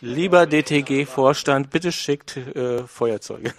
Lieber 0.00 0.46
DTG-Vorstand, 0.46 1.70
bitte 1.70 1.92
schickt 1.92 2.36
äh, 2.36 2.84
Feuerzeuge. 2.86 3.52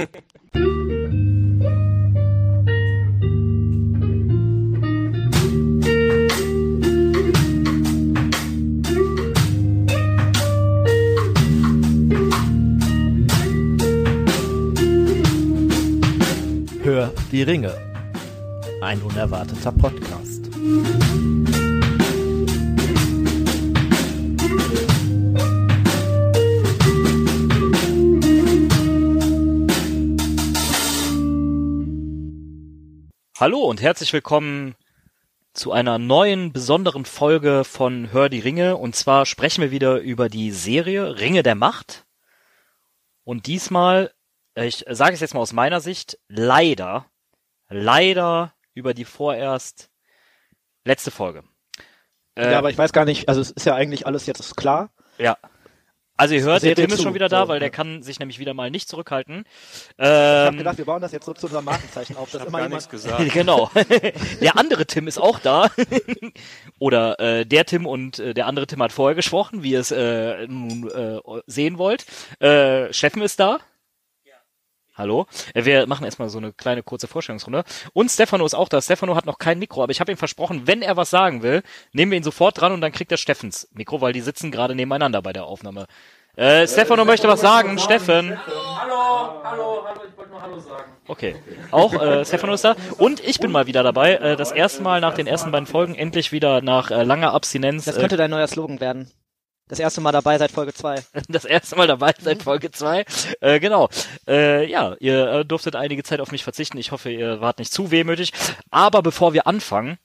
Hör 16.84 17.14
die 17.32 17.44
Ringe. 17.44 17.74
Ein 18.82 19.02
unerwarteter 19.02 19.72
Podcast. 19.72 20.43
Hallo 33.40 33.62
und 33.62 33.82
herzlich 33.82 34.14
willkommen 34.14 34.76
zu 35.54 35.72
einer 35.72 35.98
neuen 35.98 36.54
besonderen 36.54 37.04
Folge 37.04 37.64
von 37.64 38.12
Hör 38.12 38.30
die 38.30 38.40
Ringe. 38.40 38.78
Und 38.78 38.96
zwar 38.96 39.26
sprechen 39.26 39.64
wir 39.64 39.72
wieder 39.72 39.98
über 39.98 40.30
die 40.30 40.52
Serie 40.52 41.18
Ringe 41.18 41.42
der 41.42 41.56
Macht. 41.56 42.06
Und 43.24 43.48
diesmal, 43.48 44.14
äh, 44.54 44.68
ich 44.68 44.86
sage 44.88 45.16
es 45.16 45.20
jetzt 45.20 45.34
mal 45.34 45.40
aus 45.40 45.52
meiner 45.52 45.82
Sicht, 45.82 46.20
leider, 46.28 47.08
leider 47.70 48.54
über 48.76 48.94
die 48.94 49.04
vorerst 49.04 49.90
letzte 50.86 51.10
Folge. 51.10 51.44
Ja, 52.38 52.60
aber 52.60 52.70
ich 52.70 52.78
weiß 52.78 52.94
gar 52.94 53.06
nicht, 53.06 53.30
also 53.30 53.42
es 53.42 53.50
ist 53.50 53.66
ja 53.66 53.74
eigentlich 53.74 54.06
alles 54.06 54.28
jetzt 54.28 54.56
klar. 54.56 54.92
Ja. 55.18 55.40
Also 56.16 56.36
ihr 56.36 56.42
hört, 56.42 56.62
der 56.62 56.76
Serie 56.76 56.76
Tim 56.76 56.92
ist 56.92 56.98
zu, 56.98 57.04
schon 57.04 57.14
wieder 57.16 57.28
da, 57.28 57.44
so, 57.44 57.48
weil 57.48 57.60
der 57.60 57.70
ja. 57.70 57.74
kann 57.74 58.04
sich 58.04 58.20
nämlich 58.20 58.38
wieder 58.38 58.54
mal 58.54 58.70
nicht 58.70 58.88
zurückhalten. 58.88 59.46
Ich 59.98 60.06
habe 60.06 60.50
Ähm, 60.50 60.58
gedacht, 60.58 60.78
wir 60.78 60.86
bauen 60.86 61.02
das 61.02 61.12
jetzt 61.12 61.26
so 61.26 61.34
zu 61.34 61.48
unserem 61.48 61.66
Markenzeichen 61.66 62.16
auf, 62.18 62.30
dass 62.32 62.42
hab 62.42 62.50
immer 62.50 62.60
gar 62.60 62.68
jemand 62.68 62.82
nichts 62.82 62.90
gesagt. 63.04 63.34
genau. 63.34 63.72
der 64.42 64.58
andere 64.58 64.86
Tim 64.86 65.08
ist 65.08 65.18
auch 65.18 65.40
da. 65.40 65.70
Oder 66.80 67.20
äh, 67.20 67.46
der 67.46 67.66
Tim 67.66 67.86
und 67.86 68.20
äh, 68.20 68.34
der 68.34 68.46
andere 68.48 68.68
Tim 68.68 68.82
hat 68.84 68.92
vorher 68.92 69.16
gesprochen, 69.16 69.64
wie 69.64 69.72
ihr 69.72 69.80
es 69.80 69.92
äh, 69.92 70.46
nun 70.48 70.90
äh, 70.90 71.20
sehen 71.48 71.78
wollt. 71.78 72.06
Äh, 72.40 72.94
Steffen 72.94 73.22
ist 73.22 73.40
da. 73.40 73.60
Hallo. 75.04 75.28
Äh, 75.54 75.66
Wir 75.66 75.86
machen 75.86 76.06
erstmal 76.06 76.30
so 76.30 76.38
eine 76.38 76.54
kleine 76.54 76.82
kurze 76.82 77.08
Vorstellungsrunde. 77.10 77.66
Und 77.92 78.10
Stefano 78.10 78.46
ist 78.46 78.54
auch 78.54 78.70
da. 78.70 78.82
Stefano 78.82 79.18
hat 79.18 79.26
noch 79.26 79.38
kein 79.38 79.60
Mikro, 79.60 79.84
aber 79.84 79.92
ich 79.92 80.00
habe 80.00 80.14
ihm 80.14 80.18
versprochen, 80.18 80.66
wenn 80.66 80.82
er 80.82 80.96
was 80.96 81.10
sagen 81.10 81.44
will, 81.44 81.62
nehmen 81.92 82.12
wir 82.14 82.18
ihn 82.18 82.24
sofort 82.24 82.62
dran 82.62 82.72
und 82.72 82.80
dann 82.80 82.94
kriegt 82.94 83.12
er 83.12 83.18
Steffens 83.18 83.68
Mikro, 83.74 84.00
weil 84.00 84.14
die 84.14 84.22
sitzen 84.22 84.50
gerade 84.50 84.76
nebeneinander 84.76 85.22
bei 85.22 85.34
der 85.34 85.44
Aufnahme. 85.44 85.88
Äh, 86.38 86.66
Stefano 86.70 87.04
möchte 87.04 87.28
was 87.28 87.42
sagen. 87.42 87.78
Steffen. 87.80 88.40
Hallo, 88.48 89.44
hallo, 89.44 89.84
hallo, 89.86 90.02
ich 90.10 90.18
wollte 90.18 90.32
nur 90.32 90.42
Hallo 90.42 90.60
sagen. 90.60 90.94
Okay. 91.10 91.36
Auch 91.72 91.94
äh, 92.02 92.24
Stefano 92.24 92.54
ist 92.54 92.64
da. 92.64 92.78
Und 92.98 93.20
ich 93.20 93.42
bin 93.42 93.52
mal 93.52 93.68
wieder 93.68 93.84
dabei. 93.84 94.14
Äh, 94.14 94.36
das 94.38 94.54
erste 94.54 94.84
Mal 94.84 95.02
nach 95.02 95.16
den 95.16 95.28
ersten 95.28 95.52
beiden 95.52 95.68
Folgen 95.68 95.96
endlich 95.96 96.32
wieder 96.32 96.62
nach 96.62 96.92
äh, 96.92 97.04
langer 97.04 97.34
Abstinenz. 97.34 97.84
Das 97.84 97.98
äh, 97.98 98.00
könnte 98.00 98.16
dein 98.16 98.32
neuer 98.32 98.48
Slogan 98.48 98.80
werden. 98.80 99.12
Das 99.74 99.80
erste 99.80 100.02
Mal 100.02 100.12
dabei 100.12 100.38
seit 100.38 100.52
Folge 100.52 100.72
2. 100.72 101.04
das 101.30 101.46
erste 101.46 101.76
Mal 101.76 101.88
dabei 101.88 102.14
seit 102.22 102.44
Folge 102.44 102.70
2. 102.70 103.06
Äh, 103.42 103.60
genau. 103.60 103.90
Äh, 104.28 104.70
ja, 104.70 104.96
ihr 105.00 105.28
äh, 105.28 105.46
durftet 105.46 105.76
einige 105.76 106.04
Zeit 106.04 106.20
auf 106.20 106.32
mich 106.32 106.44
verzichten. 106.44 106.78
Ich 106.78 106.92
hoffe, 106.92 107.10
ihr 107.10 107.42
wart 107.42 107.58
nicht 107.58 107.74
zu 107.74 107.90
wehmütig. 107.90 108.34
Aber 108.70 109.02
bevor 109.02 109.34
wir 109.34 109.48
anfangen, 109.48 109.98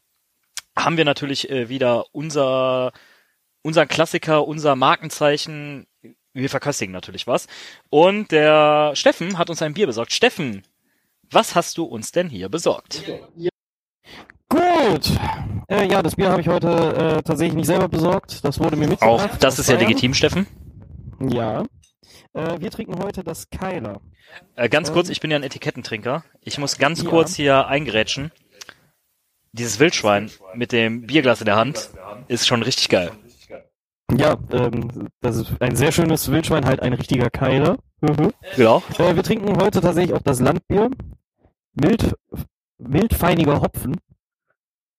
haben 0.74 0.96
wir 0.96 1.04
natürlich 1.04 1.50
äh, 1.50 1.68
wieder 1.68 2.06
unser, 2.12 2.92
unser 3.60 3.84
Klassiker, 3.84 4.48
unser 4.48 4.74
Markenzeichen. 4.74 5.86
Wir 6.32 6.48
verköstigen 6.48 6.94
natürlich 6.94 7.26
was. 7.26 7.46
Und 7.90 8.32
der 8.32 8.92
Steffen 8.94 9.36
hat 9.36 9.50
uns 9.50 9.60
ein 9.60 9.74
Bier 9.74 9.86
besorgt. 9.86 10.14
Steffen, 10.14 10.62
was 11.30 11.54
hast 11.54 11.76
du 11.76 11.84
uns 11.84 12.10
denn 12.10 12.30
hier 12.30 12.48
besorgt? 12.48 13.02
Gut. 14.48 15.10
Äh, 15.68 15.86
ja, 15.88 16.02
das 16.02 16.16
Bier 16.16 16.30
habe 16.30 16.40
ich 16.40 16.48
heute 16.48 16.68
äh, 16.68 17.22
tatsächlich 17.22 17.54
nicht 17.56 17.66
selber 17.66 17.88
besorgt. 17.88 18.44
Das 18.44 18.58
wurde 18.58 18.76
mir 18.76 18.86
Auch 18.86 18.90
mitgebracht. 18.90 19.42
das 19.42 19.54
aus 19.54 19.58
ist 19.60 19.68
ja 19.70 19.76
legitim, 19.76 20.14
Steffen. 20.14 20.46
Ja. 21.20 21.64
Äh, 22.32 22.60
wir 22.60 22.70
trinken 22.70 22.98
heute 23.02 23.22
das 23.22 23.50
Keiler. 23.50 24.00
Äh, 24.56 24.68
ganz 24.68 24.88
Ähm. 24.88 24.94
kurz, 24.94 25.08
ich 25.10 25.20
bin 25.20 25.30
ja 25.30 25.36
ein 25.36 25.42
Etikettentrinker. 25.42 26.24
Ich 26.40 26.58
muss 26.58 26.78
ganz 26.78 27.02
Ja. 27.02 27.10
kurz 27.10 27.34
hier 27.34 27.66
eingerätschen. 27.66 28.30
Dieses 29.52 29.78
Wildschwein 29.80 30.30
mit 30.54 30.72
dem 30.72 31.06
Bierglas 31.06 31.40
in 31.40 31.46
der 31.46 31.56
Hand 31.56 31.90
ist 32.28 32.46
schon 32.46 32.62
richtig 32.62 32.88
geil. 32.88 33.10
Ja, 34.16 34.36
ähm, 34.52 35.08
das 35.20 35.36
ist 35.36 35.52
ein 35.60 35.76
sehr 35.76 35.92
schönes 35.92 36.30
Wildschwein, 36.30 36.64
halt 36.64 36.80
ein 36.80 36.94
richtiger 36.94 37.28
Keiler. 37.28 37.76
Mhm. 38.00 38.32
Äh, 38.56 38.58
wir 39.16 39.22
trinken 39.22 39.60
heute 39.60 39.80
tatsächlich 39.82 40.14
auch 40.14 40.22
das 40.22 40.40
Landbier. 40.40 40.90
Mild, 41.74 42.14
wildfeiniger 42.78 43.60
Hopfen. 43.60 43.96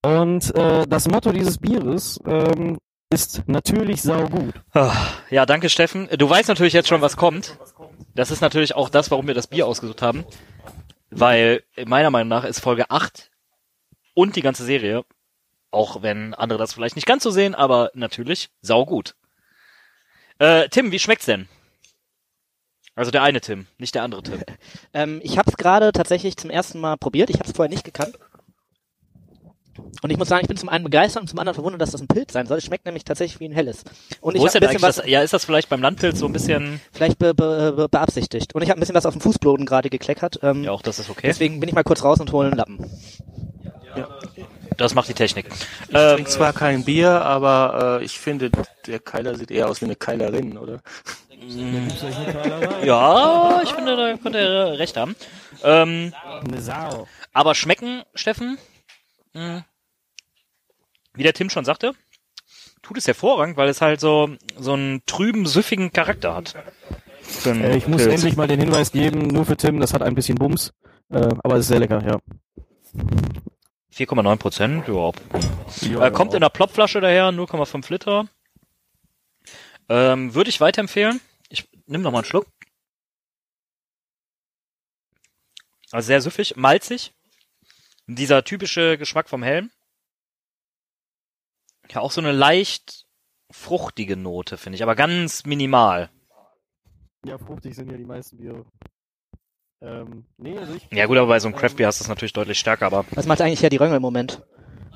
Und 0.01 0.55
äh, 0.55 0.87
das 0.87 1.07
Motto 1.07 1.31
dieses 1.31 1.57
Bieres 1.57 2.19
ähm, 2.25 2.77
ist 3.09 3.47
natürlich 3.47 4.01
saugut. 4.01 4.53
Ah, 4.73 4.95
Ja, 5.29 5.45
danke 5.45 5.69
Steffen. 5.69 6.07
Du 6.17 6.29
weißt 6.29 6.47
natürlich 6.47 6.73
jetzt 6.73 6.87
schon, 6.87 7.01
was 7.01 7.17
kommt. 7.17 7.57
Das 8.15 8.31
ist 8.31 8.41
natürlich 8.41 8.75
auch 8.75 8.89
das, 8.89 9.11
warum 9.11 9.27
wir 9.27 9.33
das 9.33 9.47
Bier 9.47 9.67
ausgesucht 9.67 10.01
haben. 10.01 10.25
Weil 11.09 11.63
meiner 11.85 12.11
Meinung 12.11 12.29
nach 12.29 12.43
ist 12.43 12.59
Folge 12.59 12.89
8 12.89 13.31
und 14.13 14.35
die 14.35 14.41
ganze 14.41 14.63
Serie, 14.63 15.03
auch 15.71 16.01
wenn 16.01 16.33
andere 16.33 16.59
das 16.59 16.73
vielleicht 16.73 16.95
nicht 16.95 17.07
ganz 17.07 17.23
so 17.23 17.31
sehen, 17.31 17.55
aber 17.55 17.91
natürlich 17.93 18.49
saugut. 18.61 19.16
Äh, 20.37 20.69
Tim, 20.69 20.91
wie 20.91 20.99
schmeckt's 20.99 21.25
denn? 21.25 21.49
Also 22.95 23.11
der 23.11 23.23
eine 23.23 23.41
Tim, 23.41 23.67
nicht 23.77 23.95
der 23.95 24.03
andere 24.03 24.23
Tim. 24.23 24.43
Ähm, 24.93 25.19
ich 25.23 25.37
habe 25.37 25.49
es 25.49 25.57
gerade 25.57 25.91
tatsächlich 25.91 26.35
zum 26.37 26.49
ersten 26.49 26.79
Mal 26.79 26.97
probiert. 26.97 27.29
Ich 27.29 27.37
habe 27.37 27.47
es 27.47 27.55
vorher 27.55 27.69
nicht 27.69 27.83
gekannt. 27.83 28.17
Und 30.01 30.09
ich 30.09 30.17
muss 30.17 30.28
sagen, 30.29 30.41
ich 30.44 30.47
bin 30.47 30.57
zum 30.57 30.69
einen 30.69 30.84
begeistert 30.84 31.22
und 31.22 31.28
zum 31.28 31.40
anderen 31.40 31.56
verwundert, 31.56 31.81
dass 31.81 31.91
das 31.91 32.01
ein 32.01 32.07
Pilz 32.07 32.34
sein 32.34 32.45
soll. 32.47 32.57
Es 32.57 32.66
schmeckt 32.66 32.85
nämlich 32.85 33.03
tatsächlich 33.03 33.40
wie 33.40 33.45
ein 33.50 33.51
helles. 33.51 33.84
Und 34.22 34.35
ich 34.35 34.41
Wo 34.41 34.45
ist 34.45 34.56
habe 34.56 34.62
denn 34.62 34.69
ein 34.69 34.75
eigentlich 34.75 34.81
bisschen 34.81 34.88
was 34.88 34.95
das? 34.97 35.06
Ja, 35.07 35.22
ist 35.22 35.34
das 35.34 35.45
vielleicht 35.45 35.69
beim 35.69 35.81
Landpilz 35.81 36.19
so 36.19 36.25
ein 36.25 36.34
bisschen? 36.34 36.79
vielleicht 36.91 37.17
be 37.19 37.34
be 37.34 37.73
be 37.75 37.90
beabsichtigt. 37.90 38.56
Und 38.56 38.62
ich 38.62 38.69
habe 38.69 38.79
ein 38.79 38.81
bisschen 38.81 38.95
was 38.95 39.06
auf 39.06 39.13
dem 39.13 39.22
Fußboden 39.22 39.66
gerade 39.66 39.90
gekleckert. 39.90 40.40
Ähm, 40.44 40.63
Ja, 40.63 40.72
auch 40.72 40.81
das 40.81 41.00
ist 41.00 41.09
okay. 41.09 41.28
Deswegen 41.28 41.59
bin 41.59 41.69
ich 41.69 41.75
mal 41.75 41.84
kurz 41.84 42.03
raus 42.03 42.19
und 42.19 42.31
hole 42.31 42.47
einen 42.47 42.57
Lappen. 42.57 42.90
Das 44.78 44.95
macht 44.95 45.09
die 45.09 45.13
Technik. 45.13 45.47
Ich 45.90 45.96
Ähm, 45.96 46.16
trinke 46.16 46.29
zwar 46.29 46.53
kein 46.53 46.85
Bier, 46.85 47.22
aber 47.23 48.00
äh, 48.00 48.06
ich 48.06 48.17
finde, 48.19 48.50
der 48.88 49.00
Keiler 49.00 49.35
sieht 49.35 49.51
eher 49.51 49.67
aus 49.69 49.81
wie 49.81 49.85
eine 49.85 49.96
Keilerin, 49.97 50.57
oder? 50.57 50.79
ja, 52.84 53.61
ich 53.63 53.72
finde, 53.72 53.96
da 53.96 54.17
könnte 54.17 54.40
er 54.40 54.79
recht 54.79 54.97
haben. 54.97 55.16
Ähm, 55.63 56.13
Eine 56.47 56.61
Sau. 56.61 57.07
aber 57.34 57.56
schmecken, 57.56 58.03
Steffen, 58.16 58.57
wie 59.34 61.23
der 61.23 61.34
Tim 61.34 61.50
schon 61.50 61.66
sagte, 61.66 61.94
tut 62.81 62.97
es 62.97 63.07
hervorragend, 63.07 63.57
weil 63.57 63.69
es 63.69 63.81
halt 63.81 64.00
so 64.00 64.29
so 64.57 64.73
einen 64.73 65.06
trüben, 65.06 65.45
süffigen 65.45 65.91
Charakter 65.91 66.35
hat. 66.35 66.56
Äh, 67.45 67.78
ich 67.78 67.88
muss 67.88 68.01
Pilz. 68.01 68.13
endlich 68.13 68.35
mal 68.35 68.47
den 68.47 68.59
Hinweis 68.59 68.91
geben, 68.91 69.28
nur 69.28 69.45
für 69.45 69.57
Tim, 69.57 69.79
das 69.79 69.94
hat 69.94 70.01
ein 70.01 70.16
bisschen 70.16 70.35
Bums. 70.38 70.73
Äh, 71.09 71.29
aber 71.44 71.56
es 71.56 71.62
ist 71.62 71.67
sehr 71.67 71.79
lecker, 71.79 72.03
ja. 72.06 72.19
4,9 73.94 74.35
Prozent, 74.38 74.88
ja. 74.88 76.06
Äh, 76.06 76.11
kommt 76.11 76.34
in 76.34 76.38
einer 76.38 76.50
Plopflasche 76.50 77.01
daher, 77.01 77.31
0,5 77.31 77.91
Liter. 77.91 78.28
Ähm, 79.90 80.34
Würde 80.34 80.50
ich 80.50 80.61
weiterempfehlen. 80.61 81.19
Ich 81.50 81.67
nimm 81.88 82.01
noch 82.01 82.11
mal 82.11 82.19
einen 82.19 82.25
Schluck. 82.25 82.47
Also 85.91 86.07
sehr 86.07 86.22
süffig, 86.22 86.56
malzig. 86.56 87.13
Dieser 88.16 88.44
typische 88.44 88.97
Geschmack 88.97 89.30
vom 89.30 89.44
Helm. 89.44 89.70
Ja, 91.92 92.02
auch 92.02 92.12
so 92.12 92.22
eine 92.22 92.31
leicht 92.31 93.06
fruchtige 93.52 94.18
Note, 94.18 94.58
finde 94.58 94.78
ich, 94.78 94.84
aber 94.84 94.96
ganz 94.96 95.46
minimal. 95.46 96.09
Ja, 97.23 97.38
fruchtig 97.38 97.76
sind 97.76 97.91
ja 97.91 97.97
die 97.97 98.06
meisten 98.06 98.38
Biere. 98.38 98.66
Ähm, 99.82 100.26
nee, 100.38 100.58
also 100.58 100.73
ich. 100.73 100.88
Ja 100.91 101.06
gut, 101.06 101.17
aber 101.17 101.28
bei 101.28 101.40
so 101.40 101.47
einem 101.47 101.58
Craft 101.58 101.76
Beer 101.76 101.88
hast 101.88 102.00
du 102.00 102.03
es 102.03 102.09
natürlich 102.09 102.34
deutlich 102.34 102.59
stärker, 102.59 102.88
aber 102.88 103.06
Was 103.11 103.28
macht 103.28 103.41
eigentlich 103.41 103.61
ja 103.61 103.70
die 103.70 103.78
Röngel 103.78 103.97
im 103.97 104.02
Moment? 104.02 104.41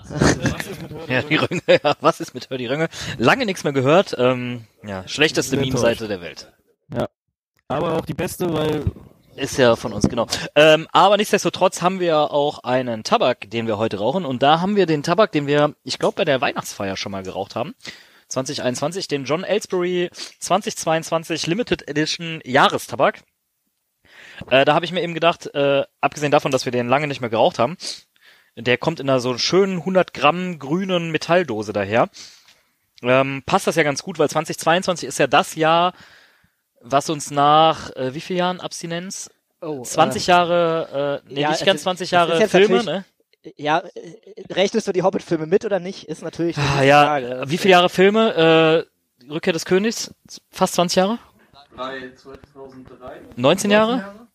ja, 1.07 1.21
die 1.21 1.36
Rönge, 1.36 1.62
ja, 1.68 1.95
was 2.01 2.19
ist 2.19 2.33
mit 2.33 2.50
Hör 2.50 2.57
die 2.57 2.66
Rönge? 2.66 2.89
Lange 3.18 3.45
nichts 3.45 3.63
mehr 3.63 3.74
gehört. 3.74 4.16
Ähm, 4.18 4.66
ja, 4.83 5.07
schlechteste. 5.07 5.56
Meme-Seite 5.56 6.07
der 6.07 6.21
Welt. 6.21 6.51
Aber 7.68 7.94
auch 7.94 8.06
die 8.06 8.13
beste, 8.13 8.51
weil 8.54 8.83
Ist 9.35 9.57
ja 9.57 9.75
von 9.75 9.94
uns, 9.94 10.07
genau. 10.07 10.27
Ähm, 10.56 10.88
aber 10.91 11.18
nichtsdestotrotz 11.18 11.81
haben 11.81 12.00
wir 12.00 12.31
auch 12.31 12.59
einen 12.59 13.03
Tabak, 13.03 13.50
den 13.50 13.65
wir 13.65 13.77
heute 13.77 13.97
rauchen. 13.97 14.25
Und 14.25 14.44
da 14.44 14.62
haben 14.62 14.75
wir 14.75 14.85
den 14.85 15.01
Tabak, 15.01 15.31
den 15.31 15.47
wir, 15.47 15.75
ich 15.83 15.97
glaube, 15.97 16.18
bei 16.18 16.25
der 16.25 16.39
Weihnachtsfeier 16.39 16.97
schon 16.97 17.12
mal 17.12 17.24
geraucht 17.24 17.56
haben. 17.56 17.74
2021, 18.27 19.07
den 19.07 19.25
John 19.25 19.44
Ellsbury 19.44 20.09
2022 20.39 21.47
Limited 21.47 21.88
Edition 21.88 22.41
Jahrestabak. 22.44 23.24
Äh, 24.50 24.65
da 24.65 24.75
habe 24.75 24.85
ich 24.85 24.91
mir 24.91 25.01
eben 25.01 25.13
gedacht, 25.13 25.53
äh, 25.53 25.83
abgesehen 26.00 26.31
davon, 26.31 26.51
dass 26.51 26.65
wir 26.65 26.71
den 26.71 26.88
lange 26.88 27.07
nicht 27.07 27.21
mehr 27.21 27.30
geraucht 27.30 27.59
haben, 27.59 27.77
der 28.56 28.77
kommt 28.77 29.00
in 29.00 29.09
einer 29.09 29.19
so 29.19 29.38
schönen 29.38 29.80
100 29.80 30.13
Gramm 30.13 30.59
grünen 30.59 31.12
Metalldose 31.12 31.74
daher. 31.74 32.09
ähm, 33.01 33.44
passt 33.45 33.68
das 33.68 33.75
ja 33.75 33.83
ganz 33.83 34.03
gut, 34.03 34.19
weil 34.19 34.30
2022 34.30 35.07
ist 35.07 35.19
ja 35.19 35.27
das 35.27 35.56
Jahr, 35.56 35.94
was 36.83 37.09
uns 37.09 37.31
nach 37.31 37.89
äh, 37.95 38.13
wie 38.13 38.19
vielen 38.21 38.39
Jahren 38.39 38.59
Abstinenz? 38.59 39.30
Oh, 39.62 39.81
20 39.83 40.27
Jahre, 40.27 41.21
äh, 41.25 41.33
nee, 41.33 41.41
ja, 41.41 41.50
nicht 41.50 41.62
es 41.62 41.65
ganz 41.65 41.77
ist- 41.80 41.83
20 41.83 42.06
es 42.07 42.12
Jahre 42.12 42.47
Filme, 42.47 42.83
ne? 42.83 43.06
Äh, 43.44 43.51
ja, 43.57 43.80
äh, 43.80 44.44
rechnest 44.51 44.88
du 44.88 44.91
die 44.91 45.01
Hobbit-Filme 45.03 45.45
mit 45.45 45.63
oder 45.65 45.80
nicht? 45.80 46.03
Ist 46.06 46.21
natürlich 46.21 46.57
eine 46.57 46.68
Ah, 46.80 46.83
ja, 46.83 47.03
Frage. 47.06 47.44
wie 47.47 47.57
viele 47.57 47.71
Jahre 47.71 47.89
Filme? 47.89 48.85
Äh, 49.21 49.31
Rückkehr 49.31 49.53
des 49.53 49.63
Königs? 49.65 50.13
Fast 50.51 50.74
20 50.75 50.97
Jahre? 50.97 51.19
Drei, 51.75 52.12
2003. 52.15 53.21
19 53.38 53.71
Jahre? 53.71 54.27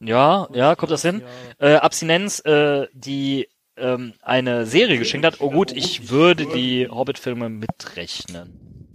Ja, 0.00 0.48
ja, 0.52 0.74
kommt 0.74 0.90
das 0.92 1.02
hin? 1.02 1.22
Äh, 1.58 1.74
Abstinenz, 1.76 2.40
äh, 2.44 2.88
die 2.92 3.48
ähm, 3.76 4.14
eine 4.22 4.66
Serie 4.66 4.98
geschenkt 4.98 5.26
hat. 5.26 5.40
Oh 5.40 5.50
gut, 5.50 5.72
ich 5.72 6.08
würde 6.10 6.46
die 6.46 6.88
Hobbit-Filme 6.88 7.48
mitrechnen. 7.48 8.88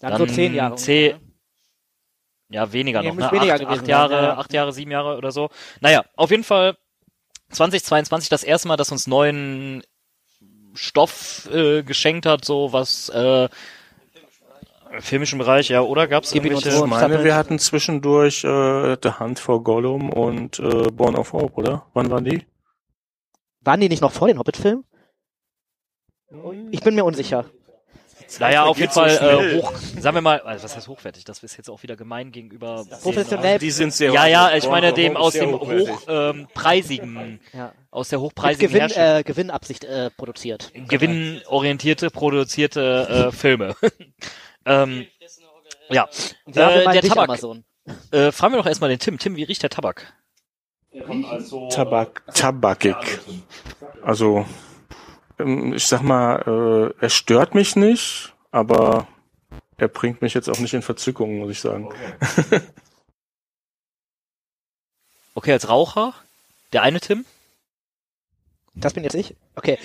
Dann, 0.00 0.16
so 0.18 0.26
zehn 0.26 0.54
Jahre. 0.54 0.76
Zehn, 0.76 1.12
ungefähr. 1.14 1.25
Ja, 2.48 2.72
weniger 2.72 3.02
Nee, 3.02 3.08
noch, 3.08 3.16
ne? 3.16 3.32
weniger 3.32 3.54
acht, 3.54 3.60
gewesen 3.60 3.80
acht 3.80 3.88
Jahre, 3.88 4.14
ja, 4.14 4.36
acht 4.36 4.52
Jahre, 4.52 4.72
sieben 4.72 4.90
Jahre 4.90 5.16
oder 5.16 5.32
so. 5.32 5.50
Naja, 5.80 6.04
auf 6.16 6.30
jeden 6.30 6.44
Fall 6.44 6.76
2022 7.50 8.28
das 8.28 8.44
erste 8.44 8.68
Mal, 8.68 8.76
dass 8.76 8.92
uns 8.92 9.06
neuen 9.06 9.82
Stoff 10.74 11.48
äh, 11.52 11.82
geschenkt 11.82 12.26
hat, 12.26 12.44
so 12.44 12.72
was 12.72 13.08
äh, 13.08 13.48
im 14.92 15.02
filmischen 15.02 15.38
Bereich, 15.38 15.68
ja, 15.68 15.80
oder 15.80 16.08
ihn 16.08 16.14
uns 16.14 16.32
irgendwelche-. 16.32 16.70
Ich 16.70 16.86
meine, 16.86 17.24
wir 17.24 17.34
hatten 17.34 17.58
zwischendurch 17.58 18.44
äh, 18.44 18.96
The 19.02 19.12
Hunt 19.18 19.38
for 19.38 19.62
Gollum 19.62 20.10
und 20.10 20.58
äh, 20.58 20.90
Born 20.90 21.16
of 21.16 21.32
Hope, 21.32 21.54
oder? 21.54 21.86
Wann 21.94 22.10
waren 22.10 22.24
die? 22.24 22.44
Waren 23.60 23.80
die 23.80 23.88
nicht 23.88 24.02
noch 24.02 24.12
vor 24.12 24.28
den 24.28 24.38
Hobbit-Filmen? 24.38 24.84
Ich 26.70 26.80
bin 26.80 26.94
mir 26.94 27.04
unsicher. 27.04 27.46
Naja, 28.38 28.64
auf 28.64 28.78
jeden 28.78 28.92
Fall 28.92 29.10
äh, 29.10 29.60
hoch, 29.60 29.72
sagen 29.98 30.16
wir 30.16 30.20
mal, 30.20 30.40
also 30.40 30.64
was 30.64 30.76
heißt 30.76 30.88
hochwertig? 30.88 31.24
Das 31.24 31.42
ist 31.42 31.56
jetzt 31.56 31.70
auch 31.70 31.82
wieder 31.82 31.96
gemein 31.96 32.32
gegenüber 32.32 32.84
Professionell. 33.02 33.58
Die 33.58 33.70
sind 33.70 33.92
sehr 33.94 34.12
Ja, 34.12 34.26
ja, 34.26 34.54
ich 34.56 34.68
meine 34.68 34.92
dem 34.92 35.16
aus 35.16 35.34
dem 35.34 35.52
hochwertig. 35.52 35.88
hoch 35.88 36.02
ähm, 36.08 36.48
preisigen, 36.52 37.40
Ja. 37.52 37.72
aus 37.90 38.08
der 38.08 38.20
hochpreisigen 38.20 38.68
Gewinn, 38.72 38.90
äh, 38.90 39.22
Gewinnabsicht 39.24 39.84
äh, 39.84 40.10
produziert. 40.16 40.72
gewinnorientierte, 40.88 42.10
produzierte 42.10 43.28
äh, 43.30 43.32
Filme. 43.32 43.74
ähm, 44.66 45.06
ja, 45.88 46.08
äh, 46.46 46.52
der 46.52 47.02
Tabak. 47.02 47.28
Amazon. 47.28 47.64
Äh, 48.10 48.32
fragen 48.32 48.54
wir 48.54 48.58
doch 48.58 48.66
erstmal 48.66 48.90
den 48.90 48.98
Tim. 48.98 49.18
Tim, 49.18 49.36
wie 49.36 49.44
riecht 49.44 49.62
der 49.62 49.70
Tabak? 49.70 50.12
Tabak, 51.70 52.22
tabakig. 52.34 52.96
Also, 54.02 54.46
ich 55.38 55.86
sag 55.86 56.02
mal, 56.02 56.92
äh, 56.98 57.02
er 57.04 57.10
stört 57.10 57.54
mich 57.54 57.76
nicht, 57.76 58.34
aber 58.50 59.06
er 59.76 59.88
bringt 59.88 60.22
mich 60.22 60.34
jetzt 60.34 60.48
auch 60.48 60.58
nicht 60.58 60.74
in 60.74 60.82
Verzückung, 60.82 61.38
muss 61.38 61.50
ich 61.50 61.60
sagen. 61.60 61.88
Okay, 65.38 65.52
als 65.52 65.68
Raucher, 65.68 66.14
der 66.72 66.82
eine 66.82 66.98
Tim? 66.98 67.26
Das 68.74 68.94
bin 68.94 69.04
jetzt 69.04 69.14
ich? 69.14 69.36
Okay. 69.54 69.78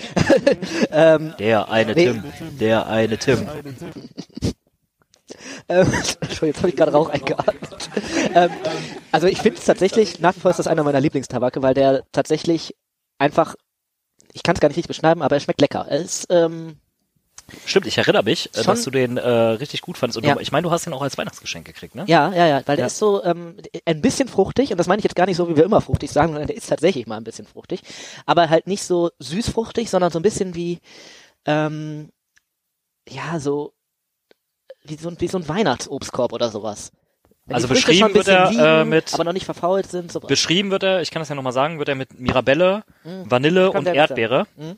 ähm, 0.91 1.33
Der 1.39 1.69
eine 1.69 1.93
Nee. 1.93 2.05
Tim. 2.05 2.23
Der 2.57 2.87
eine 2.87 3.17
Tim. 3.17 3.39
ähm, 5.69 5.91
Entschuldigung, 5.91 6.47
jetzt 6.47 6.57
habe 6.59 6.69
ich 6.69 6.75
gerade 6.77 6.93
Rauch 6.93 7.09
eingeatmet. 7.09 7.89
ähm, 8.33 8.49
also 9.11 9.27
ich 9.27 9.41
finde 9.41 9.59
es 9.59 9.65
tatsächlich, 9.65 10.19
nach 10.21 10.35
wie 10.37 10.39
vor 10.39 10.51
ist 10.51 10.57
das 10.57 10.67
einer 10.67 10.83
meiner 10.83 11.01
Lieblingstabake, 11.01 11.61
weil 11.61 11.73
der 11.73 12.03
tatsächlich 12.13 12.73
einfach, 13.17 13.55
ich 14.33 14.43
kann 14.43 14.55
es 14.55 14.59
gar 14.61 14.67
nicht 14.69 14.77
richtig 14.77 14.95
beschreiben, 14.95 15.21
aber 15.21 15.35
er 15.35 15.39
schmeckt 15.39 15.61
lecker. 15.61 15.85
Er 15.89 15.99
ist, 15.99 16.27
ähm, 16.29 16.77
Stimmt, 17.65 17.85
ich 17.85 17.97
erinnere 17.97 18.23
mich, 18.23 18.49
äh, 18.55 18.63
Schon- 18.63 18.75
dass 18.75 18.83
du 18.83 18.91
den 18.91 19.17
äh, 19.17 19.27
richtig 19.29 19.81
gut 19.81 19.97
fandest. 19.97 20.17
Und 20.17 20.23
Ja. 20.25 20.35
du, 20.35 20.39
ich 20.39 20.53
meine, 20.53 20.63
du 20.63 20.71
hast 20.71 20.85
den 20.85 20.93
auch 20.93 21.01
als 21.01 21.17
Weihnachtsgeschenk 21.17 21.65
gekriegt, 21.65 21.95
ne? 21.95 22.05
ja, 22.07 22.31
ja, 22.33 22.47
ja, 22.47 22.55
weil 22.65 22.77
der 22.77 22.83
Ja. 22.83 22.87
ist 22.87 22.97
so 22.97 23.21
ähm, 23.25 23.57
ein 23.85 24.01
bisschen 24.01 24.29
fruchtig 24.29 24.71
und 24.71 24.77
das 24.77 24.87
meine 24.87 24.99
ich 24.99 25.03
jetzt 25.03 25.15
gar 25.17 25.25
nicht 25.25 25.35
so, 25.35 25.49
wie 25.49 25.57
wir 25.57 25.65
immer 25.65 25.81
fruchtig 25.81 26.11
sagen, 26.11 26.31
sondern 26.31 26.47
der 26.47 26.55
ist 26.55 26.69
tatsächlich 26.69 27.07
mal 27.07 27.17
ein 27.17 27.25
bisschen 27.25 27.45
fruchtig, 27.45 27.81
aber 28.25 28.49
halt 28.49 28.67
nicht 28.67 28.83
so 28.83 29.11
süßfruchtig, 29.19 29.89
sondern 29.89 30.11
so 30.11 30.19
ein 30.19 30.23
bisschen 30.23 30.55
wie, 30.55 30.79
ähm, 31.45 32.09
ja, 33.09 33.39
so 33.41 33.73
wie 34.83 34.95
so, 34.95 35.09
ein- 35.09 35.19
wie 35.19 35.27
so 35.27 35.37
ein 35.37 35.47
Weihnachtsobstkorb 35.49 36.31
oder 36.31 36.49
sowas. 36.51 36.91
Wenn 37.45 37.55
Also 37.55 37.67
beschrieben 37.67 38.13
wird 38.13 38.27
er, 38.27 38.45
äh, 38.49 38.77
liegen, 38.79 38.89
mit- 38.89 39.13
aber 39.13 39.23
noch 39.23 39.33
nicht 39.33 39.45
verfault 39.45 39.87
sind. 39.89 40.11
So. 40.11 40.19
Beschrieben 40.19 40.71
wird 40.71 40.83
er, 40.83 41.01
ich 41.01 41.11
kann 41.11 41.21
das 41.21 41.29
ja 41.29 41.35
nochmal 41.35 41.53
sagen, 41.53 41.79
wird 41.79 41.89
er 41.89 41.95
mit 41.95 42.19
Mirabelle, 42.19 42.83
Mhm. 43.03 43.29
Vanille 43.31 43.71
und. 43.71 43.87
Erdbeere. 43.87 44.45
Mhm. 44.55 44.77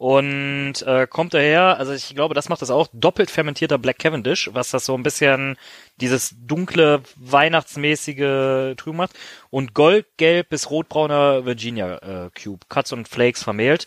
Und 0.00 0.82
äh, 0.86 1.08
kommt 1.08 1.34
daher, 1.34 1.76
also 1.76 1.92
ich 1.92 2.14
glaube, 2.14 2.32
das 2.32 2.48
macht 2.48 2.62
das 2.62 2.70
auch, 2.70 2.86
doppelt 2.92 3.32
fermentierter 3.32 3.78
Black 3.78 3.98
Cavendish, 3.98 4.48
was 4.52 4.70
das 4.70 4.84
so 4.84 4.94
ein 4.94 5.02
bisschen 5.02 5.56
dieses 6.00 6.36
dunkle, 6.40 7.02
weihnachtsmäßige 7.16 8.76
Trüben 8.76 8.96
macht. 8.96 9.10
Und 9.50 9.74
goldgelb 9.74 10.48
bis 10.50 10.70
rotbrauner 10.70 11.44
Virginia 11.44 11.96
äh, 12.26 12.30
Cube, 12.40 12.60
Cuts 12.68 12.92
und 12.92 13.08
Flakes 13.08 13.42
vermehlt. 13.42 13.86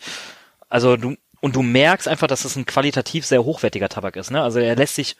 Also 0.68 0.96
du, 0.96 1.16
und 1.40 1.56
du 1.56 1.62
merkst 1.62 2.06
einfach, 2.08 2.26
dass 2.26 2.44
es 2.44 2.56
ein 2.56 2.66
qualitativ 2.66 3.24
sehr 3.26 3.42
hochwertiger 3.44 3.88
Tabak 3.88 4.16
ist. 4.16 4.30
Ne? 4.30 4.42
Also 4.42 4.58
er 4.58 4.76
lässt 4.76 4.94
sich 4.96 5.16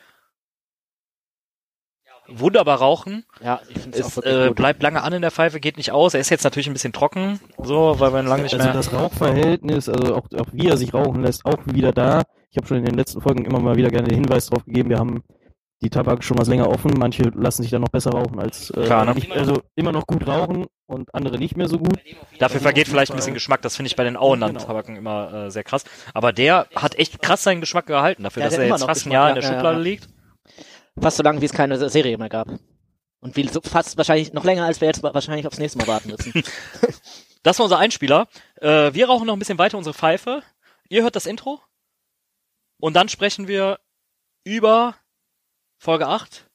wunderbar 2.39 2.79
rauchen. 2.79 3.25
Ja, 3.43 3.61
ich 3.69 3.79
finde 3.79 3.99
es 3.99 4.19
auch 4.19 4.23
äh, 4.23 4.49
gut. 4.49 4.57
bleibt 4.57 4.83
lange 4.83 5.03
an 5.03 5.13
in 5.13 5.23
der 5.23 5.31
Pfeife, 5.31 5.61
geht 5.61 5.77
nicht 5.77 5.93
aus. 5.93 6.15
Er 6.15 6.21
ist 6.21 6.31
jetzt 6.31 6.45
natürlich 6.45 6.67
ein 6.69 6.73
bisschen 6.73 6.93
trocken, 6.93 7.41
so, 7.63 7.97
weil 7.99 8.13
wir 8.13 8.21
ihn 8.21 8.27
lange 8.27 8.45
nicht 8.45 8.55
Also 8.55 8.65
mehr. 8.65 8.75
das 8.75 8.93
Rauchverhältnis, 8.93 9.89
also 9.89 10.17
auch, 10.17 10.25
auch 10.39 10.47
wie 10.53 10.69
er 10.69 10.77
sich 10.77 10.93
rauchen 10.95 11.23
lässt, 11.23 11.45
auch 11.45 11.59
wieder 11.67 11.93
da. 11.93 12.23
Ich 12.51 12.57
habe 12.57 12.67
schon 12.67 12.79
in 12.79 12.85
den 12.85 12.95
letzten 12.95 13.21
Folgen 13.21 13.45
immer 13.45 13.61
mal 13.61 13.77
wieder 13.77 13.89
gerne 13.89 14.09
den 14.09 14.17
Hinweis 14.19 14.47
drauf 14.47 14.65
gegeben, 14.65 14.91
wir 14.91 14.99
haben 14.99 15.23
die 15.83 15.91
Tabak 15.91 16.23
schon 16.23 16.39
was 16.39 16.49
länger 16.49 16.69
offen. 16.69 16.93
Manche 16.97 17.25
lassen 17.35 17.63
sich 17.63 17.71
dann 17.71 17.83
noch 17.83 17.89
besser 17.89 18.11
rauchen 18.13 18.39
als 18.39 18.71
äh, 18.71 18.85
Klar, 18.85 19.05
ne? 19.05 19.15
nicht, 19.15 19.33
also 19.33 19.63
immer 19.75 19.93
noch 19.93 20.07
gut 20.07 20.27
rauchen 20.27 20.67
und 20.87 21.13
andere 21.15 21.39
nicht 21.39 21.57
mehr 21.57 21.69
so 21.69 21.79
gut. 21.79 21.99
Dafür 22.39 22.61
vergeht 22.61 22.89
vielleicht 22.89 23.11
ein 23.13 23.17
bisschen 23.17 23.35
Geschmack. 23.35 23.63
Das 23.63 23.77
finde 23.77 23.89
ich 23.89 23.97
bei 23.97 24.05
den 24.05 24.17
Auenland-Tabaken 24.17 24.97
immer 24.97 25.47
äh, 25.47 25.51
sehr 25.51 25.65
krass. 25.65 25.85
Aber 26.15 26.33
der 26.33 26.69
hat 26.77 26.99
echt 26.99 27.21
krass 27.21 27.43
seinen 27.43 27.61
Geschmack 27.61 27.87
gehalten, 27.87 28.23
dafür, 28.23 28.43
Der 28.43 28.51
dass 28.51 28.59
er 28.59 28.65
immer 28.65 28.75
jetzt 28.75 28.81
noch 28.83 28.89
fast 28.89 29.07
ein 29.07 29.13
Jahr 29.13 29.25
ja, 29.25 29.29
in 29.31 29.35
der 29.35 29.45
ja, 29.45 29.49
ja, 29.51 29.55
Schublade 29.57 29.79
ja. 29.79 29.83
liegt. 29.83 30.09
Fast 31.01 31.17
so 31.17 31.23
lange, 31.23 31.41
wie 31.41 31.47
es 31.47 31.53
keine 31.53 31.89
Serie 31.89 32.19
mehr 32.19 32.29
gab. 32.29 32.49
Und 33.21 33.37
wie 33.37 33.47
so 33.49 33.61
fast 33.61 33.97
wahrscheinlich 33.97 34.33
noch 34.33 34.45
länger, 34.45 34.65
als 34.65 34.81
wir 34.81 34.89
jetzt 34.89 35.03
wahrscheinlich 35.03 35.47
aufs 35.47 35.59
nächste 35.59 35.79
Mal 35.79 35.87
warten 35.87 36.11
müssen. 36.11 36.43
Das 37.45 37.59
war 37.59 37.65
unser 37.65 37.79
Einspieler. 37.79 38.29
Äh, 38.61 38.95
wir 38.95 39.07
rauchen 39.07 39.27
noch 39.27 39.35
ein 39.35 39.39
bisschen 39.41 39.59
weiter 39.59 39.77
unsere 39.77 39.95
Pfeife. 39.95 40.45
Ihr 40.89 41.03
hört 41.03 41.17
das 41.17 41.27
Intro. 41.27 41.61
Und 42.79 42.95
dann 42.95 43.09
sprechen 43.09 43.49
wir 43.49 43.81
über 44.45 44.97
Folge 45.79 46.07
8 46.07 46.49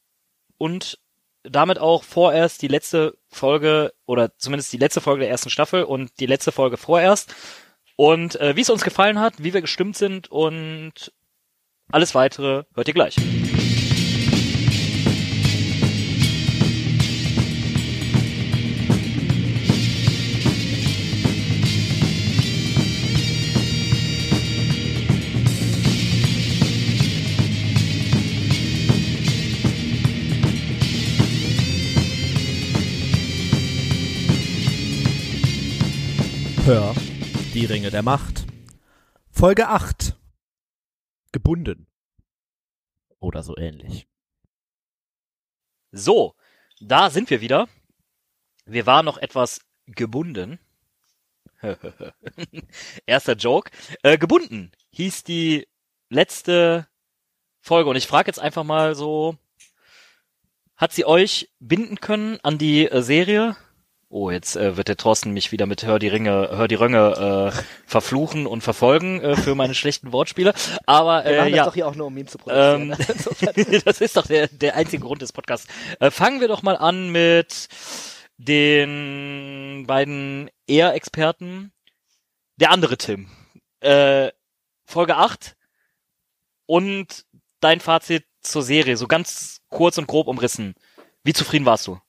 und 0.57 0.99
damit 1.43 1.79
auch 1.79 2.03
vorerst 2.03 2.61
die 2.61 2.67
letzte 2.67 3.17
Folge 3.27 3.93
oder 4.05 4.37
zumindest 4.37 4.71
die 4.73 4.77
letzte 4.77 5.01
Folge 5.01 5.21
der 5.21 5.29
ersten 5.29 5.49
Staffel 5.49 5.83
und 5.83 6.19
die 6.19 6.25
letzte 6.25 6.51
Folge 6.51 6.77
vorerst. 6.77 7.33
Und 7.95 8.39
äh, 8.39 8.55
wie 8.55 8.61
es 8.61 8.69
uns 8.69 8.83
gefallen 8.83 9.19
hat, 9.19 9.43
wie 9.43 9.53
wir 9.53 9.61
gestimmt 9.61 9.97
sind 9.97 10.29
und 10.29 11.11
alles 11.91 12.13
weitere 12.15 12.63
hört 12.73 12.87
ihr 12.87 12.93
gleich. 12.93 13.15
Hör 36.67 36.93
die 37.53 37.63
Ringe 37.63 37.91
der 37.91 38.03
Macht. 38.03 38.45
Folge 39.31 39.69
8. 39.69 40.17
Gebunden. 41.31 41.87
Oder 43.19 43.41
so 43.41 43.55
ähnlich. 43.55 44.05
So, 45.93 46.35
da 46.81 47.09
sind 47.09 47.29
wir 47.29 47.39
wieder. 47.39 47.69
Wir 48.65 48.85
waren 48.85 49.05
noch 49.05 49.17
etwas 49.17 49.61
gebunden. 49.85 50.59
Erster 53.05 53.35
Joke. 53.37 53.71
Äh, 54.03 54.17
gebunden 54.17 54.73
hieß 54.89 55.23
die 55.23 55.69
letzte 56.09 56.89
Folge. 57.61 57.89
Und 57.89 57.95
ich 57.95 58.07
frage 58.07 58.27
jetzt 58.27 58.39
einfach 58.39 58.65
mal 58.65 58.93
so, 58.93 59.37
hat 60.75 60.91
sie 60.91 61.05
euch 61.05 61.49
binden 61.59 62.01
können 62.01 62.41
an 62.41 62.57
die 62.57 62.89
äh, 62.89 63.01
Serie? 63.01 63.55
Oh, 64.09 64.31
jetzt 64.31 64.55
äh, 64.55 64.77
wird 64.77 64.87
der 64.87 64.95
Thorsten 64.95 65.33
mich 65.33 65.51
wieder 65.51 65.65
mit 65.65 65.83
Hör 65.83 65.99
die 65.99 66.07
Ringe, 66.07 66.49
Hör 66.51 66.69
die 66.69 66.75
Rönge 66.75 67.51
äh, 67.53 67.63
verfluchen 67.85 68.47
und 68.47 68.61
verfolgen 68.61 69.19
äh, 69.19 69.35
für 69.35 69.53
meine 69.53 69.75
schlechten 69.75 70.13
Wortspiele. 70.13 70.53
Aber 70.85 71.25
Wir 71.25 71.31
äh, 71.31 71.37
machen 71.37 71.51
das 71.51 71.57
ja. 71.57 71.65
doch 71.65 71.73
hier 71.73 71.87
auch 71.87 71.95
nur, 71.95 72.07
um 72.07 72.17
ihn 72.17 72.27
zu 72.27 72.37
produzieren. 72.37 72.95
Ähm, 72.97 73.81
das 73.85 73.99
ist 73.99 74.15
doch 74.15 74.25
der, 74.25 74.47
der 74.47 74.75
einzige 74.75 75.03
Grund 75.03 75.21
des 75.21 75.33
Podcasts. 75.33 75.67
Äh, 75.99 76.09
fangen 76.09 76.39
wir 76.39 76.47
doch 76.47 76.63
mal 76.63 76.77
an 76.77 77.11
mit 77.11 77.67
den 78.37 79.83
beiden 79.87 80.49
eher 80.67 80.93
Experten. 80.93 81.73
Der 82.55 82.71
andere 82.71 82.97
Tim. 82.97 83.29
Äh, 83.81 84.31
Folge 84.85 85.17
8. 85.17 85.57
und 86.65 87.25
dein 87.59 87.81
Fazit 87.81 88.23
zur 88.41 88.63
Serie, 88.63 88.95
so 88.95 89.07
ganz 89.07 89.59
kurz 89.69 89.97
und 89.97 90.07
grob 90.07 90.27
umrissen. 90.27 90.75
Wie 91.23 91.33
zufrieden 91.33 91.65
warst 91.65 91.87
du? 91.87 91.99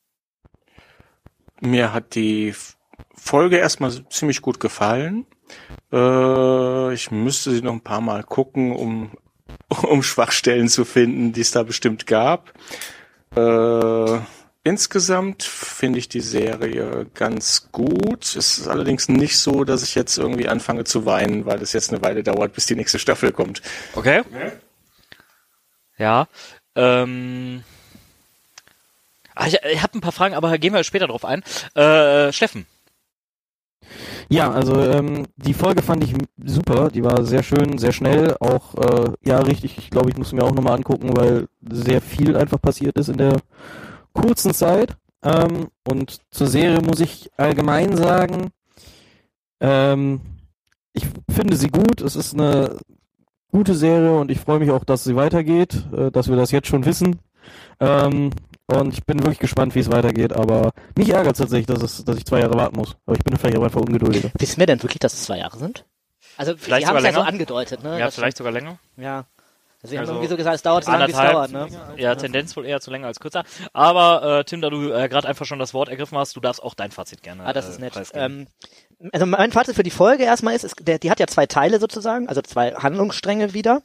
Mir 1.61 1.93
hat 1.93 2.15
die 2.15 2.55
Folge 3.15 3.57
erstmal 3.57 3.93
ziemlich 4.09 4.43
gut 4.43 4.61
gefallen. 4.61 5.27
Äh, 5.93 6.95
ich 6.95 7.11
müsste 7.11 7.51
sie 7.51 7.63
noch 7.63 7.73
ein 7.73 7.81
paar 7.81 8.01
Mal 8.01 8.23
gucken, 8.23 8.73
um, 8.73 9.13
um 9.83 10.03
Schwachstellen 10.03 10.69
zu 10.69 10.85
finden, 10.85 11.33
die 11.33 11.41
es 11.41 11.51
da 11.51 11.63
bestimmt 11.63 12.07
gab. 12.07 12.53
Äh, 13.35 14.19
insgesamt 14.65 15.43
finde 15.43 15.99
ich 15.99 16.09
die 16.09 16.21
Serie 16.21 17.07
ganz 17.15 17.69
gut. 17.73 18.25
Es 18.25 18.59
ist 18.59 18.69
allerdings 18.69 19.09
nicht 19.09 19.39
so, 19.39 19.65
dass 19.65 19.83
ich 19.83 19.95
jetzt 19.95 20.19
irgendwie 20.19 20.49
anfange 20.49 20.85
zu 20.85 21.07
weinen, 21.07 21.47
weil 21.47 21.61
es 21.63 21.73
jetzt 21.73 21.93
eine 21.93 22.03
Weile 22.03 22.23
dauert, 22.23 22.55
bis 22.55 22.67
die 22.67 22.77
nächste 22.77 22.99
Staffel 22.99 23.33
kommt. 23.33 23.63
Okay. 23.95 24.23
Ja. 25.97 26.29
Ähm, 26.75 27.65
ah, 29.39 29.47
ich 29.47 29.59
ich 29.73 29.83
habe 29.83 29.97
ein 29.97 30.01
paar 30.01 30.13
Fragen, 30.13 30.35
aber 30.35 30.57
gehen 30.59 30.75
wir 30.75 30.85
später 30.85 31.07
drauf 31.07 31.25
ein. 31.25 31.43
Äh, 31.75 32.33
Steffen. 32.33 32.67
Ja, 34.29 34.51
also 34.51 34.79
ähm, 34.83 35.27
die 35.37 35.55
Folge 35.55 35.83
fand 35.83 36.05
ich 36.05 36.13
super, 36.45 36.91
die 36.91 37.03
war 37.03 37.25
sehr 37.25 37.43
schön, 37.43 37.79
sehr 37.79 37.93
schnell, 37.93 38.37
auch 38.41 38.75
äh, 38.75 39.13
ja 39.25 39.39
richtig, 39.39 39.79
ich 39.79 39.89
glaube, 39.89 40.11
ich 40.11 40.19
muss 40.19 40.33
mir 40.33 40.43
auch 40.45 40.53
nochmal 40.53 40.77
angucken, 40.77 41.17
weil 41.17 41.49
sehr 41.71 42.03
viel 42.03 42.37
einfach 42.37 42.61
passiert 42.61 42.99
ist 42.99 43.09
in 43.09 43.17
der 43.17 43.37
kurzen 44.13 44.53
Zeit. 44.53 44.97
Ähm, 45.23 45.69
und 45.89 46.21
zur 46.31 46.47
Serie 46.47 46.81
muss 46.83 47.01
ich 47.01 47.31
allgemein 47.37 47.97
sagen, 47.97 48.51
ähm, 49.61 50.21
ich 50.93 51.07
finde 51.31 51.57
sie 51.57 51.69
gut, 51.69 52.01
es 52.03 52.15
ist 52.15 52.35
eine 52.35 52.77
gute 53.51 53.75
Serie 53.75 54.13
und 54.13 54.31
ich 54.31 54.41
freue 54.41 54.59
mich 54.59 54.71
auch, 54.71 54.85
dass 54.85 55.05
sie 55.05 55.17
weitergeht, 55.17 55.87
äh, 55.97 56.11
dass 56.11 56.29
wir 56.29 56.37
das 56.37 56.51
jetzt 56.51 56.69
schon 56.69 56.85
wissen. 56.85 57.21
Ähm, 57.81 58.31
und 58.71 58.93
ich 58.93 59.05
bin 59.05 59.19
wirklich 59.21 59.39
gespannt, 59.39 59.75
wie 59.75 59.81
es 59.81 59.91
weitergeht, 59.91 60.33
aber 60.35 60.73
mich 60.97 61.09
ärgert 61.11 61.33
es 61.35 61.39
tatsächlich, 61.39 61.67
dass, 61.67 61.83
es, 61.83 62.05
dass 62.05 62.17
ich 62.19 62.25
zwei 62.27 62.41
Jahre 62.41 62.55
warten 62.55 62.77
muss. 62.77 62.97
Aber 63.07 63.17
ich 63.17 63.25
bin 63.25 63.37
vielleicht 63.37 63.57
auch 63.57 63.63
einfach 63.65 63.81
ungeduldiger. 63.81 64.31
Wissen 64.39 64.59
wir 64.61 64.67
denn 64.67 64.83
wirklich, 64.83 64.99
dass 65.01 65.15
es 65.15 65.25
zwei 65.25 65.39
Jahre 65.39 65.59
sind? 65.59 65.85
Also, 66.37 66.55
Vielleicht 66.57 66.83
wir 66.83 66.89
haben 66.89 66.97
es 66.97 67.03
sogar 67.03 67.11
ja 67.13 67.13
so 67.13 67.19
länger? 67.21 67.29
angedeutet, 67.33 67.83
ne? 67.83 67.99
Ja, 67.99 68.05
Das- 68.07 68.15
vielleicht 68.15 68.37
sogar 68.37 68.53
länger. 68.53 68.79
Ja. 68.97 69.25
Also, 69.83 69.93
wir 69.93 70.01
Also, 70.01 70.13
haben 70.13 70.17
irgendwie 70.17 70.31
so 70.31 70.37
gesagt, 70.37 70.57
es 70.57 70.63
dauert 70.63 70.85
so 70.85 70.91
lange, 70.91 71.07
wie 71.07 71.13
es 71.13 71.17
dauert, 71.17 71.53
ne? 71.53 71.69
Ja, 71.97 72.17
Tendenz 72.17 72.57
wohl 72.57 72.67
eher 72.67 72.81
zu 72.81 72.91
länger 72.91 73.07
als 73.07 73.21
kürzer. 73.21 73.45
Aber 73.73 74.41
äh, 74.41 74.45
Tim, 74.45 74.61
da 74.61 74.71
du 74.71 74.91
äh, 74.91 75.09
gerade 75.09 75.29
einfach 75.29 75.47
schon 75.47 75.61
das 75.61 75.73
Wort 75.73 75.89
ergriffen 75.89 76.19
hast, 76.19 76.35
du 76.35 76.41
darfst 76.41 76.61
auch 76.63 76.75
dein 76.75 76.91
Fazit 76.91 77.23
gerne. 77.23 77.45
Ah, 77.45 77.53
das 77.53 77.69
ist 77.69 77.79
äh, 77.79 77.83
nett. 77.83 77.95
Ähm, 78.15 78.49
also 79.13 79.27
mein 79.27 79.53
Fazit 79.53 79.77
für 79.77 79.85
die 79.85 79.93
Folge 79.93 80.25
erstmal 80.25 80.57
ist, 80.57 80.65
ist 80.65 80.75
der, 80.81 80.99
die 80.99 81.13
hat 81.13 81.21
ja 81.21 81.29
zwei 81.29 81.47
Teile 81.47 81.79
sozusagen, 81.79 82.29
also 82.29 82.43
zwei 82.43 82.73
Handlungsstränge 82.73 83.55
wieder. 83.55 83.83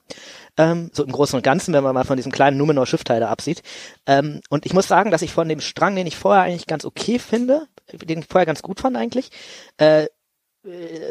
Ähm, 0.58 0.90
so 0.94 1.04
im 1.04 1.12
Großen 1.12 1.38
und 1.38 1.44
Ganzen, 1.44 1.74
wenn 1.76 1.84
man 1.84 1.94
mal 1.94 2.06
von 2.06 2.18
diesem 2.18 2.32
kleinen 2.32 2.58
Numenor-Schiffteil 2.58 3.20
da 3.20 3.30
absieht. 3.30 3.62
Ähm, 4.08 4.42
und 4.50 4.66
ich 4.66 4.74
muss 4.74 4.88
sagen, 4.88 5.12
dass 5.12 5.22
ich 5.22 5.32
von 5.32 5.48
dem 5.48 5.62
Strang, 5.62 5.96
den 5.96 6.08
ich 6.08 6.18
vorher 6.18 6.44
eigentlich 6.44 6.66
ganz 6.66 6.86
okay 6.86 7.20
finde, 7.20 7.68
den 7.92 8.20
ich 8.20 8.28
vorher 8.28 8.48
ganz 8.48 8.64
gut 8.64 8.80
fand 8.80 8.98
eigentlich, 8.98 9.30
äh, 9.78 10.08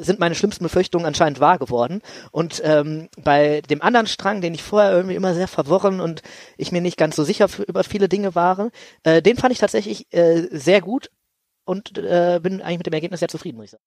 sind 0.00 0.18
meine 0.18 0.34
schlimmsten 0.34 0.64
Befürchtungen 0.64 1.06
anscheinend 1.06 1.38
wahr 1.38 1.58
geworden. 1.58 2.00
Und 2.30 2.62
ähm, 2.64 3.08
bei 3.18 3.60
dem 3.62 3.82
anderen 3.82 4.06
Strang, 4.06 4.40
den 4.40 4.54
ich 4.54 4.62
vorher 4.62 4.92
irgendwie 4.92 5.14
immer 5.14 5.34
sehr 5.34 5.48
verworren 5.48 6.00
und 6.00 6.22
ich 6.56 6.72
mir 6.72 6.80
nicht 6.80 6.96
ganz 6.96 7.16
so 7.16 7.24
sicher 7.24 7.48
für, 7.48 7.62
über 7.64 7.84
viele 7.84 8.08
Dinge 8.08 8.34
war, 8.34 8.70
äh, 9.02 9.20
den 9.20 9.36
fand 9.36 9.52
ich 9.52 9.58
tatsächlich 9.58 10.06
äh, 10.12 10.48
sehr 10.50 10.80
gut 10.80 11.10
und 11.64 11.98
äh, 11.98 12.40
bin 12.42 12.62
eigentlich 12.62 12.78
mit 12.78 12.86
dem 12.86 12.94
Ergebnis 12.94 13.20
sehr 13.20 13.28
zufrieden, 13.28 13.58
muss 13.58 13.66
ich 13.66 13.70
sagen. 13.72 13.84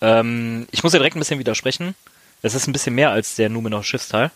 ähm, 0.00 0.66
ich 0.72 0.82
muss 0.82 0.92
dir 0.92 0.98
direkt 0.98 1.16
ein 1.16 1.20
bisschen 1.20 1.38
widersprechen. 1.38 1.94
Es 2.42 2.54
ist 2.54 2.66
ein 2.66 2.72
bisschen 2.72 2.94
mehr 2.94 3.10
als 3.10 3.36
der 3.36 3.48
Numenor 3.48 3.84
Schiffsteil. 3.84 4.30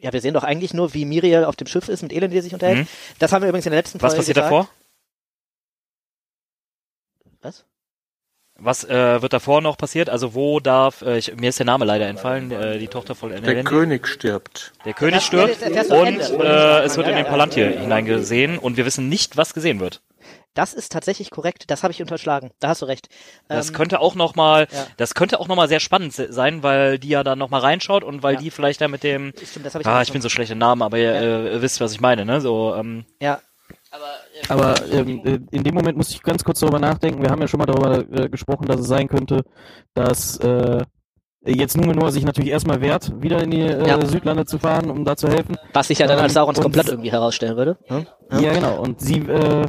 Ja, 0.00 0.12
wir 0.12 0.20
sehen 0.20 0.34
doch 0.34 0.44
eigentlich 0.44 0.74
nur, 0.74 0.94
wie 0.94 1.04
Miriel 1.04 1.44
auf 1.44 1.56
dem 1.56 1.66
Schiff 1.66 1.88
ist, 1.88 2.02
mit 2.02 2.12
Elend, 2.12 2.32
die 2.32 2.40
sich 2.40 2.54
unterhält. 2.54 2.80
Mhm. 2.80 2.88
Das 3.18 3.32
haben 3.32 3.42
wir 3.42 3.48
übrigens 3.48 3.66
in 3.66 3.72
der 3.72 3.80
letzten 3.80 4.00
Was 4.00 4.12
Folge 4.12 4.16
passiert 4.18 4.36
gesagt. 4.36 4.52
davor? 4.52 4.70
Was? 7.40 7.64
Was 8.60 8.82
äh, 8.84 9.22
wird 9.22 9.32
davor 9.32 9.60
noch 9.60 9.76
passiert? 9.78 10.10
Also 10.10 10.34
wo 10.34 10.58
darf, 10.58 11.02
äh, 11.02 11.18
ich, 11.18 11.34
mir 11.36 11.50
ist 11.50 11.60
der 11.60 11.66
Name 11.66 11.84
leider 11.84 12.06
entfallen, 12.08 12.50
äh, 12.50 12.78
die 12.78 12.88
Tochter 12.88 13.14
von 13.14 13.30
Der 13.30 13.38
Elendil. 13.38 13.62
König 13.64 14.08
stirbt. 14.08 14.72
Der 14.84 14.94
König 14.94 15.14
Ja, 15.14 15.20
stirbt 15.20 15.62
das 15.76 15.88
du 15.88 15.94
am 15.94 16.08
und 16.08 16.18
äh, 16.20 16.80
es 16.82 16.96
wird 16.96 17.06
in 17.06 17.12
Ja, 17.12 17.18
den 17.18 17.24
ja. 17.26 17.30
Palantir 17.30 17.68
hineingesehen 17.80 18.58
und 18.58 18.76
wir 18.76 18.84
wissen 18.84 19.08
nicht, 19.08 19.36
was 19.36 19.54
gesehen 19.54 19.78
wird. 19.78 20.02
Das 20.54 20.74
ist 20.74 20.90
tatsächlich 20.90 21.30
korrekt. 21.30 21.70
Das 21.70 21.84
habe 21.84 21.92
ich 21.92 22.02
unterschlagen. 22.02 22.50
Da 22.58 22.70
hast 22.70 22.82
du 22.82 22.86
recht. 22.86 23.08
Das 23.46 23.68
Ähm, 23.68 23.74
könnte 23.76 24.00
auch 24.00 24.16
noch 24.16 24.34
mal, 24.34 24.66
ja. 24.72 24.86
das 24.96 25.14
könnte 25.14 25.38
auch 25.38 25.46
noch 25.46 25.54
mal 25.54 25.68
sehr 25.68 25.78
spannend 25.78 26.12
se- 26.12 26.32
sein, 26.32 26.64
weil 26.64 26.98
die 26.98 27.10
ja 27.10 27.22
dann 27.22 27.38
noch 27.38 27.50
mal 27.50 27.60
reinschaut 27.60 28.02
und 28.02 28.24
weil 28.24 28.34
Ja. 28.34 28.40
die 28.40 28.50
vielleicht 28.50 28.80
da 28.80 28.88
mit 28.88 29.04
dem, 29.04 29.32
Stimmt, 29.48 29.66
das 29.66 29.76
ich 29.76 29.86
ah, 29.86 30.02
ich 30.02 30.10
bin 30.12 30.20
so 30.20 30.28
schlecht 30.28 30.50
im 30.50 30.58
Namen, 30.58 30.82
aber 30.82 30.98
ihr, 30.98 31.12
äh, 31.14 31.52
ihr 31.54 31.62
wisst, 31.62 31.80
was 31.80 31.92
ich 31.92 32.00
meine, 32.00 32.24
ne? 32.24 32.40
So, 32.40 32.74
ähm, 32.74 33.04
Ja. 33.22 33.40
Aber 34.48 34.74
ähm, 34.92 35.20
äh, 35.24 35.38
in 35.50 35.64
dem 35.64 35.74
Moment 35.74 35.96
muss 35.96 36.10
ich 36.10 36.22
ganz 36.22 36.44
kurz 36.44 36.60
darüber 36.60 36.78
nachdenken. 36.78 37.22
Wir 37.22 37.30
haben 37.30 37.40
ja 37.40 37.48
schon 37.48 37.58
mal 37.58 37.66
darüber 37.66 37.98
äh, 38.12 38.28
gesprochen, 38.28 38.66
dass 38.66 38.80
es 38.80 38.86
sein 38.86 39.08
könnte, 39.08 39.42
dass 39.94 40.36
äh, 40.38 40.82
jetzt 41.44 41.76
Numenor 41.76 42.10
sich 42.12 42.24
natürlich 42.24 42.50
erstmal 42.50 42.80
wehrt, 42.80 43.12
wieder 43.22 43.42
in 43.42 43.50
die 43.50 43.60
äh, 43.62 43.86
Ja. 43.86 44.04
Südlande 44.04 44.44
zu 44.44 44.58
fahren, 44.58 44.90
um 44.90 45.04
da 45.04 45.16
zu 45.16 45.28
helfen. 45.28 45.56
Was 45.72 45.88
sich 45.88 45.98
ja 45.98 46.06
dann 46.06 46.18
als 46.18 46.32
Ähm, 46.32 46.34
Saurons 46.34 46.58
und- 46.58 46.62
komplett 46.64 46.88
irgendwie 46.88 47.10
herausstellen 47.10 47.56
würde. 47.56 47.78
Ne? 47.88 48.06
Ja, 48.40 48.52
genau. 48.52 48.80
Und 48.80 49.00
sie 49.00 49.18
äh, 49.20 49.66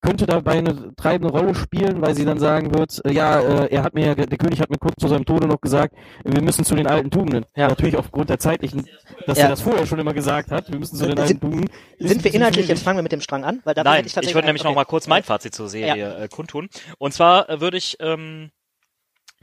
könnte 0.00 0.26
dabei 0.26 0.58
eine 0.58 0.94
treibende 0.96 1.32
Rolle 1.32 1.54
spielen, 1.54 2.02
weil 2.02 2.14
sie 2.16 2.24
dann 2.24 2.40
sagen 2.40 2.74
wird, 2.74 3.00
äh, 3.04 3.12
ja, 3.12 3.40
äh, 3.40 3.68
er 3.72 3.84
hat 3.84 3.94
mir, 3.94 4.06
ja- 4.06 4.14
der 4.16 4.38
König 4.38 4.60
hat 4.60 4.68
mir 4.70 4.78
kurz 4.78 4.94
zu 5.00 5.06
seinem 5.06 5.24
Tode 5.24 5.46
noch 5.46 5.60
gesagt, 5.60 5.94
wir 6.24 6.42
müssen 6.42 6.64
zu 6.64 6.74
den 6.74 6.86
alten 6.88 7.10
Tugenden. 7.10 7.44
Ja. 7.54 7.68
Natürlich 7.68 7.96
aufgrund 7.96 8.28
der 8.28 8.38
zeitlichen, 8.40 8.84
dass 9.26 9.38
Ja. 9.38 9.44
er 9.44 9.50
das 9.50 9.60
vorher 9.60 9.86
schon 9.86 10.00
immer 10.00 10.12
gesagt 10.12 10.50
hat, 10.50 10.70
wir 10.72 10.78
müssen 10.78 10.96
zu 10.96 11.04
den 11.04 11.10
Sind- 11.16 11.20
alten 11.20 11.40
Tugenden. 11.40 11.70
Sind 12.00 12.24
wir 12.24 12.34
inhaltlich, 12.34 12.66
jetzt 12.66 12.82
fangen 12.82 12.98
wir 12.98 13.04
mit 13.04 13.12
dem 13.12 13.20
Strang 13.20 13.44
an, 13.44 13.60
weil 13.64 13.74
da 13.74 13.84
nein, 13.84 13.94
hätte 13.98 14.06
ich 14.06 14.10
ich, 14.10 14.14
tatsächlich 14.14 14.34
würde 14.34 14.46
nämlich 14.46 14.62
okay. 14.62 14.70
noch 14.70 14.74
mal 14.76 14.84
kurz 14.84 15.06
mein 15.06 15.22
Fazit 15.22 15.54
zur 15.54 15.68
Serie 15.68 16.16
äh, 16.16 16.28
kundtun. 16.28 16.68
Und 16.98 17.14
zwar 17.14 17.60
würde 17.60 17.76
ich 17.76 17.96
ähm, 18.00 18.50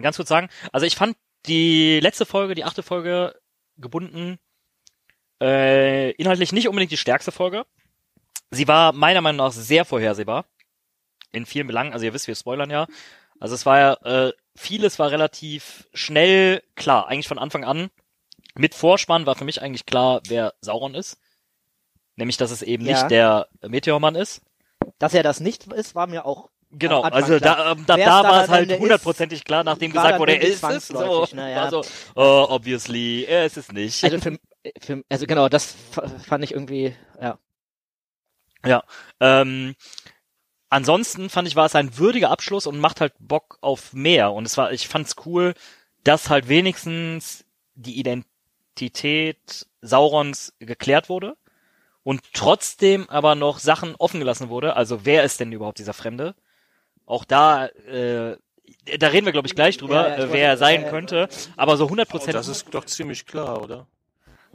ganz 0.01 0.17
kurz 0.17 0.27
sagen, 0.27 0.49
also 0.73 0.85
ich 0.85 0.95
fand 0.97 1.15
die 1.45 1.99
letzte 2.01 2.25
Folge, 2.25 2.53
die 2.55 2.65
achte 2.65 2.83
Folge 2.83 3.33
gebunden, 3.77 4.39
äh, 5.41 6.11
inhaltlich 6.11 6.51
nicht 6.51 6.67
unbedingt 6.67 6.91
die 6.91 6.97
stärkste 6.97 7.31
Folge. 7.31 7.63
Sie 8.53 8.67
war 8.67 8.93
meiner 8.93 9.21
Meinung 9.21 9.45
nach 9.45 9.51
sehr 9.51 9.85
vorhersehbar. 9.85 10.45
In 11.31 11.45
vielen 11.45 11.67
Belangen. 11.67 11.93
Also 11.93 12.05
ihr 12.05 12.13
wisst, 12.13 12.27
wir 12.27 12.35
spoilern 12.35 12.69
ja. 12.69 12.87
Also 13.39 13.55
es 13.55 13.65
war 13.65 13.79
ja, 13.79 13.93
äh, 14.03 14.33
vieles 14.55 14.99
war 14.99 15.11
relativ 15.11 15.87
schnell 15.93 16.61
klar, 16.75 17.07
eigentlich 17.07 17.27
von 17.27 17.39
Anfang 17.39 17.63
an. 17.63 17.89
Mit 18.55 18.75
Vorspann 18.75 19.25
war 19.25 19.35
für 19.35 19.45
mich 19.45 19.61
eigentlich 19.61 19.85
klar, 19.85 20.21
wer 20.27 20.53
Sauron 20.61 20.93
ist. 20.93 21.17
Nämlich, 22.15 22.37
dass 22.37 22.51
es 22.51 22.61
eben 22.61 22.85
Ja. 22.85 22.93
nicht 22.93 23.11
der 23.11 23.47
Meteormann 23.67 24.15
ist. 24.15 24.41
Dass 24.99 25.15
er 25.15 25.23
das 25.23 25.39
nicht 25.39 25.65
ist, 25.73 25.95
war 25.95 26.07
mir 26.07 26.25
auch 26.25 26.49
Genau, 26.75 27.01
also 27.01 27.37
da, 27.37 27.73
ähm, 27.73 27.83
da, 27.85 27.97
da 27.97 28.23
war 28.23 28.43
es 28.43 28.49
halt 28.49 28.79
hundertprozentig 28.79 29.43
klar, 29.43 29.63
nachdem 29.63 29.91
gesagt 29.91 30.17
wurde, 30.17 30.33
er 30.37 30.41
ist 30.41 30.63
es. 30.63 30.87
So, 30.87 30.95
zwangsläufig, 30.95 31.35
ne, 31.35 31.51
ja. 31.51 31.63
also, 31.63 31.83
oh, 32.15 32.47
obviously, 32.49 33.25
er 33.25 33.45
ist 33.45 33.57
es 33.57 33.71
nicht. 33.71 34.03
Also, 34.03 34.17
für, 34.19 34.39
für, 34.81 35.03
also 35.07 35.27
genau, 35.27 35.49
das 35.49 35.75
fand 36.25 36.43
ich 36.43 36.51
irgendwie, 36.51 36.95
ja. 37.21 37.37
Ähm, 39.19 39.75
ansonsten 40.69 41.29
fand 41.29 41.47
ich, 41.47 41.55
war 41.55 41.65
es 41.65 41.75
ein 41.75 41.97
würdiger 41.97 42.31
Abschluss 42.31 42.67
und 42.67 42.79
macht 42.79 43.01
halt 43.01 43.13
Bock 43.19 43.57
auf 43.61 43.93
mehr. 43.93 44.31
Und 44.33 44.45
es 44.45 44.57
war, 44.57 44.71
ich 44.71 44.87
fand's 44.87 45.15
cool, 45.25 45.53
dass 46.03 46.29
halt 46.29 46.47
wenigstens 46.49 47.45
die 47.75 47.99
Identität 47.99 49.67
Saurons 49.81 50.53
geklärt 50.59 51.09
wurde 51.09 51.35
und 52.03 52.21
trotzdem 52.33 53.09
aber 53.09 53.35
noch 53.35 53.59
Sachen 53.59 53.95
offen 53.95 54.19
gelassen 54.19 54.49
wurde. 54.49 54.75
Also 54.75 55.05
wer 55.05 55.23
ist 55.23 55.39
denn 55.39 55.51
überhaupt 55.51 55.79
dieser 55.79 55.93
Fremde? 55.93 56.35
Auch 57.05 57.25
da, 57.25 57.67
äh, 57.67 58.37
da 58.97 59.07
reden 59.07 59.25
wir 59.25 59.31
glaube 59.33 59.47
ich 59.47 59.55
gleich 59.55 59.77
drüber, 59.77 60.07
Ja, 60.09 60.17
ja, 60.17 60.23
ich 60.25 60.29
äh, 60.29 60.33
wer 60.33 60.47
er 60.49 60.57
sein 60.57 60.83
äh, 60.83 60.89
könnte. 60.89 61.29
Aber 61.57 61.77
so 61.77 61.85
100 61.85 62.07
Oh, 62.07 62.11
Prozent. 62.11 62.35
das 62.35 62.47
ist 62.47 62.73
doch 62.73 62.85
ziemlich 62.85 63.25
klar, 63.25 63.61
oder? 63.61 63.87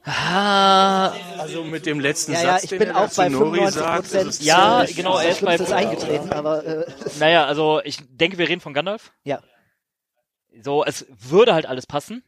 Ah, 0.04 1.12
Also 1.38 1.64
mit 1.64 1.86
dem 1.86 2.00
letzten 2.00 2.32
Ja, 2.32 2.42
ja, 2.42 2.52
Satz, 2.52 2.64
ich 2.64 2.70
den 2.70 2.78
bin 2.80 2.90
auch 2.92 3.08
bei 3.14 3.28
Nori 3.28 3.58
95 3.70 3.72
sagt, 4.12 4.12
ist 4.28 4.42
Ja, 4.42 4.84
genau, 4.84 5.18
er 5.18 5.30
ist 5.30 5.44
bei- 5.44 5.54
ist 5.56 5.72
eingetreten, 5.72 6.32
aber 6.32 6.64
äh, 6.64 6.86
Naja, 7.18 7.44
also 7.46 7.80
ich 7.84 7.98
denke, 8.08 8.38
wir 8.38 8.48
reden 8.48 8.60
von 8.60 8.74
Gandalf. 8.74 9.12
Ja. 9.24 9.40
So, 10.62 10.84
es 10.84 11.06
würde 11.10 11.54
halt 11.54 11.66
alles 11.66 11.86
passen. 11.86 12.22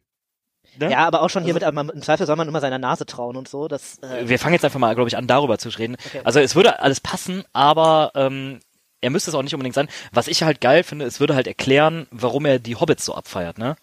Ne? 0.79 0.89
ja, 0.91 0.99
aber 0.99 1.23
auch 1.23 1.31
schon 1.31 1.43
hier 1.43 1.55
mit, 1.55 1.65
aber 1.65 1.81
im 1.81 2.03
Zweifel 2.03 2.27
soll 2.27 2.37
man 2.37 2.47
immer 2.47 2.61
seiner 2.61 2.79
Nase 2.79 3.05
trauen 3.05 3.37
und 3.37 3.49
so. 3.49 3.67
Das, 3.67 3.99
äh, 3.99 4.29
Wir 4.29 4.39
fangen 4.39 4.53
jetzt 4.53 4.65
einfach 4.65 4.79
mal, 4.79 4.95
glaube 4.95 5.09
ich, 5.09 5.17
an, 5.17 5.27
darüber 5.27 5.59
zu 5.59 5.69
reden. 5.71 5.97
Okay. 6.07 6.21
Also 6.23 6.39
es 6.39 6.55
würde 6.55 6.79
alles 6.81 7.01
passen, 7.01 7.43
aber 7.53 8.13
ähm, 8.15 8.61
er 9.01 9.11
müsste 9.11 9.31
es 9.31 9.35
auch 9.35 9.43
nicht 9.43 9.55
unbedingt 9.55 9.75
sein. 9.75 9.89
Was 10.13 10.29
ich 10.29 10.45
halt 10.45 10.61
geil 10.61 10.85
finde, 10.85 11.07
es 11.07 11.19
würde 11.19 11.35
halt 11.35 11.49
erklären, 11.49 12.07
warum 12.13 12.45
er 12.47 12.61
die 12.61 12.77
Hobbits 12.77 13.05
so 13.05 13.15
abfeiert, 13.15 13.59
ne? 13.59 13.75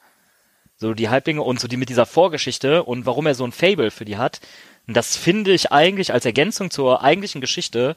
So 0.80 0.94
die 0.94 1.10
Halblinge 1.10 1.42
und 1.42 1.60
so 1.60 1.68
die 1.68 1.78
mit 1.78 1.90
dieser 1.90 2.06
Vorgeschichte 2.06 2.84
und 2.84 3.06
warum 3.06 3.26
er 3.26 3.36
so 3.36 3.44
ein 3.44 3.52
Fable 3.52 3.90
für 3.92 4.06
die 4.06 4.18
hat. 4.18 4.40
Und 4.88 4.96
das 4.96 5.18
finde 5.18 5.52
ich 5.52 5.72
eigentlich 5.72 6.14
als 6.14 6.26
Ergänzung 6.26 6.70
zur 6.72 7.04
eigentlichen 7.04 7.42
Geschichte 7.42 7.96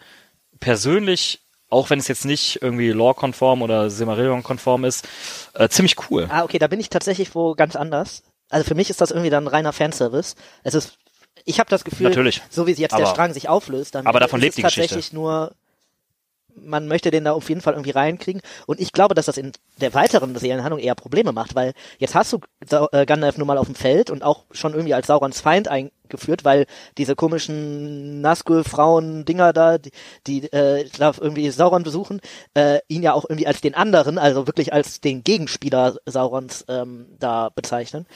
persönlich, 0.61 1.41
auch 1.69 1.91
wenn 1.91 1.99
es 1.99 2.09
jetzt 2.09 2.25
nicht 2.25 2.61
irgendwie 2.63 2.91
lore-konform 2.91 3.63
oder 3.63 3.91
Silmarillion-konform 3.91 4.85
ist, 4.85 5.07
äh, 5.55 5.69
ziemlich 5.69 5.97
cool. 6.11 6.27
Ah, 6.31 6.43
okay, 6.43 6.59
da 6.59 6.67
bin 6.67 6.81
ich 6.81 6.89
tatsächlich 6.91 7.35
wo 7.35 7.55
ganz 7.55 7.77
anders. 7.77 8.23
also 8.49 8.67
für 8.67 8.75
mich 8.75 8.91
ist 8.91 9.01
das 9.01 9.11
irgendwie 9.13 9.31
dann 9.31 9.47
reiner 9.47 9.73
Fanservice. 9.73 10.35
Es 10.65 10.75
ist, 10.75 10.99
ich 11.45 11.61
habe 11.61 11.71
das 11.71 11.85
Gefühl, 11.85 12.09
Natürlich. 12.09 12.43
so 12.51 12.67
wie 12.67 12.73
jetzt 12.73 12.91
der 12.93 12.99
Aber- 13.01 13.07
Strang 13.07 13.33
sich 13.33 13.49
auflöst, 13.49 13.95
dann 13.95 14.07
aber 14.07 14.19
davon 14.21 14.41
ist 14.41 14.45
lebt 14.45 14.53
es 14.53 14.57
die 14.57 14.63
Geschichte. 14.63 14.89
tatsächlich 14.95 15.13
nur, 15.13 15.55
man 16.65 16.89
möchte 16.89 17.11
den 17.11 17.25
da 17.25 17.33
auf 17.33 17.49
jeden 17.49 17.61
Fall 17.61 17.75
irgendwie 17.75 17.91
reinkriegen. 17.91 18.43
Und 18.67 18.81
ich 18.81 18.93
glaube, 18.93 19.15
dass 19.15 19.27
das 19.27 19.37
in 19.37 19.53
der 19.81 19.95
weiteren 19.95 20.37
Serienhandlung 20.37 20.81
eher 20.81 20.95
Probleme 20.95 21.33
macht, 21.33 21.55
weil 21.55 21.73
jetzt 21.99 22.15
hast 22.15 22.33
du 22.33 22.41
äh, 22.93 23.07
Gandalf 23.07 23.39
nun 23.39 23.47
mal 23.47 23.59
auf 23.59 23.67
dem 23.67 23.75
Feld 23.75 24.11
und 24.11 24.23
auch 24.23 24.45
schon 24.51 24.73
irgendwie 24.73 24.95
als 24.95 25.07
Saurons 25.07 25.41
Feind 25.41 25.69
eingeführt, 25.69 26.45
weil 26.45 26.67
diese 26.99 27.17
komischen 27.17 28.21
Nazgul-Frauen-Dinger 28.21 29.53
da, 29.53 29.79
die, 29.79 29.91
die 30.27 30.53
äh, 30.53 30.89
da 30.99 31.13
irgendwie 31.19 31.51
Sauron 31.51 31.83
besuchen, 31.83 32.21
äh, 32.55 32.79
ihn 32.89 33.03
ja 33.03 33.13
auch 33.13 33.25
irgendwie 33.25 33.47
als 33.47 33.61
den 33.61 33.75
anderen, 33.75 34.19
also 34.19 34.47
wirklich 34.47 34.73
als 34.73 35.01
den 35.01 35.25
Gegenspieler 35.25 35.97
Saurons 36.07 36.65
ähm, 36.69 37.07
da 37.19 37.51
bezeichnen. 37.51 38.07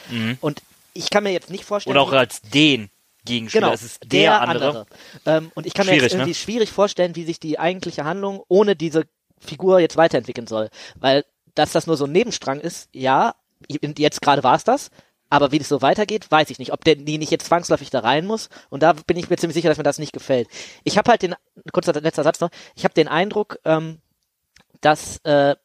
Und 0.41 0.63
ich 0.95 1.11
kann 1.11 1.25
mir 1.25 1.33
jetzt 1.33 1.51
nicht 1.51 1.65
vorstellen, 1.65 1.97
Oder 1.97 2.03
auch 2.03 2.13
als 2.13 2.41
den 2.41 2.89
Gegenspieler. 3.25 3.67
Genau, 3.67 3.75
Es 3.75 3.83
ist 3.83 4.01
der, 4.05 4.41
andere. 4.41 4.87
Ähm, 5.27 5.51
und 5.55 5.67
ich 5.67 5.75
kann 5.75 5.87
mir 5.87 5.93
Schwierig, 5.93 6.03
jetzt 6.03 6.13
irgendwie 6.15 6.31
ne? 6.31 6.35
schwierig 6.35 6.71
vorstellen, 6.71 7.17
wie 7.17 7.25
sich 7.25 7.41
die 7.41 7.59
eigentliche 7.59 8.05
Handlung 8.05 8.43
ohne 8.49 8.77
diese 8.77 9.05
Figur 9.39 9.81
jetzt 9.81 9.97
weiterentwickeln 9.97 10.47
soll. 10.47 10.71
Weil, 10.97 11.25
dass 11.55 11.73
das 11.73 11.87
nur 11.87 11.97
so 11.97 12.05
ein 12.05 12.13
Nebenstrang 12.13 12.61
ist, 12.61 12.89
ja, 12.93 13.35
jetzt 13.69 14.21
gerade 14.21 14.43
war 14.43 14.57
es 14.57 14.65
das, 14.65 14.91
aber 15.31 15.53
wie 15.53 15.59
das 15.59 15.69
so 15.69 15.83
weitergeht, 15.83 16.31
weiß 16.31 16.51
ich 16.51 16.59
nicht. 16.59 16.73
Ob 16.73 16.85
der, 16.85 16.97
die 16.97 17.19
nicht 17.19 17.31
jetzt 17.31 17.47
zwangsläufig 17.47 17.91
da 17.91 18.01
rein 18.01 18.27
muss. 18.27 18.51
Und 18.71 18.83
da 18.83 18.93
bin 18.93 19.17
ich 19.17 19.31
mir 19.31 19.37
ziemlich 19.37 19.55
sicher, 19.55 19.69
dass 19.69 19.79
mir 19.79 19.85
das 19.85 19.99
nicht 19.99 20.13
gefällt. 20.13 20.49
Ich 20.85 20.99
habe 20.99 21.11
halt 21.11 21.23
den, 21.23 21.35
kurzer 21.73 21.93
letzter 22.01 22.23
Satz 22.23 22.41
noch, 22.41 22.51
ich 22.77 22.85
habe 22.85 22.95
den 22.95 23.09
Eindruck, 23.09 23.59
ähm, 23.65 23.99
dass 24.81 25.19
äh, 25.25 25.57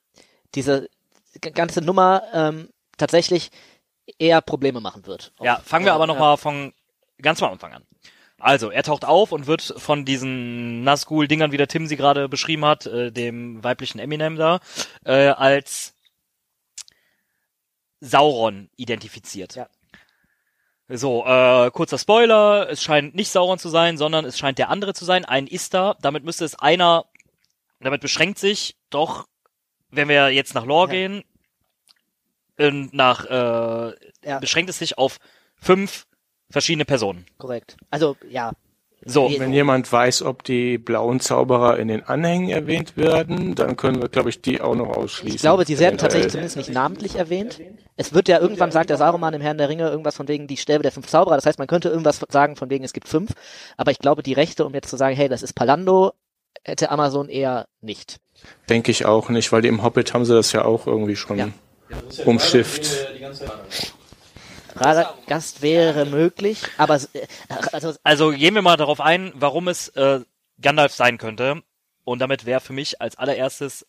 diese 0.55 0.89
ganze 1.53 1.81
Nummer 1.81 2.23
ähm, 2.33 2.69
tatsächlich 2.97 3.51
eher 4.17 4.41
Probleme 4.41 4.81
machen 4.81 5.05
wird. 5.05 5.33
Ja, 5.39 5.61
fangen 5.63 5.85
wir 5.85 5.93
aber 5.93 6.07
nochmal 6.07 6.37
von 6.37 6.73
ganz 7.21 7.41
am 7.43 7.51
Anfang 7.51 7.73
an. 7.73 7.83
Also, 8.39 8.69
er 8.71 8.83
taucht 8.83 9.03
auf 9.03 9.31
und 9.33 9.47
wird 9.47 9.61
von 9.77 10.05
diesen 10.05 10.83
Nazgul-Dingern, 10.83 11.51
wie 11.51 11.57
der 11.57 11.67
Tim 11.67 11.87
sie 11.87 11.97
gerade 11.97 12.29
beschrieben 12.29 12.63
hat, 12.63 12.85
äh, 12.85 13.11
dem 13.11 13.61
weiblichen 13.63 13.99
Eminem 13.99 14.37
da, 14.37 14.61
äh, 15.03 15.27
als 15.27 15.93
Sauron 17.99 18.69
identifiziert. 18.77 19.55
Ja. 19.55 19.67
So, 20.87 21.25
äh, 21.25 21.69
kurzer 21.71 21.97
Spoiler, 21.97 22.69
es 22.69 22.81
scheint 22.81 23.13
nicht 23.13 23.29
Sauron 23.29 23.59
zu 23.59 23.69
sein, 23.69 23.97
sondern 23.97 24.25
es 24.25 24.39
scheint 24.39 24.57
der 24.57 24.69
andere 24.69 24.93
zu 24.93 25.05
sein, 25.05 25.25
ein 25.25 25.45
Istar. 25.45 25.97
Damit 26.01 26.23
müsste 26.23 26.45
es 26.45 26.55
einer, 26.57 27.05
damit 27.79 28.01
beschränkt 28.01 28.39
sich 28.39 28.77
doch, 28.89 29.27
wenn 29.91 30.07
wir 30.07 30.29
jetzt 30.29 30.55
nach 30.55 30.65
Lore 30.65 30.87
Ja. 30.87 30.91
gehen, 30.93 31.23
und 32.57 32.93
nach, 32.93 33.25
äh, 33.25 33.93
Ja. 34.27 34.39
beschränkt 34.39 34.69
es 34.69 34.79
sich 34.79 34.97
auf 34.97 35.19
fünf 35.55 36.07
verschiedene 36.49 36.85
Personen. 36.85 37.25
Korrekt. 37.37 37.77
Also, 37.89 38.15
ja. 38.29 38.51
So, 39.05 39.31
Wenn 39.37 39.53
jemand 39.53 39.89
weiß, 39.89 40.23
ob 40.23 40.43
die 40.43 40.77
blauen 40.77 41.21
Zauberer 41.21 41.79
in 41.79 41.87
den 41.87 42.03
Anhängen 42.03 42.49
erwähnt 42.49 42.97
werden, 42.97 43.55
dann 43.55 43.77
können 43.77 44.01
wir, 44.01 44.09
glaube 44.09 44.29
ich, 44.29 44.41
die 44.41 44.59
auch 44.59 44.75
noch 44.75 44.89
ausschließen. 44.89 45.35
Ich 45.37 45.41
glaube, 45.41 45.63
sie 45.65 45.79
werden 45.79 45.97
tatsächlich 45.97 46.31
zumindest 46.33 46.57
nicht 46.57 46.69
namentlich 46.73 47.15
erwähnt. 47.15 47.61
Es 47.95 48.13
wird 48.13 48.27
ja 48.27 48.39
irgendwann 48.39 48.71
sagt 48.71 48.89
der 48.89 48.97
Saruman 48.97 49.33
im 49.33 49.41
Herrn 49.41 49.57
der 49.57 49.69
Ringe 49.69 49.89
irgendwas 49.89 50.17
von 50.17 50.27
wegen 50.27 50.47
die 50.47 50.57
Stäbe 50.57 50.83
der 50.83 50.91
fünf 50.91 51.07
Zauberer. 51.07 51.35
Das 51.35 51.45
heißt, 51.45 51.59
man 51.59 51.67
könnte 51.67 51.87
irgendwas 51.87 52.19
sagen 52.29 52.57
von 52.57 52.69
wegen 52.69 52.83
es 52.83 52.91
gibt 52.91 53.07
fünf. 53.07 53.31
Aber 53.77 53.91
ich 53.91 53.99
glaube, 53.99 54.21
die 54.21 54.33
Rechte, 54.33 54.65
um 54.65 54.73
jetzt 54.73 54.89
zu 54.89 54.97
sagen, 54.97 55.15
hey, 55.15 55.29
das 55.29 55.43
ist 55.43 55.53
Palando, 55.53 56.11
hätte 56.63 56.91
Amazon 56.91 57.29
eher 57.29 57.67
nicht. 57.79 58.17
Denke 58.67 58.91
ich 58.91 59.05
auch 59.05 59.29
nicht, 59.29 59.51
weil 59.53 59.63
im 59.65 59.81
Hobbit 59.81 60.13
haben 60.13 60.25
sie 60.25 60.33
das 60.33 60.51
ja 60.51 60.65
auch 60.65 60.87
irgendwie 60.87 61.15
schon 61.15 61.37
Ja. 61.37 61.47
umschifft. 62.25 63.07
Radagast 64.79 65.61
wäre 65.61 66.05
möglich, 66.05 66.63
aber 66.77 66.95
äh, 67.13 67.27
also 67.71 67.93
also 68.03 68.29
gehen 68.31 68.55
wir 68.55 68.61
mal 68.61 68.77
darauf 68.77 69.01
ein, 69.01 69.31
warum 69.35 69.67
es 69.67 69.89
äh, 69.89 70.21
Gandalf 70.61 70.93
sein 70.93 71.17
könnte. 71.17 71.61
Und 72.03 72.19
damit 72.19 72.45
wäre 72.45 72.59
für 72.59 72.73
mich 72.73 73.01
als 73.01 73.17
allererstes 73.17 73.85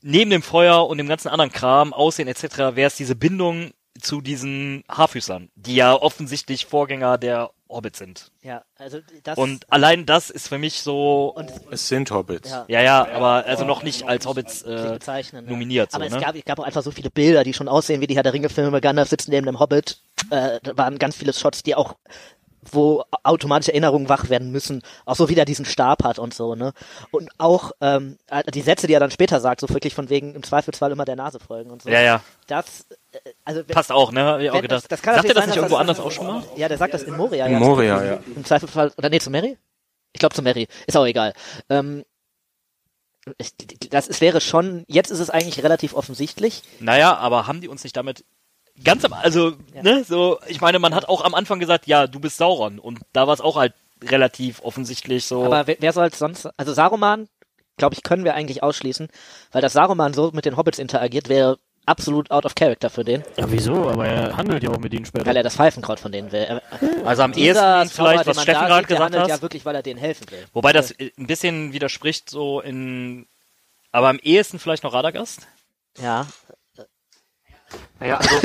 neben 0.00 0.30
dem 0.30 0.42
Feuer 0.42 0.86
und 0.86 0.98
dem 0.98 1.08
ganzen 1.08 1.28
anderen 1.28 1.50
Kram, 1.50 1.92
Aussehen 1.92 2.28
etc., 2.28 2.58
wäre 2.76 2.88
es 2.88 2.96
diese 2.96 3.16
Bindung 3.16 3.72
zu 4.00 4.20
diesen 4.20 4.84
Haarfüßern, 4.88 5.50
die 5.54 5.76
ja 5.76 5.94
offensichtlich 5.94 6.66
Vorgänger 6.66 7.16
der 7.16 7.50
Hobbits 7.74 7.98
sind. 7.98 8.30
ja, 8.42 8.64
also 8.78 9.00
das 9.22 9.38
Und 9.38 9.70
allein 9.72 10.06
das 10.06 10.30
ist 10.30 10.48
für 10.48 10.58
mich 10.58 10.80
so, 10.82 11.34
und 11.34 11.50
Es 11.70 11.88
sind 11.88 12.10
Hobbits. 12.10 12.50
ja. 12.50 12.64
ja, 12.68 12.82
ja, 12.82 13.08
aber 13.08 13.46
also 13.46 13.64
noch 13.64 13.82
nicht 13.82 14.06
als 14.06 14.26
Hobbits 14.26 14.62
äh, 14.62 14.90
bezeichnen. 14.92 15.46
nominiert. 15.46 15.94
Aber 15.94 16.04
so, 16.04 16.08
es 16.08 16.14
ne? 16.14 16.20
gab, 16.20 16.34
es 16.36 16.44
gab 16.44 16.58
auch 16.58 16.64
einfach 16.64 16.82
so 16.82 16.90
viele 16.90 17.10
Bilder, 17.10 17.44
die 17.44 17.52
schon 17.52 17.68
aussehen 17.68 18.00
wie 18.00 18.06
die 18.06 18.16
Herr 18.16 18.22
der 18.22 18.32
Ringe-Filme. 18.32 18.80
Gandalf 18.80 19.08
sitzt 19.08 19.28
neben 19.28 19.46
dem 19.46 19.58
Hobbit. 19.60 19.98
Äh, 20.30 20.60
da 20.62 20.76
waren 20.76 20.98
ganz 20.98 21.16
viele 21.16 21.32
Shots, 21.32 21.62
die 21.62 21.74
auch, 21.74 21.96
wo 22.74 23.04
automatische 23.22 23.72
Erinnerungen 23.72 24.08
wach 24.08 24.28
werden 24.28 24.50
müssen. 24.50 24.82
Auch 25.04 25.16
so 25.16 25.28
wie 25.28 25.34
der 25.34 25.44
diesen 25.44 25.64
Stab 25.64 26.04
hat 26.04 26.18
und 26.18 26.34
so, 26.34 26.54
ne? 26.54 26.72
Und 27.10 27.30
auch 27.38 27.72
ähm, 27.80 28.18
die 28.52 28.60
Sätze, 28.62 28.86
die 28.86 28.94
er 28.94 29.00
dann 29.00 29.10
später 29.10 29.40
sagt, 29.40 29.60
so 29.60 29.68
wirklich 29.70 29.94
von 29.94 30.10
wegen 30.10 30.34
im 30.34 30.42
Zweifelsfall 30.42 30.92
immer 30.92 31.04
der 31.04 31.16
Nase 31.16 31.40
folgen 31.40 31.70
und 31.70 31.82
so. 31.82 31.88
ja, 31.88 32.00
ja, 32.00 32.20
Das, 32.46 32.86
äh, 33.12 33.18
also 33.44 33.60
wenn, 33.66 33.74
passt 33.74 33.92
auch, 33.92 34.12
ne? 34.12 34.24
Hab 34.24 34.40
ich 34.40 34.50
auch 34.50 34.54
wenn, 34.54 34.62
gedacht. 34.62 34.82
das, 34.82 34.88
das 34.88 35.02
kann 35.02 35.14
Sagt 35.14 35.28
er 35.28 35.34
das 35.34 35.42
sein, 35.42 35.48
nicht 35.50 35.56
irgendwo 35.56 35.74
das- 35.76 35.80
anders 35.80 36.00
auch 36.00 36.10
schon 36.12 36.26
mal? 36.26 36.42
Ja, 36.56 36.68
der 36.68 36.78
sagt 36.78 36.94
das 36.94 37.02
in 37.04 37.16
Moria. 37.16 37.46
In 37.46 37.52
ja. 37.52 37.58
Moria, 37.58 38.04
ja. 38.04 38.18
Im 38.34 38.44
Zweifelsfall, 38.44 38.92
oder 38.96 39.08
nee, 39.08 39.20
zu 39.20 39.30
Mary? 39.30 39.56
Ich 40.12 40.20
glaube 40.20 40.34
zu 40.34 40.42
Mary. 40.42 40.68
Ist 40.86 40.96
auch 40.96 41.06
egal. 41.06 41.32
Ähm, 41.68 42.04
ich, 43.38 43.52
das 43.90 44.06
ist, 44.06 44.20
wäre 44.20 44.40
schon, 44.40 44.84
jetzt 44.86 45.10
ist 45.10 45.18
es 45.20 45.30
eigentlich 45.30 45.62
relativ 45.64 45.94
offensichtlich. 45.94 46.62
Naja, 46.80 47.16
aber 47.16 47.46
haben 47.46 47.60
die 47.60 47.68
uns 47.68 47.82
nicht 47.82 47.96
damit 47.96 48.24
ganz 48.82 49.04
am, 49.04 49.12
also, 49.12 49.52
Ja. 49.74 49.82
ne, 49.82 50.04
so, 50.04 50.38
ich 50.48 50.60
meine, 50.60 50.78
man 50.78 50.94
hat 50.94 51.08
auch 51.08 51.22
am 51.24 51.34
Anfang 51.34 51.60
gesagt, 51.60 51.86
ja, 51.86 52.06
du 52.06 52.18
bist 52.20 52.36
Sauron 52.38 52.78
und 52.78 53.00
da 53.12 53.26
war 53.26 53.34
es 53.34 53.40
auch 53.40 53.56
halt 53.56 53.74
relativ 54.02 54.60
offensichtlich 54.62 55.26
so. 55.26 55.44
Aber 55.44 55.66
wer, 55.66 55.76
wer 55.80 55.92
soll 55.92 56.12
sonst, 56.12 56.48
also 56.56 56.72
Saruman, 56.72 57.28
glaube 57.76 57.94
ich, 57.94 58.02
können 58.02 58.24
wir 58.24 58.34
eigentlich 58.34 58.62
ausschließen, 58.62 59.08
weil 59.52 59.62
das 59.62 59.72
Saruman 59.72 60.12
so 60.14 60.30
mit 60.32 60.44
den 60.44 60.56
Hobbits 60.56 60.78
interagiert, 60.78 61.28
wäre 61.28 61.58
absolut 61.86 62.30
out 62.30 62.46
of 62.46 62.54
character 62.54 62.88
für 62.88 63.04
den, 63.04 63.22
Ja, 63.36 63.44
wieso? 63.50 63.74
Aber 63.90 64.06
er 64.06 64.36
handelt 64.36 64.62
ja 64.62 64.70
auch 64.70 64.78
mit 64.78 64.94
ihnen 64.94 65.04
später. 65.04 65.26
weil 65.26 65.36
er 65.36 65.42
das 65.42 65.56
Pfeifenkraut 65.56 66.00
von 66.00 66.10
denen 66.12 66.32
will. 66.32 66.40
Er- 66.42 66.62
also 67.04 67.22
am 67.22 67.32
ehesten 67.34 67.88
vielleicht, 67.90 68.26
was 68.26 68.42
Steffen 68.42 68.66
gerade 68.66 68.86
gesagt 68.86 69.04
handelt 69.04 69.22
hat. 69.24 69.28
ja 69.28 69.42
wirklich, 69.42 69.64
weil 69.66 69.74
er 69.74 69.82
denen 69.82 70.00
helfen 70.00 70.30
will. 70.30 70.46
Wobei 70.54 70.72
das 70.72 70.92
ein 70.98 71.26
bisschen 71.26 71.72
widerspricht 71.74 72.30
so 72.30 72.60
in, 72.60 73.26
aber 73.92 74.08
am 74.08 74.18
ehesten 74.18 74.58
vielleicht 74.58 74.82
noch 74.82 74.94
Radagast. 74.94 75.46
Ja, 76.00 76.26
Naja, 78.00 78.16
also 78.18 78.36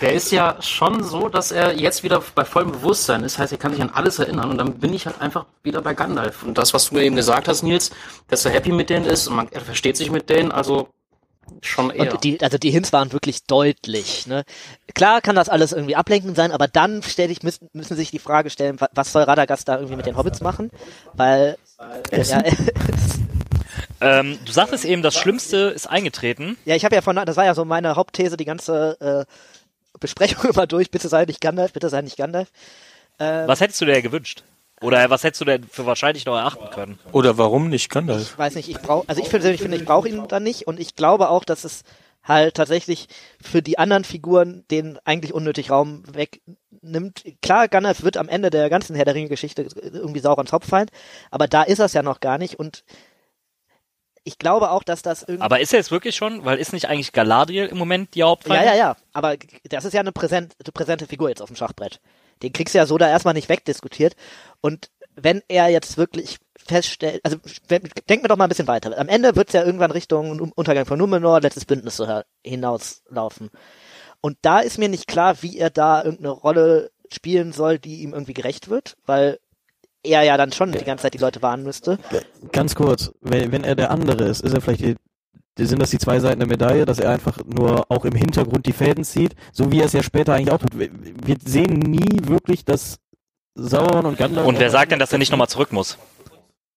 der 0.00 0.12
ist 0.12 0.30
ja 0.30 0.56
schon 0.60 1.02
so, 1.02 1.28
dass 1.28 1.50
er 1.52 1.74
jetzt 1.76 2.02
wieder 2.02 2.22
bei 2.34 2.44
vollem 2.44 2.72
Bewusstsein 2.72 3.24
ist. 3.24 3.38
Heißt, 3.38 3.52
er 3.52 3.58
kann 3.58 3.72
sich 3.72 3.82
an 3.82 3.90
alles 3.92 4.18
erinnern 4.18 4.50
und 4.50 4.58
dann 4.58 4.74
bin 4.78 4.92
ich 4.94 5.06
halt 5.06 5.20
einfach 5.20 5.46
wieder 5.62 5.82
bei 5.82 5.94
Gandalf. 5.94 6.42
Und 6.42 6.56
das, 6.58 6.74
was 6.74 6.90
du 6.90 6.98
eben 6.98 7.16
gesagt 7.16 7.48
hast, 7.48 7.62
Nils, 7.62 7.90
dass 8.28 8.44
er 8.44 8.52
happy 8.52 8.72
mit 8.72 8.90
denen 8.90 9.06
ist 9.06 9.26
und 9.26 9.36
man, 9.36 9.48
er 9.50 9.60
versteht 9.62 9.96
sich 9.96 10.10
mit 10.10 10.28
denen, 10.30 10.52
also 10.52 10.88
schon 11.62 11.90
eher. 11.90 12.12
Und 12.12 12.24
die, 12.24 12.40
also 12.40 12.58
die 12.58 12.70
Hints 12.70 12.92
waren 12.92 13.12
wirklich 13.12 13.44
deutlich. 13.44 14.26
Ne? 14.26 14.44
Klar 14.94 15.20
kann 15.20 15.36
das 15.36 15.48
alles 15.48 15.72
irgendwie 15.72 15.96
ablenkend 15.96 16.36
sein, 16.36 16.52
aber 16.52 16.68
dann 16.68 17.02
stell 17.02 17.30
ich, 17.30 17.42
müssen, 17.42 17.68
müssen 17.72 17.96
sich 17.96 18.10
die 18.10 18.18
Frage 18.18 18.50
stellen, 18.50 18.80
wa- 18.80 18.88
was 18.94 19.12
soll 19.12 19.22
Radagast 19.24 19.68
da 19.68 19.76
irgendwie 19.76 19.96
mit 19.96 20.06
den 20.06 20.16
Hobbits 20.16 20.40
machen? 20.40 20.70
Weil 21.14 21.56
ja, 22.30 22.42
Ähm, 24.00 24.38
du 24.44 24.52
sagtest 24.52 24.84
eben, 24.84 25.02
das 25.02 25.14
Schlimmste 25.14 25.56
ist 25.74 25.86
eingetreten. 25.86 26.56
ja, 26.64 26.74
ich 26.74 26.84
habe 26.84 26.94
ja 26.94 27.02
von, 27.02 27.16
das 27.16 27.36
war 27.36 27.44
ja 27.44 27.54
so 27.54 27.64
meine 27.64 27.96
Hauptthese, 27.96 28.36
die 28.36 28.44
ganze 28.44 29.26
äh, 29.28 29.98
Besprechung 29.98 30.50
immer 30.50 30.66
durch. 30.66 30.90
Bitte 30.90 31.08
sei 31.08 31.24
nicht 31.24 31.40
Gandalf, 31.40 31.72
bitte 31.72 31.88
sei 31.88 32.02
nicht 32.02 32.16
Gandalf. 32.16 32.50
Was 33.18 33.60
hättest 33.60 33.78
du 33.82 33.84
dir 33.84 34.00
gewünscht? 34.00 34.44
Oder 34.80 35.10
was 35.10 35.24
hättest 35.24 35.42
du 35.42 35.44
denn 35.44 35.64
für 35.64 35.84
wahrscheinlich 35.84 36.24
noch 36.24 36.36
erachten 36.36 36.70
können? 36.70 36.98
Oder 37.12 37.36
warum 37.36 37.68
nicht 37.68 37.90
Gandalf? 37.90 38.22
Ich 38.32 38.38
weiß 38.38 38.54
nicht, 38.54 38.70
ich 38.70 38.78
brauche, 38.78 39.06
also 39.08 39.22
ich 39.22 39.28
persönlich 39.28 39.60
finde, 39.60 39.76
ich 39.76 39.84
brauche 39.84 40.08
ihn 40.08 40.26
dann 40.26 40.42
nicht 40.42 40.66
und 40.66 40.80
ich 40.80 40.96
glaube 40.96 41.28
auch, 41.28 41.44
dass 41.44 41.64
es 41.64 41.82
halt 42.22 42.54
tatsächlich 42.54 43.08
für 43.42 43.60
die 43.60 43.78
anderen 43.78 44.04
Figuren 44.04 44.64
den 44.70 44.98
eigentlich 45.04 45.34
unnötig 45.34 45.70
Raum 45.70 46.02
wegnimmt. 46.10 47.24
Klar, 47.42 47.68
Gandalf 47.68 48.02
wird 48.02 48.16
am 48.16 48.28
Ende 48.28 48.48
der 48.48 48.70
ganzen 48.70 48.96
Herr 48.96 49.04
der 49.04 49.14
Ringe-Geschichte 49.14 49.66
irgendwie 49.82 50.20
Saurons 50.20 50.52
Hauptfeind, 50.52 50.90
aber 51.30 51.46
da 51.46 51.62
ist 51.62 51.78
es 51.78 51.92
ja 51.92 52.02
noch 52.02 52.20
gar 52.20 52.38
nicht 52.38 52.58
und 52.58 52.84
ich 54.24 54.38
glaube 54.38 54.70
auch, 54.70 54.82
dass 54.82 55.02
das 55.02 55.22
irgendwie 55.22 55.42
Aber 55.42 55.60
ist 55.60 55.72
er 55.72 55.78
jetzt 55.78 55.90
wirklich 55.90 56.14
schon? 56.14 56.44
Weil 56.44 56.58
ist 56.58 56.72
nicht 56.72 56.88
eigentlich 56.88 57.12
Galadriel 57.12 57.66
im 57.66 57.78
Moment 57.78 58.14
die 58.14 58.22
Hauptfeind? 58.22 58.62
Ja, 58.64 58.72
ja, 58.72 58.76
ja. 58.76 58.96
Aber 59.12 59.36
das 59.64 59.84
ist 59.84 59.92
ja 59.92 60.00
eine, 60.00 60.12
präsent, 60.12 60.54
eine 60.62 60.72
präsente 60.72 61.06
Figur 61.06 61.28
jetzt 61.28 61.40
auf 61.42 61.48
dem 61.48 61.56
Schachbrett. 61.56 62.00
Den 62.42 62.52
kriegst 62.52 62.74
du 62.74 62.78
ja 62.78 62.86
so 62.86 62.98
da 62.98 63.08
erstmal 63.08 63.34
nicht 63.34 63.48
wegdiskutiert. 63.48 64.16
Und 64.60 64.90
wenn 65.16 65.42
er 65.48 65.68
jetzt 65.68 65.96
wirklich 65.96 66.38
feststellt, 66.56 67.20
also 67.24 67.38
wenn, 67.68 67.82
denken 68.08 68.24
wir 68.24 68.28
doch 68.28 68.36
mal 68.36 68.44
ein 68.44 68.50
bisschen 68.50 68.68
weiter. 68.68 68.96
Am 68.98 69.08
Ende 69.08 69.36
wird 69.36 69.48
es 69.48 69.54
ja 69.54 69.64
irgendwann 69.64 69.90
Richtung 69.90 70.52
Untergang 70.54 70.86
von 70.86 70.98
Numenor, 70.98 71.40
letztes 71.40 71.64
Bündnis 71.64 71.96
so 71.96 72.22
hinauslaufen. 72.44 73.50
Und 74.20 74.36
da 74.42 74.60
ist 74.60 74.78
mir 74.78 74.88
nicht 74.88 75.06
klar, 75.06 75.42
wie 75.42 75.58
er 75.58 75.70
da 75.70 76.04
irgendeine 76.04 76.30
Rolle 76.30 76.90
spielen 77.12 77.52
soll, 77.52 77.78
die 77.78 78.02
ihm 78.02 78.12
irgendwie 78.12 78.34
gerecht 78.34 78.68
wird, 78.68 78.96
weil 79.06 79.40
er 80.02 80.22
ja 80.22 80.36
dann 80.36 80.52
schon 80.52 80.72
die 80.72 80.84
ganze 80.84 81.02
Zeit 81.02 81.14
die 81.14 81.18
Leute 81.18 81.42
warnen 81.42 81.64
müsste. 81.64 81.98
Ganz 82.52 82.74
kurz, 82.74 83.12
wenn, 83.20 83.52
wenn 83.52 83.64
er 83.64 83.74
der 83.74 83.90
andere 83.90 84.24
ist, 84.24 84.42
ist 84.42 84.54
er 84.54 84.60
vielleicht 84.60 84.82
die, 84.82 84.96
sind 85.58 85.80
das 85.80 85.90
die 85.90 85.98
zwei 85.98 86.20
Seiten 86.20 86.40
der 86.40 86.48
Medaille, 86.48 86.86
dass 86.86 86.98
er 86.98 87.10
einfach 87.10 87.38
nur 87.44 87.90
auch 87.90 88.04
im 88.04 88.14
Hintergrund 88.14 88.66
die 88.66 88.72
Fäden 88.72 89.04
zieht, 89.04 89.34
so 89.52 89.70
wie 89.72 89.80
er 89.80 89.86
es 89.86 89.92
ja 89.92 90.02
später 90.02 90.34
eigentlich 90.34 90.52
auch 90.52 90.58
tut. 90.58 90.78
Wir, 90.78 91.36
sehen 91.44 91.78
nie 91.78 92.20
wirklich, 92.22 92.64
dass 92.64 92.98
Sauron 93.54 94.06
und 94.06 94.16
Gandalf... 94.16 94.46
Und 94.46 94.58
wer 94.58 94.70
sagt 94.70 94.92
denn, 94.92 94.98
dass 94.98 95.12
er 95.12 95.18
nicht 95.18 95.30
nochmal 95.30 95.48
zurück 95.48 95.72
muss? 95.72 95.98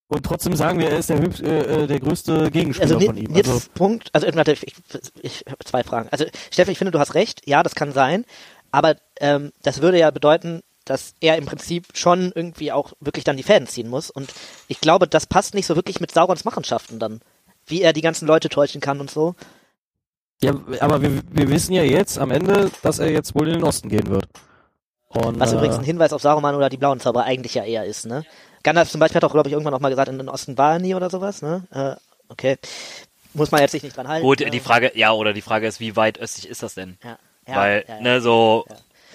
Und 0.07 0.25
trotzdem 0.25 0.55
sagen 0.55 0.79
wir, 0.79 0.89
er 0.89 0.99
ist 0.99 1.09
der, 1.09 1.17
äh, 1.17 1.83
äh, 1.83 1.88
der 1.88 1.99
größte 1.99 2.51
Gegenspieler 2.51 2.95
Also, 2.95 3.05
von 3.05 3.17
ihm. 3.17 3.33
jetzt 3.36 3.49
Also, 3.49 3.67
Punkt, 3.73 4.09
also 4.13 4.27
ich, 4.27 4.63
ich, 4.63 4.75
ich 5.21 5.45
habe 5.47 5.63
zwei 5.63 5.83
Fragen. 5.83 6.09
Also 6.12 6.25
Steffen, 6.51 6.71
ich 6.71 6.77
finde, 6.77 6.91
du 6.91 6.99
hast 6.99 7.15
recht, 7.15 7.41
ja, 7.47 7.63
das 7.63 7.73
kann 7.73 7.93
sein, 7.93 8.25
aber 8.71 8.95
ähm, 9.19 9.51
das 9.63 9.81
würde 9.81 9.97
ja 9.97 10.12
bedeuten, 10.12 10.62
dass 10.86 11.13
er 11.22 11.38
im 11.38 11.46
Prinzip 11.46 11.88
schon 11.93 12.32
irgendwie 12.36 12.72
auch 12.72 12.93
wirklich 13.00 13.24
dann 13.24 13.38
die 13.38 13.43
Fäden 13.43 13.67
ziehen 13.67 13.89
muss 13.89 14.10
und 14.10 14.34
ich 14.67 14.82
glaube, 14.82 15.08
das 15.08 15.26
passt 15.26 15.54
nicht 15.54 15.65
so 15.65 15.76
wirklich 15.76 16.00
mit 16.00 16.12
Saurons 16.12 16.46
Machenschaften 16.46 17.00
dann. 17.00 17.22
Wie 17.65 17.82
er 17.82 17.93
die 17.93 18.02
ganzen 18.02 18.28
Leute 18.28 18.50
täuschen 18.50 18.82
kann 18.82 19.00
und 19.00 19.10
so. 19.10 19.36
ja, 20.41 20.54
aber 20.82 21.02
wir, 21.02 21.22
wir 21.32 21.50
wissen 21.50 21.74
ja 21.74 21.84
jetzt 21.84 22.19
am 22.19 22.32
Ende, 22.32 22.69
dass 22.82 23.00
er 23.00 23.10
jetzt 23.10 23.36
wohl 23.36 23.48
in 23.48 23.54
den 23.54 23.63
Osten 23.63 23.88
gehen 23.88 24.08
wird. 24.08 24.26
Und, 25.08 25.39
Was 25.39 25.54
äh, 25.54 25.56
übrigens 25.56 25.78
ein 25.78 25.84
Hinweis 25.86 26.12
auf 26.12 26.22
Saruman 26.22 26.56
oder 26.56 26.69
die 26.69 26.78
blauen 26.78 27.00
Zauberer 27.00 27.24
eigentlich 27.24 27.54
ja 27.54 27.63
eher 27.63 27.86
ist, 27.86 28.06
ne? 28.06 28.26
Gandalf 28.63 28.89
zum 28.89 29.00
Beispiel 29.00 29.17
hat 29.17 29.26
auch, 29.26 29.34
glaube 29.34 29.50
ich, 29.50 29.54
irgendwann 29.54 29.74
noch 29.74 29.80
mal 29.80 29.89
gesagt, 29.89 30.10
in 30.10 30.17
den 30.17 30.30
Osten 30.30 30.58
war 30.58 30.74
er 30.74 30.80
nie 30.80 30.96
oder 30.96 31.10
sowas, 31.10 31.41
ne? 31.41 31.67
Äh, 31.72 31.96
okay. 32.30 32.58
Muss 33.34 33.52
man 33.52 33.62
jetzt 33.62 33.72
sich 33.72 33.84
nicht 33.84 33.96
dran 33.96 34.08
halten. 34.08 34.26
Gut, 34.26 34.39
ne? 34.39 34.50
die 34.50 34.60
Frage, 34.60 34.91
ja, 34.96 35.12
oder 35.12 35.34
die 35.34 35.41
Frage 35.41 35.67
ist, 35.67 35.80
wie 35.80 35.96
weit 35.96 36.19
östlich 36.19 36.50
ist 36.50 36.63
das 36.63 36.76
denn? 36.76 36.98
Ja, 37.04 37.17
ja, 37.48 37.56
Weil, 37.56 37.86
ja, 37.88 37.96
ja. 37.96 38.02
ne, 38.02 38.22
so, 38.22 38.65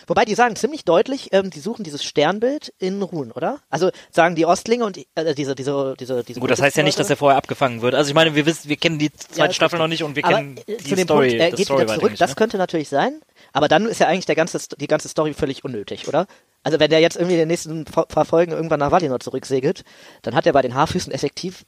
Wobei 0.08 0.24
die 0.24 0.34
sagen 0.34 0.56
ziemlich 0.56 0.84
deutlich, 0.84 1.28
ähm, 1.32 1.50
die 1.50 1.60
suchen 1.60 1.84
dieses 1.84 2.02
Sternbild 2.02 2.72
in 2.78 3.02
Ruhen, 3.02 3.30
oder? 3.30 3.60
Also 3.68 3.90
sagen 4.10 4.34
die 4.34 4.46
Ostlinge 4.46 4.84
und 4.84 4.96
die, 4.96 5.06
äh, 5.14 5.34
diese, 5.34 5.54
diese, 5.54 5.94
diese, 6.00 6.24
diese. 6.24 6.40
gut, 6.40 6.50
das 6.50 6.62
heißt 6.62 6.78
ja 6.78 6.82
nicht, 6.82 6.98
dass 6.98 7.10
er 7.10 7.16
vorher 7.16 7.36
abgefangen 7.36 7.82
wird. 7.82 7.94
Also 7.94 8.08
ich 8.08 8.14
meine, 8.14 8.34
wir 8.34 8.46
wissen, 8.46 8.70
wir 8.70 8.76
kennen 8.76 8.98
die 8.98 9.12
zweite 9.12 9.50
ist 9.50 9.56
Staffel 9.56 9.78
noch 9.78 9.86
nicht 9.86 10.02
und 10.02 10.16
wir 10.16 10.24
aber 10.24 10.34
kennen 10.34 10.56
äh, 10.66 10.78
die 10.78 10.84
zu 10.84 10.96
dem 10.96 11.04
Story, 11.04 11.28
Punkt, 11.28 11.42
er 11.42 11.50
das 11.50 11.58
geht 11.58 11.66
Story 11.66 11.82
wieder 11.82 11.94
zurück, 11.94 12.10
nicht, 12.10 12.20
das 12.22 12.30
ne? 12.30 12.36
könnte 12.36 12.56
natürlich 12.56 12.88
sein, 12.88 13.20
aber 13.52 13.68
dann 13.68 13.86
ist 13.86 14.00
ja 14.00 14.08
eigentlich 14.08 14.26
der 14.26 14.34
ganze, 14.34 14.58
die 14.78 14.86
ganze 14.86 15.08
Story 15.08 15.34
völlig 15.34 15.62
unnötig, 15.62 16.08
oder? 16.08 16.26
Also 16.62 16.80
wenn 16.80 16.90
der 16.90 17.00
jetzt 17.00 17.16
irgendwie 17.16 17.34
in 17.34 17.40
den 17.40 17.48
nächsten 17.48 17.84
paar 17.84 18.24
Folgen 18.24 18.52
irgendwann 18.52 18.80
nach 18.80 18.90
Valinor 18.90 19.20
zurücksegelt, 19.20 19.84
dann 20.22 20.34
hat 20.34 20.46
er 20.46 20.54
bei 20.54 20.62
den 20.62 20.74
Haarfüßen 20.74 21.12
effektiv 21.12 21.64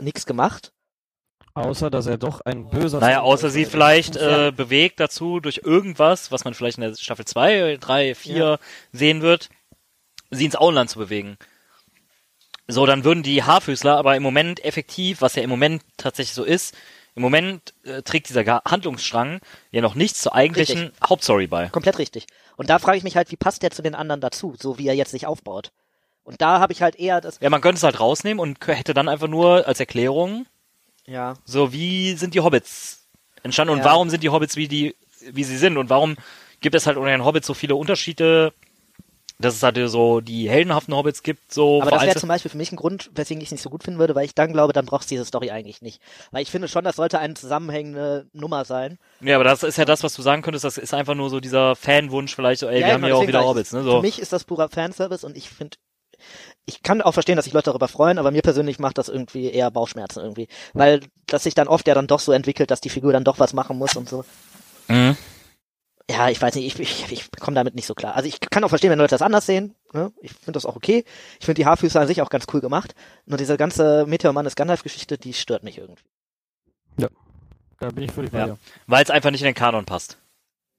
nichts 0.00 0.26
gemacht. 0.26 0.72
Außer, 1.56 1.90
dass 1.90 2.06
er 2.06 2.18
doch 2.18 2.42
ein 2.42 2.68
böser... 2.68 3.00
Naja, 3.00 3.22
außer 3.22 3.48
sie 3.50 3.64
vielleicht 3.64 4.14
äh, 4.16 4.52
bewegt 4.54 5.00
dazu 5.00 5.40
durch 5.40 5.62
irgendwas, 5.64 6.30
was 6.30 6.44
man 6.44 6.52
vielleicht 6.54 6.76
in 6.78 6.82
der 6.82 6.94
Staffel 6.94 7.24
2, 7.24 7.78
3, 7.80 8.14
4 8.14 8.36
Ja. 8.36 8.58
sehen 8.92 9.22
wird, 9.22 9.48
sie 10.30 10.44
ins 10.44 10.54
Auenland 10.56 10.90
zu 10.90 10.98
bewegen. 10.98 11.38
So, 12.68 12.84
dann 12.84 13.04
würden 13.04 13.22
die 13.22 13.42
Haarfüßler 13.42 13.96
aber 13.96 14.16
im 14.16 14.22
Moment 14.22 14.64
effektiv, 14.64 15.20
was 15.22 15.34
ja 15.34 15.42
im 15.42 15.50
Moment 15.50 15.82
tatsächlich 15.96 16.34
so 16.34 16.44
ist, 16.44 16.74
im 17.14 17.22
Moment 17.22 17.72
äh, 17.84 18.02
trägt 18.02 18.28
dieser 18.28 18.44
Ga- 18.44 18.60
Handlungsstrang 18.68 19.40
ja 19.70 19.80
noch 19.80 19.94
nichts 19.94 20.20
zur 20.20 20.34
eigentlichen 20.34 20.92
Hauptstory 21.02 21.46
bei. 21.46 21.68
Komplett 21.70 21.98
richtig. 21.98 22.26
Und 22.56 22.68
da 22.68 22.78
frage 22.78 22.98
ich 22.98 23.04
mich 23.04 23.16
halt, 23.16 23.30
wie 23.30 23.36
passt 23.36 23.62
der 23.62 23.70
zu 23.70 23.80
den 23.82 23.94
anderen 23.94 24.20
dazu, 24.20 24.54
so 24.60 24.78
wie 24.78 24.88
er 24.88 24.94
jetzt 24.94 25.12
sich 25.12 25.26
aufbaut? 25.26 25.70
Und 26.24 26.42
da 26.42 26.58
habe 26.60 26.72
ich 26.74 26.82
halt 26.82 26.96
eher 26.96 27.20
das, 27.22 27.38
Ja, 27.40 27.48
man 27.48 27.60
könnte 27.62 27.76
es 27.78 27.82
halt 27.84 27.98
rausnehmen 28.00 28.40
und 28.40 28.58
hätte 28.66 28.92
dann 28.92 29.08
einfach 29.08 29.28
nur 29.28 29.66
als 29.66 29.80
Erklärung, 29.80 30.44
ja, 31.06 31.34
so 31.44 31.72
wie 31.72 32.14
sind 32.14 32.34
die 32.34 32.40
Hobbits 32.40 33.06
entstanden 33.42 33.72
und 33.72 33.78
Ja. 33.80 33.84
warum 33.86 34.10
sind 34.10 34.22
die 34.22 34.28
Hobbits 34.30 34.56
wie 34.56 34.68
die, 34.68 34.94
wie 35.30 35.44
sie 35.44 35.56
sind 35.58 35.76
und 35.76 35.90
warum 35.90 36.16
gibt 36.60 36.74
es 36.74 36.86
halt 36.86 36.96
unter 36.96 37.10
den 37.10 37.24
Hobbits 37.24 37.46
so 37.46 37.54
viele 37.54 37.76
Unterschiede, 37.76 38.52
dass 39.38 39.54
es 39.54 39.62
halt 39.62 39.78
so 39.90 40.20
die 40.20 40.48
heldenhaften 40.48 40.94
Hobbits 40.94 41.22
gibt, 41.22 41.52
so 41.52 41.80
Aber 41.82 41.90
das 41.90 42.02
wäre 42.02 42.16
zum 42.16 42.28
Beispiel 42.28 42.50
für 42.50 42.56
mich 42.56 42.72
ein 42.72 42.76
Grund, 42.76 43.10
weswegen 43.14 43.40
ich 43.42 43.48
es 43.48 43.52
nicht 43.52 43.62
so 43.62 43.68
gut 43.68 43.84
finden 43.84 44.00
würde, 44.00 44.14
weil 44.14 44.24
ich 44.24 44.34
dann 44.34 44.52
glaube, 44.52 44.72
dann 44.72 44.86
brauchst 44.86 45.10
du 45.10 45.14
diese 45.14 45.26
Story 45.26 45.50
eigentlich 45.50 45.82
nicht. 45.82 46.00
Weil 46.30 46.42
ich 46.42 46.50
finde 46.50 46.68
schon, 46.68 46.84
das 46.84 46.96
sollte 46.96 47.18
eine 47.18 47.34
zusammenhängende 47.34 48.26
Nummer 48.32 48.64
sein. 48.64 48.98
Ja, 49.20 49.36
aber 49.36 49.44
das 49.44 49.62
ist 49.62 49.76
ja 49.76 49.84
das, 49.84 50.02
was 50.02 50.14
du 50.14 50.22
sagen 50.22 50.40
könntest, 50.42 50.64
das 50.64 50.78
ist 50.78 50.94
einfach 50.94 51.14
nur 51.14 51.28
so 51.28 51.40
dieser 51.40 51.76
Fanwunsch 51.76 52.34
vielleicht, 52.34 52.60
so, 52.60 52.68
ey, 52.68 52.80
Ja, 52.80 52.86
wir 52.86 52.94
haben 52.94 53.02
genau, 53.02 53.16
ja 53.18 53.22
auch 53.22 53.28
wieder 53.28 53.46
Hobbits, 53.46 53.72
ne, 53.72 53.82
Für 53.82 53.90
so. 53.90 54.00
mich 54.00 54.18
ist 54.18 54.32
das 54.32 54.44
purer 54.44 54.70
Fanservice 54.70 55.24
und 55.24 55.36
ich 55.36 55.50
finde, 55.50 55.76
ich 56.66 56.82
kann 56.82 57.00
auch 57.00 57.12
verstehen, 57.12 57.36
dass 57.36 57.44
sich 57.44 57.54
Leute 57.54 57.70
darüber 57.70 57.88
freuen, 57.88 58.18
aber 58.18 58.30
mir 58.32 58.42
persönlich 58.42 58.78
macht 58.78 58.98
das 58.98 59.08
irgendwie 59.08 59.50
eher 59.50 59.70
Bauchschmerzen 59.70 60.20
irgendwie. 60.20 60.48
Weil 60.74 61.00
das 61.26 61.44
sich 61.44 61.54
dann 61.54 61.68
oft 61.68 61.86
ja 61.86 61.94
dann 61.94 62.06
doch 62.08 62.20
so 62.20 62.32
entwickelt, 62.32 62.70
dass 62.70 62.80
die 62.80 62.90
Figur 62.90 63.12
dann 63.12 63.24
doch 63.24 63.38
was 63.38 63.52
machen 63.52 63.78
muss 63.78 63.96
und 63.96 64.08
so. 64.08 64.24
Mhm. 64.88 65.16
Ja, 66.10 66.28
ich 66.28 66.40
weiß 66.40 66.54
nicht, 66.54 66.66
ich, 66.66 66.78
ich, 66.78 67.10
ich 67.12 67.30
komme 67.40 67.56
damit 67.56 67.74
nicht 67.74 67.86
so 67.86 67.94
klar. 67.94 68.14
Also 68.14 68.28
ich 68.28 68.38
kann 68.38 68.62
auch 68.62 68.68
verstehen, 68.68 68.90
wenn 68.90 68.98
Leute 68.98 69.14
das 69.14 69.22
anders 69.22 69.46
sehen. 69.46 69.74
Ne? 69.92 70.12
Ich 70.20 70.32
finde 70.32 70.52
das 70.52 70.64
auch 70.66 70.76
okay. 70.76 71.04
Ich 71.40 71.46
finde 71.46 71.60
die 71.60 71.66
Haarfüße 71.66 71.98
an 71.98 72.06
sich 72.06 72.22
auch 72.22 72.30
ganz 72.30 72.46
cool 72.52 72.60
gemacht. 72.60 72.94
Nur 73.24 73.38
diese 73.38 73.56
ganze 73.56 74.04
Meteor 74.06 74.32
Mannes 74.32 74.54
Gandalf-Geschichte, 74.54 75.18
die 75.18 75.32
stört 75.34 75.64
mich 75.64 75.78
irgendwie. 75.78 76.02
Da 77.78 77.90
bin 77.90 78.04
ich 78.04 78.12
völlig 78.12 78.30
bei 78.30 78.38
Ja. 78.38 78.46
dir. 78.46 78.58
Weil 78.86 79.02
es 79.04 79.10
einfach 79.10 79.30
nicht 79.30 79.42
in 79.42 79.46
den 79.46 79.54
Kanon 79.54 79.84
passt. 79.84 80.16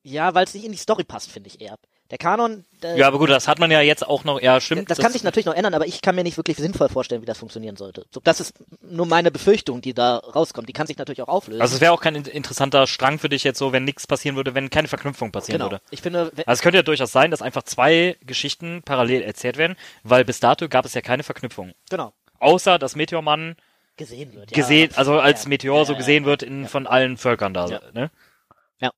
Ja, 0.01 0.33
weil 0.33 0.45
es 0.45 0.53
nicht 0.53 0.65
in 0.65 0.71
die 0.71 0.77
Story 0.79 1.03
passt, 1.03 1.29
finde 1.31 1.47
ich 1.49 1.61
eher. 1.61 1.77
Der 2.09 2.17
Kanon, 2.17 2.63
äh, 2.83 2.97
Ja, 2.97 3.07
aber 3.07 3.17
gut, 3.19 3.29
das 3.29 3.49
hat 3.49 3.59
man 3.59 3.69
ja 3.69 3.81
jetzt 3.81 4.07
auch 4.07 4.23
noch, 4.23 4.41
ja, 4.41 4.61
stimmt. 4.61 4.89
das 4.89 4.97
kann 4.97 5.11
sich 5.11 5.23
natürlich 5.23 5.45
noch 5.45 5.53
ändern, 5.55 5.73
aber 5.73 5.85
ich 5.87 6.01
kann 6.01 6.15
mir 6.15 6.23
nicht 6.23 6.37
wirklich 6.37 6.55
sinnvoll 6.55 6.87
vorstellen, 6.87 7.21
wie 7.21 7.25
das 7.25 7.37
funktionieren 7.37 7.75
sollte. 7.75 8.05
So, 8.13 8.21
das 8.23 8.39
ist 8.39 8.53
nur 8.81 9.05
meine 9.05 9.29
Befürchtung, 9.29 9.81
die 9.81 9.93
da 9.93 10.17
rauskommt. 10.17 10.69
Die 10.69 10.73
kann 10.73 10.87
sich 10.87 10.97
natürlich 10.97 11.21
auch 11.21 11.27
auflösen. 11.27 11.61
Also 11.61 11.75
es 11.75 11.81
wäre 11.81 11.91
auch 11.91 11.99
kein 11.99 12.15
in- 12.15 12.23
interessanter 12.25 12.87
Strang 12.87 13.19
für 13.19 13.27
dich 13.27 13.43
jetzt 13.43 13.59
so, 13.59 13.73
wenn 13.73 13.83
nichts 13.83 14.07
passieren 14.07 14.37
würde, 14.37 14.55
wenn 14.55 14.69
keine 14.69 14.87
Verknüpfung 14.87 15.33
passieren 15.33 15.59
genau. 15.59 15.71
würde. 15.71 15.83
Ich 15.91 16.01
finde, 16.01 16.31
Also 16.37 16.43
es 16.45 16.61
könnte 16.61 16.77
ja 16.77 16.83
durchaus 16.83 17.11
sein, 17.11 17.29
dass 17.29 17.41
einfach 17.41 17.63
zwei 17.63 18.15
Geschichten 18.25 18.83
parallel 18.85 19.21
erzählt 19.23 19.57
werden, 19.57 19.75
weil 20.03 20.23
bis 20.23 20.39
dato 20.39 20.69
gab 20.69 20.85
es 20.85 20.93
ja 20.93 21.01
keine 21.01 21.23
Verknüpfung. 21.23 21.73
genau, 21.89 22.13
Außer, 22.39 22.79
dass 22.79 22.95
Meteormann 22.95 23.55
gesehen 23.97 24.33
wird. 24.33 24.53
gesehen, 24.53 24.91
ja. 24.91 24.97
also 24.97 25.19
als 25.19 25.45
Meteor 25.47 25.79
ja, 25.79 25.85
so 25.85 25.95
gesehen 25.95 26.23
wird 26.23 26.43
in, 26.43 26.67
von 26.67 26.87
allen 26.87 27.17
Völkern 27.17 27.53
da, 27.53 27.67
Ja. 28.79 28.91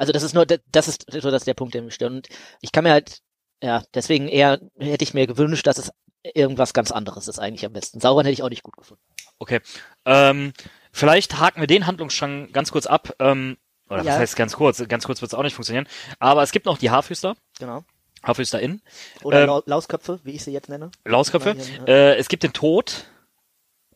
Also 0.00 0.12
das 0.12 0.22
ist 0.22 0.34
nur, 0.34 0.46
das 0.46 0.88
ist 0.88 1.04
so 1.10 1.30
das 1.30 1.42
ist 1.42 1.46
der 1.46 1.54
Punkt, 1.54 1.74
der 1.74 1.82
mich 1.82 1.94
stört. 1.94 2.10
Und 2.12 2.28
ich 2.62 2.72
kann 2.72 2.84
mir 2.84 2.92
halt, 2.92 3.18
ja, 3.62 3.82
deswegen 3.92 4.28
eher 4.28 4.58
hätte 4.78 5.04
ich 5.04 5.12
mir 5.12 5.26
gewünscht, 5.26 5.66
dass 5.66 5.76
es 5.78 5.90
irgendwas 6.22 6.72
ganz 6.72 6.90
anderes 6.90 7.28
ist 7.28 7.38
eigentlich 7.38 7.66
am 7.66 7.72
besten. 7.74 8.00
Sauron 8.00 8.24
hätte 8.24 8.32
ich 8.32 8.42
auch 8.42 8.48
nicht 8.48 8.62
gut 8.62 8.76
gefunden. 8.76 9.02
Okay. 9.38 9.60
Ähm, 10.06 10.52
vielleicht 10.90 11.38
haken 11.38 11.60
wir 11.60 11.66
den 11.66 11.86
Handlungsstrang 11.86 12.50
ganz 12.52 12.72
kurz 12.72 12.86
ab. 12.86 13.14
Ähm, 13.18 13.58
oder 13.90 14.02
Ja. 14.02 14.12
was 14.12 14.18
heißt 14.20 14.36
ganz 14.36 14.56
kurz? 14.56 14.82
Ganz 14.88 15.04
kurz 15.04 15.20
wird 15.20 15.32
es 15.32 15.38
auch 15.38 15.42
nicht 15.42 15.54
funktionieren. 15.54 15.86
Aber 16.18 16.42
es 16.42 16.52
gibt 16.52 16.64
noch 16.66 16.78
die 16.78 16.90
Haarfüßler, 16.90 17.36
Genau. 17.58 17.84
HaarfüßlerInnen, 18.22 18.80
Oder 19.22 19.40
Ähm, 19.42 19.46
Lau- 19.48 19.62
Lausköpfe, 19.66 20.20
wie 20.24 20.32
ich 20.32 20.44
sie 20.44 20.52
jetzt 20.52 20.68
nenne. 20.70 20.90
Lausköpfe. 21.04 21.56
Äh, 21.86 22.16
es 22.16 22.28
gibt 22.28 22.42
den 22.42 22.52
Tod 22.54 23.04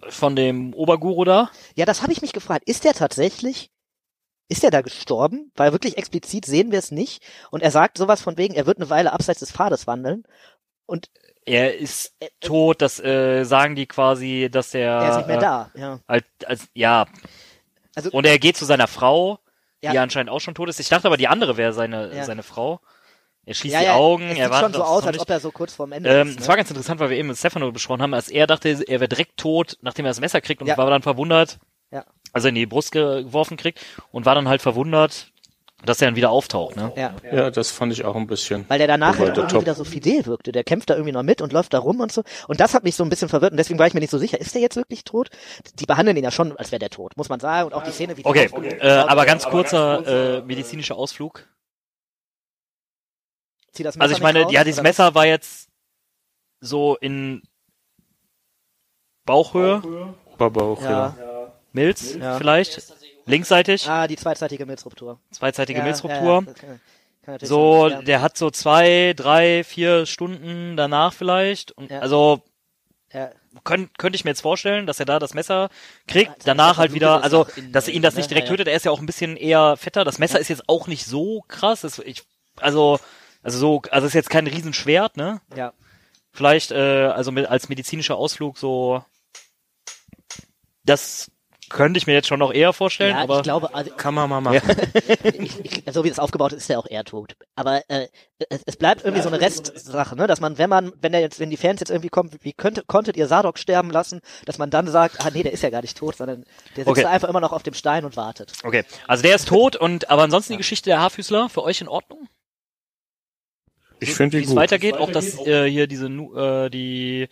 von 0.09 0.37
dem 0.37 0.75
Oberguru 0.75 1.25
da. 1.25 1.51
Ja, 1.77 1.87
das 1.87 2.03
habe 2.03 2.13
ich 2.13 2.21
mich 2.23 2.33
gefragt. 2.35 2.65
Ist 2.69 2.85
der 2.85 2.93
tatsächlich, 2.93 3.71
ist 4.49 4.63
der 4.63 4.71
da 4.71 4.81
gestorben? 4.83 5.51
Weil 5.57 5.73
wirklich 5.73 5.97
explizit 5.99 6.45
sehen 6.47 6.71
wir 6.73 6.79
es 6.79 6.91
nicht. 6.91 7.23
Und 7.51 7.63
er 7.63 7.71
sagt 7.71 7.99
sowas 7.99 8.21
von 8.23 8.37
wegen, 8.37 8.55
er 8.55 8.67
wird 8.67 8.79
eine 8.79 8.91
Weile 8.91 9.13
abseits 9.13 9.41
des 9.41 9.53
Pfades 9.53 9.87
wandeln. 9.87 10.25
Und 10.87 11.11
Er 11.47 11.77
ist 11.79 12.15
tot, 12.41 12.81
das 12.83 13.01
äh, 13.01 13.45
sagen 13.45 13.75
die 13.75 13.87
quasi, 13.87 14.49
dass 14.51 14.73
er, 14.75 14.93
er 14.93 15.11
ist 15.11 15.17
nicht 15.19 15.27
mehr 15.29 15.37
äh, 15.39 15.41
da. 15.41 15.71
Ja. 15.75 16.01
Als, 16.07 16.25
als, 16.47 16.69
ja. 16.75 17.07
Also- 17.95 18.11
und 18.11 18.27
er 18.27 18.39
geht 18.39 18.57
zu 18.57 18.65
seiner 18.65 18.87
Frau, 18.89 19.39
die 19.83 19.89
Ja. 19.95 20.03
anscheinend 20.03 20.31
auch 20.31 20.41
schon 20.41 20.55
tot 20.55 20.69
ist. 20.69 20.81
Ich 20.81 20.89
dachte 20.89 21.07
aber, 21.07 21.17
die 21.19 21.29
andere 21.29 21.57
wäre 21.57 21.73
seine, 21.73 22.15
Ja. 22.15 22.25
seine 22.25 22.43
Frau. 22.43 22.81
Er 23.47 23.53
schließt 23.55 23.75
Ja, 23.75 23.81
die 23.81 23.89
Augen, 23.91 24.25
es 24.31 24.39
er 24.39 24.45
sieht 24.47 24.53
wartet 24.53 24.63
schon 24.63 24.73
so 24.73 24.83
aus, 24.85 25.07
als 25.07 25.19
ob 25.19 25.29
er 25.29 25.39
so 25.41 25.51
kurz 25.51 25.75
vorm 25.75 25.93
Ende 25.93 26.09
Ähm, 26.09 26.29
ist. 26.29 26.37
Es 26.37 26.43
Ne? 26.45 26.49
war 26.49 26.57
ganz 26.57 26.71
interessant, 26.71 26.99
weil 27.01 27.11
wir 27.11 27.19
eben 27.19 27.29
mit 27.29 27.37
Stefano 27.37 27.71
besprochen 27.73 28.01
haben, 28.01 28.15
als 28.15 28.31
er 28.31 28.47
dachte, 28.47 28.69
er 28.71 29.01
wäre 29.01 29.09
direkt 29.09 29.37
tot, 29.37 29.77
nachdem 29.83 30.07
er 30.07 30.11
das 30.11 30.21
Messer 30.21 30.41
kriegt 30.41 30.63
und 30.63 30.69
war 30.75 30.89
dann 30.89 31.03
verwundert, 31.03 31.59
Ja. 31.95 32.05
also 32.33 32.49
in 32.49 32.55
die 32.57 32.67
Brust 32.67 32.93
geworfen 32.93 33.57
kriegt 33.57 33.81
und 34.13 34.27
war 34.27 34.35
dann 34.35 34.49
halt 34.49 34.61
verwundert, 34.61 35.31
dass 35.85 36.01
er 36.01 36.09
dann 36.09 36.17
wieder 36.17 36.31
auftaucht. 36.31 36.77
Ne? 36.77 36.93
Ja. 36.97 37.15
Ja, 37.31 37.51
das 37.51 37.71
fand 37.71 37.93
ich 37.93 38.05
auch 38.05 38.17
ein 38.17 38.27
bisschen. 38.27 38.65
Weil 38.69 38.79
der 38.79 38.87
danach 38.89 39.19
halt 39.19 39.37
irgendwie 39.37 39.53
top. 39.53 39.61
wieder 39.63 39.75
so 39.75 39.85
fidel 39.85 40.25
wirkte. 40.27 40.51
Der 40.51 40.65
kämpft 40.65 40.91
da 40.91 40.95
irgendwie 40.95 41.13
noch 41.13 41.23
mit 41.23 41.43
und 41.43 41.53
läuft 41.53 41.75
da 41.75 41.79
rum 41.79 42.01
und 42.01 42.11
so. 42.11 42.23
Und 42.49 42.61
das 42.61 42.75
hat 42.75 42.85
mich 42.85 42.97
so 42.97 43.05
ein 43.05 43.11
bisschen 43.11 43.29
verwirrt 43.29 43.53
und 43.53 43.59
deswegen 43.59 43.79
war 43.79 43.87
ich 43.87 43.95
mir 43.95 44.01
nicht 44.01 44.11
so 44.11 44.19
sicher. 44.19 44.41
Ist 44.41 44.55
der 44.55 44.63
jetzt 44.63 44.77
wirklich 44.77 45.05
tot? 45.05 45.31
Die 45.75 45.87
behandeln 45.87 46.17
ihn 46.17 46.25
ja 46.25 46.31
schon, 46.31 46.57
als 46.57 46.73
wäre 46.73 46.81
der 46.81 46.91
tot, 46.91 47.17
muss 47.17 47.29
man 47.29 47.39
sagen. 47.41 47.67
Und 47.67 47.75
auch 47.75 47.83
die 47.83 47.91
Szene, 47.93 48.17
wie 48.17 48.23
die 48.23 48.29
Okay, 48.29 48.47
aufgelöst 48.47 48.77
äh, 48.81 48.89
aber 48.89 49.27
ganz 49.27 49.45
kurzer 49.45 50.39
äh, 50.39 50.43
medizinischer 50.43 50.97
Ausflug. 50.97 51.47
Zieh 53.73 53.83
das 53.83 53.97
Messer 53.97 54.03
Also 54.03 54.15
ich 54.17 54.23
meine, 54.23 54.45
raus, 54.45 54.53
ja, 54.53 54.65
dieses? 54.65 54.83
Messer 54.83 55.15
war 55.15 55.27
jetzt 55.27 55.69
so 56.61 56.97
in 56.97 57.43
Bauchhöhe, 59.27 59.83
Aber 60.39 60.63
auch, 60.63 60.83
ja. 60.83 61.17
Ja. 61.19 61.34
Milz 61.75 62.15
Ja. 62.15 62.39
vielleicht, 62.39 62.83
linksseitig, 63.27 63.89
Ah, 63.89 64.07
die 64.07 64.17
zweizeitige 64.17 64.65
Milzruptur. 64.67 65.19
zweizeitige 65.31 65.81
ja, 65.81 65.85
Milzruptur. 65.85 66.45
Ja, 67.27 67.33
ja, 67.35 67.47
So, 67.47 67.89
sein, 67.89 67.99
ja. 67.99 68.03
der 68.03 68.23
hat 68.23 68.37
so 68.39 68.51
zwei, 68.51 69.13
drei, 69.17 69.65
vier 69.65 70.07
Stunden 70.07 70.77
danach 70.77 71.13
vielleicht. 71.13 71.73
Und 71.73 71.91
Ja. 71.91 72.01
Also 72.01 72.43
Ja. 73.13 73.31
könnte 73.65 73.91
könnte 73.99 74.17
ich 74.17 74.25
mir 74.25 74.31
jetzt 74.31 74.41
vorstellen, 74.43 74.87
dass 74.87 74.99
er 75.01 75.07
da 75.07 75.19
das 75.19 75.35
Messer 75.35 75.69
kriegt, 76.07 76.31
Ja, 76.31 76.37
danach 76.45 76.79
halt 76.79 76.93
wieder, 76.93 77.23
also 77.23 77.45
ist 77.45 77.73
dass 77.75 77.89
ihn 77.89 78.03
das 78.03 78.15
nicht 78.17 78.31
direkt 78.31 78.47
Ja, 78.49 78.53
ja. 78.53 78.57
tötet. 78.57 78.69
Er 78.69 78.77
ist 78.77 78.85
ja 78.85 78.91
auch 78.91 79.01
ein 79.01 79.07
bisschen 79.07 79.37
eher 79.37 79.77
fetter. 79.77 80.05
Das 80.05 80.19
Messer 80.19 80.39
ist 80.41 80.49
jetzt 80.49 80.69
auch 80.69 80.87
nicht 80.87 81.05
so 81.07 81.43
krass. 81.49 81.81
Das, 81.83 81.99
ich, 81.99 82.23
also 82.61 82.99
also 83.43 83.59
so, 83.59 83.83
also 83.91 84.07
ist 84.07 84.15
jetzt 84.15 84.31
kein 84.31 84.47
Riesenschwert, 84.47 85.17
ne? 85.19 85.41
Ja. 85.55 85.73
Vielleicht 86.33 86.73
äh, 86.73 87.07
also 87.07 87.31
mit, 87.31 87.47
als 87.47 87.69
medizinischer 87.69 88.17
Ausflug 88.17 88.59
so. 88.59 89.05
Das 90.85 91.31
könnte 91.71 91.99
ich 91.99 92.07
mir 92.07 92.13
jetzt 92.15 92.29
schon 92.29 92.39
noch 92.39 92.53
eher 92.53 92.73
vorstellen, 92.73 93.17
Ja, 93.17 93.23
aber 93.23 93.37
ich 93.39 93.43
glaube, 93.43 93.75
also, 93.75 93.91
Kann 93.93 94.15
man 94.15 94.29
mal 94.29 94.41
machen. 94.41 94.61
ich, 95.25 95.61
ich, 95.65 95.83
so 95.93 96.05
wie 96.05 96.09
das 96.09 96.19
aufgebaut 96.19 96.53
ist, 96.53 96.59
ist 96.65 96.71
er 96.71 96.79
auch 96.79 96.87
eher 96.89 97.05
tot. 97.05 97.37
Aber 97.55 97.83
äh, 97.89 98.09
es, 98.49 98.63
es 98.67 98.77
bleibt 98.77 99.05
irgendwie 99.05 99.23
so 99.23 99.29
eine 99.29 99.41
Restsache, 99.41 100.17
ne? 100.17 100.27
Dass 100.27 100.41
man, 100.41 100.59
wenn 100.59 100.71
man, 100.71 100.93
wenn 101.01 101.13
der 101.13 101.21
jetzt, 101.21 101.41
wenn 101.41 101.51
die 101.51 101.57
Fans 101.57 101.81
jetzt 101.81 101.91
irgendwie 101.91 102.09
kommen, 102.09 102.31
wie 102.43 102.53
könnte, 102.53 102.83
konntet 102.87 103.17
ihr 103.17 103.27
Sadok 103.27 103.59
sterben 103.59 103.91
lassen, 103.91 104.21
dass 104.47 104.59
man 104.59 104.71
dann 104.71 104.87
sagt, 104.89 105.21
ah 105.25 105.31
nee, 105.33 105.43
der 105.43 105.53
ist 105.53 105.63
ja 105.63 105.71
gar 105.71 105.83
nicht 105.83 105.97
tot, 105.97 106.17
sondern 106.17 106.45
der 106.77 106.85
sitzt 106.85 106.89
Okay. 106.89 107.03
da 107.03 107.11
einfach 107.11 107.29
immer 107.29 107.41
noch 107.41 107.53
auf 107.53 107.63
dem 107.63 107.75
Stein 107.75 108.05
und 108.05 108.17
wartet. 108.17 108.53
okay. 108.63 108.85
Also 109.07 109.23
der 109.23 109.35
ist 109.37 109.49
tot 109.49 109.77
und 109.77 110.11
aber 110.11 110.23
ansonsten 110.23 110.53
die 110.55 110.59
Geschichte 110.59 110.91
der 110.91 111.01
Haarfüßler 111.01 111.49
für 111.49 111.63
euch 111.63 111.81
in 111.81 111.89
Ordnung? 111.89 112.29
Ich 114.01 114.13
finde 114.15 114.37
Wie 114.37 114.41
die 114.43 114.45
es 114.45 114.51
gut. 114.51 114.59
weitergeht, 114.59 114.97
auch 114.97 115.11
dass 115.11 115.39
äh, 115.47 115.71
hier 115.71 115.87
diese 115.87 116.09
Nu- 116.09 116.37
äh, 116.37 116.69
die 116.69 117.29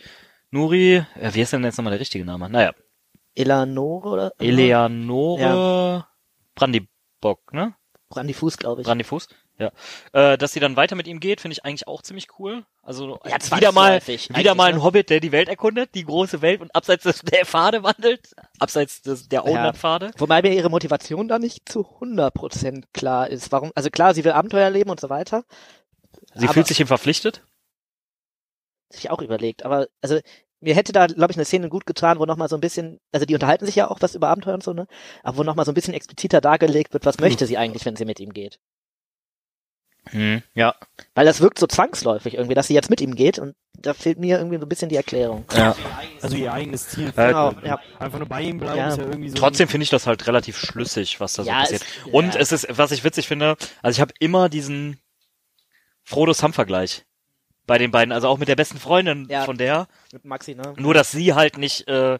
Nuri, 0.50 0.96
äh, 1.20 1.34
wie 1.34 1.40
ist 1.40 1.52
denn 1.52 1.64
jetzt 1.64 1.76
nochmal 1.76 1.90
der 1.92 2.00
richtige 2.00 2.24
Name? 2.24 2.48
Naja, 2.48 2.72
Eleanore 3.34 4.08
oder? 4.08 4.32
Eleanore 4.38 6.06
Brandybock, 6.54 7.52
ne? 7.52 7.74
Brandy 8.12 8.34
Fuß, 8.34 8.58
glaube 8.58 8.82
ich. 8.82 8.86
Brandyfuß, 8.86 9.26
ja. 9.58 9.72
Äh, 10.12 10.36
dass 10.36 10.52
sie 10.52 10.60
dann 10.60 10.76
weiter 10.76 10.96
mit 10.96 11.06
ihm 11.06 11.18
geht, 11.18 11.40
finde 11.40 11.54
ich 11.54 11.64
eigentlich 11.64 11.88
auch 11.88 12.02
ziemlich 12.02 12.28
cool. 12.38 12.66
Also 12.82 13.18
Ja, 13.24 13.36
wieder 13.56 13.72
mal, 13.72 14.06
wieder 14.06 14.54
mal 14.54 14.68
ein 14.68 14.76
ne? 14.76 14.82
Hobbit, 14.82 15.08
der 15.08 15.20
die 15.20 15.32
Welt 15.32 15.48
erkundet, 15.48 15.94
die 15.94 16.04
große 16.04 16.42
Welt 16.42 16.60
und 16.60 16.74
abseits 16.74 17.04
des, 17.04 17.22
der 17.22 17.46
Pfade 17.46 17.82
wandelt, 17.82 18.34
abseits 18.58 19.00
des, 19.00 19.28
der 19.28 19.44
Auenland-Pfade. 19.44 20.10
Wobei 20.18 20.42
mir 20.42 20.52
ihre 20.52 20.68
Motivation 20.68 21.26
da 21.26 21.38
nicht 21.38 21.68
zu 21.68 21.86
100% 22.00 22.84
klar 22.92 23.30
ist. 23.30 23.50
Warum? 23.50 23.72
Also 23.74 23.88
klar, 23.88 24.12
sie 24.14 24.24
will 24.24 24.32
Abenteuer 24.32 24.68
leben 24.68 24.90
und 24.90 25.00
so 25.00 25.08
weiter. 25.08 25.44
Sie 26.34 26.48
fühlt 26.48 26.66
sich 26.66 26.80
ihm 26.80 26.86
verpflichtet. 26.86 27.42
Hab 28.90 28.98
ich 28.98 29.10
auch 29.10 29.22
überlegt. 29.22 29.64
Aber 29.64 29.86
also 30.02 30.20
mir 30.62 30.74
hätte 30.74 30.92
da, 30.92 31.06
glaube 31.06 31.32
ich, 31.32 31.36
eine 31.36 31.44
Szene 31.44 31.68
gut 31.68 31.84
getan, 31.86 32.18
wo 32.18 32.24
nochmal 32.26 32.48
so 32.48 32.56
ein 32.56 32.60
bisschen, 32.60 32.98
also 33.12 33.26
die 33.26 33.34
unterhalten 33.34 33.66
sich 33.66 33.74
ja 33.76 33.90
auch 33.90 34.00
was 34.00 34.14
über 34.14 34.28
Abenteuer 34.28 34.54
und 34.54 34.62
so, 34.62 34.72
ne? 34.72 34.86
Aber 35.22 35.36
wo 35.38 35.42
nochmal 35.42 35.66
so 35.66 35.72
ein 35.72 35.74
bisschen 35.74 35.94
expliziter 35.94 36.40
dargelegt 36.40 36.92
wird, 36.94 37.04
was 37.04 37.18
möchte 37.20 37.46
sie 37.46 37.58
eigentlich, 37.58 37.84
wenn 37.84 37.96
sie 37.96 38.04
mit 38.04 38.20
ihm 38.20 38.32
geht. 38.32 38.58
Hm, 40.10 40.42
ja. 40.54 40.74
Weil 41.14 41.26
das 41.26 41.40
wirkt 41.40 41.58
so 41.60 41.66
zwangsläufig 41.68 42.34
irgendwie, 42.34 42.54
dass 42.54 42.66
sie 42.66 42.74
jetzt 42.74 42.90
mit 42.90 43.00
ihm 43.00 43.14
geht 43.14 43.38
und 43.38 43.54
da 43.78 43.94
fehlt 43.94 44.18
mir 44.18 44.38
irgendwie 44.38 44.58
so 44.58 44.66
ein 44.66 44.68
bisschen 44.68 44.88
die 44.88 44.96
Erklärung. 44.96 45.44
ja. 45.54 45.76
Also 46.20 46.36
ihr 46.36 46.52
eigenes 46.52 46.88
Ziel. 46.88 47.08
Äh, 47.16 47.28
Genau, 47.28 47.52
ja. 47.64 47.78
Einfach 48.00 48.18
nur 48.18 48.28
bei 48.28 48.42
ihm 48.42 48.58
bleiben 48.58 48.78
Ja. 48.78 48.88
ist 48.88 48.98
ja 48.98 49.04
irgendwie 49.04 49.28
so. 49.28 49.36
Trotzdem 49.36 49.68
finde 49.68 49.84
ich 49.84 49.90
das 49.90 50.06
halt 50.06 50.26
relativ 50.26 50.56
schlüssig, 50.58 51.20
was 51.20 51.34
da 51.34 51.44
so 51.44 51.48
Ja, 51.50 51.60
passiert. 51.60 51.82
es- 51.82 52.12
Und 52.12 52.34
ja. 52.34 52.40
es 52.40 52.50
ist, 52.52 52.66
was 52.70 52.90
ich 52.90 53.04
witzig 53.04 53.28
finde, 53.28 53.56
also 53.80 53.96
ich 53.96 54.00
habe 54.00 54.12
immer 54.18 54.48
diesen 54.48 55.00
Frodo-Sam-Vergleich 56.04 57.04
bei 57.66 57.78
den 57.78 57.90
beiden, 57.90 58.12
also 58.12 58.28
auch 58.28 58.38
mit 58.38 58.48
der 58.48 58.56
besten 58.56 58.78
Freundin 58.78 59.26
Ja. 59.28 59.44
von 59.44 59.56
der. 59.56 59.86
Mit 60.12 60.24
Maxi, 60.24 60.54
ne? 60.54 60.74
Nur, 60.78 60.94
dass 60.94 61.10
sie 61.12 61.34
halt 61.34 61.58
nicht, 61.58 61.86
äh, 61.88 62.18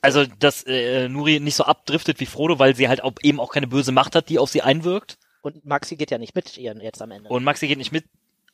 also 0.00 0.24
dass 0.38 0.64
äh, 0.66 1.08
Nuri 1.08 1.40
nicht 1.40 1.56
so 1.56 1.64
abdriftet 1.64 2.20
wie 2.20 2.26
Frodo, 2.26 2.58
weil 2.58 2.76
sie 2.76 2.88
halt 2.88 3.02
auch, 3.02 3.12
eben 3.22 3.40
auch 3.40 3.52
keine 3.52 3.66
böse 3.66 3.92
Macht 3.92 4.14
hat, 4.14 4.28
die 4.28 4.38
auf 4.38 4.50
sie 4.50 4.62
einwirkt. 4.62 5.18
und 5.42 5.64
Maxi 5.64 5.96
geht 5.96 6.10
ja 6.10 6.18
nicht 6.18 6.34
mit 6.34 6.56
ihr 6.56 6.74
jetzt 6.80 7.02
am 7.02 7.10
Ende. 7.10 7.28
Und 7.28 7.42
Maxi 7.44 7.66
geht 7.66 7.78
nicht 7.78 7.92
mit 7.92 8.04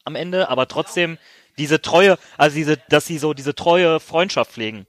am 0.05 0.15
Ende, 0.17 0.49
aber 0.49 0.69
trotzdem 0.69 1.19
diese 1.59 1.83
treue, 1.83 2.19
also 2.39 2.57
diese, 2.57 2.79
dass 2.89 3.05
sie 3.07 3.19
so 3.19 3.35
diese 3.35 3.55
treue 3.55 4.01
Freundschaft 4.01 4.53
pflegen. 4.53 4.87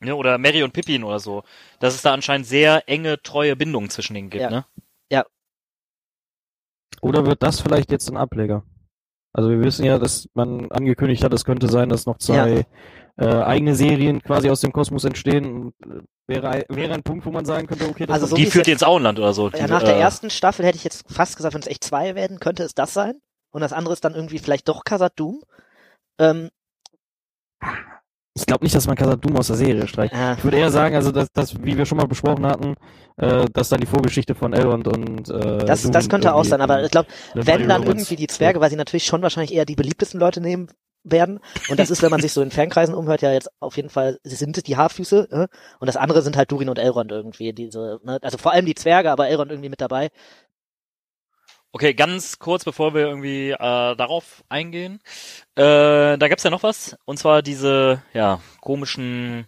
Ne, 0.00 0.14
oder 0.14 0.38
Mary 0.38 0.62
und 0.62 0.72
Pippin 0.72 1.02
oder 1.04 1.18
so. 1.18 1.42
Dass 1.80 1.94
es 1.94 2.02
da 2.02 2.14
anscheinend 2.14 2.46
sehr 2.46 2.88
enge, 2.88 3.20
treue 3.20 3.56
Bindungen 3.56 3.90
zwischen 3.90 4.14
denen 4.14 4.30
gibt, 4.30 4.42
Ja. 4.42 4.50
ne? 4.50 4.64
Oder 7.00 7.26
wird 7.26 7.42
das 7.44 7.60
vielleicht 7.60 7.92
jetzt 7.92 8.08
ein 8.10 8.16
Ableger? 8.16 8.64
Also 9.38 9.50
wir 9.50 9.60
wissen 9.60 9.84
ja, 9.84 9.98
dass 10.00 10.28
man 10.34 10.68
angekündigt 10.72 11.22
hat, 11.22 11.32
es 11.32 11.44
könnte 11.44 11.68
sein, 11.68 11.88
dass 11.88 12.06
noch 12.06 12.18
zwei 12.18 12.66
äh, 13.16 13.24
eigene 13.24 13.76
Serien 13.76 14.20
quasi 14.20 14.50
aus 14.50 14.62
dem 14.62 14.72
Kosmos 14.72 15.04
entstehen. 15.04 15.46
Und, 15.46 15.74
wäre, 16.26 16.64
wäre 16.68 16.92
ein 16.94 17.04
Punkt, 17.04 17.24
wo 17.24 17.30
man 17.30 17.44
sagen 17.44 17.68
könnte, 17.68 17.86
okay, 17.88 18.04
das 18.06 18.14
Also 18.14 18.24
ist 18.26 18.30
so 18.30 18.36
die 18.36 18.46
führt 18.46 18.66
jetzt- 18.66 18.82
ins 18.82 18.82
Auenland 18.82 19.16
oder 19.20 19.32
so. 19.34 19.48
ja, 19.50 19.68
nach 19.68 19.84
der 19.84 19.94
äh, 19.94 20.00
ersten 20.00 20.28
Staffel 20.30 20.66
hätte 20.66 20.76
ich 20.76 20.82
jetzt 20.82 21.04
fast 21.08 21.36
gesagt, 21.36 21.54
wenn 21.54 21.60
es 21.60 21.68
echt 21.68 21.84
zwei 21.84 22.16
werden, 22.16 22.40
könnte 22.40 22.64
es 22.64 22.74
das 22.74 22.92
sein. 22.92 23.20
Und 23.52 23.60
das 23.60 23.72
andere 23.72 23.92
ist 23.94 24.04
dann 24.04 24.16
irgendwie 24.16 24.40
vielleicht 24.40 24.68
doch 24.68 24.82
Khazad-dûm. 24.82 25.42
Ähm, 26.18 26.48
ich 28.40 28.46
glaube 28.46 28.64
nicht, 28.64 28.74
dass 28.74 28.86
man 28.86 28.96
Khazad-dûm 28.96 29.36
aus 29.36 29.48
der 29.48 29.56
Serie 29.56 29.86
streicht. 29.86 30.14
äh, 30.14 30.34
Ich 30.34 30.44
würde 30.44 30.58
eher 30.58 30.70
sagen, 30.70 30.94
also 30.94 31.12
dass, 31.12 31.30
dass 31.32 31.62
wie 31.62 31.76
wir 31.76 31.86
schon 31.86 31.98
mal 31.98 32.06
besprochen 32.06 32.46
hatten, 32.46 32.74
äh, 33.16 33.46
dass 33.52 33.68
dann 33.68 33.80
die 33.80 33.86
Vorgeschichte 33.86 34.34
von 34.34 34.52
Elrond 34.52 34.88
und 34.88 35.28
äh, 35.30 35.64
das, 35.64 35.82
das 35.90 36.08
könnte 36.08 36.34
auch 36.34 36.44
sein, 36.44 36.60
aber 36.60 36.82
ich 36.84 36.90
glaube, 36.90 37.08
wenn 37.34 37.68
dann 37.68 37.82
irgendwie 37.82 38.16
die 38.16 38.26
Zwerge, 38.26 38.60
weil 38.60 38.70
sie 38.70 38.76
natürlich 38.76 39.04
schon 39.04 39.22
wahrscheinlich 39.22 39.54
eher 39.54 39.64
die 39.64 39.76
beliebtesten 39.76 40.20
Leute 40.20 40.40
nehmen 40.40 40.68
werden. 41.04 41.40
Und 41.70 41.78
das 41.78 41.90
ist, 41.90 42.02
wenn 42.02 42.10
man 42.10 42.20
sich 42.20 42.32
so 42.32 42.42
in 42.42 42.50
Fernkreisen 42.50 42.94
umhört, 42.94 43.22
ja 43.22 43.32
jetzt 43.32 43.48
auf 43.60 43.76
jeden 43.76 43.88
Fall, 43.88 44.18
sie 44.24 44.36
sind 44.36 44.56
es 44.56 44.64
die 44.64 44.76
Haarfüße, 44.76 45.28
äh? 45.30 45.46
und 45.80 45.86
das 45.86 45.96
andere 45.96 46.22
sind 46.22 46.36
halt 46.36 46.50
Durin 46.50 46.68
und 46.68 46.78
Elrond 46.78 47.12
irgendwie, 47.12 47.52
diese, 47.52 48.00
ne? 48.02 48.18
also 48.22 48.38
vor 48.38 48.52
allem 48.52 48.66
die 48.66 48.74
Zwerge, 48.74 49.10
aber 49.10 49.28
Elrond 49.28 49.50
irgendwie 49.50 49.68
mit 49.70 49.80
dabei. 49.80 50.08
Okay, 51.78 51.94
ganz 51.94 52.40
kurz, 52.40 52.64
bevor 52.64 52.92
wir 52.92 53.02
irgendwie 53.02 53.50
äh, 53.50 53.56
darauf 53.56 54.42
eingehen. 54.48 54.98
Äh, 55.54 56.18
da 56.18 56.26
gab's 56.28 56.42
ja 56.42 56.50
noch 56.50 56.64
was, 56.64 56.96
und 57.04 57.20
zwar 57.20 57.40
diese, 57.40 58.02
ja, 58.12 58.40
komischen 58.60 59.46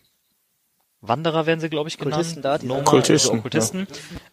Wanderer 1.01 1.47
werden 1.47 1.59
sie, 1.59 1.69
glaube 1.71 1.89
ich, 1.89 1.99
genannt. 1.99 2.15
Kultisten 2.15 2.41
da, 2.41 2.57
diese- 2.57 2.69
Nomaden, 2.69 2.85
Kultisten, 2.85 3.17
diese 3.17 3.33
Okkultisten. 3.37 3.89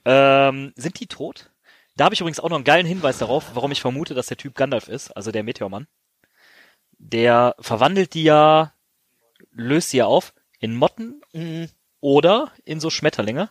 Ähm, 0.06 0.74
sind 0.76 1.00
die 1.00 1.08
tot? 1.08 1.50
Da 1.96 2.06
habe 2.06 2.14
ich 2.14 2.22
übrigens 2.22 2.40
auch 2.40 2.50
noch 2.50 2.58
einen 2.58 2.66
geilen 2.66 2.86
Hinweis 2.86 3.18
darauf, 3.18 3.56
warum 3.56 3.72
ich 3.72 3.82
vermute, 3.82 4.14
dass 4.14 4.28
der 4.28 4.38
Typ 4.38 4.54
Gandalf 4.54 4.90
ist, 4.90 5.10
also 5.18 5.32
der 5.32 5.42
Meteormann. 5.42 5.88
Der 7.00 7.56
verwandelt 7.60 8.14
die 8.14 8.26
ja, 8.26 8.74
löst 9.54 9.90
sie 9.90 9.98
ja 9.98 10.06
auf 10.06 10.36
in 10.60 10.76
Motten 10.76 11.22
Mhm. 11.34 11.70
oder 12.00 12.52
in 12.64 12.80
so 12.80 12.92
Schmetterlinge. 12.92 13.50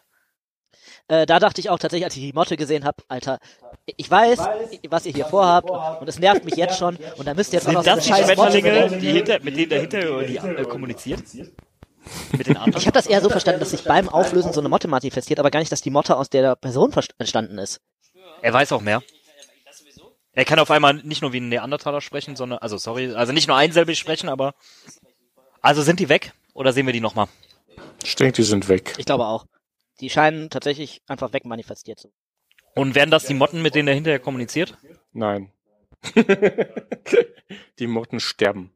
Äh, 1.08 1.24
da 1.26 1.38
dachte 1.38 1.60
ich 1.60 1.70
auch 1.70 1.78
tatsächlich, 1.78 2.04
als 2.04 2.16
ich 2.16 2.22
die 2.22 2.32
Motte 2.32 2.56
gesehen 2.56 2.84
habe, 2.84 3.02
Alter, 3.08 3.38
ich 3.84 4.10
weiß, 4.10 4.40
was 4.88 5.06
ihr 5.06 5.12
hier 5.12 5.26
vorhabt 5.26 5.70
und 5.70 6.08
es 6.08 6.18
nervt 6.18 6.44
mich 6.44 6.56
jetzt 6.56 6.78
schon 6.78 6.96
und 7.16 7.26
da 7.26 7.34
müsst 7.34 7.52
ihr 7.52 7.60
jetzt 7.60 7.68
auch 7.68 7.72
noch 7.72 7.84
Sind 7.84 8.02
so 8.02 8.10
das 8.10 8.12
eine 8.12 8.26
die 8.26 8.34
Schmetterlinge, 8.34 8.98
die 8.98 9.12
hinter, 9.12 9.40
mit 9.40 9.56
denen 9.56 9.68
der 9.68 9.80
hinter 9.80 10.22
die 10.24 10.36
äh, 10.36 10.64
kommuniziert? 10.64 11.22
Mit 12.36 12.46
den 12.46 12.56
anderen? 12.56 12.80
Ich 12.80 12.86
habe 12.86 12.94
das 12.94 13.06
eher 13.06 13.20
so 13.20 13.28
verstanden, 13.28 13.60
dass 13.60 13.70
sich 13.70 13.84
beim 13.84 14.08
Auflösen 14.08 14.52
so 14.52 14.60
eine 14.60 14.68
Motte 14.68 14.88
manifestiert, 14.88 15.38
aber 15.38 15.50
gar 15.50 15.60
nicht, 15.60 15.70
dass 15.70 15.80
die 15.80 15.90
Motte 15.90 16.16
aus 16.16 16.28
der 16.28 16.56
Person 16.56 16.92
entstanden 17.18 17.58
ist. 17.58 17.80
Er 18.42 18.52
weiß 18.52 18.72
auch 18.72 18.80
mehr. 18.80 19.02
Er 20.32 20.44
kann 20.44 20.58
auf 20.58 20.70
einmal 20.70 20.94
nicht 20.94 21.22
nur 21.22 21.32
wie 21.32 21.40
ein 21.40 21.48
Neandertaler 21.48 22.00
sprechen, 22.00 22.36
sondern, 22.36 22.58
also 22.58 22.76
sorry, 22.76 23.14
also 23.14 23.32
nicht 23.32 23.48
nur 23.48 23.56
einsilbig 23.56 23.98
sprechen, 23.98 24.28
aber. 24.28 24.54
Also 25.62 25.82
sind 25.82 25.98
die 25.98 26.08
weg 26.08 26.32
oder 26.52 26.72
sehen 26.72 26.86
wir 26.86 26.92
die 26.92 27.00
nochmal? 27.00 27.28
Ich 28.04 28.14
denke, 28.16 28.34
die 28.34 28.42
sind 28.42 28.68
weg. 28.68 28.94
Ich 28.98 29.06
glaube 29.06 29.24
auch. 29.24 29.46
Die 30.00 30.10
scheinen 30.10 30.50
tatsächlich 30.50 31.02
einfach 31.06 31.32
wegmanifestiert 31.32 31.98
zu. 31.98 32.12
Und 32.74 32.94
werden 32.94 33.10
das 33.10 33.24
die 33.24 33.34
Motten, 33.34 33.62
mit 33.62 33.74
denen 33.74 33.88
er 33.88 33.94
hinterher 33.94 34.18
kommuniziert? 34.18 34.76
Nein. 35.12 35.50
die 37.78 37.86
Motten 37.86 38.20
sterben. 38.20 38.72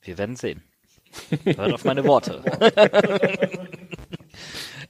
Wir 0.00 0.18
werden 0.18 0.36
sehen. 0.36 0.62
Hört 1.44 1.72
auf 1.72 1.84
meine 1.84 2.04
Worte. 2.04 2.42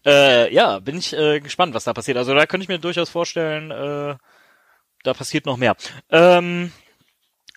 äh, 0.04 0.52
ja, 0.52 0.78
bin 0.78 0.98
ich 0.98 1.12
äh, 1.14 1.40
gespannt, 1.40 1.74
was 1.74 1.84
da 1.84 1.92
passiert. 1.92 2.18
Also 2.18 2.34
da 2.34 2.46
könnte 2.46 2.64
ich 2.64 2.68
mir 2.68 2.78
durchaus 2.78 3.10
vorstellen, 3.10 3.70
äh, 3.70 4.16
da 5.02 5.14
passiert 5.14 5.46
noch 5.46 5.56
mehr. 5.56 5.76
Ähm, 6.10 6.72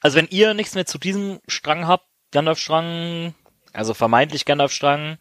also 0.02 0.18
wenn 0.18 0.28
ihr 0.28 0.54
nichts 0.54 0.76
mehr 0.76 0.86
zu 0.86 0.98
diesem 0.98 1.40
Strang 1.48 1.88
habt, 1.88 2.08
Gandalf-Strang, 2.32 3.36
also 3.74 3.94
vermeintlich 3.94 4.46
Gandalf-Strang, 4.46 5.18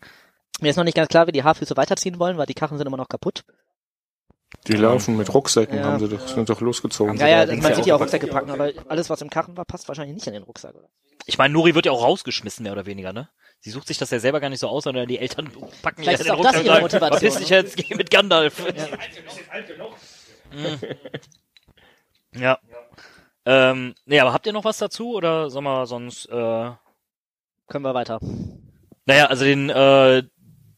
Mir 0.61 0.71
ist 0.71 0.77
noch 0.77 0.85
nicht 0.85 0.97
ganz 0.97 1.09
klar, 1.09 1.27
wie 1.27 1.33
die 1.33 1.43
Haarfüße 1.43 1.77
weiterziehen 1.77 2.19
wollen, 2.19 2.37
weil 2.39 2.47
die 2.47 2.55
Karren 2.55 2.79
sind 2.79 2.87
immer 2.87 2.97
noch 2.97 3.09
kaputt. 3.09 3.45
Die 4.69 4.75
laufen 4.75 5.17
mit 5.17 5.33
Rucksäcken, 5.35 5.79
Ja. 5.79 5.85
haben 5.85 5.99
sie 5.99 6.09
doch, 6.09 6.27
sind 6.29 6.49
doch 6.49 6.61
losgezogen. 6.61 7.17
Ja, 7.17 7.27
ja, 7.27 7.47
man 7.47 7.61
ja 7.63 7.75
sieht 7.75 7.87
ja 7.87 7.97
auch 7.97 8.01
Rucksäcke 8.01 8.29
packen, 8.29 8.51
aber 8.51 8.71
alles, 8.89 9.11
was 9.11 9.21
im 9.21 9.29
Karren 9.29 9.57
war, 9.57 9.65
passt 9.65 9.89
wahrscheinlich 9.89 10.15
nicht 10.15 10.27
in 10.29 10.33
den 10.33 10.45
Rucksack, 10.45 10.75
oder? 10.77 10.89
Ich 11.27 11.39
meine, 11.39 11.53
Nuri 11.53 11.75
wird 11.75 11.87
ja 11.87 11.93
auch 11.93 12.03
rausgeschmissen, 12.05 12.63
mehr 12.63 12.73
oder 12.73 12.87
weniger, 12.87 13.13
ne? 13.13 13.29
Sie 13.61 13.71
sucht 13.71 13.89
sich 13.89 13.99
das 13.99 14.11
ja 14.11 14.19
selber 14.21 14.41
gar 14.41 14.51
nicht 14.51 14.61
so 14.61 14.69
aus, 14.69 14.85
sondern 14.85 15.09
die 15.09 15.19
Eltern 15.19 15.51
packen 15.83 16.03
Vielleicht 16.03 16.21
ist 16.21 16.27
den 16.27 16.35
auch 16.37 16.43
das 16.43 16.55
Rucksack 16.57 16.65
ihre 16.67 16.83
und 16.85 16.91
sagen, 16.91 17.05
Motivation, 17.05 17.41
dich 17.41 17.49
jetzt, 17.49 17.77
geh 17.77 17.95
mit 17.95 18.11
Gandalf. 18.11 18.63
Ja. 22.33 22.41
ja. 22.41 22.59
Ähm, 23.47 23.95
nee, 24.07 24.21
aber 24.21 24.33
habt 24.33 24.47
ihr 24.47 24.53
noch 24.53 24.65
was 24.65 24.79
dazu 24.79 25.15
oder 25.15 25.51
sollen 25.51 25.65
wir 25.65 25.87
sonst, 25.87 26.27
äh, 26.27 26.71
Können 27.69 27.85
wir 27.85 27.95
weiter. 27.95 28.21
naja, 29.07 29.27
also 29.27 29.45
den, 29.45 29.69
äh, 29.71 30.23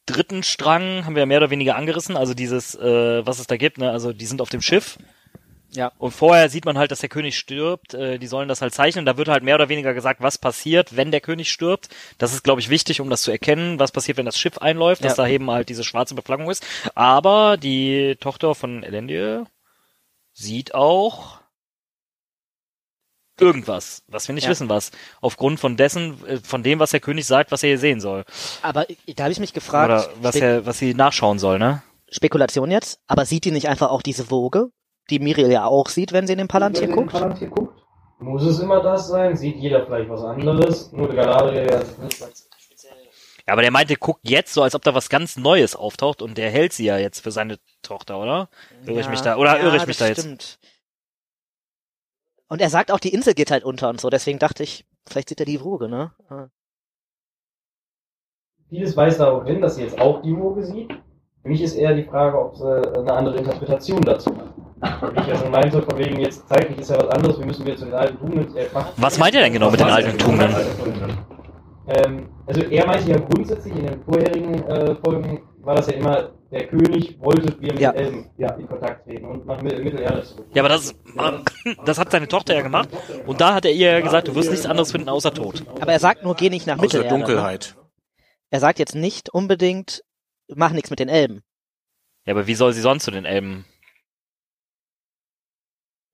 dritten 0.06 0.42
Strang 0.42 1.04
haben 1.04 1.16
wir 1.16 1.26
mehr 1.26 1.38
oder 1.38 1.50
weniger 1.50 1.76
angerissen, 1.76 2.16
also 2.16 2.34
dieses, 2.34 2.74
äh, 2.74 3.26
was 3.26 3.38
es 3.38 3.46
da 3.46 3.56
gibt, 3.56 3.78
ne, 3.78 3.90
also 3.90 4.12
die 4.12 4.26
sind 4.26 4.40
auf 4.40 4.48
dem 4.48 4.62
Schiff. 4.62 4.98
Ja. 5.72 5.92
Und 5.98 6.12
vorher 6.12 6.48
sieht 6.48 6.64
man 6.64 6.78
halt, 6.78 6.90
dass 6.90 7.00
der 7.00 7.08
König 7.08 7.36
stirbt. 7.36 7.92
Äh, 7.92 8.18
die 8.18 8.28
sollen 8.28 8.48
das 8.48 8.62
halt 8.62 8.72
zeichnen. 8.72 9.04
Da 9.04 9.18
wird 9.18 9.28
halt 9.28 9.42
mehr 9.42 9.56
oder 9.56 9.68
weniger 9.68 9.92
gesagt, 9.92 10.22
was 10.22 10.38
passiert, 10.38 10.96
wenn 10.96 11.10
der 11.10 11.20
König 11.20 11.50
stirbt. 11.52 11.88
Das 12.18 12.32
ist, 12.32 12.44
glaube 12.44 12.60
ich, 12.60 12.70
wichtig, 12.70 13.00
um 13.00 13.10
das 13.10 13.22
zu 13.22 13.30
erkennen, 13.30 13.78
was 13.78 13.92
passiert, 13.92 14.16
wenn 14.16 14.24
das 14.24 14.38
Schiff 14.38 14.58
einläuft, 14.58 15.04
dass 15.04 15.16
Ja. 15.18 15.24
da 15.24 15.28
eben 15.28 15.50
halt 15.50 15.68
diese 15.68 15.84
schwarze 15.84 16.14
Beflaggung 16.14 16.48
ist. 16.50 16.64
Aber 16.94 17.56
die 17.58 18.16
Tochter 18.20 18.54
von 18.54 18.84
Elendil 18.84 19.44
sieht 20.32 20.74
auch 20.74 21.40
irgendwas, 23.40 24.02
was 24.08 24.28
wir 24.28 24.34
nicht 24.34 24.44
Ja. 24.44 24.50
wissen, 24.50 24.68
was. 24.68 24.90
Aufgrund 25.20 25.60
von 25.60 25.76
dessen, 25.76 26.24
äh, 26.26 26.38
von 26.38 26.62
dem, 26.62 26.78
was 26.78 26.90
der 26.90 27.00
König 27.00 27.26
sagt, 27.26 27.52
was 27.52 27.62
er 27.62 27.70
hier 27.70 27.78
sehen 27.78 28.00
soll. 28.00 28.24
Aber 28.62 28.86
da 29.14 29.24
habe 29.24 29.32
ich 29.32 29.40
mich 29.40 29.52
gefragt, 29.52 29.90
Oder 29.90 30.08
was 30.22 30.36
er, 30.36 30.66
was 30.66 30.78
sie 30.78 30.94
nachschauen 30.94 31.38
soll, 31.38 31.58
ne? 31.58 31.82
Spekulation 32.10 32.70
jetzt, 32.70 33.00
aber 33.06 33.24
sieht 33.26 33.44
die 33.44 33.50
nicht 33.50 33.68
einfach 33.68 33.90
auch 33.90 34.02
diese 34.02 34.30
Woge, 34.30 34.70
die 35.10 35.18
Miriel 35.18 35.50
ja 35.50 35.66
auch 35.66 35.88
sieht, 35.88 36.12
wenn 36.12 36.26
sie 36.26 36.32
in 36.34 36.38
den 36.38 36.48
Palantir 36.48 36.88
guckt? 36.88 37.14
Muss 38.18 38.44
es 38.44 38.60
immer 38.60 38.82
das 38.82 39.08
sein? 39.08 39.36
Sieht 39.36 39.56
jeder 39.56 39.84
vielleicht 39.84 40.08
was 40.08 40.24
anderes? 40.24 40.90
Nur 40.92 41.08
der 41.08 41.24
Galadriel 41.24 41.66
Ja, 43.46 43.52
aber 43.52 43.62
der 43.62 43.70
meinte, 43.70 43.96
guckt 43.96 44.20
jetzt 44.22 44.54
so, 44.54 44.62
als 44.62 44.74
ob 44.74 44.82
da 44.82 44.94
was 44.94 45.08
ganz 45.08 45.36
Neues 45.36 45.76
auftaucht 45.76 46.22
und 46.22 46.38
der 46.38 46.50
hält 46.50 46.72
sie 46.72 46.86
ja 46.86 46.96
jetzt 46.96 47.20
für 47.20 47.30
seine 47.30 47.58
Tochter, 47.82 48.18
oder? 48.18 48.48
Irre 48.86 49.00
ich 49.00 49.08
mich 49.08 49.20
da, 49.20 49.36
oder 49.36 49.58
ja, 49.58 49.64
irre 49.64 49.76
ich 49.76 49.86
mich 49.86 49.98
das 49.98 50.16
da 50.16 50.22
jetzt? 50.30 50.58
Und 52.48 52.60
er 52.60 52.70
sagt 52.70 52.92
auch, 52.92 53.00
die 53.00 53.12
Insel 53.12 53.34
geht 53.34 53.50
halt 53.50 53.64
unter 53.64 53.88
und 53.88 54.00
so, 54.00 54.08
deswegen 54.08 54.38
dachte 54.38 54.62
ich, 54.62 54.86
vielleicht 55.08 55.28
sieht 55.28 55.40
er 55.40 55.46
die 55.46 55.62
Woge, 55.62 55.88
ne? 55.88 56.12
Ah. 56.28 56.46
Vieles 58.68 58.96
weist 58.96 59.20
darauf 59.20 59.44
hin, 59.44 59.60
dass 59.60 59.76
sie 59.76 59.82
jetzt 59.82 59.98
auch 60.00 60.22
die 60.22 60.36
Woge 60.36 60.64
sieht. 60.64 60.92
Für 61.42 61.48
mich 61.48 61.62
ist 61.62 61.74
eher 61.74 61.94
die 61.94 62.02
Frage, 62.04 62.40
ob 62.40 62.56
sie 62.56 62.98
eine 62.98 63.12
andere 63.12 63.36
Interpretation 63.36 64.00
dazu 64.02 64.30
hat. 64.36 65.14
Wie 65.14 65.20
ich 65.20 65.26
ja 65.28 65.36
schon 65.36 65.50
meinte, 65.50 65.80
von 65.80 65.96
wegen 65.98 66.20
jetzt 66.20 66.48
zeitlich 66.48 66.78
ist 66.78 66.90
ja 66.90 66.96
was 66.98 67.08
anderes, 67.08 67.38
wir 67.38 67.46
müssen 67.46 67.64
wieder 67.64 67.76
zu 67.76 67.84
den 67.84 67.94
alten 67.94 68.18
Tugenden. 68.18 68.56
äh, 68.56 68.66
Was 68.96 69.18
meint 69.18 69.34
er 69.34 69.42
denn 69.42 69.52
genau 69.52 69.70
mit 69.70 69.80
den 69.80 69.88
alten 69.88 70.18
Tugenden? 70.18 70.54
Ähm, 71.88 72.28
also 72.46 72.62
er 72.62 72.86
meinte 72.86 73.10
ja 73.10 73.18
grundsätzlich 73.18 73.74
in 73.76 73.86
den 73.86 74.02
vorherigen 74.02 74.54
äh, 74.64 74.96
Folgen 74.96 75.40
war 75.66 75.74
das 75.74 75.88
ja 75.88 75.94
immer, 75.94 76.30
der 76.50 76.66
König 76.68 77.18
wollte 77.20 77.60
wir 77.60 77.72
mit 77.72 77.80
Ja. 77.80 77.90
Elben 77.90 78.30
ja, 78.38 78.52
in 78.54 78.66
Kontakt 78.68 79.04
treten 79.04 79.24
und 79.26 79.46
nach 79.46 79.60
Mittel- 79.60 79.82
Mittelerde 79.84 80.22
zurück. 80.22 80.46
Ja, 80.54 80.62
aber 80.62 80.68
das, 80.68 80.94
das 81.84 81.98
hat 81.98 82.10
seine 82.10 82.28
Tochter 82.28 82.54
ja 82.54 82.62
gemacht 82.62 82.88
und 83.26 83.40
da 83.40 83.54
hat 83.54 83.64
er 83.64 83.72
ihr 83.72 83.90
ja 83.92 84.00
gesagt, 84.00 84.28
du 84.28 84.34
wirst 84.34 84.50
nichts 84.50 84.64
anderes 84.66 84.92
finden 84.92 85.08
außer 85.08 85.34
Tod. 85.34 85.64
Aber 85.80 85.92
er 85.92 85.98
sagt 85.98 86.22
nur, 86.22 86.34
geh 86.36 86.48
nicht 86.50 86.66
nach 86.66 86.74
Außer 86.76 86.82
Mittelerde. 86.82 87.08
Ne? 87.18 87.24
Dunkelheit. 87.24 87.76
Er 88.50 88.60
sagt 88.60 88.78
jetzt 88.78 88.94
nicht 88.94 89.28
unbedingt, 89.28 90.02
mach 90.48 90.70
nichts 90.72 90.90
mit 90.90 91.00
den 91.00 91.08
Elben. 91.08 91.42
Ja, 92.24 92.32
aber 92.32 92.46
wie 92.46 92.54
soll 92.54 92.72
sie 92.72 92.80
sonst 92.80 93.04
zu 93.04 93.10
den 93.10 93.24
Elben? 93.24 93.64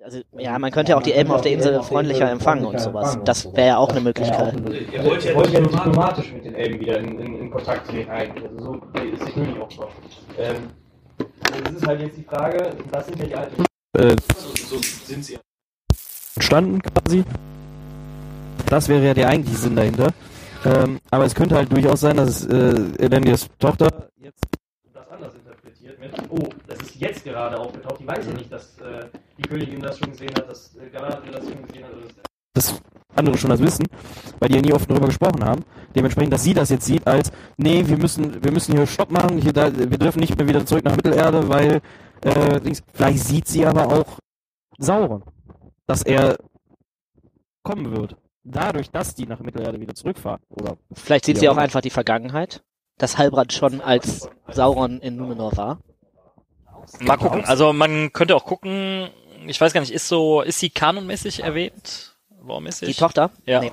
Also, 0.04 0.20
ja, 0.36 0.58
man 0.58 0.72
könnte 0.72 0.90
ja 0.90 0.98
auch 0.98 1.02
die 1.02 1.12
Elben 1.12 1.30
auf 1.30 1.42
der 1.42 1.52
Insel 1.52 1.80
freundlicher 1.82 2.28
empfangen 2.28 2.64
und 2.64 2.80
sowas. 2.80 3.18
Das 3.24 3.44
wäre 3.54 3.68
ja 3.68 3.76
auch 3.76 3.90
eine 3.90 4.00
Möglichkeit. 4.00 4.54
Er 4.92 5.04
wollte, 5.04 5.28
er 5.28 5.36
wollte 5.36 5.52
ja 5.52 5.60
diplomatisch 5.60 6.32
mit 6.32 6.44
den 6.44 6.54
Elben 6.54 6.80
wieder 6.80 6.98
in, 6.98 7.18
in, 7.20 7.38
in 7.38 7.50
Kontakt 7.50 7.88
treten 7.88 8.10
eigentlich. 8.10 8.48
Also 8.48 8.64
so 8.64 8.74
ist 8.74 9.20
der 9.20 9.32
König 9.32 9.60
auch 9.60 9.72
vor. 9.72 9.88
Ähm, 10.38 10.56
also 11.18 11.64
das 11.64 11.72
ist 11.74 11.86
halt 11.86 12.00
jetzt 12.00 12.16
die 12.16 12.24
Frage, 12.24 12.70
das 12.90 13.06
sind 13.06 13.18
ja 13.20 13.26
die 13.26 13.34
alten... 13.34 13.64
Äh, 13.96 14.16
so, 14.36 14.76
so 14.76 14.82
sind 15.04 15.24
sie 15.24 15.38
entstanden 16.36 16.80
quasi. 16.82 17.24
Das 18.66 18.88
wäre 18.88 19.04
ja 19.04 19.14
der 19.14 19.28
eigentliche 19.28 19.58
Sinn 19.58 19.76
dahinter. 19.76 20.08
Ähm, 20.64 21.00
aber 21.10 21.24
es 21.24 21.34
könnte 21.34 21.56
halt 21.56 21.70
durchaus 21.72 22.00
sein, 22.00 22.16
dass 22.16 22.44
äh, 22.46 22.74
Elendils 22.98 23.48
Tochter 23.58 24.08
jetzt 24.16 24.44
mit, 26.02 26.12
oh, 26.30 26.48
das 26.66 26.80
ist 26.80 26.96
jetzt 26.96 27.24
gerade 27.24 27.58
aufgetaucht. 27.58 28.00
Die 28.00 28.06
weiß 28.06 28.26
ja 28.26 28.32
nicht, 28.32 28.52
dass 28.52 28.78
äh, 28.78 29.06
die 29.38 29.42
Königin 29.42 29.80
das 29.80 29.98
schon 29.98 30.10
gesehen 30.10 30.34
hat, 30.36 30.48
dass 30.48 30.76
äh, 30.76 30.90
Galadriel 30.90 31.32
das 31.32 31.44
schon 31.44 31.66
gesehen 31.66 31.84
hat. 31.84 31.92
Oder 31.92 32.06
dass 32.54 32.66
das 32.66 32.82
andere 33.14 33.38
schon 33.38 33.50
das 33.50 33.60
wissen, 33.60 33.86
weil 34.38 34.48
die 34.48 34.56
ja 34.56 34.62
nie 34.62 34.72
offen 34.72 34.88
darüber 34.88 35.06
gesprochen 35.06 35.44
haben. 35.44 35.64
Dementsprechend, 35.94 36.32
dass 36.32 36.42
sie 36.42 36.54
das 36.54 36.70
jetzt 36.70 36.86
sieht 36.86 37.06
als, 37.06 37.30
nee, 37.56 37.86
wir 37.86 37.96
müssen, 37.96 38.42
wir 38.42 38.52
müssen 38.52 38.76
hier 38.76 38.86
Stopp 38.86 39.10
machen, 39.10 39.38
hier, 39.38 39.52
da, 39.52 39.74
wir 39.74 39.98
dürfen 39.98 40.20
nicht 40.20 40.36
mehr 40.36 40.48
wieder 40.48 40.66
zurück 40.66 40.84
nach 40.84 40.96
Mittelerde, 40.96 41.48
weil 41.48 41.80
äh, 42.22 42.74
vielleicht 42.92 43.20
sieht 43.20 43.46
sie 43.46 43.64
aber 43.64 43.86
auch 43.88 44.18
Sauron, 44.78 45.22
dass 45.86 46.02
er 46.02 46.36
kommen 47.62 47.94
wird. 47.94 48.16
Dadurch, 48.44 48.90
dass 48.90 49.14
die 49.14 49.26
nach 49.26 49.38
Mittelerde 49.38 49.80
wieder 49.80 49.94
zurückfahren. 49.94 50.40
Oder 50.48 50.76
Vielleicht 50.92 51.26
sieht 51.26 51.38
sie 51.38 51.48
auch 51.48 51.56
einfach 51.56 51.80
die 51.80 51.90
Vergangenheit, 51.90 52.64
dass 52.98 53.16
Halbrand 53.16 53.52
schon 53.52 53.80
als 53.80 54.28
Sauron 54.48 54.98
in 54.98 55.16
Numenor 55.16 55.56
war. 55.56 55.78
Mal 57.00 57.16
gucken. 57.16 57.44
Also 57.44 57.72
man 57.72 58.12
könnte 58.12 58.36
auch 58.36 58.44
gucken, 58.44 59.08
ich 59.46 59.60
weiß 59.60 59.72
gar 59.72 59.80
nicht, 59.80 59.92
ist 59.92 60.08
so, 60.08 60.42
ist 60.42 60.58
sie 60.58 60.70
kanonmäßig 60.70 61.42
erwähnt? 61.42 62.16
Warum-mäßig? 62.40 62.88
Die 62.88 62.94
Tochter? 62.94 63.30
Ja. 63.46 63.60
Nee. 63.60 63.70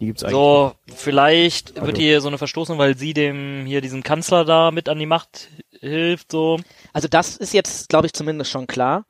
die 0.00 0.06
gibt's 0.06 0.22
eigentlich. 0.24 0.32
So, 0.34 0.72
vielleicht 0.94 1.74
Also- 1.76 1.86
wird 1.86 1.98
ihr 1.98 2.20
so 2.20 2.28
eine 2.28 2.38
Verstoßung, 2.38 2.78
weil 2.78 2.96
sie 2.96 3.12
dem 3.14 3.64
hier 3.66 3.80
diesen 3.80 4.02
Kanzler 4.02 4.44
da 4.44 4.70
mit 4.70 4.88
an 4.88 4.98
die 4.98 5.06
Macht 5.06 5.48
hilft, 5.80 6.32
so. 6.32 6.58
Also 6.92 7.08
das 7.08 7.36
ist 7.36 7.52
jetzt, 7.54 7.88
glaube 7.88 8.06
ich, 8.06 8.12
zumindest 8.12 8.50
schon 8.50 8.66
klar. 8.66 9.04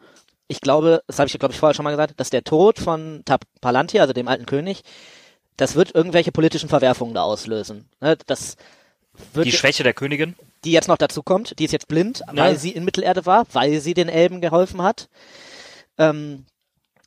Ich 0.48 0.60
glaube, 0.60 1.02
das 1.06 1.18
habe 1.20 1.28
ich, 1.28 1.38
glaube 1.38 1.52
ich, 1.54 1.60
vorher 1.60 1.74
schon 1.74 1.84
mal 1.84 1.90
gesagt, 1.92 2.14
dass 2.18 2.30
der 2.30 2.42
Tod 2.42 2.78
von 2.80 3.22
Tap 3.24 3.42
Palantir, 3.60 4.00
also 4.02 4.12
dem 4.12 4.26
alten 4.26 4.46
König, 4.46 4.82
das 5.56 5.76
wird 5.76 5.94
irgendwelche 5.94 6.32
politischen 6.32 6.68
Verwerfungen 6.68 7.14
da 7.14 7.22
auslösen. 7.22 7.88
Ne, 8.00 8.16
Das 8.26 8.56
wird 9.32 9.46
Die 9.46 9.52
Schwäche 9.52 9.84
der 9.84 9.94
Königin. 9.94 10.34
Die 10.64 10.72
jetzt 10.72 10.88
noch 10.88 10.98
dazu 10.98 11.22
kommt, 11.22 11.58
die 11.58 11.64
ist 11.64 11.72
jetzt 11.72 11.88
blind, 11.88 12.22
weil 12.32 12.58
sie 12.58 12.70
in 12.70 12.84
Mittelerde 12.84 13.24
war, 13.26 13.46
weil 13.52 13.80
sie 13.80 13.94
den 13.94 14.08
Elben 14.08 14.40
geholfen 14.40 14.82
hat. 14.82 15.08
Ähm, 15.98 16.44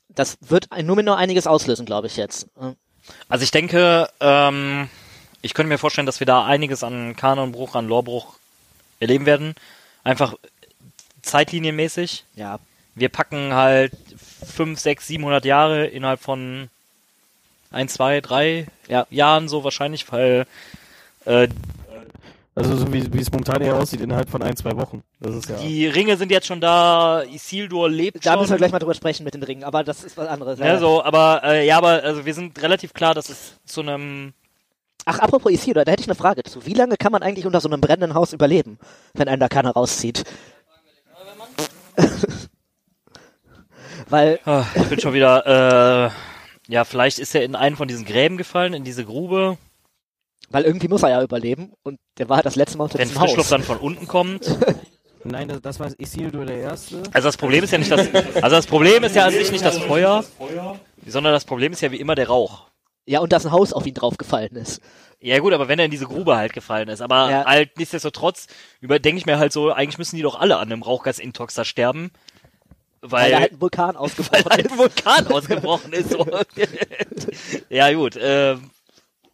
das 0.08 0.36
wird 0.40 0.68
nur 0.82 0.96
mit 0.96 1.06
nur 1.06 1.16
einiges 1.16 1.46
auslösen, 1.46 1.86
glaube 1.86 2.06
ich 2.06 2.16
jetzt. 2.16 2.46
Also 3.28 3.42
ich 3.44 3.50
denke, 3.50 4.08
ähm, 4.20 4.88
ich 5.42 5.54
könnte 5.54 5.68
mir 5.68 5.78
vorstellen, 5.78 6.06
dass 6.06 6.20
wir 6.20 6.26
da 6.26 6.44
einiges 6.44 6.82
an 6.82 7.16
Kanonbruch, 7.16 7.74
an 7.74 7.86
Lorbruch 7.88 8.34
erleben 9.00 9.26
werden. 9.26 9.54
Einfach 10.04 10.34
zeitlinienmäßig. 11.22 12.24
Ja, 12.34 12.58
Wir 12.94 13.08
packen 13.08 13.54
halt 13.54 13.92
fünf, 14.46 14.78
sechs, 14.78 15.06
700 15.08 15.44
Jahre 15.44 15.86
innerhalb 15.86 16.20
von 16.20 16.68
ein, 17.70 17.88
zwei, 17.88 18.20
drei 18.20 18.66
Ja. 18.88 19.06
Jahren 19.10 19.48
so 19.48 19.64
wahrscheinlich, 19.64 20.10
weil 20.12 20.46
äh, 21.24 21.48
Also 22.56 22.76
so 22.76 22.92
wie, 22.92 23.12
wie 23.12 23.20
es 23.20 23.32
momentan 23.32 23.60
eher 23.62 23.74
aussieht, 23.76 24.00
innerhalb 24.00 24.30
von 24.30 24.40
ein, 24.42 24.56
zwei 24.56 24.76
Wochen. 24.76 25.02
Das 25.18 25.34
ist 25.34 25.48
ja. 25.48 25.56
die 25.56 25.86
Ringe 25.88 26.16
sind 26.16 26.30
jetzt 26.30 26.46
schon 26.46 26.60
da, 26.60 27.22
Isildur 27.24 27.90
lebt 27.90 28.24
da 28.24 28.32
schon. 28.32 28.40
müssen 28.42 28.52
wir 28.52 28.58
gleich 28.58 28.70
mal 28.72 28.78
drüber 28.78 28.94
sprechen 28.94 29.24
mit 29.24 29.34
den 29.34 29.42
Ringen, 29.42 29.64
aber 29.64 29.82
das 29.82 30.04
ist 30.04 30.16
was 30.16 30.28
anderes. 30.28 30.60
Ja, 30.60 30.78
so, 30.78 31.02
aber 31.02 31.42
äh, 31.42 31.66
ja, 31.66 31.78
aber 31.78 32.02
also 32.04 32.24
wir 32.24 32.32
sind 32.34 32.62
relativ 32.62 32.94
klar, 32.94 33.12
dass 33.14 33.28
es 33.28 33.54
zu 33.64 33.80
einem 33.80 34.34
Ach, 35.06 35.18
apropos 35.18 35.52
Isildur, 35.52 35.84
da 35.84 35.92
hätte 35.92 36.02
ich 36.02 36.08
eine 36.08 36.14
Frage 36.14 36.44
zu. 36.44 36.64
Wie 36.64 36.72
lange 36.74 36.96
kann 36.96 37.12
man 37.12 37.22
eigentlich 37.22 37.44
unter 37.44 37.60
so 37.60 37.68
einem 37.68 37.80
brennenden 37.80 38.14
Haus 38.14 38.32
überleben, 38.32 38.78
wenn 39.14 39.28
einen 39.28 39.40
da 39.40 39.48
keiner 39.48 39.72
rauszieht? 39.72 40.24
Weil, 44.08 44.38
Ah, 44.44 44.64
Ich 44.76 44.84
bin 44.84 45.00
schon 45.00 45.12
wieder, 45.12 46.06
äh, 46.06 46.72
ja, 46.72 46.84
vielleicht 46.84 47.18
ist 47.18 47.34
er 47.34 47.42
in 47.44 47.54
einen 47.54 47.76
von 47.76 47.88
diesen 47.88 48.04
Gräben 48.04 48.36
gefallen, 48.36 48.74
in 48.74 48.84
diese 48.84 49.04
Grube. 49.04 49.58
Weil 50.50 50.64
irgendwie 50.64 50.88
muss 50.88 51.02
er 51.02 51.10
ja 51.10 51.22
überleben 51.22 51.72
und 51.82 51.98
der 52.18 52.28
war 52.28 52.42
das 52.42 52.56
letzte 52.56 52.78
Mal 52.78 52.84
unter 52.84 52.98
Wenn 52.98 53.08
diesem 53.08 53.20
Frischluft 53.20 53.40
Haus. 53.40 53.48
dann 53.50 53.62
von 53.62 53.78
unten 53.78 54.06
kommt. 54.06 54.44
Nein, 55.24 55.48
das, 55.48 55.62
das 55.62 55.80
war 55.80 55.88
Isildur 55.98 56.44
der 56.44 56.58
Erste. 56.58 57.02
Also 57.12 57.28
das 57.28 57.36
Problem 57.38 57.64
ist 57.64 57.70
ja 57.70 57.78
nicht 57.78 57.90
das, 57.90 58.08
also 58.14 58.56
das 58.56 58.66
Problem 58.66 59.02
ist 59.04 59.16
ja 59.16 59.24
an 59.24 59.32
sich 59.32 59.50
nicht 59.50 59.64
das 59.64 59.78
Feuer, 59.78 60.22
sondern 61.06 61.32
das 61.32 61.46
Problem 61.46 61.72
ist 61.72 61.80
ja 61.80 61.90
wie 61.92 61.96
immer 62.00 62.14
der 62.14 62.28
Rauch. 62.28 62.64
Ja, 63.06 63.20
und 63.20 63.32
dass 63.32 63.44
ein 63.46 63.52
Haus 63.52 63.72
auf 63.72 63.86
ihn 63.86 63.94
draufgefallen 63.94 64.54
ist. 64.56 64.80
Ja 65.20 65.38
gut, 65.38 65.54
aber 65.54 65.68
wenn 65.68 65.78
er 65.78 65.86
in 65.86 65.90
diese 65.90 66.04
Grube 66.06 66.36
halt 66.36 66.52
gefallen 66.52 66.88
ist, 66.88 67.00
aber 67.00 67.30
Ja. 67.30 67.44
halt 67.46 67.78
nichtsdestotrotz 67.78 68.46
überdenke 68.80 69.18
ich 69.18 69.24
mir 69.26 69.38
halt 69.38 69.52
so, 69.52 69.70
eigentlich 69.72 69.96
müssen 69.98 70.16
die 70.16 70.22
doch 70.22 70.38
alle 70.38 70.56
an 70.58 70.70
einem 70.70 70.82
Rauchgasintox 70.82 71.54
da 71.54 71.64
sterben, 71.64 72.10
Weil, 73.00 73.10
weil, 73.10 73.30
da 73.32 73.38
halt 73.40 73.52
ein 73.52 73.60
Vulkan 73.62 73.94
weil 73.94 74.02
ausgebrochen 74.02 74.50
halt 74.50 74.66
ist. 74.66 74.72
ein 74.72 74.78
Vulkan 74.78 75.26
ausgebrochen 75.28 75.92
ist. 75.94 76.10
So. 76.10 76.26
ja 77.70 77.92
gut, 77.94 78.16
äh, 78.16 78.56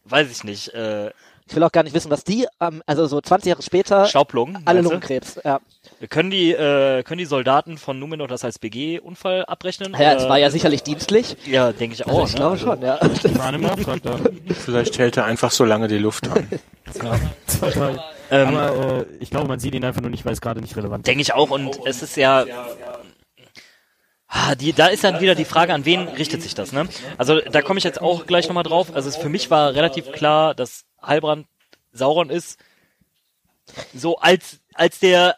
weiß 0.05 0.31
ich 0.31 0.45
nicht. 0.45 0.75
Äh, 0.75 1.11
Ich 1.49 1.57
will 1.57 1.65
auch 1.65 1.73
gar 1.73 1.83
nicht 1.83 1.95
wissen, 1.95 2.11
was 2.13 2.23
die, 2.23 2.47
ähm, 2.61 2.81
also 2.87 3.07
so 3.07 3.21
20 3.21 3.51
Jahre 3.51 3.63
später, 3.63 4.07
Staublungen. 4.07 4.63
alle? 4.67 4.83
Lungenkrebs. 4.83 5.41
Ja. 5.45 5.61
Können 6.09 6.31
die, 6.31 6.53
äh, 6.53 7.03
können 7.03 7.19
die 7.19 7.25
Soldaten 7.25 7.77
von 7.77 7.99
Numenor 7.99 8.29
das 8.29 8.45
als 8.45 8.59
BG-Unfall 8.61 9.45
abrechnen? 9.47 9.93
ja, 9.99 10.13
es 10.15 10.29
war 10.29 10.39
ja 10.39 10.51
sicherlich 10.51 10.83
dienstlich. 10.85 11.37
Ja, 11.47 11.73
denke 11.73 11.95
ich 11.95 12.07
auch. 12.07 12.25
ich 12.27 12.35
ne? 12.35 12.37
glaube 12.39 12.59
schon, 12.59 12.83
ja. 12.83 12.99
Die 12.99 13.37
waren 13.39 13.55
im 13.57 13.67
Auftrag 13.67 14.01
da. 14.03 14.17
Vielleicht 14.65 14.99
hält 14.99 15.17
er 15.17 15.25
einfach 15.25 15.51
so 15.51 15.65
lange 15.65 15.89
die 15.89 15.99
Luft 15.99 16.29
an. 16.29 16.47
Ähm, 18.33 18.55
Aber 18.57 18.99
äh, 19.01 19.07
ich 19.19 19.29
glaube, 19.31 19.49
man 19.49 19.59
sieht 19.59 19.75
ihn 19.75 19.85
einfach 19.85 20.01
nur 20.03 20.11
nicht, 20.11 20.25
weil 20.25 20.33
es 20.35 20.41
gerade 20.41 20.61
nicht 20.61 20.77
relevant 20.77 21.01
ist. 21.01 21.09
Denke 21.09 21.23
ich 21.23 21.33
auch 21.35 21.51
und 21.51 21.81
es 21.85 22.01
ist 22.01 22.17
ja, 22.17 22.45
Ah, 24.33 24.55
die, 24.55 24.73
da 24.73 24.87
ist 24.87 25.03
dann 25.03 25.21
wieder 25.21 25.35
die 25.35 25.45
Frage, 25.45 25.75
an 25.75 25.85
wen 25.85 26.07
richtet 26.07 26.41
sich 26.41 26.55
das, 26.55 26.71
ne? 26.71 26.89
Also 27.19 27.41
da 27.41 27.63
komme 27.63 27.79
ich 27.79 27.85
jetzt 27.85 28.01
auch 28.01 28.27
gleich 28.27 28.47
nochmal 28.47 28.63
drauf. 28.63 28.95
Also 28.95 29.09
es, 29.09 29.17
für 29.17 29.29
mich 29.29 29.51
war 29.51 29.75
relativ 29.75 30.13
klar, 30.13 30.55
dass 30.55 30.85
Halbrand 31.03 31.49
Sauron 31.93 32.31
ist. 32.31 32.57
So 33.93 34.19
als 34.19 34.61
als 34.75 35.01
der 35.01 35.37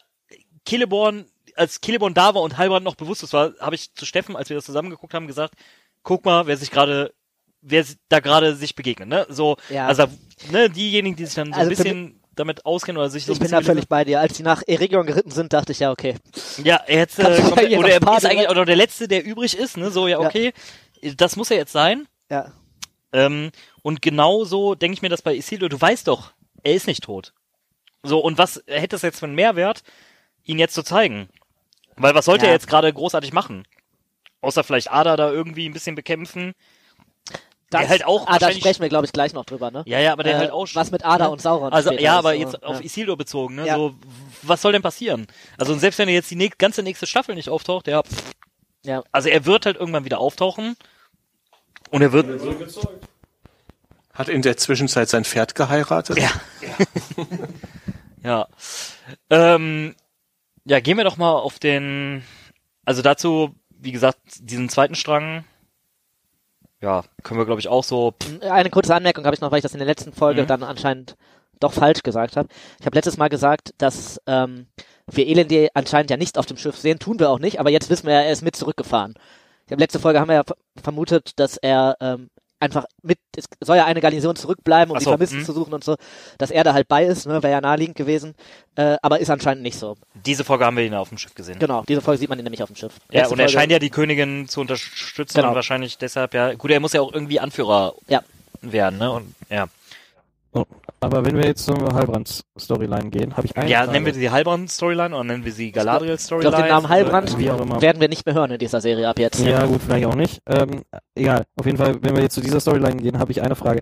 Celeborn, 0.69 1.25
als 1.57 1.81
Celeborn 1.81 2.13
da 2.13 2.35
war 2.35 2.43
und 2.43 2.59
Halbrand 2.59 2.85
noch 2.85 2.95
bewusstlos 2.95 3.33
war, 3.33 3.55
habe 3.61 3.75
ich 3.75 3.95
zu 3.95 4.05
Steffen, 4.05 4.37
als 4.37 4.51
wir 4.51 4.57
das 4.57 4.67
zusammengeguckt 4.67 5.15
haben, 5.15 5.27
gesagt, 5.27 5.55
guck 6.03 6.27
mal, 6.27 6.47
wer 6.47 6.59
sich 6.59 6.71
gerade, 6.71 7.15
wer 7.63 7.85
da 8.11 8.21
gerade 8.21 8.55
sich 8.55 8.75
begegnet, 8.75 9.09
ne? 9.09 9.27
So, 9.31 9.57
Ja. 9.71 9.87
also 9.87 10.07
ne, 10.51 10.69
diejenigen, 10.69 11.17
die 11.17 11.25
sich 11.25 11.35
dann 11.35 11.53
so 11.53 11.59
Also 11.59 11.71
ein 11.71 11.77
bisschen 11.77 12.22
damit 12.35 12.65
auskennen 12.67 12.99
oder 12.99 13.11
sich 13.11 13.25
so 13.25 13.33
Ich 13.33 13.39
bin 13.39 13.51
da 13.51 13.61
völlig 13.61 13.89
bei 13.89 14.05
dir. 14.05 14.21
Als 14.21 14.35
die 14.35 14.43
nach 14.43 14.63
Eregion 14.67 15.07
geritten 15.07 15.31
sind, 15.31 15.53
dachte 15.53 15.73
ich 15.73 15.81
ja, 15.81 15.91
okay. 15.91 16.17
Ja, 16.63 16.77
er 16.87 17.07
du 17.07 17.23
äh, 17.23 17.67
hier 17.69 17.79
oder 17.79 17.91
er 17.91 18.17
ist 18.17 18.27
eigentlich 18.27 18.49
oder 18.49 18.65
der 18.65 18.77
letzte, 18.77 19.09
der 19.09 19.25
übrig 19.25 19.57
ist, 19.57 19.77
ne? 19.77 19.91
So 19.91 20.09
ja 20.09 20.21
Ja. 20.21 20.27
okay. 20.27 20.53
das 21.17 21.37
muss 21.37 21.49
ja 21.51 21.57
jetzt 21.57 21.73
sein. 21.73 22.07
Ja. 22.31 22.53
Ähm, 23.13 23.51
und 23.83 24.01
genauso 24.01 24.75
denke 24.75 24.95
ich 24.95 25.03
mir 25.03 25.09
das 25.11 25.23
bei 25.23 25.35
Isildur. 25.35 25.69
Du 25.69 25.81
weißt 25.81 26.09
doch, 26.09 26.33
er 26.63 26.75
ist 26.75 26.87
nicht 26.87 27.03
tot. 27.03 27.33
So, 28.03 28.19
und 28.19 28.39
was 28.39 28.63
hätte 28.67 28.97
es 28.97 29.03
jetzt 29.03 29.19
für 29.21 29.27
einen 29.27 29.35
Mehrwert, 29.35 29.83
ihn 30.45 30.59
jetzt 30.59 30.75
zu 30.75 30.83
zeigen? 30.83 31.29
Weil 31.97 32.15
was 32.15 32.25
sollte 32.25 32.47
Ja. 32.47 32.51
er 32.51 32.55
jetzt 32.55 32.69
gerade 32.69 32.93
großartig 32.93 33.33
machen? 33.33 33.65
Außer 34.41 34.65
vielleicht 34.65 34.91
Ada 34.91 35.17
da 35.17 35.31
irgendwie 35.31 35.69
ein 35.69 35.73
bisschen 35.73 35.95
bekämpfen. 35.95 36.55
Der 37.81 37.89
halt 37.89 38.05
auch 38.05 38.27
ah, 38.27 38.39
da 38.39 38.53
sprechen 38.53 38.83
wir, 38.83 38.89
glaube 38.89 39.07
ich, 39.07 39.13
gleich 39.13 39.33
noch 39.33 39.45
drüber, 39.45 39.71
ne? 39.71 39.83
Ja, 39.87 39.99
ja, 39.99 40.13
aber 40.13 40.23
der 40.23 40.35
Äh, 40.35 40.39
halt 40.39 40.51
auch 40.51 40.67
Was 40.75 40.91
mit 40.91 41.05
Ada 41.05 41.25
ne? 41.25 41.31
und 41.31 41.41
Sauron 41.43 41.73
Also 41.73 41.93
ja, 41.93 42.19
aber 42.19 42.35
so, 42.35 42.39
jetzt 42.41 42.63
auf 42.63 42.79
ja. 42.79 42.85
Isildur 42.85 43.17
bezogen, 43.17 43.55
ne? 43.57 43.67
Ja. 43.67 43.77
So, 43.77 43.95
was 44.43 44.61
soll 44.63 44.73
denn 44.73 44.83
passieren? 44.83 45.27
Also 45.59 45.73
und 45.73 45.79
selbst 45.81 45.99
wenn 45.99 46.09
er 46.09 46.15
jetzt 46.15 46.31
die 46.31 46.37
näch- 46.37 46.59
ganze 46.59 46.83
nächste 46.83 47.07
Staffel 47.07 47.35
nicht 47.35 47.49
auftaucht, 47.49 47.87
ja, 47.89 48.03
pff, 48.03 48.33
Ja. 48.85 49.03
also 49.13 49.29
er 49.29 49.45
wird 49.47 49.67
halt 49.67 49.77
irgendwann 49.77 50.05
wieder 50.05 50.19
auftauchen 50.21 50.77
und 51.91 52.03
er 52.03 52.13
wird 52.13 52.41
Hat 54.13 54.29
in 54.29 54.43
der 54.43 54.57
Zwischenzeit 54.57 55.09
sein 55.09 55.25
Pferd 55.25 55.55
geheiratet? 55.55 56.19
Ja. 56.19 56.31
ja. 58.23 58.49
Ähm, 59.31 59.95
ja, 60.65 60.81
gehen 60.81 60.97
wir 60.97 61.05
doch 61.05 61.17
mal 61.17 61.33
auf 61.33 61.59
den, 61.59 62.23
also 62.85 63.03
dazu, 63.03 63.55
wie 63.71 63.93
gesagt, 63.93 64.19
diesen 64.39 64.69
zweiten 64.69 64.95
Strang, 64.95 65.45
ja, 66.83 67.03
können 67.23 67.41
wir 67.41 67.47
glaube 67.47 67.61
ich 67.61 67.69
auch 67.69 67.85
so, 67.85 68.13
Eine 68.43 68.69
kurze 68.71 68.95
Anmerkung 68.95 69.25
habe 69.25 69.35
ich 69.35 69.41
noch, 69.41 69.51
weil 69.51 69.59
ich 69.59 69.63
das 69.63 69.73
in 69.73 69.79
der 69.79 69.87
letzten 69.87 70.13
Folge 70.13 70.43
Mhm. 70.43 70.47
dann 70.49 70.63
anscheinend 70.63 71.17
doch 71.61 71.73
falsch 71.73 72.03
gesagt 72.03 72.37
habe. 72.37 72.49
Ich 72.81 72.87
habe 72.87 72.97
letztes 72.97 73.17
Mal 73.17 73.29
gesagt, 73.29 73.73
dass 73.79 74.21
ähm, 74.27 74.67
wir 75.07 75.27
Elendil 75.29 75.69
anscheinend 75.75 76.11
ja 76.11 76.17
nicht 76.17 76.37
auf 76.39 76.47
dem 76.47 76.57
Schiff 76.57 76.77
sehen, 76.77 76.99
tun 76.99 77.21
wir 77.21 77.31
auch 77.31 77.39
nicht, 77.39 77.61
aber 77.61 77.71
jetzt 77.71 77.89
wissen 77.89 78.07
wir, 78.09 78.15
er 78.15 78.33
ist 78.33 78.43
mit 78.43 78.57
zurückgefahren. 78.57 79.15
Ich 79.67 79.73
habe 79.73 79.81
letzte 79.81 80.01
Folge 80.01 80.19
haben 80.21 80.29
wir 80.29 80.35
ja 80.35 80.45
ver- 80.45 80.57
vermutet, 80.83 81.39
dass 81.39 81.57
er 81.57 81.97
ähm, 82.01 82.31
einfach 82.63 82.85
mit, 83.03 83.19
es 83.37 83.45
soll 83.61 83.77
ja 83.77 83.85
eine 83.85 84.01
Garnison 84.01 84.35
zurückbleiben, 84.37 84.91
um 84.91 84.97
Ach 84.97 85.01
die 85.01 85.05
so, 85.05 85.11
Vermissten 85.11 85.41
mhm. 85.41 85.45
zu 85.45 85.53
suchen 85.53 85.75
und 85.75 85.85
so, 85.85 85.97
dass 86.39 86.51
er 86.51 86.65
da 86.65 86.73
halt 86.73 86.89
bei 86.89 87.05
ist, 87.05 87.27
ne, 87.27 87.43
wäre 87.43 87.53
ja 87.53 87.61
naheliegend 87.61 87.97
gewesen, 87.97 88.35
äh, 88.77 88.97
aber 89.03 89.21
ist 89.21 89.29
anscheinend 89.31 89.63
nicht 89.63 89.79
so. 89.79 89.97
diese 90.15 90.45
Folge 90.45 90.65
haben 90.65 90.77
wir 90.77 90.85
ihn 90.85 90.95
auf 90.95 91.09
dem 91.11 91.19
Schiff 91.19 91.35
gesehen. 91.35 91.59
Genau, 91.59 91.83
diese 91.87 92.01
Folge 92.01 92.19
sieht 92.19 92.29
man 92.29 92.39
ihn 92.39 92.45
nämlich 92.45 92.63
auf 92.63 92.69
dem 92.71 92.77
Schiff. 92.77 92.95
Ja, 93.11 93.21
Letzte 93.21 93.35
und 93.35 93.41
er 93.41 93.47
Folge- 93.49 93.59
scheint 93.61 93.73
ja 93.73 93.79
die 93.79 93.91
Königin 93.91 94.49
zu 94.49 94.61
unterstützen 94.61 95.35
Genau. 95.37 95.49
und 95.51 95.55
wahrscheinlich 95.55 95.99
deshalb 95.99 96.33
ja, 96.35 96.55
gut, 96.55 96.71
er 96.71 96.81
muss 96.81 96.93
ja 96.93 97.01
auch 97.03 97.13
irgendwie 97.13 97.41
Anführer 97.41 97.95
Ja. 98.09 98.23
werden, 98.63 98.99
ne, 98.99 99.11
und 99.11 99.35
ja. 99.51 99.67
Aber 101.01 101.25
wenn 101.25 101.37
wir 101.37 101.47
jetzt 101.47 101.65
zur 101.65 101.77
Halbrand-Storyline 101.95 103.11
gehen, 103.11 103.37
habe 103.37 103.47
ich 103.47 103.57
eine 103.57 103.69
Ja, 103.71 103.79
Frage. 103.81 103.93
nennen 103.93 104.07
wir 104.07 104.15
sie 104.15 104.31
Halbrand-Storyline 104.31 105.15
oder 105.15 105.25
nennen 105.25 105.45
wir 105.45 105.53
sie 105.53 105.69
Ich 105.69 105.73
Galadriel-Storyline? 105.73 106.51
glaube, 106.51 106.63
den 106.63 106.73
Namen 106.73 107.51
auch 107.51 107.61
immer. 107.61 107.83
werden 107.83 108.01
wir 108.01 108.09
nicht 108.09 108.27
mehr 108.27 108.35
hören 108.35 108.51
in 108.53 108.59
dieser 108.59 108.81
Serie 108.81 109.09
ab 109.09 109.19
jetzt. 109.19 109.41
Ja, 109.45 109.65
gut, 109.67 109.81
vielleicht 109.83 110.07
auch 110.07 110.15
nicht. 110.15 110.43
Ähm, 110.47 110.83
egal. 111.15 111.45
Auf 111.57 111.67
jeden 111.67 111.79
Fall, 111.79 111.97
wenn 112.03 112.15
wir 112.15 112.23
jetzt 112.23 112.35
zu 112.35 112.41
dieser 112.41 112.61
Storyline 112.61 112.97
gehen, 112.97 113.19
habe 113.19 113.33
ich 113.33 113.43
eine 113.43 113.57
Frage. 113.57 113.81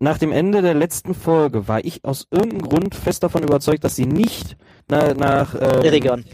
Nach 0.00 0.18
dem 0.18 0.32
Ende 0.32 0.60
der 0.60 0.74
letzten 0.74 1.14
Folge 1.14 1.68
war 1.68 1.82
ich 1.84 2.04
aus 2.04 2.26
irgendeinem 2.30 2.62
Grund 2.62 2.94
fest 2.94 3.22
davon 3.22 3.42
überzeugt, 3.42 3.84
dass 3.84 3.96
sie 3.96 4.06
nicht 4.06 4.56
na, 4.88 5.14
nach 5.14 5.54
ähm, 5.54 5.82
Eregion. 5.82 6.24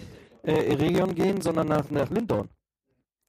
äh, 0.43 0.53
Eregion 0.73 1.15
gehen, 1.15 1.41
sondern 1.43 1.69
nach, 1.69 1.85
nach 1.91 2.11
Lindorn. 2.11 2.49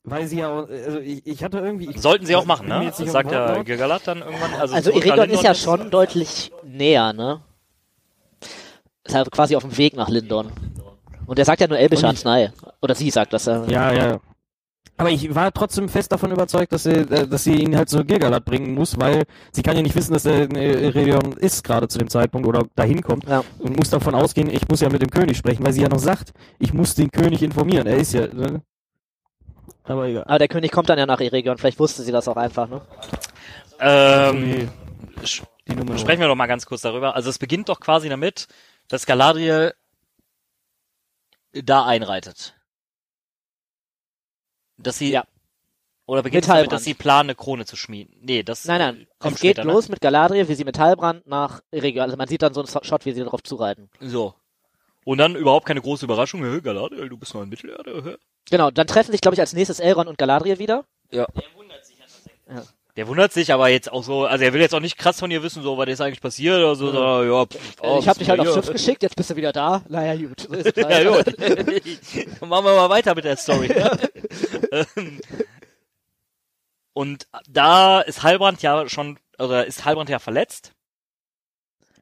Weil 0.04 0.26
sie 0.28 0.40
ja, 0.40 0.50
auch- 0.50 0.68
also 0.68 1.00
ich, 1.00 1.26
ich 1.28 1.44
hatte 1.44 1.60
irgendwie... 1.60 1.90
Ich, 1.92 2.02
Sollten 2.02 2.26
sie 2.26 2.36
auch 2.36 2.46
machen, 2.46 2.68
ne? 2.68 2.86
Das 2.86 2.98
sagt 2.98 3.32
ja 3.32 3.56
Wortlaut. 3.56 3.78
Galat 3.78 4.02
dann 4.08 4.20
irgendwann. 4.20 4.54
Also, 4.60 4.74
Also 4.76 4.90
Eregion 4.92 5.30
ist 5.30 5.44
ja 5.44 5.54
schon 5.54 5.92
deutlich 5.92 6.52
näher, 6.64 7.14
ne? 7.14 7.42
Ist 9.04 9.16
halt 9.16 9.32
quasi 9.32 9.56
auf 9.56 9.64
dem 9.64 9.78
Weg 9.78 9.96
nach 9.96 10.10
Lindon. 10.10 10.52
Und 11.28 11.38
er 11.40 11.46
sagt 11.46 11.62
ja 11.62 11.68
nur 11.68 11.78
elbische 11.78 12.08
Arznei. 12.08 12.52
Oder 12.82 12.96
sie 12.96 13.10
sagt 13.10 13.34
das 13.34 13.46
ja. 13.46 13.64
Ja, 13.68 13.94
ja. 13.94 14.20
Aber 14.98 15.10
ich 15.10 15.34
war 15.34 15.52
trotzdem 15.52 15.88
fest 15.90 16.12
davon 16.12 16.32
überzeugt, 16.32 16.72
dass 16.74 16.84
sie, 16.84 16.92
äh, 16.92 17.28
dass 17.28 17.44
sie 17.44 17.56
ihn 17.56 17.76
halt 17.76 17.90
zu 17.90 18.04
Gilgalad 18.04 18.46
bringen 18.46 18.74
muss, 18.76 19.00
weil 19.00 19.24
sie 19.52 19.64
kann 19.64 19.76
ja 19.76 19.82
nicht 19.82 19.96
wissen, 19.96 20.14
dass 20.14 20.26
er 20.26 20.44
in 20.44 20.56
Eregion 20.56 21.34
ist 21.38 21.64
gerade 21.64 21.88
zu 21.88 21.98
dem 21.98 22.08
Zeitpunkt 22.10 22.48
oder 22.48 22.66
dahin 22.76 23.02
kommt 23.02 23.28
Ja. 23.28 23.44
und 23.60 23.78
muss 23.78 23.90
davon 23.90 24.14
ausgehen, 24.14 24.50
ich 24.52 24.68
muss 24.68 24.82
ja 24.82 24.90
mit 24.90 25.02
dem 25.02 25.10
König 25.10 25.38
sprechen, 25.38 25.66
weil 25.66 25.74
sie 25.74 25.82
ja 25.82 25.90
noch 25.90 25.98
sagt, 26.00 26.34
ich 26.60 26.74
muss 26.74 26.94
den 26.94 27.10
König 27.10 27.42
informieren. 27.42 27.88
Er 27.88 27.98
ist 27.98 28.14
ja. 28.14 28.28
Ne? 28.28 28.62
Aber 29.84 30.06
egal. 30.08 30.24
Aber 30.26 30.40
der 30.40 30.48
König 30.48 30.72
kommt 30.72 30.90
dann 30.90 31.00
ja 31.00 31.06
nach 31.06 31.20
Eregion. 31.22 31.58
Vielleicht 31.58 31.80
wusste 31.80 32.04
sie 32.04 32.12
das 32.12 32.28
auch 32.28 32.38
einfach, 32.38 32.68
ne? 32.70 32.82
Ähm, 33.80 34.70
Die- 35.66 35.74
Nummer. 35.76 35.98
sprechen 35.98 36.20
wir 36.22 36.28
doch 36.28 36.36
mal 36.36 36.48
ganz 36.48 36.66
kurz 36.66 36.82
darüber. 36.82 37.16
Also 37.16 37.30
es 37.30 37.40
beginnt 37.40 37.70
doch 37.70 37.80
quasi 37.80 38.10
damit, 38.10 38.48
dass 38.88 39.06
Galadriel 39.06 39.74
da 41.54 41.86
einreitet. 41.86 42.56
Dass 44.78 44.98
sie, 44.98 45.12
Ja. 45.12 45.26
oder 46.06 46.24
beginnt 46.24 46.48
damit, 46.48 46.72
dass 46.72 46.84
sie 46.84 46.94
planen, 46.94 47.30
eine 47.30 47.36
Krone 47.36 47.66
zu 47.66 47.76
schmieden. 47.76 48.16
Nee, 48.22 48.44
das 48.44 48.66
Nein, 48.66 48.80
nein. 48.80 49.08
kommt 49.20 49.36
es 49.36 49.42
geht 49.42 49.56
später, 49.58 49.66
ne? 49.68 49.74
los 49.74 49.90
mit 49.90 50.02
Galadriel, 50.02 50.48
wie 50.48 50.56
sie 50.56 50.64
mit 50.66 50.80
Halbrand 50.80 51.28
nach 51.28 51.62
Eregion. 51.72 52.04
Also 52.04 52.18
man 52.18 52.28
sieht 52.28 52.42
dann 52.42 52.54
so 52.54 52.62
einen 52.62 52.84
Shot, 52.84 53.06
wie 53.06 53.12
sie 53.14 53.24
darauf 53.24 53.44
zureiten. 53.44 53.90
Ne? 54.00 54.10
So. 54.10 54.34
Und 55.06 55.18
dann 55.18 55.36
überhaupt 55.36 55.66
keine 55.66 55.82
große 55.82 56.06
Überraschung. 56.06 56.42
Galadriel, 56.62 57.10
du 57.10 57.18
bist 57.18 57.34
noch 57.34 57.42
in 57.44 57.50
Mittelerde. 57.50 58.20
Genau, 58.52 58.70
dann 58.70 58.86
treffen 58.86 59.12
sich, 59.12 59.22
glaube 59.22 59.34
ich, 59.36 59.40
als 59.42 59.54
nächstes 59.54 59.80
Elrond 59.80 60.08
und 60.10 60.18
Galadriel 60.20 60.60
wieder. 60.60 60.86
Der 62.98 63.08
wundert 63.08 63.32
sich 63.32 63.54
aber 63.54 63.70
jetzt 63.70 63.90
auch 63.90 64.04
so, 64.04 64.26
also 64.26 64.44
er 64.44 64.52
will 64.54 64.60
jetzt 64.60 64.76
auch 64.76 64.82
nicht 64.82 64.98
krass 64.98 65.18
von 65.20 65.32
ihr 65.32 65.42
wissen, 65.42 65.64
so, 65.64 65.78
was 65.78 65.88
ist 65.88 66.02
eigentlich 66.02 66.20
passiert 66.22 66.58
oder 66.58 66.76
so, 66.76 66.92
sondern, 66.92 67.32
ja, 67.32 67.46
pff, 67.46 67.76
oh, 67.82 68.00
ich 68.02 68.08
habe 68.10 68.20
dich 68.20 68.30
halt 68.30 68.44
ja, 68.44 68.50
aufs 68.50 68.56
ja. 68.58 68.62
Schiff 68.62 68.74
geschickt, 68.74 69.04
jetzt 69.04 69.16
bist 69.16 69.30
du 69.30 69.38
wieder 69.38 69.54
da. 69.54 69.82
Naja, 69.88 70.16
gut. 70.28 70.42
So 70.42 70.54
ist 70.54 70.78
es 70.78 70.90
Ja, 70.90 71.04
gut. 71.10 71.26
Dann 71.40 72.50
machen 72.50 72.66
wir 72.66 72.76
mal 72.76 72.90
weiter 72.90 73.16
mit 73.16 73.24
der 73.26 73.38
Story. 73.38 73.74
Ähm, 74.74 75.20
Und 76.94 77.28
da 77.50 78.00
ist 78.02 78.24
Halbrand 78.24 78.62
ja 78.62 78.88
schon, 78.88 79.20
oder 79.38 79.66
ist 79.66 79.84
Halbrand 79.84 80.10
ja 80.10 80.20
verletzt, 80.20 80.72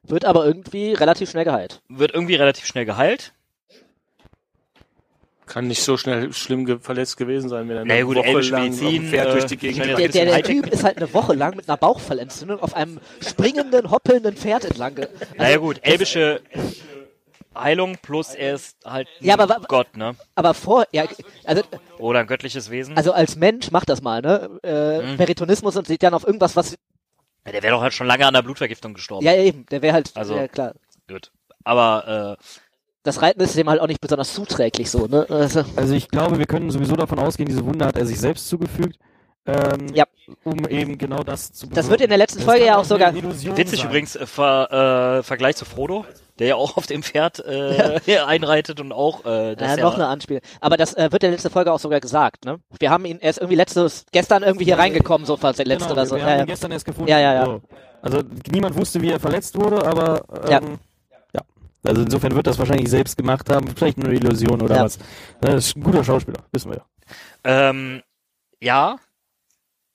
Wird 0.02 0.24
aber 0.24 0.44
irgendwie 0.46 0.92
relativ 0.92 1.30
schnell 1.30 1.44
geheilt. 1.44 1.82
wird 1.88 2.12
irgendwie 2.12 2.36
relativ 2.36 2.66
schnell 2.66 2.84
geheilt. 2.84 3.32
Kann 5.52 5.66
nicht 5.66 5.82
so 5.82 5.96
schnell 5.96 6.32
schlimm 6.32 6.64
ge 6.64 6.78
verletzt 6.80 7.16
gewesen 7.16 7.48
sein, 7.48 7.68
wenn 7.68 7.76
er 7.78 7.84
Na 7.84 7.94
ja, 7.94 7.98
eine 7.98 8.06
gut, 8.06 8.16
Woche 8.18 8.40
lang 8.50 8.62
Medizin, 8.70 9.08
Pferd 9.08 9.28
äh, 9.28 9.32
durch 9.32 9.46
die 9.46 9.56
Gegend 9.56 9.84
Der, 9.84 9.96
der, 9.96 10.08
der. 10.26 10.42
Typ 10.44 10.66
ist 10.68 10.84
halt 10.84 10.96
eine 10.96 11.12
Woche 11.12 11.34
lang 11.34 11.56
mit 11.56 11.68
einer 11.68 11.76
Bauchfellentzündung 11.76 12.60
auf 12.60 12.74
einem 12.76 13.00
springenden, 13.20 13.90
hoppelnden 13.90 14.36
Pferd 14.36 14.64
entlang. 14.64 14.94
ge- 14.94 15.08
naja 15.36 15.56
gut, 15.56 15.80
elbische 15.82 16.40
Heilung 17.54 17.96
plus 18.00 18.34
er 18.34 18.54
ist 18.54 18.76
halt 18.84 19.08
Ja, 19.18 19.34
aber 19.38 19.60
Gott, 19.66 19.96
ne? 19.96 20.14
Aber 20.36 20.54
vor, 20.54 20.84
ja, 20.92 21.04
also, 21.44 21.62
Oder 21.98 22.20
ein 22.20 22.26
göttliches 22.28 22.70
Wesen. 22.70 22.96
also 22.96 23.12
als 23.12 23.34
Mensch 23.34 23.72
macht 23.72 23.88
das 23.88 24.02
mal, 24.02 24.22
ne? 24.22 24.60
Äh, 24.62 25.02
Mhm. 25.02 25.16
Peritonismus 25.16 25.76
und 25.76 25.86
sieht 25.86 26.02
dann 26.04 26.14
auf 26.14 26.24
irgendwas, 26.24 26.54
was, 26.54 26.76
ja, 27.44 27.52
der 27.52 27.62
wäre 27.64 27.74
doch 27.74 27.82
halt 27.82 27.92
schon 27.92 28.06
lange 28.06 28.24
an 28.26 28.34
der 28.34 28.42
Blutvergiftung 28.42 28.94
gestorben. 28.94 29.26
ja 29.26 29.34
eben, 29.34 29.66
der 29.66 29.82
wäre 29.82 29.94
halt, 29.94 30.12
Also- 30.14 30.36
ja 30.36 30.46
klar. 30.46 30.74
Gut. 31.08 31.32
Aber 31.64 32.38
äh, 32.38 32.44
Das 33.02 33.22
Reiten 33.22 33.40
ist 33.40 33.56
dem 33.56 33.68
halt 33.70 33.80
auch 33.80 33.86
nicht 33.86 34.00
besonders 34.00 34.34
zuträglich 34.34 34.90
so, 34.90 35.06
ne? 35.06 35.26
Also, 35.30 35.64
Also 35.76 35.94
ich 35.94 36.08
glaube, 36.08 36.38
wir 36.38 36.46
können 36.46 36.70
sowieso 36.70 36.96
davon 36.96 37.18
ausgehen, 37.18 37.48
diese 37.48 37.64
Wunde 37.64 37.86
hat 37.86 37.96
er 37.96 38.04
sich 38.06 38.20
selbst 38.20 38.48
zugefügt. 38.48 38.98
Ähm, 39.46 39.86
Ja. 39.94 40.04
Um 40.44 40.68
eben 40.68 40.96
genau 40.98 41.22
das 41.24 41.50
zu 41.52 41.66
das 41.68 41.88
wird 41.88 42.02
in 42.02 42.08
der 42.10 42.18
letzten 42.18 42.38
Das 42.40 42.44
Folge 42.44 42.66
ja 42.66 42.76
auch 42.76 42.84
sogar, 42.84 43.08
eine 43.08 43.18
Illusion 43.18 43.56
witzig 43.56 43.80
sein. 43.80 43.88
übrigens 43.88 44.14
äh, 44.16 44.26
ver, 44.26 45.18
äh, 45.18 45.22
Vergleich 45.22 45.56
zu 45.56 45.64
Frodo, 45.64 46.04
der 46.38 46.46
ja 46.48 46.54
auch 46.56 46.76
auf 46.76 46.86
dem 46.86 47.02
Pferd 47.02 47.40
äh, 47.44 48.18
einreitet 48.26 48.80
und 48.80 48.92
auch 48.92 49.24
äh, 49.24 49.56
das 49.56 49.70
ja, 49.72 49.76
ja, 49.78 49.82
noch 49.82 49.94
eine 49.94 50.06
Anspiel. 50.06 50.40
Aber 50.60 50.76
das 50.76 50.92
äh, 50.94 51.04
wird 51.10 51.14
in 51.24 51.28
der 51.28 51.30
letzten 51.32 51.50
Folge 51.50 51.72
auch 51.72 51.80
sogar 51.80 52.00
gesagt, 52.00 52.44
ne? 52.44 52.60
Wir 52.78 52.90
haben 52.90 53.06
ihn, 53.06 53.18
er 53.20 53.30
ist 53.30 53.38
irgendwie 53.38 53.56
letztes, 53.56 54.04
gestern 54.12 54.42
irgendwie 54.42 54.66
hier 54.66 54.78
reingekommen, 54.78 55.26
so 55.26 55.36
fast 55.38 55.58
letzte 55.58 55.78
Genau, 55.78 55.92
oder 55.92 56.06
so. 56.06 56.16
wir 56.16 56.22
Ja, 56.22 56.26
haben 56.28 56.36
ja. 56.36 56.44
ihn 56.44 56.46
gestern 56.46 56.70
erst 56.72 56.84
gefunden. 56.84 57.10
Ja, 57.10 57.18
ja, 57.18 57.32
ja. 57.34 57.44
So. 57.46 57.60
Also 58.02 58.20
niemand 58.52 58.76
wusste, 58.76 59.00
wie 59.00 59.10
er 59.10 59.20
verletzt 59.20 59.58
wurde, 59.58 59.84
aber 59.86 60.22
ähm, 60.44 60.50
Ja. 60.50 60.60
ja. 60.60 60.60
Also 61.82 62.02
insofern 62.02 62.34
wird 62.34 62.46
das 62.46 62.58
wahrscheinlich 62.58 62.88
selbst 62.90 63.16
gemacht 63.16 63.48
haben, 63.50 63.68
vielleicht 63.74 63.96
nur 63.98 64.08
eine 64.08 64.16
Illusion 64.18 64.60
oder 64.62 64.76
Ja. 64.76 64.84
was. 64.84 64.98
Das 65.40 65.66
ist 65.66 65.76
ein 65.76 65.82
guter 65.82 66.04
Schauspieler, 66.04 66.40
wissen 66.52 66.70
wir 66.70 66.78
ja. 66.78 66.84
Ähm, 67.44 68.02
ja. 68.60 68.96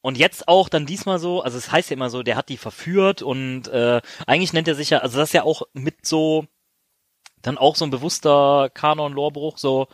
Und 0.02 0.18
jetzt 0.18 0.48
auch 0.48 0.70
dann 0.70 0.86
diesmal 0.86 1.20
so, 1.20 1.42
also 1.42 1.58
es 1.58 1.72
heißt 1.72 1.90
ja 1.90 1.96
immer 1.96 2.10
so, 2.10 2.22
der 2.24 2.36
hat 2.38 2.50
die 2.50 2.58
verführt 2.58 3.22
und 3.22 3.68
äh, 3.70 4.02
eigentlich 4.28 4.54
nennt 4.54 4.68
er 4.68 4.76
sich 4.76 4.90
ja, 4.92 5.00
also 5.00 5.18
das 5.18 5.30
ist 5.30 5.34
ja 5.34 5.44
auch 5.44 5.64
mit 5.74 6.06
so, 6.06 6.46
dann 7.42 7.58
auch 7.58 7.76
so 7.76 7.86
ein 7.86 7.92
bewusster 7.92 8.70
Kanon-Lorbruch, 8.74 9.58
so, 9.58 9.88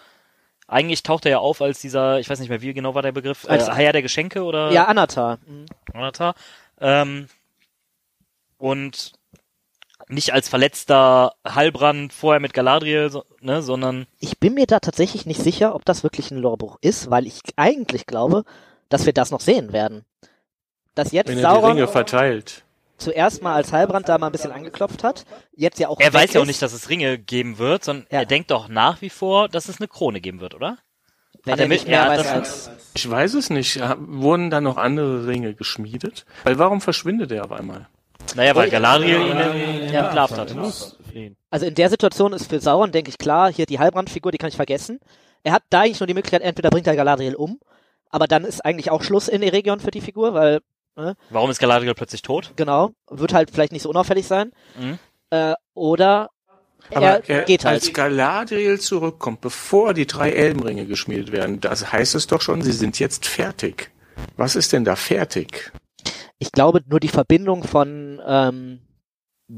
eigentlich 0.67 1.03
taucht 1.03 1.25
er 1.25 1.31
ja 1.31 1.37
auf 1.39 1.61
als 1.61 1.79
dieser, 1.81 2.19
ich 2.19 2.29
weiß 2.29 2.39
nicht 2.39 2.49
mehr, 2.49 2.61
wie 2.61 2.73
genau 2.73 2.93
war 2.95 3.01
der 3.01 3.11
Begriff, 3.13 3.43
äh, 3.45 3.49
Als- 3.51 3.69
Herr 3.69 3.91
der 3.93 4.01
Geschenke 4.01 4.43
oder 4.43 4.71
ja, 4.71 4.85
Anatar. 4.85 5.39
Mhm. 5.45 5.65
Jonathan. 5.93 6.33
Ähm, 6.79 7.27
und 8.57 9.13
nicht 10.07 10.33
als 10.33 10.49
verletzter 10.49 11.33
Heilbrand 11.47 12.13
vorher 12.13 12.39
mit 12.39 12.53
Galadriel, 12.53 13.09
so, 13.09 13.23
ne, 13.41 13.61
sondern 13.61 14.07
Ich 14.19 14.39
bin 14.39 14.53
mir 14.53 14.65
da 14.67 14.79
tatsächlich 14.79 15.25
nicht 15.25 15.41
sicher, 15.41 15.75
ob 15.75 15.85
das 15.85 16.03
wirklich 16.03 16.31
ein 16.31 16.37
Lorbruch 16.37 16.77
ist, 16.81 17.09
weil 17.09 17.27
ich 17.27 17.41
eigentlich 17.55 18.05
glaube, 18.05 18.43
dass 18.89 19.05
wir 19.05 19.13
das 19.13 19.31
noch 19.31 19.41
sehen 19.41 19.73
werden. 19.73 20.05
Dass 20.95 21.11
jetzt 21.11 21.27
Wenn 21.29 21.37
er 21.39 21.49
die 21.49 21.55
Sauron 21.55 21.71
Ringe 21.77 21.87
verteilt. 21.87 22.63
zuerst 22.97 23.41
mal 23.41 23.55
als 23.55 23.71
Heilbrand 23.71 24.09
da 24.09 24.17
mal 24.17 24.27
ein 24.27 24.31
bisschen 24.33 24.51
angeklopft 24.51 25.03
hat, 25.03 25.25
jetzt 25.55 25.79
ja 25.79 25.87
auch 25.87 25.99
er 25.99 26.07
weg 26.13 26.21
weiß 26.21 26.33
ja 26.33 26.41
auch 26.41 26.45
nicht, 26.45 26.61
dass 26.61 26.73
es 26.73 26.89
Ringe 26.89 27.17
geben 27.17 27.57
wird, 27.57 27.83
sondern 27.83 28.05
Ja. 28.11 28.19
er 28.19 28.25
denkt 28.25 28.51
doch 28.51 28.67
nach 28.67 29.01
wie 29.01 29.09
vor, 29.09 29.47
dass 29.49 29.69
es 29.69 29.79
eine 29.79 29.87
Krone 29.87 30.19
geben 30.21 30.41
wird, 30.41 30.53
oder? 30.53 30.77
Wenn 31.43 31.53
Hat 31.53 31.59
er 31.59 31.65
er 31.65 31.69
nicht 31.69 31.87
mehr 31.87 32.07
weiß 32.07 32.27
als. 32.27 32.69
Ich 32.93 33.09
weiß 33.09 33.33
es 33.33 33.49
nicht. 33.49 33.79
Wurden 33.97 34.51
da 34.51 34.61
noch 34.61 34.77
andere 34.77 35.25
Ringe 35.25 35.55
geschmiedet? 35.55 36.25
Weil 36.43 36.59
warum 36.59 36.81
verschwindet 36.81 37.31
er 37.31 37.45
auf 37.45 37.51
einmal? 37.51 37.87
Naja, 38.35 38.55
weil 38.55 38.69
Galadriel 38.69 39.19
ihn 39.21 39.37
äh, 39.37 39.93
entlarvt 39.93 40.37
hat. 40.37 40.55
Also 41.49 41.65
in 41.65 41.75
der 41.75 41.89
Situation 41.89 42.33
ist 42.33 42.49
für 42.49 42.59
Sauron, 42.59 42.91
denke 42.91 43.09
ich, 43.09 43.17
klar, 43.17 43.51
hier 43.51 43.65
die 43.65 43.79
Halbrandfigur, 43.79 44.31
die 44.31 44.37
kann 44.37 44.49
ich 44.49 44.55
vergessen. 44.55 44.99
Er 45.43 45.53
hat 45.53 45.63
da 45.69 45.81
eigentlich 45.81 45.99
nur 45.99 46.07
die 46.07 46.13
Möglichkeit, 46.13 46.41
entweder 46.41 46.69
bringt 46.69 46.87
er 46.87 46.95
Galadriel 46.95 47.35
um, 47.35 47.59
aber 48.09 48.27
dann 48.27 48.45
ist 48.45 48.63
eigentlich 48.63 48.91
auch 48.91 49.03
Schluss 49.03 49.27
in 49.27 49.41
Eregion 49.43 49.79
für 49.79 49.91
die 49.91 50.01
Figur, 50.01 50.33
weil, 50.33 50.59
Warum 51.29 51.49
ist 51.49 51.59
Galadriel 51.59 51.93
plötzlich 51.93 52.21
tot? 52.21 52.53
genau, 52.55 52.91
wird 53.09 53.33
halt 53.33 53.49
vielleicht 53.51 53.71
nicht 53.71 53.81
so 53.81 53.89
unauffällig 53.89 54.27
sein. 54.27 54.51
Mhm. 54.79 54.99
Äh, 55.31 55.53
oder 55.73 56.29
Aber 56.93 57.05
er 57.05 57.29
er, 57.29 57.41
geht 57.43 57.65
halt. 57.65 57.81
als 57.81 57.93
Galadriel 57.93 58.79
zurückkommt, 58.79 59.41
bevor 59.41 59.93
die 59.93 60.05
drei 60.05 60.31
Elbenringe 60.31 60.85
geschmiedet 60.85 61.31
werden, 61.31 61.59
das 61.59 61.91
heißt 61.91 62.15
es 62.15 62.27
doch 62.27 62.41
schon, 62.41 62.61
sie 62.61 62.73
sind 62.73 62.99
jetzt 62.99 63.25
fertig. 63.25 63.91
Was 64.37 64.55
ist 64.55 64.73
denn 64.73 64.85
da 64.85 64.95
fertig? 64.95 65.71
Ich 66.41 66.51
glaube, 66.51 66.81
nur 66.87 66.99
die 66.99 67.07
Verbindung 67.07 67.63
von, 67.63 68.19
ähm, 68.25 68.81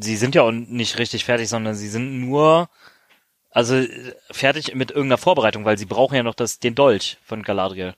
Sie 0.02 0.16
sind 0.16 0.36
ja 0.36 0.42
auch 0.42 0.52
nicht 0.52 0.98
richtig 0.98 1.24
fertig, 1.24 1.50
sondern 1.50 1.76
sie 1.76 1.88
sind 1.88 2.20
nur 2.20 2.70
also 3.52 3.76
äh, 3.76 4.16
fertig 4.32 4.74
mit 4.74 4.90
irgendeiner 4.90 5.20
Vorbereitung, 5.20 5.66
weil 5.66 5.78
sie 5.78 5.86
brauchen 5.86 6.16
ja 6.16 6.24
noch 6.24 6.34
das 6.34 6.60
den 6.60 6.76
Dolch 6.76 7.18
von 7.24 7.44
Galadriel. 7.44 7.94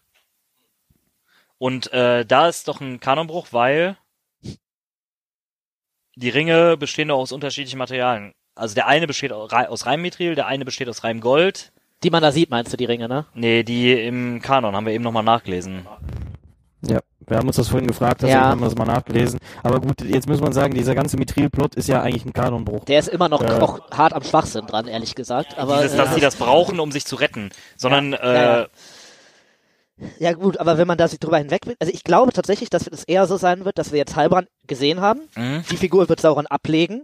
Und 1.57 1.91
äh, 1.93 2.25
da 2.25 2.49
ist 2.49 2.67
doch 2.67 2.81
ein 2.81 2.99
Kanonbruch, 2.99 3.47
weil 3.51 3.97
die 6.15 6.29
Ringe 6.29 6.75
bestehen 6.75 7.07
doch 7.07 7.19
aus 7.19 7.31
unterschiedlichen 7.31 7.79
Materialien. 7.79 8.33
Also 8.55 8.75
der 8.75 8.87
eine 8.87 9.07
besteht 9.07 9.31
aus 9.31 9.85
Reimmethryl, 9.85 10.35
der 10.35 10.47
eine 10.47 10.65
besteht 10.65 10.89
aus 10.89 11.03
Reimgold. 11.03 11.71
die 12.03 12.09
man 12.09 12.21
da 12.21 12.31
sieht, 12.31 12.49
meinst 12.49 12.71
du, 12.71 12.77
die 12.77 12.85
Ringe, 12.85 13.07
ne? 13.07 13.25
Nee, 13.33 13.63
die 13.63 13.93
im 13.93 14.41
Kanon 14.41 14.75
haben 14.75 14.85
wir 14.85 14.93
eben 14.93 15.03
nochmal 15.03 15.23
nachgelesen. 15.23 15.87
Ja, 16.87 16.99
wir 17.27 17.37
haben 17.37 17.47
uns 17.47 17.55
das 17.55 17.67
vorhin 17.69 17.87
gefragt, 17.87 18.21
deswegen 18.21 18.39
Ja. 18.39 18.49
haben 18.49 18.59
wir 18.61 18.65
das 18.65 18.75
mal 18.75 18.85
nachgelesen. 18.85 19.39
Aber 19.63 19.79
gut, 19.81 20.01
jetzt 20.01 20.27
muss 20.27 20.39
man 20.41 20.53
sagen, 20.53 20.73
dieser 20.73 20.93
ganze 20.93 21.17
Mithril-Plot 21.17 21.75
ist 21.75 21.87
ja 21.87 22.01
eigentlich 22.01 22.25
ein 22.25 22.33
Kanonbruch. 22.33 22.85
Der 22.85 22.99
ist 22.99 23.07
immer 23.09 23.29
noch 23.29 23.41
Ja. 23.41 23.61
auch 23.61 23.79
hart 23.91 24.13
am 24.13 24.23
Schwachsinn 24.23 24.67
dran, 24.67 24.87
ehrlich 24.87 25.15
gesagt. 25.15 25.57
Aber 25.57 25.81
Dieses, 25.81 25.97
dass 25.97 26.11
äh, 26.11 26.15
sie 26.15 26.21
das 26.21 26.35
brauchen, 26.35 26.79
um 26.79 26.91
sich 26.91 27.05
zu 27.05 27.15
retten. 27.15 27.49
Sondern 27.77 28.11
Ja, 28.13 28.33
ja, 28.33 28.61
äh, 28.63 28.67
ja 30.19 30.33
gut, 30.33 30.59
aber 30.59 30.77
wenn 30.77 30.87
man 30.87 30.97
da 30.97 31.07
sich 31.07 31.19
drüber 31.19 31.37
hinweg 31.37 31.65
will, 31.65 31.75
also 31.79 31.91
ich 31.93 32.03
glaube 32.03 32.33
tatsächlich, 32.33 32.69
dass 32.69 32.85
es 32.87 33.03
eher 33.05 33.27
so 33.27 33.37
sein 33.37 33.65
wird, 33.65 33.77
dass 33.77 33.91
wir 33.91 33.97
jetzt 33.97 34.15
Halbrand 34.15 34.47
gesehen 34.67 34.99
haben. 35.01 35.21
mh, 35.35 35.63
Die 35.71 35.77
Figur 35.77 36.09
wird 36.09 36.19
Sauron 36.19 36.47
ablegen. 36.47 37.03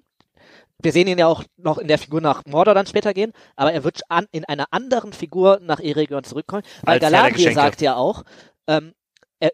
Wir 0.84 0.92
sehen 0.92 1.08
ihn 1.08 1.20
ja 1.20 1.28
auch 1.28 1.44
noch 1.58 1.78
in 1.78 1.88
der 1.88 2.00
Figur 2.00 2.22
nach 2.22 2.42
Mordor 2.48 2.74
dann 2.74 2.88
später 2.88 3.14
gehen, 3.14 3.34
aber 3.56 3.72
er 3.72 3.84
wird 3.84 4.02
an, 4.10 4.26
in 4.32 4.46
einer 4.46 4.66
anderen 4.72 5.14
Figur 5.14 5.60
nach 5.62 5.80
Eregion 5.80 6.24
zurückkommen, 6.24 6.64
weil 6.84 6.96
Als 6.96 7.02
Galadriel 7.02 7.54
sagt 7.54 7.82
ja 7.82 7.96
auch, 7.96 8.24
ähm, 8.68 8.94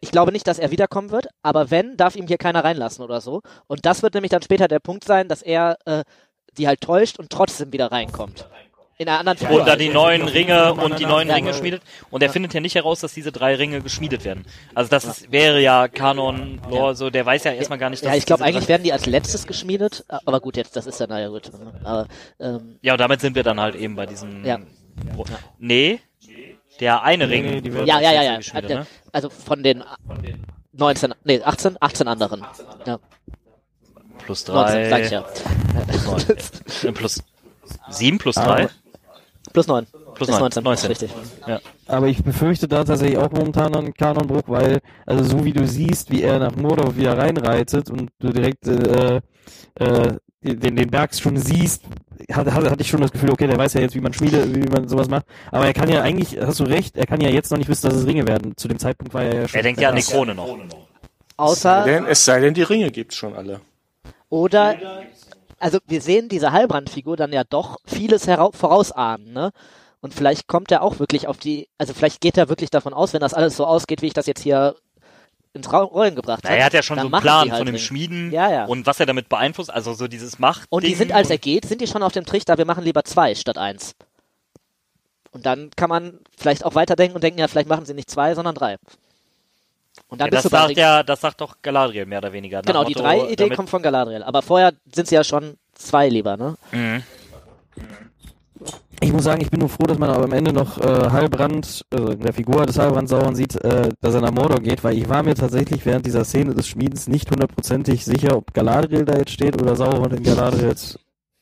ich 0.02 0.12
glaube 0.12 0.32
nicht, 0.32 0.48
dass 0.48 0.60
er 0.60 0.72
wiederkommen 0.72 1.12
wird, 1.12 1.28
aber 1.42 1.72
wenn, 1.72 1.98
darf 1.98 2.16
ihm 2.16 2.28
hier 2.28 2.38
keiner 2.38 2.64
reinlassen 2.64 3.04
oder 3.04 3.22
so. 3.22 3.42
Und 3.68 3.86
das 3.86 4.04
wird 4.04 4.14
nämlich 4.14 4.32
dann 4.32 4.42
später 4.42 4.68
der 4.68 4.80
Punkt 4.80 5.04
sein, 5.04 5.28
dass 5.28 5.42
er 5.42 5.78
äh, 5.86 6.04
die 6.58 6.68
halt 6.68 6.82
täuscht 6.82 7.20
und 7.20 7.30
trotzdem 7.30 7.72
wieder 7.72 7.92
reinkommt. 7.92 8.48
In 9.00 9.08
einer 9.08 9.20
anderen 9.20 9.38
Figur. 9.38 9.60
und 9.60 9.68
dann 9.68 9.78
die 9.78 9.90
neuen 9.90 10.24
Ringe 10.24 10.74
und 10.74 10.98
die 10.98 11.06
neuen. 11.06 11.30
Ringe 11.30 11.54
schmiedet. 11.54 11.84
Und 12.10 12.24
er 12.24 12.32
findet 12.32 12.56
ja 12.56 12.62
nicht 12.62 12.74
heraus, 12.74 13.00
dass 13.00 13.14
diese 13.14 13.32
drei 13.32 13.54
Ringe 13.54 13.82
geschmiedet 13.82 14.26
werden. 14.26 14.44
Also 14.74 14.90
das 14.90 15.06
ist, 15.06 15.32
wäre 15.32 15.62
ja 15.62 15.88
Kanon, 15.88 16.60
Lore, 16.68 16.96
so, 16.96 17.12
der 17.12 17.24
weiß 17.24 17.44
ja 17.44 17.52
erstmal 17.52 17.78
gar 17.78 17.92
nicht, 17.92 18.04
dass 18.04 18.10
ja, 18.10 18.18
ich 18.18 18.26
glaube, 18.26 18.44
eigentlich 18.44 18.68
werden 18.68 18.82
die 18.82 18.92
als 18.92 19.06
letztes 19.06 19.46
geschmiedet, 19.46 20.04
aber 20.08 20.40
gut, 20.40 20.58
jetzt, 20.58 20.76
das 20.76 20.88
ist 20.88 21.00
ja, 21.00 21.06
naja, 21.06 21.28
gut. 21.28 21.52
Aber, 21.84 22.08
ähm, 22.40 22.80
Ja, 22.82 22.94
und 22.94 23.00
damit 23.00 23.22
sind 23.22 23.36
wir 23.36 23.44
dann 23.44 23.60
halt 23.60 23.76
eben 23.76 23.96
bei 23.96 24.08
diesem... 24.08 24.44
Ja. 24.44 24.58
Nee, 25.60 26.00
der 26.80 27.04
eine 27.04 27.30
Ring. 27.30 27.46
nee, 27.46 27.62
die 27.62 27.74
wird 27.74 27.88
ja, 27.88 28.00
ja, 28.00 28.12
ja, 28.12 28.22
ja. 28.24 28.38
geschmiedet, 28.38 28.70
ne? 28.70 28.88
Also 29.12 29.30
von 29.30 29.64
den 29.64 29.84
19, 30.74 31.14
nee, 31.24 31.42
18, 31.42 31.78
18 31.80 32.08
anderen. 32.08 32.46
Ja, 32.86 33.00
Plus 34.20 34.48
19, 34.48 34.90
sag 34.90 35.00
ich 35.02 35.10
drei. 35.10 35.14
ja. 35.16 35.26
Äh, 36.84 36.92
Plus 36.92 37.24
sieben 37.90 38.18
plus 38.18 38.38
Aber- 38.38 38.56
drei. 38.56 38.70
Plus 39.54 39.68
9. 39.68 39.88
Plus 40.18 40.30
Ist 40.30 40.40
19. 40.40 40.64
19, 40.64 40.92
ist 40.92 41.04
richtig. 41.04 41.16
Aber 41.86 42.08
ich 42.08 42.24
befürchte 42.24 42.68
da 42.68 42.84
tatsächlich 42.84 43.18
auch 43.18 43.32
momentan 43.32 43.76
einen 43.76 43.94
Kanonbruch, 43.94 44.44
weil, 44.48 44.80
also 45.06 45.24
so 45.24 45.46
wie 45.46 45.54
du 45.54 45.68
siehst, 45.68 46.12
wie 46.12 46.24
er 46.24 46.40
nach 46.40 46.56
Mordor 46.56 46.98
wieder 46.98 47.18
reinreitet 47.18 47.92
und 47.92 48.10
du 48.20 48.34
direkt 48.34 48.68
äh, 48.68 49.22
äh, 49.76 50.18
den, 50.42 50.76
den 50.76 50.90
Berg 50.90 51.14
schon 51.14 51.38
siehst, 51.38 51.84
hatte, 52.32 52.54
hatte, 52.54 52.72
hatte 52.72 52.82
ich 52.82 52.88
schon 52.88 53.02
das 53.02 53.12
Gefühl, 53.12 53.30
okay, 53.32 53.48
der 53.48 53.58
weiß 53.58 53.74
ja 53.76 53.82
jetzt, 53.82 53.96
wie 53.96 54.02
man 54.02 54.14
Schmiede, 54.14 54.54
wie 54.56 54.68
man 54.70 54.88
sowas 54.88 55.08
macht. 55.08 55.26
Aber 55.52 55.66
er 55.68 55.74
kann 55.74 55.90
ja 55.90 56.02
eigentlich, 56.02 56.40
hast 56.40 56.60
du 56.60 56.64
recht, 56.64 56.98
er 56.98 57.06
kann 57.06 57.22
ja 57.22 57.30
jetzt 57.30 57.52
noch 57.52 57.60
nicht 57.60 57.70
wissen, 57.70 57.88
dass 57.88 57.96
es 57.96 58.08
Ringe 58.08 58.28
werden. 58.28 58.58
Zu 58.58 58.68
dem 58.68 58.80
Zeitpunkt 58.80 59.14
war 59.14 59.24
er 59.24 59.42
ja 59.42 59.48
schon. 59.48 59.58
Er 59.58 59.64
denkt 59.64 59.82
ja 59.82 59.90
an 59.90 59.96
die 59.96 60.02
Krone 60.02 60.34
noch. 60.34 60.58
Außer, 61.38 61.84
Denn, 61.84 62.06
es 62.06 62.26
sei 62.26 62.40
denn, 62.40 62.56
die 62.56 62.64
Ringe 62.64 62.90
gibt's 62.90 63.16
schon 63.16 63.36
alle. 63.36 63.62
oder, 64.30 64.76
also 65.60 65.78
wir 65.88 66.02
sehen 66.02 66.30
diese 66.30 66.52
Halbrandfigur 66.52 67.16
dann 67.16 67.32
ja 67.32 67.44
doch 67.44 67.78
vieles 67.86 68.26
vorausahnen, 68.26 69.34
ne? 69.34 69.52
Und 70.02 70.14
vielleicht 70.14 70.48
kommt 70.48 70.72
er 70.72 70.84
auch 70.84 71.00
wirklich 71.00 71.28
auf 71.28 71.38
die, 71.38 71.68
also 71.78 71.94
vielleicht 71.94 72.22
geht 72.22 72.38
er 72.38 72.50
wirklich 72.50 72.70
davon 72.70 72.94
aus, 72.94 73.14
wenn 73.14 73.22
das 73.22 73.34
alles 73.34 73.58
so 73.58 73.66
ausgeht, 73.66 74.02
wie 74.02 74.08
ich 74.08 74.14
das 74.14 74.28
jetzt 74.28 74.42
hier 74.42 74.76
ins 75.54 75.72
Rollen 75.72 76.16
gebracht 76.16 76.42
Na, 76.44 76.50
habe. 76.50 76.60
er 76.60 76.66
hat 76.66 76.74
ja 76.74 76.84
schon 76.84 77.00
so 77.00 77.08
einen 77.08 77.22
Plan 77.22 77.46
die 77.46 77.52
halt 77.52 77.60
von 77.60 77.66
dem. 77.66 77.78
Schmieden 77.80 78.32
Ja, 78.32 78.52
ja. 78.52 78.66
und 78.66 78.86
was 78.86 79.00
er 79.00 79.08
damit 79.08 79.28
beeinflusst, 79.28 79.72
also 79.72 79.94
so 79.94 80.08
dieses 80.08 80.38
Macht. 80.40 80.68
Und 80.70 80.84
die 80.84 80.94
sind, 80.94 81.12
als 81.12 81.30
er 81.30 81.40
geht, 81.40 81.66
sind 81.66 81.82
die 81.82 81.88
schon 81.88 82.04
auf 82.04 82.12
dem 82.14 82.26
Trichter, 82.26 82.58
wir 82.58 82.66
machen 82.66 82.84
lieber 82.84 83.04
zwei 83.04 83.34
statt 83.34 83.58
eins. 83.58 83.96
Und 85.32 85.46
dann 85.46 85.72
kann 85.76 85.90
man 85.90 86.20
vielleicht 86.38 86.64
auch 86.64 86.76
weiterdenken 86.76 87.16
und 87.16 87.24
denken, 87.24 87.40
ja, 87.40 87.48
vielleicht 87.48 87.70
machen 87.70 87.86
sie 87.86 87.94
nicht 87.94 88.10
zwei, 88.10 88.36
sondern 88.36 88.56
drei. 88.56 88.78
Und 90.10 90.22
dann 90.22 90.28
ja, 90.28 90.32
bist 90.32 90.46
das 90.46 90.52
du 90.52 90.58
sagt 90.58 90.78
ja, 90.78 91.04
das 91.04 91.22
sagt 91.22 91.42
doch 91.42 91.58
Galadriel 91.62 92.06
mehr 92.06 92.20
oder 92.20 92.34
weniger. 92.34 92.62
Genau, 92.62 92.84
die 92.84 92.94
Motto, 92.94 93.04
drei 93.04 93.30
Idee 93.32 93.50
kommt 93.50 93.70
von 93.70 93.82
Galadriel. 93.82 94.24
Aber 94.24 94.42
vorher 94.42 94.74
sind 94.94 95.08
sie 95.08 95.16
ja 95.16 95.24
schon 95.24 95.58
zwei 95.74 96.08
lieber, 96.08 96.38
ne? 96.38 96.56
Mhm. 96.72 97.04
Ich 99.00 99.14
muss 99.14 99.26
sagen, 99.26 99.42
ich 99.42 99.52
bin 99.52 99.60
nur 99.60 99.70
froh, 99.70 99.86
dass 99.86 100.00
man 100.00 100.10
aber 100.10 100.24
am 100.24 100.32
Ende 100.34 100.52
noch 100.52 100.80
äh, 100.80 101.10
Halbrand, 101.12 101.86
also 101.92 102.08
in 102.10 102.20
der 102.20 102.34
Figur 102.34 102.66
des 102.66 102.80
Halbrand 102.80 103.08
Sauron 103.08 103.36
sieht, 103.36 103.56
äh, 103.64 103.90
dass 104.02 104.16
er 104.16 104.22
nach 104.22 104.32
Mordor 104.32 104.60
geht, 104.60 104.84
weil 104.84 104.98
ich 104.98 105.08
war 105.08 105.22
mir 105.22 105.36
tatsächlich 105.36 105.86
während 105.86 106.06
dieser 106.06 106.26
Szene 106.26 106.56
des 106.56 106.68
Schmiedens 106.68 107.08
nicht 107.08 107.30
hundertprozentig 107.30 108.04
sicher, 108.04 108.36
ob 108.36 108.54
Galadriel 108.54 109.06
da 109.06 109.18
jetzt 109.18 109.32
steht 109.32 109.62
oder 109.62 109.76
Sauron 109.76 110.12
in 110.12 110.24
Galadriels 110.24 110.98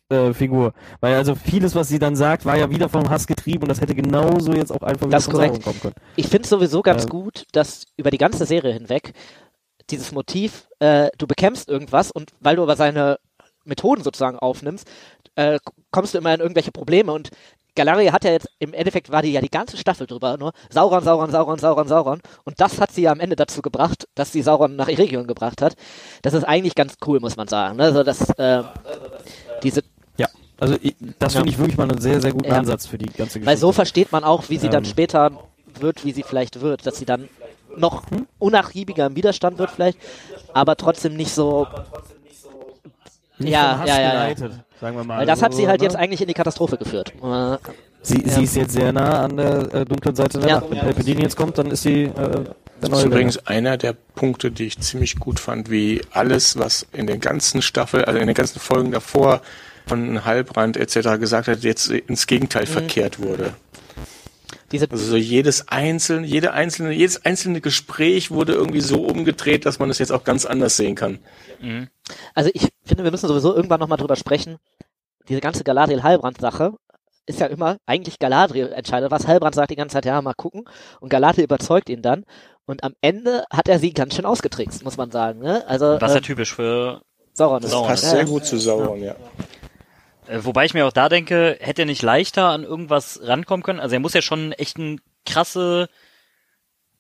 äh, 0.10 0.34
Figur. 0.34 0.74
Weil 1.00 1.16
also 1.16 1.34
vieles, 1.34 1.76
was 1.76 1.88
sie 1.88 1.98
dann 1.98 2.18
sagt, 2.18 2.46
war 2.46 2.58
ja 2.58 2.70
wieder 2.70 2.90
vom 2.90 3.10
Hass 3.10 3.26
getrieben 3.26 3.64
und 3.64 3.70
das 3.70 3.80
hätte 3.80 3.96
genauso 3.96 4.52
jetzt 4.54 4.72
auch 4.72 4.82
einfach 4.84 5.08
wieder 5.08 5.18
Das 5.18 5.26
von 5.26 5.36
korrekt. 5.36 5.56
Sauron 5.56 5.64
kommen 5.64 5.80
können. 5.82 5.96
Ich 6.18 6.28
finde 6.28 6.48
sowieso 6.48 6.82
ganz 6.82 7.04
Ja. 7.04 7.10
gut, 7.10 7.46
dass 7.54 7.86
über 7.96 8.12
die 8.12 8.18
ganze 8.18 8.46
Serie 8.46 8.74
hinweg 8.74 9.14
dieses 9.90 10.12
Motiv, 10.12 10.68
äh, 10.80 11.10
du 11.18 11.26
bekämpfst 11.26 11.70
irgendwas 11.70 12.12
und 12.12 12.32
weil 12.42 12.56
du 12.58 12.64
aber 12.64 12.76
seine 12.76 13.18
Methoden 13.64 14.04
sozusagen 14.04 14.38
aufnimmst, 14.38 14.88
äh, 15.36 15.60
kommst 15.92 16.14
du 16.14 16.18
immer 16.18 16.34
in 16.34 16.40
irgendwelche 16.42 16.72
Probleme 16.72 17.12
und 17.12 17.30
Galadriel 17.78 18.14
hat 18.14 18.24
ja 18.24 18.32
jetzt, 18.32 18.48
im 18.60 18.74
Endeffekt 18.74 19.12
war 19.12 19.22
die 19.22 19.34
ja 19.34 19.42
die 19.42 19.50
ganze 19.50 19.76
Staffel 19.76 20.08
drüber, 20.08 20.38
nur 20.38 20.54
Sauron, 20.70 21.04
Sauron, 21.04 21.30
Sauron, 21.30 21.60
Sauron, 21.60 21.88
Sauron 21.90 22.22
und 22.46 22.62
das 22.62 22.80
hat 22.80 22.92
sie 22.94 23.02
ja 23.02 23.12
am 23.12 23.20
Ende 23.20 23.36
dazu 23.36 23.62
gebracht, 23.62 24.08
dass 24.16 24.32
sie 24.32 24.42
Sauron 24.42 24.78
nach 24.78 24.88
Eregion 24.88 25.28
gebracht 25.28 25.62
hat. 25.62 25.76
Das 26.22 26.34
ist 26.34 26.46
eigentlich 26.46 26.76
ganz 26.76 26.96
cool, 27.06 27.20
muss 27.20 27.36
man 27.36 27.50
sagen. 27.50 27.82
Also 27.82 28.04
das, 28.04 28.30
äh, 28.38 28.64
diese, 29.62 29.84
Ja, 30.18 30.28
also 30.58 30.78
das 31.20 31.34
finde 31.34 31.50
ich 31.50 31.58
wirklich 31.58 31.78
mal 31.78 31.90
einen 31.90 32.00
sehr, 32.00 32.22
sehr 32.22 32.32
guten 32.32 32.50
Ja. 32.50 32.58
Ansatz 32.60 32.86
für 32.86 32.98
die 32.98 33.08
ganze 33.08 33.40
Geschichte. 33.40 33.46
Weil 33.46 33.58
so 33.58 33.74
versteht 33.74 34.14
man 34.14 34.24
auch, 34.24 34.50
wie 34.50 34.58
sie 34.58 34.70
dann 34.70 34.86
Ähm. 34.86 34.90
später 34.90 35.32
wird, 35.78 36.06
wie 36.06 36.14
sie 36.14 36.24
vielleicht 36.24 36.62
wird, 36.62 36.86
dass 36.88 36.98
sie 36.98 37.06
dann 37.06 37.28
noch 37.76 38.04
unnachgiebiger 38.40 39.08
im 39.08 39.18
Widerstand 39.18 39.58
wird 39.58 39.70
vielleicht, 39.72 39.98
aber 40.54 40.78
trotzdem 40.78 41.18
nicht 41.18 41.32
so, 41.34 41.68
Nicht 43.38 43.52
ja, 43.52 43.72
vom 43.72 43.80
Hass 43.82 43.90
ja, 43.90 43.96
ja, 43.96 44.02
ja. 44.02 44.12
geleitet, 44.12 44.52
sagen 44.80 44.98
wir 44.98 45.04
mal. 45.04 45.20
weil 45.20 45.26
das 45.26 45.42
hat 45.42 45.54
sie 45.54 45.68
halt 45.68 45.82
ne? 45.82 45.86
jetzt 45.88 45.96
eigentlich 45.96 46.22
in 46.22 46.28
die 46.28 46.34
Katastrophe 46.34 46.78
geführt. 46.78 47.14
Äh, 47.24 47.58
Sie, 48.02 48.22
Ja. 48.22 48.30
sie 48.34 48.44
ist 48.44 48.56
jetzt 48.56 48.74
sehr 48.74 48.94
nah 48.94 49.24
an 49.24 49.36
der 49.36 49.74
äh, 49.74 49.84
dunklen 49.86 50.16
Seite 50.16 50.38
der 50.38 50.48
Ja. 50.48 50.60
Macht. 50.60 50.70
Wenn 50.70 50.78
Palpatine 50.78 51.22
jetzt 51.22 51.36
kommt, 51.36 51.58
dann 51.58 51.72
ist 51.72 51.82
sie 51.82 52.04
äh, 52.04 52.12
der 52.14 52.56
Das 52.82 53.00
ist 53.00 53.06
übrigens 53.06 53.48
einer 53.48 53.78
der 53.78 53.94
Punkte, 53.94 54.52
die 54.52 54.66
ich 54.68 54.80
ziemlich 54.80 55.16
gut 55.20 55.40
fand, 55.40 55.72
wie 55.72 56.02
alles, 56.12 56.60
was 56.60 56.86
in 56.94 57.08
den 57.08 57.20
ganzen 57.20 57.64
Staffel, 57.64 58.06
also 58.06 58.20
in 58.20 58.28
den 58.28 58.36
ganzen 58.36 58.60
Folgen 58.60 58.92
davor 58.92 59.42
von 59.88 60.24
Halbrand 60.24 60.78
etc. 60.78 61.20
gesagt 61.20 61.48
hat, 61.48 61.64
jetzt 61.64 61.90
ins 61.90 62.28
Gegenteil 62.28 62.68
verkehrt 62.68 63.20
wurde. 63.22 63.54
Diese, 64.76 64.92
Also 64.92 65.06
so 65.06 65.16
jedes 65.18 65.68
einzelne, 65.68 66.28
jede 66.28 66.54
einzelne, 66.54 66.92
jedes 66.92 67.26
einzelne 67.26 67.62
Gespräch 67.62 68.32
wurde 68.32 68.54
irgendwie 68.54 68.82
so 68.82 69.02
umgedreht, 69.02 69.66
dass 69.66 69.80
man 69.80 69.90
es 69.90 70.00
jetzt 70.00 70.12
auch 70.12 70.24
ganz 70.24 70.46
anders 70.46 70.78
sehen 70.78 70.96
kann. 70.96 71.20
also 72.34 72.50
ich 72.54 72.70
finde, 72.84 73.04
wir 73.04 73.12
müssen 73.12 73.28
sowieso 73.28 73.56
irgendwann 73.56 73.80
nochmal 73.80 73.98
drüber 73.98 74.16
sprechen. 74.16 74.58
Diese 75.28 75.42
ganze 75.42 75.64
Galadriel-Halbrand-Sache 75.64 76.74
ist 77.26 77.40
ja 77.40 77.48
immer 77.48 77.78
eigentlich 77.86 78.20
Galadriel 78.20 78.72
entscheidet 78.72 79.12
was. 79.12 79.28
Halbrand 79.28 79.56
sagt 79.56 79.72
die 79.72 79.76
ganze 79.76 79.94
Zeit, 79.94 80.06
ja, 80.06 80.22
mal 80.22 80.34
gucken. 80.34 80.66
Und 81.00 81.10
Galadriel 81.10 81.46
überzeugt 81.46 81.90
ihn 81.90 82.02
dann. 82.02 82.26
Und 82.66 82.84
am 82.84 82.94
Ende 83.02 83.46
hat 83.52 83.68
er 83.68 83.80
sie 83.80 83.94
ganz 83.94 84.16
schön 84.16 84.26
ausgetrickst, 84.26 84.84
muss 84.84 84.98
man 84.98 85.12
sagen. 85.12 85.40
Ne? 85.40 85.64
Also 85.68 85.98
Was 86.00 86.12
ja 86.14 86.18
äh, 86.18 86.22
typisch 86.22 86.54
für 86.54 87.02
Sauron 87.34 87.62
Das 87.62 87.70
ist. 87.70 87.72
Sauron 87.72 87.90
passt 87.90 88.04
Ja, 88.04 88.10
sehr 88.10 88.20
ja. 88.20 88.26
gut 88.26 88.46
zu 88.46 88.58
Sauron, 88.58 89.02
ja. 89.02 89.12
Äh, 89.12 89.16
Wobei 90.28 90.66
ich 90.66 90.74
mir 90.74 90.86
auch 90.86 90.94
da 90.94 91.10
denke, 91.10 91.58
hätte 91.60 91.84
er 91.84 91.86
nicht 91.86 92.02
leichter 92.02 92.50
an 92.50 92.64
irgendwas 92.64 93.20
rankommen 93.24 93.64
können? 93.64 93.80
Also 93.80 93.96
er 93.96 94.00
muss 94.00 94.14
ja 94.14 94.22
schon 94.22 94.40
einen 94.40 94.52
echten 94.54 95.02
krasse, 95.26 95.90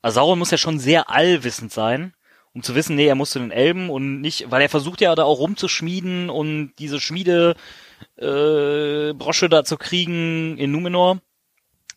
also 0.01 0.15
Sauron 0.15 0.39
muss 0.39 0.51
ja 0.51 0.57
schon 0.57 0.79
sehr 0.79 1.09
allwissend 1.09 1.71
sein, 1.71 2.13
um 2.53 2.61
zu 2.61 2.75
wissen, 2.75 2.95
nee, 2.95 3.07
er 3.07 3.15
muss 3.15 3.31
zu 3.31 3.39
den 3.39 3.51
Elben 3.51 3.89
und 3.89 4.21
nicht, 4.21 4.51
weil 4.51 4.61
er 4.61 4.69
versucht 4.69 5.01
ja 5.01 5.15
da 5.15 5.23
auch 5.23 5.39
rumzuschmieden 5.39 6.29
und 6.29 6.73
diese 6.77 6.99
Schmiede 6.99 7.55
äh, 8.17 9.13
Brosche 9.13 9.49
da 9.49 9.63
zu 9.63 9.77
kriegen 9.77 10.57
in 10.57 10.71
Numenor, 10.71 11.19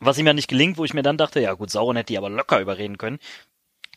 was 0.00 0.18
ihm 0.18 0.26
ja 0.26 0.32
nicht 0.32 0.48
gelingt, 0.48 0.78
wo 0.78 0.84
ich 0.84 0.94
mir 0.94 1.02
dann 1.02 1.18
dachte, 1.18 1.40
ja 1.40 1.52
gut, 1.52 1.70
Sauron 1.70 1.96
hätte 1.96 2.12
die 2.12 2.18
aber 2.18 2.30
locker 2.30 2.60
überreden 2.60 2.98
können. 2.98 3.18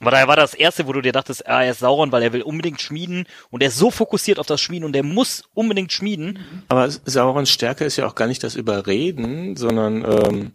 Aber 0.01 0.11
daher 0.11 0.27
war 0.27 0.35
das 0.35 0.53
erste, 0.53 0.87
wo 0.87 0.93
du 0.93 1.01
dir 1.01 1.11
dachtest, 1.11 1.47
ah, 1.47 1.63
er 1.63 1.71
ist 1.71 1.79
Sauron, 1.79 2.11
weil 2.11 2.23
er 2.23 2.33
will 2.33 2.41
unbedingt 2.41 2.81
schmieden 2.81 3.25
und 3.51 3.61
er 3.61 3.69
ist 3.69 3.77
so 3.77 3.91
fokussiert 3.91 4.39
auf 4.39 4.47
das 4.47 4.59
Schmieden 4.59 4.83
und 4.85 4.95
er 4.95 5.03
muss 5.03 5.43
unbedingt 5.53 5.91
schmieden. 5.93 6.39
Aber 6.67 6.89
Saurons 6.89 7.49
Stärke 7.49 7.85
ist 7.85 7.97
ja 7.97 8.07
auch 8.07 8.15
gar 8.15 8.27
nicht 8.27 8.43
das 8.43 8.55
Überreden, 8.55 9.55
sondern 9.55 10.03
ähm, 10.03 10.51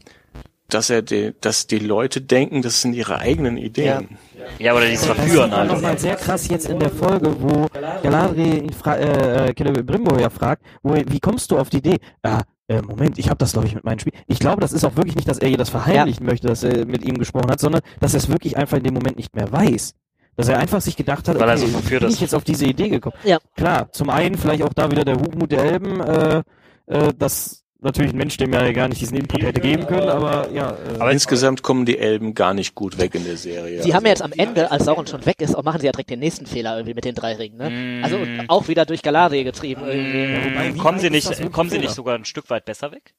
dass 0.68 0.90
er 0.90 1.02
die, 1.02 1.32
dass 1.40 1.68
die 1.68 1.78
Leute 1.78 2.20
denken, 2.20 2.60
das 2.60 2.80
sind 2.82 2.92
ihre 2.94 3.18
eigenen 3.18 3.56
Ideen. 3.56 4.18
Ja, 4.58 4.74
oder 4.74 4.86
dieses 4.88 5.06
Das 5.06 5.16
Verführen 5.16 5.52
war 5.52 5.58
halt. 5.60 5.70
nochmal 5.70 5.96
sehr 5.96 6.16
krass 6.16 6.48
jetzt 6.48 6.68
in 6.68 6.80
der 6.80 6.90
Folge, 6.90 7.34
wo 7.40 7.68
Galadriel 8.02 8.64
ihn 8.64 8.72
fra- 8.72 8.96
äh, 8.96 9.50
äh, 9.50 9.54
Celebrimbor 9.56 10.18
ja 10.20 10.28
fragt, 10.28 10.62
wo, 10.82 10.94
wie 10.96 11.20
kommst 11.20 11.52
du 11.52 11.58
auf 11.58 11.70
die 11.70 11.76
Idee? 11.78 11.98
Ah, 12.24 12.42
äh, 12.68 12.82
Moment, 12.82 13.18
ich 13.18 13.28
habe 13.28 13.38
das 13.38 13.52
glaube 13.52 13.68
ich 13.68 13.74
mit 13.74 13.84
meinem 13.84 13.98
Spiel. 13.98 14.12
Ich 14.26 14.38
glaube, 14.38 14.60
das 14.60 14.72
ist 14.72 14.84
auch 14.84 14.96
wirklich 14.96 15.16
nicht, 15.16 15.28
dass 15.28 15.38
er 15.38 15.48
ihr 15.48 15.56
das 15.56 15.68
verheimlichen 15.68 16.26
möchte, 16.26 16.48
dass 16.48 16.62
er 16.62 16.86
mit 16.86 17.04
ihm 17.04 17.18
gesprochen 17.18 17.50
hat, 17.50 17.60
sondern 17.60 17.82
dass 18.00 18.14
er 18.14 18.18
es 18.18 18.28
wirklich 18.28 18.56
einfach 18.56 18.76
in 18.78 18.84
dem 18.84 18.94
Moment 18.94 19.16
nicht 19.16 19.34
mehr 19.34 19.50
weiß. 19.50 19.94
Dass 20.36 20.48
er 20.48 20.58
einfach 20.58 20.82
sich 20.82 20.96
gedacht 20.96 21.28
hat, 21.28 21.38
Weil 21.38 21.48
er 21.48 21.54
okay, 21.54 21.66
so 21.66 21.98
bin 22.00 22.08
ich 22.10 22.20
jetzt 22.20 22.34
auf 22.34 22.44
diese 22.44 22.66
Idee 22.66 22.90
gekommen. 22.90 23.16
Ja. 23.24 23.38
Klar, 23.54 23.90
zum 23.92 24.10
einen 24.10 24.36
vielleicht 24.36 24.62
auch 24.62 24.74
da 24.74 24.90
wieder 24.90 25.04
der 25.04 25.16
Hochmut 25.16 25.50
der 25.50 25.64
Elben, 25.64 26.00
äh, 26.00 26.42
äh, 26.86 27.14
dass 27.16 27.64
natürlich 27.80 28.12
ein 28.12 28.16
Mensch 28.16 28.36
dem 28.36 28.52
ja 28.52 28.72
gar 28.72 28.88
nicht 28.88 29.00
diesen 29.00 29.16
Input 29.16 29.42
hätte 29.42 29.60
geben 29.60 29.86
können, 29.86 30.08
aber 30.08 30.50
ja. 30.50 30.70
Äh, 30.70 30.98
Aber 30.98 31.12
insgesamt 31.12 31.62
kommen 31.62 31.84
die 31.86 31.98
Elben 31.98 32.34
gar 32.34 32.54
nicht 32.54 32.74
gut 32.74 32.98
weg 32.98 33.14
in 33.14 33.24
der 33.24 33.36
Serie. 33.36 33.82
Sie 33.82 33.94
haben 33.94 34.04
ja 34.04 34.10
jetzt 34.10 34.22
am 34.22 34.32
Ende, 34.32 34.70
als 34.70 34.84
Sauron 34.84 35.06
schon 35.06 35.24
weg 35.26 35.40
ist, 35.40 35.54
auch 35.54 35.62
machen 35.62 35.80
sie 35.80 35.86
ja 35.86 35.92
direkt 35.92 36.10
den 36.10 36.20
nächsten 36.20 36.46
Fehler 36.46 36.76
irgendwie 36.76 36.94
mit 36.94 37.04
den 37.04 37.14
drei 37.14 37.34
Ringen, 37.34 37.56
ne? 37.56 38.02
Also 38.04 38.16
und 38.16 38.48
auch 38.48 38.68
wieder 38.68 38.86
durch 38.86 39.02
Galadriel 39.02 39.44
getrieben 39.44 39.82
irgendwie. 39.86 40.50
wobei, 40.50 40.74
wie 40.74 40.78
kommen 40.78 40.98
sie 40.98 41.10
nicht, 41.10 41.52
kommen 41.52 41.70
sie 41.70 41.78
nicht 41.78 41.94
sogar 41.94 42.14
ein 42.14 42.24
Stück 42.24 42.50
weit 42.50 42.64
besser 42.64 42.92
weg? 42.92 43.14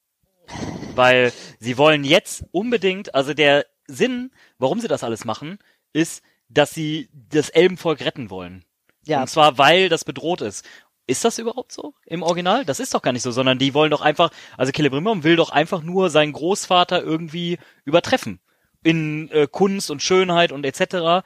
Weil 0.94 1.32
sie 1.60 1.78
wollen 1.78 2.04
jetzt 2.04 2.44
unbedingt, 2.50 3.14
also 3.14 3.34
der 3.34 3.66
Sinn, 3.86 4.30
warum 4.58 4.80
sie 4.80 4.88
das 4.88 5.04
alles 5.04 5.24
machen, 5.24 5.58
ist, 5.92 6.22
dass 6.48 6.72
sie 6.72 7.08
das 7.12 7.50
Elbenvolk 7.50 8.00
retten 8.00 8.30
wollen. 8.30 8.64
Ja, 9.06 9.22
Und 9.22 9.28
zwar, 9.28 9.56
weil 9.56 9.88
das 9.88 10.04
bedroht 10.04 10.42
ist. 10.42 10.64
Ist 11.08 11.24
das 11.24 11.38
überhaupt 11.38 11.72
so 11.72 11.94
im 12.06 12.22
Original? 12.22 12.64
Das 12.64 12.78
ist 12.80 12.94
doch 12.94 13.02
gar 13.02 13.12
nicht 13.12 13.22
so, 13.22 13.32
sondern 13.32 13.58
die 13.58 13.74
wollen 13.74 13.90
doch 13.90 14.02
einfach, 14.02 14.30
also 14.56 14.70
Celebrimbor 14.72 15.24
will 15.24 15.34
doch 15.36 15.50
einfach 15.50 15.82
nur 15.82 16.10
seinen 16.10 16.32
Großvater 16.32 17.02
irgendwie 17.02 17.58
übertreffen. 17.84 18.38
In 18.84 19.28
äh, 19.32 19.48
Kunst 19.50 19.90
und 19.90 20.02
Schönheit 20.02 20.52
und 20.52 20.64
etc. 20.64 21.24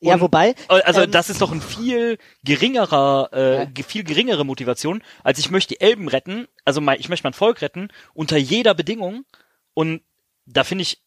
ja, 0.00 0.14
und- 0.14 0.20
wobei, 0.20 0.54
Also 0.68 1.02
ähm, 1.02 1.10
das 1.12 1.30
ist 1.30 1.40
doch 1.40 1.52
ein 1.52 1.62
viel 1.62 2.18
geringerer, 2.44 3.30
äh, 3.32 3.66
ge- 3.72 3.84
viel 3.84 4.04
geringere 4.04 4.44
Motivation, 4.44 5.00
als 5.22 5.38
ich 5.38 5.50
möchte 5.50 5.74
die 5.74 5.80
Elben 5.80 6.08
retten, 6.08 6.46
also 6.64 6.80
mein, 6.80 6.98
ich 7.00 7.08
möchte 7.08 7.24
mein 7.24 7.32
Volk 7.34 7.62
retten, 7.62 7.88
unter 8.14 8.36
jeder 8.36 8.74
Bedingung. 8.74 9.24
Und 9.74 10.02
da 10.44 10.62
finde 10.64 10.82
ich, 10.82 11.00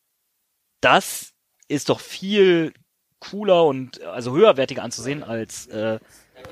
das 0.81 1.33
ist 1.67 1.89
doch 1.89 1.99
viel 1.99 2.73
cooler 3.19 3.65
und 3.65 4.01
also 4.03 4.31
höherwertiger 4.31 4.83
anzusehen 4.83 5.23
als 5.23 5.67
äh, 5.67 5.99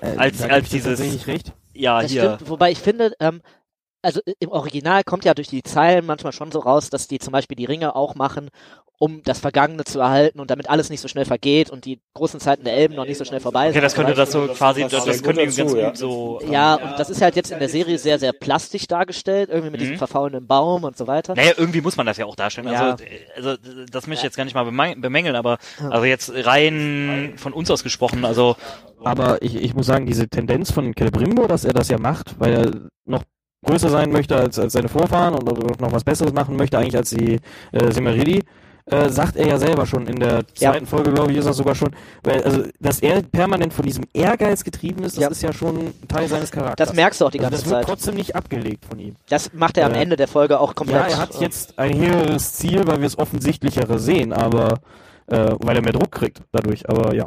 äh, 0.01 0.17
als- 0.17 0.41
als 0.41 0.69
dieses- 0.69 1.27
recht. 1.27 1.53
ja 1.73 2.01
das 2.01 2.11
hier. 2.11 2.35
stimmt. 2.35 2.49
Wobei 2.49 2.71
ich 2.71 2.79
finde, 2.79 3.13
ähm, 3.19 3.41
also 4.05 4.21
im 4.39 4.49
Original 4.49 5.03
kommt 5.03 5.25
ja 5.25 5.33
durch 5.33 5.47
die 5.47 5.63
Zeilen 5.63 6.05
manchmal 6.05 6.33
schon 6.33 6.51
so 6.51 6.59
raus, 6.59 6.89
dass 6.89 7.07
die 7.07 7.19
zum 7.19 7.31
Beispiel 7.33 7.55
die 7.57 7.65
Ringe 7.65 7.95
auch 7.95 8.15
machen, 8.15 8.49
um 8.97 9.23
das 9.23 9.39
Vergangene 9.39 9.83
zu 9.83 9.99
erhalten 9.99 10.39
und 10.39 10.49
damit 10.51 10.69
alles 10.69 10.89
nicht 10.89 11.01
so 11.01 11.09
schnell 11.09 11.25
vergeht 11.25 11.69
und 11.69 11.83
die 11.83 11.99
großen 12.13 12.39
Zeiten 12.39 12.63
der 12.63 12.75
Elben 12.77 12.95
noch 12.95 13.05
nicht 13.05 13.17
so 13.17 13.25
schnell 13.25 13.41
vorbei 13.41 13.65
sind. 13.65 13.71
Okay, 13.71 13.81
das 13.81 13.93
könnte 13.93 14.13
das 14.13 14.31
so 14.31 14.47
quasi, 14.47 14.83
das, 14.87 15.03
das 15.03 15.21
könnte 15.21 15.41
ganz 15.43 15.55
dazu, 15.57 15.75
ja. 15.75 15.89
gut 15.89 15.97
so. 15.97 16.39
ähm, 16.41 16.51
Ja, 16.51 16.75
und 16.75 16.97
das 16.97 17.09
ist 17.09 17.21
halt 17.21 17.35
jetzt 17.35 17.51
in 17.51 17.59
der 17.59 17.67
Serie 17.67 17.97
sehr, 17.97 18.19
sehr 18.19 18.31
plastisch 18.31 18.87
dargestellt, 18.87 19.49
irgendwie 19.49 19.71
mit 19.71 19.81
diesem 19.81 19.95
Mhm. 19.95 19.99
verfaulenden 19.99 20.47
Baum 20.47 20.85
und 20.85 20.97
so 20.97 21.07
weiter. 21.07 21.35
Naja, 21.35 21.51
irgendwie 21.57 21.81
muss 21.81 21.97
man 21.97 22.05
das 22.05 22.15
ja 22.17 22.25
auch 22.25 22.35
darstellen. 22.37 22.69
Ja. 22.69 22.91
Also, 22.91 23.03
äh, 23.03 23.19
also 23.35 23.57
das 23.91 24.07
möchte 24.07 24.21
ich 24.21 24.23
jetzt 24.23 24.37
gar 24.37 24.45
nicht 24.45 24.55
mal 24.55 24.63
bemängeln, 24.95 25.35
aber 25.35 25.57
also 25.89 26.05
jetzt 26.05 26.31
rein 26.33 27.33
von 27.35 27.51
uns 27.51 27.69
aus 27.71 27.83
gesprochen, 27.83 28.23
also 28.23 28.55
Aber 29.03 29.41
ich, 29.41 29.55
ich 29.55 29.73
muss 29.73 29.87
sagen, 29.87 30.05
diese 30.05 30.29
Tendenz 30.29 30.71
von 30.71 30.93
Celebrimbo, 30.97 31.47
dass 31.47 31.65
er 31.65 31.73
das 31.73 31.89
ja 31.89 31.97
macht, 31.97 32.39
weil 32.39 32.53
er 32.53 32.71
noch 33.05 33.23
größer 33.65 33.89
sein 33.89 34.11
möchte 34.11 34.35
als, 34.35 34.57
als 34.59 34.73
seine 34.73 34.89
Vorfahren 34.89 35.33
und 35.35 35.81
noch 35.81 35.91
was 35.91 36.03
Besseres 36.03 36.33
machen 36.33 36.55
möchte, 36.55 36.77
eigentlich 36.77 36.95
als 36.97 37.09
die 37.09 37.39
äh, 37.71 37.91
Semeridi, 37.91 38.43
äh, 38.87 39.09
sagt 39.09 39.35
er 39.35 39.47
ja 39.47 39.57
selber 39.57 39.85
schon 39.87 40.05
in 40.05 40.19
der 40.19 40.43
Ja. 40.59 40.71
zweiten 40.71 40.85
Folge, 40.85 41.11
glaube 41.11 41.31
ich, 41.31 41.37
ist 41.39 41.47
das 41.47 41.57
sogar 41.57 41.73
schon, 41.73 41.89
weil, 42.23 42.43
also, 42.43 42.63
dass 42.79 42.99
er 42.99 43.23
permanent 43.23 43.73
von 43.73 43.83
diesem 43.83 44.03
Ehrgeiz 44.13 44.63
getrieben 44.63 45.03
ist, 45.03 45.17
das 45.17 45.23
Ja. 45.23 45.29
ist 45.29 45.41
ja 45.41 45.51
schon 45.53 45.75
ein 45.87 45.93
Teil 46.07 46.27
seines 46.27 46.51
Charakters. 46.51 46.89
Das 46.89 46.95
merkst 46.95 47.19
du 47.19 47.25
auch 47.25 47.31
die 47.31 47.39
also 47.39 47.49
ganze 47.49 47.63
das 47.63 47.69
wird 47.71 47.79
Zeit. 47.81 47.85
trotzdem 47.87 48.15
nicht 48.15 48.35
abgelegt 48.35 48.85
von 48.85 48.99
ihm. 48.99 49.15
Das 49.29 49.51
macht 49.53 49.77
er 49.79 49.87
am 49.87 49.93
Äh, 49.93 50.01
Ende 50.03 50.15
der 50.17 50.27
Folge 50.27 50.59
auch 50.59 50.75
komplett. 50.75 51.01
Ja, 51.01 51.07
er 51.07 51.17
hat 51.17 51.39
jetzt 51.41 51.79
ein 51.79 51.97
höheres 51.97 52.53
Ziel, 52.53 52.85
weil 52.85 52.99
wir 52.99 53.07
es 53.07 53.17
offensichtlichere 53.17 53.97
sehen, 53.97 54.31
aber 54.33 54.75
äh, 55.27 55.55
weil 55.59 55.75
er 55.77 55.81
mehr 55.81 55.93
Druck 55.93 56.11
kriegt 56.11 56.41
dadurch, 56.51 56.87
aber 56.87 57.15
ja. 57.15 57.25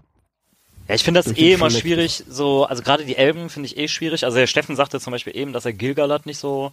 Ja, 0.88 0.94
ich 0.94 1.04
finde 1.04 1.22
das 1.22 1.36
eh 1.36 1.52
immer 1.52 1.70
schwierig, 1.70 2.24
so, 2.28 2.64
also 2.64 2.82
gerade 2.82 3.04
die 3.04 3.16
Elben 3.16 3.50
finde 3.50 3.66
ich 3.66 3.76
eh 3.76 3.88
schwierig. 3.88 4.24
Also 4.24 4.38
der 4.38 4.46
Steffen 4.46 4.74
sagte 4.74 4.98
zum 5.00 5.10
Beispiel 5.10 5.36
eben, 5.36 5.52
dass 5.52 5.66
er 5.66 5.74
Gilgalad 5.74 6.24
nicht 6.24 6.38
so. 6.38 6.72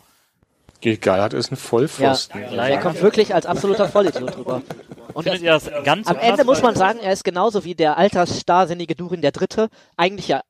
Gilgalad 0.79 1.33
ist 1.33 1.51
ein 1.51 1.57
Vollpfosten. 1.57 2.41
Er 2.41 2.79
kommt 2.79 3.01
wirklich 3.01 3.35
als 3.35 3.45
absoluter 3.45 3.89
Vollidiot 3.89 4.35
drüber. 4.35 4.61
Und 5.13 5.23
Findet 5.23 5.47
das, 5.47 5.67
ihr 5.67 5.71
das 5.73 5.85
ganz 5.85 6.07
am? 6.07 6.17
Ende 6.17 6.45
muss 6.45 6.61
man 6.61 6.75
sagen, 6.75 6.99
er 6.99 7.11
ist 7.11 7.23
genauso 7.23 7.65
wie 7.65 7.75
der 7.75 7.97
altersstarrsinnige 7.97 8.95
Durin 8.95 9.21
der 9.21 9.31
Dritte. 9.31 9.69
Eigentlich 9.97 10.29
ja, 10.29 10.41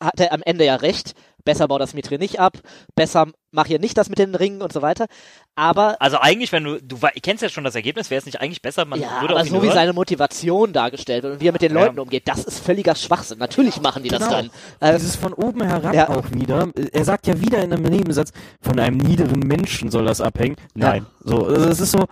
hat 0.00 0.20
er 0.20 0.32
am 0.32 0.42
Ende 0.42 0.64
ja 0.64 0.76
recht. 0.76 1.14
Besser 1.44 1.68
bau 1.68 1.78
das 1.78 1.94
Mitri 1.94 2.18
nicht 2.18 2.40
ab. 2.40 2.58
Besser 2.94 3.26
mach 3.52 3.66
hier 3.66 3.78
nicht 3.78 3.96
das 3.96 4.08
mit 4.08 4.18
den 4.18 4.34
Ringen 4.34 4.62
und 4.62 4.72
so 4.72 4.82
weiter. 4.82 5.06
Aber, 5.54 6.00
Also 6.00 6.18
eigentlich, 6.18 6.50
wenn 6.50 6.64
du, 6.64 6.82
du 6.82 6.98
kennst 7.22 7.42
ja 7.42 7.48
schon 7.48 7.62
das 7.64 7.74
Ergebnis, 7.76 8.10
wäre 8.10 8.18
es 8.18 8.26
nicht 8.26 8.40
eigentlich 8.40 8.62
besser, 8.62 8.84
man 8.84 9.00
ja, 9.00 9.20
würde 9.20 9.34
aber 9.36 9.44
so 9.44 9.62
wie 9.62 9.66
hören? 9.66 9.74
seine 9.74 9.92
Motivation 9.92 10.72
dargestellt 10.72 11.22
wird 11.22 11.34
und 11.34 11.40
wie 11.40 11.48
er 11.48 11.52
mit 11.52 11.62
den 11.62 11.72
Ja. 11.74 11.84
Leuten 11.84 12.00
umgeht, 12.00 12.26
das 12.26 12.42
ist 12.44 12.58
völliger 12.58 12.94
Schwachsinn. 12.96 13.38
Natürlich 13.38 13.80
machen 13.80 14.02
die 14.02 14.08
das 14.08 14.20
Genau. 14.20 14.32
dann. 14.32 14.50
Äh, 14.80 14.94
Dieses 14.98 15.14
von 15.16 15.32
oben 15.32 15.62
herab 15.62 15.94
Ja. 15.94 16.08
auch 16.08 16.24
wieder. 16.32 16.68
Er 16.92 17.04
sagt 17.04 17.26
ja 17.28 17.40
wieder 17.40 17.62
in 17.62 17.72
einem 17.72 17.84
Nebensatz, 17.84 18.32
von 18.60 18.80
einem 18.80 18.96
niederen 18.96 19.38
Menschen 19.40 19.90
soll 19.90 20.06
das 20.06 20.20
abhängen. 20.20 20.56
Nein. 20.74 21.06
So, 21.22 21.46
also 21.46 21.68
es 21.68 21.78
ist 21.80 21.92
so, 21.92 22.04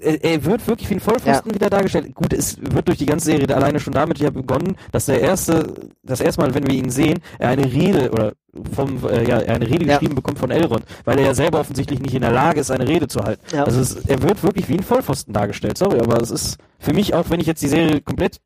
er, 0.00 0.44
wird 0.44 0.66
wirklich 0.66 0.90
wie 0.90 0.94
ein 0.94 1.00
Vollpfosten 1.00 1.54
wieder 1.54 1.70
dargestellt. 1.70 2.14
Gut, 2.14 2.32
es 2.32 2.58
wird 2.60 2.88
durch 2.88 2.98
die 2.98 3.06
ganze 3.06 3.26
Serie 3.26 3.54
alleine 3.54 3.80
schon 3.80 3.92
damit 3.92 4.18
ja 4.18 4.30
begonnen, 4.30 4.76
dass 4.90 5.06
der 5.06 5.20
erste, 5.20 5.72
das 6.02 6.20
erste 6.20 6.40
Mal, 6.42 6.54
wenn 6.54 6.66
wir 6.66 6.74
ihn 6.74 6.90
sehen, 6.90 7.20
er 7.38 7.50
eine 7.50 7.64
Rede 7.64 8.10
oder 8.10 8.32
vom, 8.74 9.02
äh, 9.08 9.26
ja, 9.26 9.38
eine 9.38 9.68
Rede 9.68 9.86
Ja. 9.86 9.94
geschrieben 9.94 10.14
bekommt 10.14 10.38
von 10.38 10.50
Elrond, 10.50 10.84
weil 11.04 11.18
er 11.18 11.26
ja 11.26 11.34
selber 11.34 11.60
offensichtlich 11.60 12.00
nicht 12.00 12.14
in 12.14 12.20
der 12.22 12.32
Lage 12.32 12.60
ist, 12.60 12.70
eine 12.70 12.86
Rede 12.86 13.08
zu 13.08 13.20
halten. 13.20 13.42
Ja. 13.54 13.64
Also 13.64 13.80
es, 13.80 13.96
er 13.96 14.22
wird 14.22 14.42
wirklich 14.42 14.68
wie 14.68 14.74
ein 14.74 14.82
Vollpfosten 14.82 15.32
dargestellt. 15.32 15.78
Sorry, 15.78 15.98
aber 16.00 16.20
es 16.20 16.30
ist 16.30 16.58
für 16.78 16.92
mich 16.92 17.14
auch, 17.14 17.30
wenn 17.30 17.40
ich 17.40 17.46
jetzt 17.46 17.62
die 17.62 17.68
Serie 17.68 18.00
komplett 18.00 18.40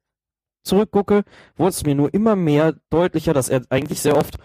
zurückgucke, 0.63 1.23
wurde 1.57 1.71
es 1.71 1.85
mir 1.85 1.95
nur 1.95 2.13
immer 2.15 2.37
mehr 2.37 2.75
deutlicher, 2.91 3.33
dass 3.33 3.49
er 3.49 3.63
eigentlich 3.71 4.01
sehr 4.01 4.17
oft 4.17 4.37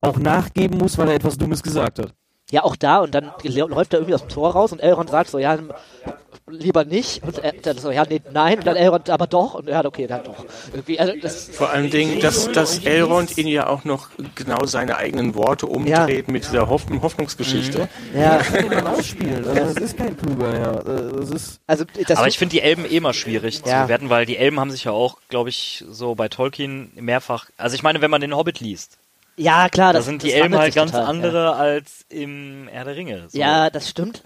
auch 0.00 0.18
nachgeben 0.18 0.78
muss, 0.78 0.98
weil 0.98 1.08
er 1.08 1.14
etwas 1.14 1.38
Dummes 1.38 1.62
gesagt 1.62 1.98
hat. 1.98 2.14
Ja, 2.52 2.64
auch 2.64 2.76
da 2.76 2.98
und 2.98 3.14
dann 3.14 3.32
läuft 3.42 3.94
er 3.94 4.00
irgendwie 4.00 4.14
aus 4.14 4.20
dem 4.20 4.28
Tor 4.28 4.52
raus 4.52 4.72
und 4.72 4.78
Elrond 4.80 5.08
sagt 5.08 5.30
so, 5.30 5.38
ja, 5.38 5.56
lieber 6.46 6.84
nicht 6.84 7.22
und 7.22 7.38
er 7.38 7.52
dann 7.52 7.78
so, 7.78 7.90
ja, 7.90 8.04
nee, 8.06 8.20
nein 8.30 8.58
und 8.58 8.66
dann 8.66 8.76
Elrond, 8.76 9.08
aber 9.08 9.26
doch 9.26 9.54
und 9.54 9.68
ja, 9.68 9.82
okay, 9.82 10.06
dann 10.06 10.22
doch. 10.22 10.44
Irgendwie, 10.70 11.00
also 11.00 11.14
das, 11.22 11.48
Vor 11.48 11.70
allen 11.70 11.88
Dingen, 11.88 12.20
dass, 12.20 12.52
dass 12.52 12.80
Elrond 12.84 13.38
ihn 13.38 13.46
ja 13.48 13.68
auch 13.68 13.84
noch 13.84 14.10
genau 14.34 14.66
seine 14.66 14.96
eigenen 14.98 15.34
Worte 15.34 15.64
umdreht 15.66 16.28
mit 16.28 16.44
dieser 16.44 16.68
Hoff 16.68 16.84
Hoffnungsgeschichte. 17.00 17.88
ja, 18.14 18.36
kann 18.38 18.68
man 18.68 18.86
ausspielen. 18.86 19.48
Also 19.48 19.74
das 19.74 19.82
ist 19.82 19.96
kein 19.96 20.14
kluger, 20.14 20.58
ja. 20.58 20.72
Das 20.72 21.30
ist 21.30 21.60
also 21.66 21.86
das 22.06 22.18
Aber 22.18 22.28
ich 22.28 22.36
finde 22.38 22.52
die 22.52 22.60
Elben 22.60 22.84
eh 22.84 22.96
immer 22.98 23.14
schwierig 23.14 23.62
Ja. 23.64 23.80
zu 23.80 23.82
bewerten, 23.84 24.10
weil 24.10 24.26
die 24.26 24.36
Elben 24.36 24.60
haben 24.60 24.70
sich 24.70 24.84
ja 24.84 24.92
auch, 24.92 25.16
glaube 25.30 25.48
ich, 25.48 25.84
so 25.88 26.14
bei 26.14 26.28
Tolkien 26.28 26.92
mehrfach. 26.96 27.46
Also 27.56 27.76
ich 27.76 27.82
meine, 27.82 28.02
wenn 28.02 28.10
man 28.10 28.20
den 28.20 28.36
Hobbit 28.36 28.60
liest, 28.60 28.98
ja 29.36 29.68
klar, 29.68 29.92
da 29.92 29.98
das 29.98 30.06
sind 30.06 30.22
die 30.22 30.28
das 30.28 30.36
Elben 30.36 30.56
halt 30.56 30.74
ganz 30.74 30.90
total, 30.92 31.06
andere 31.06 31.54
als 31.54 32.04
im 32.08 32.68
Herr 32.70 32.84
der 32.84 32.96
Ringe. 32.96 33.28
So. 33.28 33.38
Ja, 33.38 33.64
ja 33.64 33.70
das 33.70 33.88
stimmt. 33.88 34.22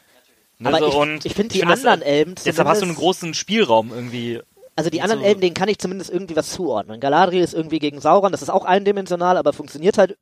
Ne, 0.58 0.68
aber 0.68 0.78
so, 0.78 0.88
ich- 0.88 0.94
und 0.94 1.26
ich 1.26 1.34
find 1.34 1.52
die 1.54 1.60
das- 1.60 1.70
anderen 1.84 2.02
Elben 2.02 2.34
Deshalb 2.44 2.66
hast 2.68 2.80
du 2.80 2.86
einen 2.86 2.94
großen 2.94 3.34
Spielraum 3.34 3.92
irgendwie. 3.92 4.40
Also 4.74 4.90
die 4.90 5.00
anderen. 5.00 5.22
Elben, 5.22 5.40
denen 5.40 5.54
kann 5.54 5.68
ich 5.68 5.78
zumindest 5.78 6.10
irgendwie 6.10 6.36
was 6.36 6.50
zuordnen. 6.50 7.00
Galadriel 7.00 7.42
ist 7.42 7.54
irgendwie 7.54 7.78
gegen 7.78 8.00
Sauron, 8.00 8.32
das 8.32 8.42
ist 8.42 8.50
auch 8.50 8.64
eindimensional, 8.64 9.36
aber 9.38 9.52
funktioniert 9.52 9.96
halt 9.98 10.16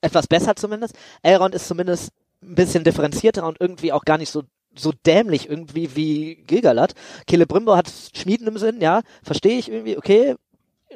etwas 0.00 0.26
besser 0.26 0.54
zumindest. 0.56 0.94
Elrond 1.22 1.54
ist 1.54 1.66
zumindest 1.68 2.10
ein 2.42 2.54
bisschen 2.54 2.84
differenzierter 2.84 3.46
und 3.46 3.60
irgendwie 3.60 3.92
auch 3.92 4.04
gar 4.04 4.18
nicht 4.18 4.30
so 4.30 4.42
so 4.78 4.92
dämlich 5.06 5.48
irgendwie 5.48 5.96
wie 5.96 6.34
Gilgalad. 6.46 6.92
Celebrimbor 7.28 7.78
hat 7.78 7.90
Schmieden 8.14 8.46
im 8.46 8.58
Sinn, 8.58 8.82
ja, 8.82 9.00
verstehe 9.22 9.58
ich 9.58 9.70
irgendwie, 9.70 9.96
okay, 9.96 10.34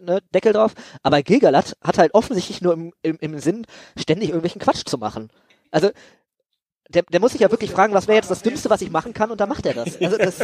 ne, 0.03 0.21
Deckel 0.35 0.53
drauf. 0.53 0.73
Aber 1.03 1.23
Gilgalad 1.23 1.77
hat 1.83 1.99
halt 1.99 2.15
offensichtlich 2.15 2.61
nur 2.63 2.73
im, 2.75 2.93
im, 3.03 3.17
im 3.21 3.39
Sinn, 3.39 3.67
ständig 3.99 4.29
irgendwelchen 4.31 4.61
Quatsch 4.61 4.85
zu 4.87 4.99
machen. 4.99 5.31
Also 5.71 5.91
der, 6.89 7.03
der 7.05 7.21
muss 7.21 7.33
sich 7.33 7.41
ja 7.41 7.51
wirklich 7.51 7.71
fragen, 7.71 7.95
was 7.95 8.09
wäre 8.09 8.17
jetzt 8.17 8.31
das 8.31 8.43
Dümmste, 8.43 8.69
was 8.71 8.83
ich 8.83 8.91
machen 8.91 9.13
kann, 9.15 9.31
und 9.31 9.41
da 9.41 9.47
macht 9.47 9.65
er 9.67 9.75
das. 9.75 10.01
Also 10.01 10.17
das 10.19 10.41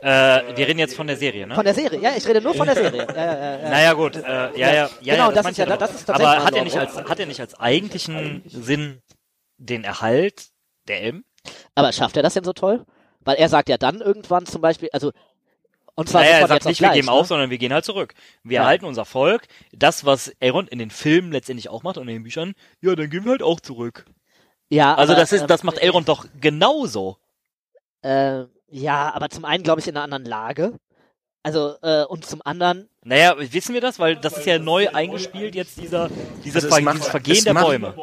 Äh, 0.00 0.56
wir 0.56 0.66
reden 0.66 0.80
jetzt 0.80 0.96
von 0.96 1.06
der 1.06 1.16
Serie, 1.16 1.46
ne? 1.46 1.54
von 1.54 1.64
der 1.64 1.74
Serie. 1.74 2.00
Ja, 2.00 2.10
ich 2.16 2.26
rede 2.26 2.40
nur 2.40 2.54
von 2.54 2.66
der 2.66 2.74
Serie. 2.74 3.06
Ja, 3.06 3.14
ja, 3.14 3.34
ja, 3.34 3.58
ja. 3.62 3.68
Naja 3.70 3.92
gut, 3.92 4.16
äh, 4.16 4.20
ja, 4.20 4.50
ja, 4.56 4.72
ja, 5.00 5.14
Genau, 5.14 5.28
ja, 5.28 5.30
das 5.30 5.36
ist 5.38 5.44
meinte 5.44 5.60
ja- 5.62 5.66
doch. 5.66 5.76
das 5.78 5.94
ist 5.94 6.04
tatsächlich 6.06 6.36
Aber 6.36 6.44
hat 6.44 6.54
er 6.56 6.64
nicht 6.64 6.76
als 6.76 6.96
hat 6.96 7.20
er 7.20 7.26
nicht 7.26 7.40
als 7.40 7.54
eigentlichen 7.60 8.42
Sinn 8.46 9.00
den 9.58 9.84
Erhalt 9.84 10.48
der 10.88 11.02
Elben? 11.02 11.24
Aber 11.76 11.92
schafft 11.92 12.16
er 12.16 12.24
das 12.24 12.34
denn 12.34 12.42
so 12.42 12.52
toll? 12.52 12.84
Weil 13.20 13.36
er 13.36 13.48
sagt 13.48 13.68
ja 13.68 13.78
dann 13.78 14.00
irgendwann 14.00 14.44
zum 14.44 14.60
Beispiel, 14.60 14.88
also 14.92 15.12
und 15.94 16.08
zwar 16.08 16.22
Naja, 16.22 16.38
er 16.38 16.48
sagt 16.48 16.64
nicht, 16.64 16.78
auch 16.78 16.80
wir 16.80 16.88
gleich, 16.88 16.96
geben 16.96 17.06
ne? 17.06 17.12
auf, 17.12 17.26
sondern 17.26 17.50
wir 17.50 17.58
gehen 17.58 17.72
halt 17.72 17.84
zurück. 17.84 18.14
Wir 18.42 18.56
Ja. 18.56 18.62
erhalten 18.62 18.84
unser 18.86 19.04
Volk. 19.04 19.46
Das, 19.72 20.04
was 20.04 20.28
Elrond 20.40 20.70
in 20.70 20.78
den 20.78 20.90
Filmen 20.90 21.32
letztendlich 21.32 21.68
auch 21.68 21.82
macht 21.82 21.98
und 21.98 22.08
in 22.08 22.14
den 22.14 22.22
Büchern, 22.22 22.54
ja, 22.80 22.94
dann 22.94 23.10
gehen 23.10 23.24
wir 23.24 23.32
halt 23.32 23.42
auch 23.42 23.60
zurück. 23.60 24.06
Ja, 24.70 24.94
Also 24.94 25.12
aber, 25.12 25.20
das 25.20 25.32
ist, 25.32 25.42
ähm, 25.42 25.46
das 25.48 25.62
macht 25.64 25.78
Elrond 25.78 26.08
doch 26.08 26.26
genauso. 26.40 27.18
Äh, 28.02 28.44
ja, 28.68 29.12
aber 29.14 29.28
zum 29.28 29.44
einen 29.44 29.62
glaube 29.64 29.80
ich 29.80 29.88
in 29.88 29.96
einer 29.96 30.04
anderen 30.04 30.24
Lage. 30.24 30.78
Also 31.44 31.74
äh, 31.82 32.04
und 32.04 32.24
zum 32.24 32.40
anderen, 32.44 32.88
Naja, 33.02 33.34
wissen 33.36 33.74
wir 33.74 33.80
das? 33.80 33.98
Weil 33.98 34.14
das 34.14 34.36
ist 34.38 34.46
ja 34.46 34.60
neu 34.60 34.88
eingespielt 34.90 35.56
jetzt 35.56 35.76
dieser, 35.80 36.08
dieses, 36.44 36.56
Also 36.64 36.68
es 36.68 36.74
Ver 36.74 36.82
macht- 36.84 37.04
Vergehen 37.04 37.36
es 37.38 37.44
der 37.44 37.54
macht- 37.54 37.66
Bäume. 37.66 37.94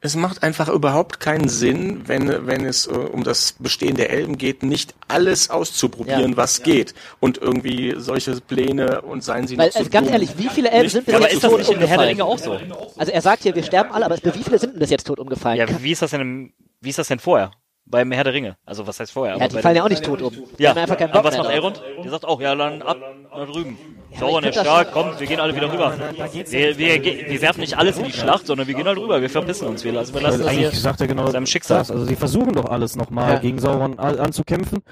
Es 0.00 0.14
macht 0.14 0.42
einfach 0.44 0.68
überhaupt 0.68 1.18
keinen 1.18 1.48
Sinn, 1.48 2.02
wenn, 2.06 2.46
wenn 2.46 2.64
es 2.64 2.86
äh, 2.86 2.90
um 2.90 3.24
das 3.24 3.54
Bestehen 3.58 3.96
der 3.96 4.10
Elben 4.10 4.38
geht, 4.38 4.62
nicht 4.62 4.94
alles 5.08 5.50
auszuprobieren, 5.50 6.32
Ja. 6.32 6.36
was 6.36 6.62
geht. 6.62 6.94
Und 7.18 7.38
irgendwie 7.38 7.94
solche 7.96 8.40
Pläne 8.40 9.00
und 9.02 9.24
seien 9.24 9.48
sie 9.48 9.58
weil 9.58 9.68
noch 9.68 9.74
so 9.74 9.80
äh, 9.80 9.88
ganz 9.88 10.06
dumm. 10.06 10.12
ehrlich, 10.12 10.30
wie 10.38 10.48
viele 10.48 10.70
Elben 10.70 10.82
Nicht- 10.84 10.92
sind 10.92 11.04
bis 11.06 11.12
Ja, 11.12 11.18
aber 11.18 11.26
jetzt 11.26 11.34
ist 11.36 11.42
das 11.44 11.50
tot 11.50 11.58
nicht 11.60 11.70
in 11.72 11.78
der 11.80 11.88
Herr 11.88 11.98
der 11.98 12.06
Ringe 12.08 12.24
umgefallen? 12.24 12.72
auch 12.72 12.90
so? 12.90 13.00
Also 13.00 13.10
er 13.10 13.22
sagt 13.22 13.42
hier, 13.42 13.54
wir 13.56 13.62
sterben 13.64 13.90
alle, 13.92 14.04
aber 14.04 14.18
wie 14.22 14.42
viele 14.44 14.58
sind 14.60 14.74
denn 14.74 14.78
bis 14.78 14.90
jetzt 14.90 15.06
tot 15.08 15.18
umgefallen? 15.18 15.58
Ja, 15.58 15.82
wie 15.82 15.90
ist 15.90 16.02
das 16.02 16.12
denn, 16.12 16.20
im, 16.20 16.52
wie 16.80 16.90
ist 16.90 16.98
das 17.00 17.08
denn 17.08 17.18
vorher? 17.18 17.50
Beim 17.86 18.10
Herr 18.12 18.24
der 18.24 18.32
Ringe. 18.32 18.56
Also 18.64 18.86
was 18.86 18.98
heißt 18.98 19.12
vorher? 19.12 19.36
Ja, 19.36 19.44
Aber 19.44 19.54
die 19.56 19.62
fallen 19.62 19.76
ja 19.76 19.84
auch 19.84 19.88
nicht 19.90 20.04
tot 20.04 20.22
um. 20.22 20.32
Die 20.58 20.62
Ja, 20.62 20.70
haben 20.70 20.78
einfach 20.78 20.96
keinen 20.96 21.12
aber 21.12 21.24
was 21.28 21.36
macht. 21.36 21.50
Elrond? 21.50 21.82
Der 22.02 22.10
sagt 22.10 22.24
auch, 22.24 22.40
ja, 22.40 22.54
dann 22.54 22.80
ab 22.82 22.96
nach 23.36 23.46
drüben. 23.46 23.76
ich 24.10 24.18
Sauron 24.18 24.42
ist 24.44 24.58
stark, 24.58 24.92
kommt, 24.92 25.20
wir 25.20 25.26
gehen 25.26 25.38
alle 25.38 25.54
wieder 25.54 25.70
rüber. 25.70 25.92
Wir, 26.32 26.78
wir, 26.78 27.04
wir 27.04 27.42
werfen 27.42 27.60
nicht 27.60 27.76
alles 27.76 27.98
in 27.98 28.04
die 28.04 28.12
Schlacht, 28.12 28.46
sondern 28.46 28.66
wir 28.66 28.74
gehen 28.74 28.86
halt 28.86 28.96
rüber, 28.98 29.20
wir 29.20 29.28
verpissen 29.28 29.68
uns, 29.68 29.84
wir 29.84 29.92
lassen, 29.92 30.14
wir 30.14 30.22
lassen 30.22 30.32
Also 30.34 30.44
das 30.44 30.52
hier. 30.54 30.66
eigentlich 30.68 30.80
sagt 30.80 31.00
er 31.02 31.06
genau 31.08 31.26
seinem 31.26 31.46
Schicksal. 31.46 31.78
das. 31.78 31.90
Also 31.90 32.04
sie 32.06 32.16
versuchen 32.16 32.52
doch 32.52 32.66
alles 32.70 32.96
nochmal 32.96 33.34
Ja. 33.34 33.38
gegen 33.40 33.58
Sauron 33.58 33.98
anzukämpfen, 33.98 34.82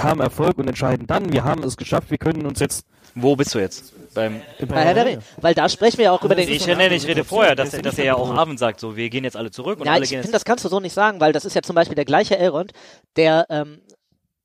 haben 0.00 0.20
Erfolg 0.20 0.58
und 0.58 0.68
entscheiden 0.68 1.06
dann, 1.08 1.32
wir 1.32 1.42
haben 1.44 1.62
es 1.64 1.76
geschafft, 1.76 2.10
wir 2.10 2.18
können 2.18 2.46
uns 2.46 2.60
jetzt 2.60 2.86
Wo 3.14 3.36
bist 3.36 3.54
du 3.54 3.58
jetzt? 3.58 3.92
Beim, 4.14 4.40
Bei 4.68 4.84
Herr 4.84 4.94
der 4.94 5.06
Ringe. 5.06 5.22
Weil 5.40 5.54
da 5.54 5.68
sprechen 5.68 5.98
wir 5.98 6.06
ja 6.06 6.12
auch 6.12 6.22
über 6.24 6.34
den. 6.34 6.48
ich, 6.48 6.66
nee, 6.66 6.86
ich 6.88 7.06
rede 7.06 7.24
vorher, 7.24 7.54
dass, 7.54 7.70
dass 7.70 7.98
er 7.98 8.04
ja 8.04 8.14
auch 8.14 8.30
Abend 8.34 8.58
sagt, 8.58 8.80
so, 8.80 8.96
wir 8.96 9.10
gehen 9.10 9.24
jetzt 9.24 9.36
alle 9.36 9.50
zurück 9.50 9.80
und 9.80 9.86
Ja, 9.86 9.92
alle 9.92 10.04
ich 10.04 10.10
finde, 10.10 10.30
das 10.32 10.44
kannst 10.44 10.64
du 10.64 10.68
so 10.68 10.80
nicht 10.80 10.92
sagen, 10.94 11.20
weil 11.20 11.32
das 11.32 11.44
ist 11.44 11.54
ja 11.54 11.62
zum 11.62 11.74
Beispiel 11.76 11.94
der 11.96 12.04
gleiche 12.04 12.38
Elrond, 12.38 12.72
der 13.16 13.46
ähm, 13.50 13.80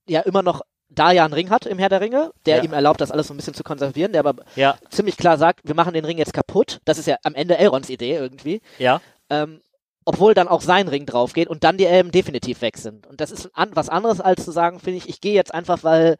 ja 0.07 0.21
immer 0.21 0.43
noch 0.43 0.61
da 0.89 1.11
ja 1.11 1.25
einen 1.25 1.33
Ring 1.33 1.49
hat 1.49 1.65
im 1.65 1.79
Herr 1.79 1.89
der 1.89 2.01
Ringe, 2.01 2.31
der 2.45 2.57
Ja. 2.57 2.63
ihm 2.63 2.73
erlaubt, 2.73 3.01
das 3.01 3.09
alles 3.09 3.27
so 3.27 3.33
ein 3.33 3.37
bisschen 3.37 3.55
zu 3.55 3.63
konservieren, 3.63 4.11
der 4.11 4.19
aber 4.19 4.35
Ja, 4.55 4.77
ziemlich 4.89 5.17
klar 5.17 5.37
sagt, 5.39 5.61
wir 5.63 5.73
machen 5.75 5.93
den 5.95 6.05
Ring 6.05 6.19
jetzt 6.19 6.33
kaputt. 6.33 6.81
Das 6.85 6.99
ist 6.99 7.07
ja 7.07 7.15
am 7.23 7.33
Ende 7.33 7.57
Elronds 7.57 7.89
Idee 7.89 8.15
irgendwie. 8.15 8.61
ja. 8.77 9.01
Ähm, 9.29 9.61
obwohl 10.05 10.33
dann 10.33 10.49
auch 10.49 10.59
sein 10.61 10.89
Ring 10.89 11.05
drauf 11.05 11.31
geht 11.31 11.47
und 11.47 11.63
dann 11.63 11.77
die 11.77 11.85
Elben 11.85 12.11
definitiv 12.11 12.61
weg 12.61 12.77
sind. 12.77 13.07
Und 13.07 13.21
das 13.21 13.31
ist 13.31 13.49
an, 13.53 13.71
was 13.73 13.87
anderes 13.87 14.19
als 14.19 14.43
zu 14.43 14.51
sagen, 14.51 14.81
finde 14.81 14.97
ich, 14.97 15.07
ich 15.07 15.21
gehe 15.21 15.33
jetzt 15.33 15.53
einfach, 15.53 15.81
weil 15.85 16.17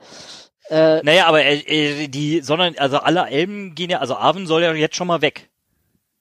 äh, 0.70 1.02
Naja, 1.04 1.26
aber 1.28 1.44
äh, 1.44 1.58
äh, 2.04 2.08
die, 2.08 2.42
sondern, 2.42 2.78
also 2.78 2.98
alle 3.00 3.28
Elben 3.30 3.76
gehen 3.76 3.90
ja, 3.90 4.00
also 4.00 4.16
Arwen 4.16 4.48
soll 4.48 4.62
ja 4.64 4.74
jetzt 4.74 4.96
schon 4.96 5.08
mal 5.08 5.22
weg. 5.22 5.50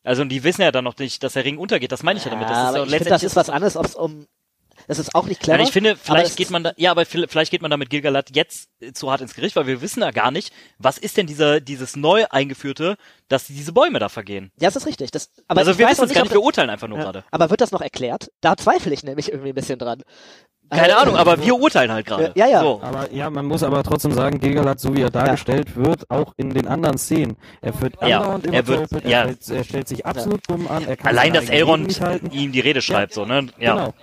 Also 0.05 0.23
und 0.23 0.31
die 0.31 0.43
wissen 0.43 0.63
ja 0.63 0.73
dann 0.73 0.85
noch 0.85 0.99
nicht, 0.99 1.23
dass 1.23 1.35
der 1.35 1.45
Ring 1.45 1.59
untergeht. 1.59 1.93
Das 1.93 2.03
meine 2.03 2.19
ich 2.19 2.25
ja 2.25 2.31
damit. 2.31 2.49
Das 2.49 2.57
ja, 2.57 2.63
ist 2.63 2.69
aber 2.71 2.79
ja 2.79 2.85
ich 2.85 2.91
finde, 2.97 3.11
das 3.11 3.23
ist 3.23 3.37
was 3.37 3.51
anderes, 3.51 3.77
ob 3.77 3.87
es 3.87 3.95
um 3.95 4.27
das 4.89 4.99
ist 4.99 5.15
auch 5.15 5.27
nicht 5.27 5.41
clever. 5.41 5.59
Ja, 5.59 5.65
ich 5.65 5.71
finde, 5.71 5.97
vielleicht 5.97 6.37
geht 6.37 6.51
man 6.51 6.65
da, 6.65 6.73
ja, 6.77 6.91
aber 6.91 7.03
vi- 7.03 7.29
vielleicht 7.29 7.53
geht 7.53 7.63
man 7.63 7.71
da 7.71 7.77
mit 7.77 7.89
Gilgalad 7.91 8.35
jetzt 8.35 8.69
äh, 8.81 8.93
zu 8.93 9.11
hart 9.13 9.21
ins 9.21 9.35
Gericht, 9.35 9.55
weil 9.55 9.67
wir 9.69 9.81
wissen 9.81 10.01
da 10.01 10.11
gar 10.11 10.31
nicht, 10.33 10.53
was 10.79 10.99
ist 10.99 11.17
denn 11.17 11.27
dieser, 11.29 11.61
dieses 11.61 11.95
neu 11.95 12.25
eingeführte, 12.31 12.97
dass 13.29 13.47
diese 13.47 13.73
Bäume 13.73 14.01
da 14.01 14.09
vergehen. 14.09 14.51
Ja, 14.59 14.69
das 14.69 14.77
ist 14.77 14.87
richtig. 14.87 15.13
Das, 15.13 15.31
aber 15.47 15.61
also 15.61 15.79
wir 15.79 15.89
wissen 15.89 16.05
es 16.05 16.13
gar 16.15 16.23
nicht, 16.23 16.33
wir 16.33 16.43
urteilen 16.43 16.71
einfach 16.71 16.89
nur 16.89 16.99
Ja. 16.99 17.05
gerade. 17.05 17.25
Aber 17.31 17.51
wird 17.51 17.61
das 17.61 17.71
noch 17.71 17.83
erklärt? 17.83 18.33
Da 18.41 18.57
zweifle 18.57 18.93
ich 18.93 19.05
nämlich 19.05 19.31
irgendwie 19.31 19.51
ein 19.51 19.55
bisschen 19.55 19.79
dran. 19.79 20.03
Keine 20.73 20.89
Äh, 20.93 20.97
Ahnung, 20.97 21.17
aber 21.17 21.39
wir 21.45 21.55
urteilen 21.55 21.93
halt 21.93 22.07
gerade. 22.07 22.33
Ja, 22.35 22.47
ja. 22.47 22.61
So. 22.61 22.81
Aber 22.83 23.13
ja, 23.13 23.29
man 23.31 23.45
muss 23.47 23.63
aber 23.63 23.83
trotzdem 23.83 24.13
sagen, 24.13 24.41
Gilgalad, 24.41 24.81
so 24.81 24.95
wie 24.97 25.03
er 25.03 25.11
dargestellt 25.11 25.77
wird, 25.77 26.11
auch 26.11 26.33
in 26.37 26.51
den 26.51 26.67
anderen 26.67 26.97
Szenen, 26.99 27.37
er 27.61 27.79
wird 27.81 27.95
Ja, 28.01 28.19
andauernd 28.21 28.47
er 28.47 28.53
wird- 28.53 28.69
übertölpelt, 28.69 29.05
ja. 29.05 29.19
er, 29.25 29.33
stellt, 29.35 29.51
er 29.59 29.65
stellt 29.65 29.89
sich 29.89 30.07
absolut 30.07 30.41
dumm 30.49 30.67
an, 30.69 30.87
er 30.87 30.97
kann 30.97 31.09
Allein, 31.09 31.33
dass 31.35 31.49
Elrond 31.51 32.01
ihm 32.33 32.53
die 32.53 32.61
Rede 32.61 32.81
schreibt, 32.81 33.13
so, 33.15 33.25
ne? 33.27 33.49
Ja. 33.59 33.75
Genau. 33.75 33.95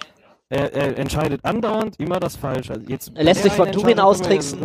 Er, 0.52 0.74
er 0.74 0.98
entscheidet 0.98 1.46
andauernd 1.46 2.00
immer 2.00 2.20
das 2.20 2.36
Falsche. 2.36 2.74
Also 2.74 2.86
jetzt 2.88 3.12
Er 3.16 3.24
lässt 3.24 3.44
sich 3.44 3.54
von 3.54 3.72
Durin 3.72 4.00
austricksen. 4.00 4.60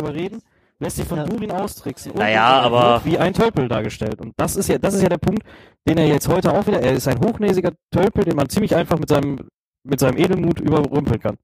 Lässt 0.79 0.97
sich 0.97 1.05
von 1.05 1.19
Ja. 1.19 1.23
Durin 1.25 1.51
austricksen. 1.51 2.11
Und 2.11 2.17
Naja, 2.19 2.57
er 2.57 2.63
aber- 2.63 3.01
wie 3.05 3.17
ein 3.17 3.33
Tölpel 3.33 3.67
dargestellt. 3.67 4.19
Und 4.19 4.33
das 4.35 4.55
ist 4.55 4.67
ja, 4.67 4.77
das 4.77 4.93
ist 4.95 5.03
ja 5.03 5.09
der 5.09 5.19
Punkt, 5.19 5.43
den 5.87 5.97
er 5.97 6.07
jetzt 6.07 6.27
heute 6.27 6.51
auch 6.53 6.65
wieder, 6.67 6.81
er 6.81 6.93
ist 6.93 7.07
ein 7.07 7.19
hochnäsiger 7.19 7.71
Tölpel, 7.91 8.25
den 8.25 8.35
man 8.35 8.49
ziemlich 8.49 8.75
einfach 8.75 8.97
mit 8.99 9.07
seinem, 9.09 9.47
mit 9.83 9.99
seinem 9.99 10.17
Edelmut 10.17 10.59
überrumpeln 10.59 11.19
kann. 11.19 11.37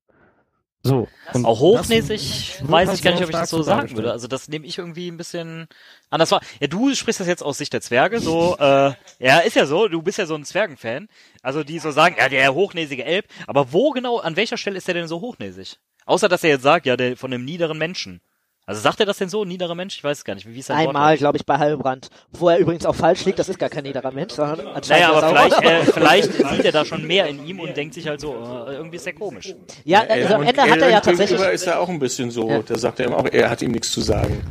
So. 0.84 1.08
Und 1.34 1.46
Auch 1.46 1.60
hochnäsig 1.60 2.58
weiß 2.64 2.90
halt 2.90 2.98
ich 2.98 3.04
gar 3.04 3.12
nicht, 3.12 3.24
ob 3.24 3.30
ich 3.30 3.36
das 3.36 3.52
so 3.52 3.62
sagen 3.62 3.96
würde. 3.96 4.12
Also 4.12 4.28
das 4.28 4.48
nehme 4.48 4.66
ich 4.66 4.80
irgendwie 4.80 5.10
ein 5.10 5.18
bisschen 5.18 5.68
anders 6.10 6.32
wahr. 6.32 6.42
Ja, 6.60 6.68
du 6.68 6.94
sprichst 6.96 7.20
das 7.20 7.28
jetzt 7.28 7.44
aus 7.44 7.60
Sicht 7.60 7.74
der 7.74 7.82
Zwerge, 7.82 8.20
so, 8.20 8.58
äh, 8.60 8.94
ja, 9.20 9.40
ist 9.40 9.56
ja 9.56 9.68
so, 9.68 9.88
du 9.88 10.02
bist 10.02 10.18
ja 10.18 10.26
so 10.26 10.34
ein 10.34 10.44
Zwergenfan. 10.44 11.08
Also 11.44 11.64
die 11.64 11.78
so 11.78 11.92
sagen, 11.92 12.16
ja, 12.18 12.30
der 12.30 12.54
hochnäsige 12.56 13.06
Elb. 13.06 13.28
Aber 13.46 13.72
wo 13.74 13.92
genau, 13.92 14.18
an 14.18 14.36
welcher 14.36 14.58
Stelle 14.58 14.78
ist 14.78 14.88
der 14.88 14.96
denn 14.96 15.08
so 15.08 15.22
hochnäsig? 15.22 15.78
Außer, 16.06 16.28
dass 16.28 16.44
er 16.44 16.50
jetzt 16.50 16.64
sagt, 16.64 16.88
ja, 16.88 16.98
der 16.98 17.16
von 17.16 17.32
einem 17.32 17.46
niederen 17.46 17.78
Menschen. 17.78 18.22
Also 18.66 18.82
sagt 18.82 19.00
er 19.00 19.06
das 19.06 19.18
denn 19.18 19.28
so, 19.28 19.44
ein 19.44 19.48
niederer 19.48 19.76
Mensch? 19.76 19.98
Ich 19.98 20.04
weiß 20.04 20.20
es 20.20 20.24
gar 20.24 20.36
nicht. 20.36 20.48
Wie 20.48 20.60
ist 20.60 20.68
sein 20.68 20.88
Einmal, 20.88 21.18
glaube 21.18 21.38
ich, 21.38 21.46
bei 21.46 21.58
Halbrand. 21.58 22.10
Wo 22.32 22.50
er 22.50 22.58
übrigens 22.58 22.86
auch 22.86 22.96
falsch 22.96 23.26
liegt, 23.26 23.40
das 23.40 23.50
ist 23.50 23.58
gar 23.58 23.70
kein 23.70 23.84
niederer 23.84 24.12
Mensch, 24.12 24.34
sondern 24.34 24.68
anscheinend 24.68 24.90
Naja, 24.90 25.12
aber 25.12 25.28
vielleicht, 25.28 25.64
äh, 25.64 25.92
vielleicht 25.92 26.34
sieht 26.34 26.66
er 26.66 26.72
da 26.72 26.86
schon 26.86 27.06
mehr 27.06 27.28
in 27.28 27.46
ihm 27.46 27.60
und 27.60 27.76
denkt 27.76 27.96
sich 27.96 28.08
halt 28.08 28.22
so, 28.22 28.34
äh, 28.34 28.76
irgendwie 28.76 28.98
ist 28.98 29.06
der 29.06 29.14
komisch. 29.14 29.56
ja, 29.84 30.02
also 30.08 30.36
am 30.36 30.44
Ende 30.44 30.62
hat 30.62 30.78
er 30.78 30.90
ja 30.90 31.02
tatsächlich. 31.02 31.30
gegenüber 31.30 31.52
ist 31.52 31.66
er 31.66 31.80
auch 31.80 31.90
ein 31.90 32.00
bisschen 32.00 32.30
so. 32.30 32.50
Ja. 32.50 32.62
Da 32.62 32.78
sagt 32.78 33.00
er 33.00 33.08
ihm 33.08 33.14
auch, 33.14 33.26
er 33.26 33.50
hat 33.50 33.62
ihm 33.62 33.72
nichts 33.72 33.92
zu 33.92 34.02
sagen. 34.02 34.42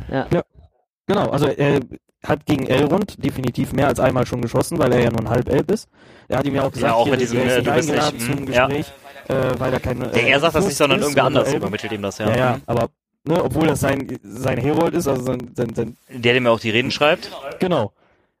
Genau, 1.07 1.29
also 1.29 1.47
er 1.47 1.79
hat 2.23 2.45
gegen 2.45 2.67
Elrond 2.67 3.23
definitiv 3.23 3.73
mehr 3.73 3.87
als 3.87 3.99
einmal 3.99 4.25
schon 4.25 4.41
geschossen, 4.41 4.77
weil 4.77 4.93
er 4.93 5.01
ja 5.01 5.09
nur 5.09 5.21
ein 5.21 5.29
Halbelb 5.29 5.71
ist. 5.71 5.89
Er 6.27 6.37
hat 6.37 6.45
ihm 6.45 6.55
ja 6.55 6.63
auch 6.63 6.71
gesagt, 6.71 6.91
Ja, 6.91 6.95
auch 6.95 7.03
hier, 7.03 7.11
mit 7.11 7.21
diesem, 7.21 7.39
er 7.39 7.45
ist 7.45 7.51
äh, 7.51 7.57
nicht 7.57 7.67
du 7.67 7.73
bist 7.73 7.89
eingeladen 7.89 8.17
nicht, 8.17 8.25
zum 8.25 8.45
mm, 8.45 8.51
ja. 8.51 8.67
Gespräch, 8.67 8.93
äh, 9.27 9.59
weil 9.59 9.73
er 9.73 9.79
keine. 9.79 10.07
Der, 10.09 10.27
er 10.27 10.39
sagt 10.39 10.55
das 10.55 10.65
nicht, 10.65 10.77
sondern 10.77 11.01
irgendwer 11.01 11.23
anders 11.23 11.53
übermittelt 11.53 11.91
ihm 11.91 12.01
das, 12.01 12.19
ja. 12.19 12.29
Ja, 12.29 12.35
ja, 12.35 12.59
aber 12.67 12.89
ne, 13.25 13.43
obwohl 13.43 13.67
das 13.67 13.79
sein 13.81 14.19
sein 14.23 14.57
Herold 14.57 14.93
ist, 14.93 15.07
also 15.07 15.23
sein, 15.23 15.51
sein, 15.55 15.73
sein 15.75 15.97
Der, 16.09 16.33
der 16.33 16.41
mir 16.41 16.51
auch 16.51 16.59
die 16.59 16.69
Reden 16.71 16.91
schreibt. 16.91 17.31
genau. 17.59 17.91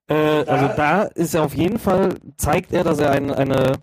Äh, 0.07 0.13
also 0.15 0.67
da 0.75 1.03
ist 1.03 1.33
er 1.35 1.43
auf 1.43 1.53
jeden 1.53 1.79
Fall 1.79 2.15
zeigt 2.37 2.73
er, 2.73 2.83
dass 2.83 2.99
er 2.99 3.11
ein, 3.11 3.31
eine 3.31 3.73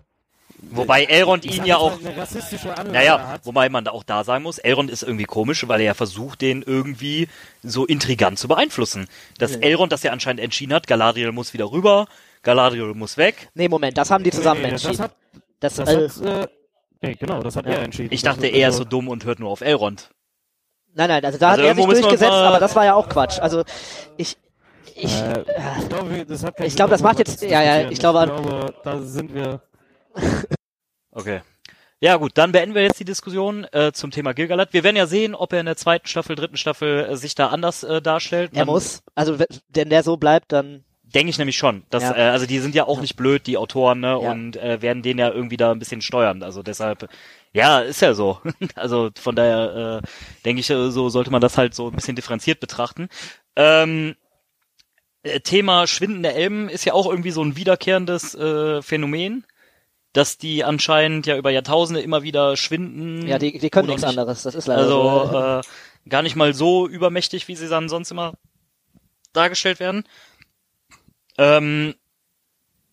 Wobei 0.71 1.05
Elrond 1.05 1.45
ihn 1.45 1.63
ja 1.63 1.77
auch 1.77 1.97
eine 1.99 2.15
rassistische 2.17 2.69
Anlage 2.77 2.91
Naja, 2.91 3.27
hat. 3.29 3.45
wobei 3.45 3.69
man 3.69 3.85
da 3.85 3.91
auch 3.91 4.03
da 4.03 4.25
sagen 4.25 4.43
muss, 4.43 4.57
Elrond 4.57 4.91
ist 4.91 5.03
irgendwie 5.03 5.23
komisch, 5.23 5.65
weil 5.67 5.79
er 5.79 5.85
ja 5.87 5.93
versucht, 5.93 6.41
den 6.41 6.61
irgendwie 6.63 7.29
so 7.63 7.85
intrigant 7.85 8.37
zu 8.37 8.49
beeinflussen. 8.49 9.07
Dass 9.37 9.55
Elrond 9.55 9.93
das 9.93 10.03
ja 10.03 10.11
anscheinend 10.11 10.41
entschieden 10.41 10.73
hat, 10.73 10.85
Galadriel 10.85 11.31
muss 11.31 11.53
wieder 11.53 11.71
rüber, 11.71 12.07
Galadriel 12.43 12.93
muss 12.93 13.15
weg. 13.15 13.47
Nee, 13.53 13.69
Moment, 13.69 13.97
das 13.97 14.11
haben 14.11 14.23
die 14.25 14.31
zusammen 14.31 14.61
Nee, 14.61 14.71
das 14.71 14.83
entschieden. 14.83 15.03
hat- 15.05 15.15
Das, 15.61 15.75
Das 15.75 15.89
äh, 15.89 16.09
hat, 16.09 16.43
äh, 16.43 16.47
nee, 17.01 17.15
genau, 17.15 17.41
das 17.41 17.55
hat 17.55 17.65
er 17.65 17.81
entschieden. 17.81 18.09
Ich 18.13 18.21
dachte, 18.21 18.41
Das- 18.41 18.51
er 18.51 18.57
ist 18.67 18.75
also- 18.75 18.77
so 18.79 18.83
dumm 18.89 19.07
und 19.07 19.23
hört 19.25 19.39
nur 19.39 19.49
auf 19.49 19.61
Elrond. 19.61 20.09
Nein, 20.99 21.09
nein, 21.09 21.25
also 21.25 21.37
da 21.39 21.49
Also 21.51 21.61
hat 21.63 21.69
er 21.69 21.75
sich 21.75 21.85
durchgesetzt, 21.85 22.31
aber 22.31 22.59
das 22.59 22.75
war 22.75 22.85
ja 22.85 22.93
auch 22.93 23.07
Quatsch. 23.09 23.39
Also 23.39 23.63
ich, 24.17 24.37
ich, 24.95 25.13
Äh, 25.21 25.43
ich 25.79 25.89
glaube, 25.89 26.25
das 26.25 26.43
Ich 26.43 26.55
Sinn, 26.57 26.75
glaube, 26.75 26.91
das 26.91 27.01
macht 27.01 27.19
jetzt- 27.19 27.41
ja, 27.41 27.61
ja, 27.63 27.89
ich 27.89 27.99
glaube- 27.99 28.25
ich 28.25 28.43
glaube, 28.43 28.73
da 28.83 29.01
sind 29.01 29.33
wir. 29.33 29.61
Okay. 31.11 31.41
Ja 32.01 32.15
gut, 32.15 32.31
dann 32.35 32.51
beenden 32.53 32.75
wir 32.75 32.83
jetzt 32.83 32.99
die 32.99 33.03
Diskussion 33.05 33.65
äh, 33.73 33.91
zum 33.91 34.11
Thema 34.11 34.33
Gilgalad. 34.33 34.71
Wir 34.71 34.83
werden 34.85 34.95
ja 34.95 35.05
sehen, 35.05 35.35
ob 35.35 35.51
er 35.51 35.59
in 35.59 35.65
der 35.65 35.75
zweiten 35.75 36.07
Staffel, 36.07 36.35
dritten 36.35 36.55
Staffel 36.55 37.05
äh, 37.09 37.15
sich 37.17 37.35
da 37.35 37.47
anders 37.47 37.83
äh, 37.83 38.01
darstellt. 38.01 38.51
er 38.53 38.65
muss, 38.65 39.01
also 39.15 39.37
wenn 39.73 39.89
der 39.89 40.03
so 40.03 40.15
bleibt, 40.15 40.51
dann 40.53 40.85
Denke 41.13 41.31
ich 41.31 41.37
nämlich 41.37 41.57
schon. 41.57 41.83
Dass, 41.89 42.03
Ja. 42.03 42.15
äh, 42.15 42.29
also 42.29 42.45
die 42.45 42.59
sind 42.59 42.75
ja 42.75 42.85
auch 42.85 43.01
nicht 43.01 43.15
blöd, 43.15 43.47
die 43.47 43.57
Autoren, 43.57 43.99
ne? 43.99 44.19
Ja. 44.21 44.31
Und 44.31 44.57
äh, 44.57 44.81
werden 44.81 45.01
den 45.01 45.17
ja 45.17 45.29
irgendwie 45.31 45.57
da 45.57 45.71
ein 45.71 45.79
bisschen 45.79 46.01
steuern. 46.01 46.43
Also 46.43 46.61
deshalb, 46.61 47.09
ja, 47.51 47.79
ist 47.79 48.01
ja 48.01 48.13
so. 48.13 48.39
also 48.75 49.09
von 49.19 49.35
daher 49.35 50.01
äh, 50.03 50.07
denke 50.45 50.59
ich, 50.59 50.69
äh, 50.69 50.91
so 50.91 51.09
sollte 51.09 51.31
man 51.31 51.41
das 51.41 51.57
halt 51.57 51.73
so 51.73 51.87
ein 51.87 51.95
bisschen 51.95 52.15
differenziert 52.15 52.59
betrachten. 52.59 53.09
Ähm, 53.55 54.15
äh, 55.23 55.39
Thema 55.39 55.87
schwindende 55.87 56.33
Elben 56.33 56.69
ist 56.69 56.85
ja 56.85 56.93
auch 56.93 57.07
irgendwie 57.07 57.31
so 57.31 57.43
ein 57.43 57.55
wiederkehrendes 57.55 58.35
äh, 58.35 58.81
Phänomen, 58.83 59.45
dass 60.13 60.37
die 60.37 60.63
anscheinend 60.63 61.25
ja 61.25 61.37
über 61.37 61.49
Jahrtausende 61.49 62.01
immer 62.01 62.21
wieder 62.23 62.55
schwinden. 62.55 63.27
ja, 63.27 63.39
die, 63.39 63.57
die 63.57 63.69
können 63.69 63.87
nichts 63.87 64.03
nicht. 64.03 64.09
anderes. 64.09 64.43
Das 64.43 64.53
ist 64.53 64.67
leider 64.67 64.87
so. 64.87 65.01
Also 65.09 65.59
äh, 65.59 66.09
gar 66.09 66.21
nicht 66.21 66.35
mal 66.35 66.53
so 66.53 66.87
übermächtig, 66.87 67.47
wie 67.47 67.55
sie 67.55 67.67
dann 67.67 67.89
sonst 67.89 68.11
immer 68.11 68.33
dargestellt 69.33 69.79
werden. 69.79 70.03
Ähm, 71.39 71.95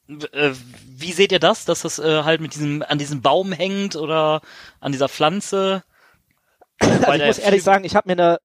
äh, 0.08 0.52
wie 0.86 1.12
seht 1.12 1.32
ihr 1.32 1.40
das, 1.40 1.64
dass 1.64 1.82
das 1.82 1.98
äh, 1.98 2.22
halt 2.22 2.40
mit 2.40 2.54
diesem 2.54 2.82
an 2.82 2.98
diesem 2.98 3.22
Baum 3.22 3.52
hängt 3.52 3.96
oder 3.96 4.40
an 4.78 4.92
dieser 4.92 5.08
Pflanze? 5.08 5.82
Also 6.78 7.12
ich 7.12 7.26
muss 7.26 7.38
ehrlich 7.38 7.62
sagen, 7.62 7.84
ich 7.84 7.96
habe 7.96 8.08
mir 8.08 8.12
eine 8.12 8.38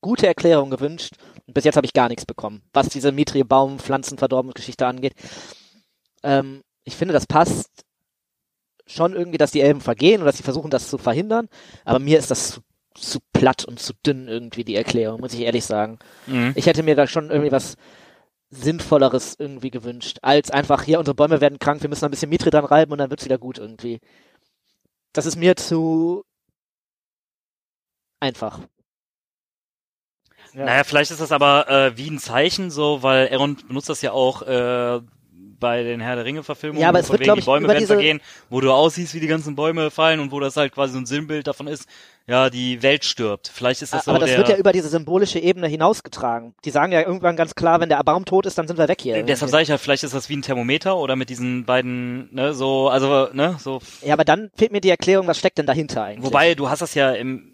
gute 0.00 0.26
Erklärung 0.26 0.70
gewünscht 0.70 1.14
und 1.46 1.52
bis 1.52 1.64
jetzt 1.64 1.76
habe 1.76 1.84
ich 1.84 1.92
gar 1.92 2.08
nichts 2.08 2.24
bekommen, 2.24 2.62
was 2.72 2.88
diese 2.88 3.12
Mitri 3.12 3.44
Baum 3.44 3.78
Pflanzenverdorbensgeschichte 3.78 4.86
angeht. 4.86 5.14
Ähm, 6.22 6.62
ich 6.84 6.96
finde, 6.96 7.12
das 7.12 7.26
passt 7.26 7.84
schon 8.86 9.14
irgendwie, 9.14 9.38
dass 9.38 9.50
die 9.50 9.60
Elben 9.60 9.80
vergehen 9.80 10.20
und 10.20 10.26
dass 10.26 10.36
sie 10.36 10.44
versuchen, 10.44 10.70
das 10.70 10.88
zu 10.88 10.96
verhindern, 10.96 11.48
aber 11.84 11.98
mir 11.98 12.18
ist 12.18 12.30
das 12.30 12.52
zu, 12.52 12.60
zu 12.94 13.18
platt 13.32 13.64
und 13.64 13.80
zu 13.80 13.92
dünn 14.06 14.28
irgendwie 14.28 14.64
die 14.64 14.76
Erklärung, 14.76 15.20
muss 15.20 15.34
ich 15.34 15.40
ehrlich 15.40 15.64
sagen. 15.66 15.98
Mhm. 16.26 16.52
Ich 16.54 16.66
hätte 16.66 16.84
mir 16.84 16.94
da 16.94 17.06
schon 17.06 17.30
irgendwie 17.30 17.52
was 17.52 17.76
Sinnvolleres 18.50 19.36
irgendwie 19.38 19.70
gewünscht, 19.70 20.18
als 20.22 20.50
einfach 20.50 20.82
hier, 20.82 20.98
unsere 20.98 21.14
Bäume 21.14 21.40
werden 21.40 21.58
krank, 21.58 21.82
wir 21.82 21.88
müssen 21.88 22.04
ein 22.04 22.10
bisschen 22.10 22.30
Mitri 22.30 22.50
dran 22.50 22.64
reiben 22.64 22.92
und 22.92 22.98
dann 22.98 23.10
wird's 23.10 23.24
wieder 23.24 23.38
gut 23.38 23.58
irgendwie. 23.58 24.00
Das 25.12 25.26
ist 25.26 25.36
mir 25.36 25.56
zu 25.56 26.24
einfach. 28.20 28.60
Ja. 30.52 30.64
Naja, 30.64 30.84
vielleicht 30.84 31.10
ist 31.10 31.20
das 31.20 31.32
aber 31.32 31.68
äh, 31.68 31.96
wie 31.96 32.10
ein 32.10 32.18
Zeichen 32.18 32.70
so, 32.70 33.02
weil 33.02 33.28
Aaron 33.32 33.56
benutzt 33.66 33.88
das 33.88 34.00
ja 34.02 34.12
auch 34.12 34.42
äh, 34.42 35.00
bei 35.58 35.82
den 35.82 36.00
Herr 36.00 36.16
der 36.16 36.24
Ringe 36.24 36.42
Verfilmungen, 36.42 36.82
Ja, 36.82 36.88
aber 36.88 37.00
es 37.00 37.06
von 37.06 37.18
wird, 37.18 37.28
wegen 37.28 37.40
die 37.40 37.44
Bäume 37.44 37.68
werden 37.68 37.86
vergehen, 37.86 38.20
wo 38.50 38.60
du 38.60 38.72
aussiehst, 38.72 39.14
wie 39.14 39.20
die 39.20 39.26
ganzen 39.26 39.56
Bäume 39.56 39.90
fallen 39.90 40.20
und 40.20 40.32
wo 40.32 40.40
das 40.40 40.56
halt 40.56 40.72
quasi 40.72 40.92
so 40.92 40.98
ein 40.98 41.06
Sinnbild 41.06 41.46
davon 41.46 41.66
ist, 41.66 41.88
ja, 42.26 42.50
die 42.50 42.82
Welt 42.82 43.04
stirbt. 43.04 43.48
Vielleicht 43.52 43.82
ist 43.82 43.92
das 43.92 44.04
so 44.04 44.10
aber 44.10 44.18
das 44.18 44.30
der, 44.30 44.38
wird 44.38 44.48
ja 44.48 44.56
über 44.56 44.72
diese 44.72 44.88
symbolische 44.88 45.38
Ebene 45.38 45.68
hinausgetragen. 45.68 46.54
Die 46.64 46.70
sagen 46.70 46.92
ja 46.92 47.00
irgendwann 47.00 47.36
ganz 47.36 47.54
klar, 47.54 47.80
wenn 47.80 47.88
der 47.88 48.02
Baum 48.02 48.24
tot 48.24 48.46
ist, 48.46 48.58
dann 48.58 48.66
sind 48.66 48.78
wir 48.78 48.88
weg 48.88 49.00
hier. 49.00 49.16
Äh, 49.16 49.24
Deshalb 49.24 49.50
sage 49.50 49.62
ich 49.62 49.68
ja, 49.68 49.78
vielleicht 49.78 50.02
ist 50.02 50.14
das 50.14 50.28
wie 50.28 50.36
ein 50.36 50.42
Thermometer 50.42 50.96
oder 50.96 51.14
mit 51.14 51.30
diesen 51.30 51.64
beiden, 51.64 52.34
ne, 52.34 52.52
so, 52.52 52.88
also, 52.88 53.28
ne, 53.32 53.56
so. 53.60 53.80
ja, 54.02 54.12
aber 54.12 54.24
dann 54.24 54.50
fehlt 54.56 54.72
mir 54.72 54.80
die 54.80 54.90
Erklärung, 54.90 55.26
was 55.26 55.38
steckt 55.38 55.58
denn 55.58 55.66
dahinter 55.66 56.02
eigentlich? 56.02 56.24
Wobei, 56.24 56.54
du 56.54 56.68
hast 56.68 56.82
das 56.82 56.94
ja 56.94 57.12
im, 57.12 57.52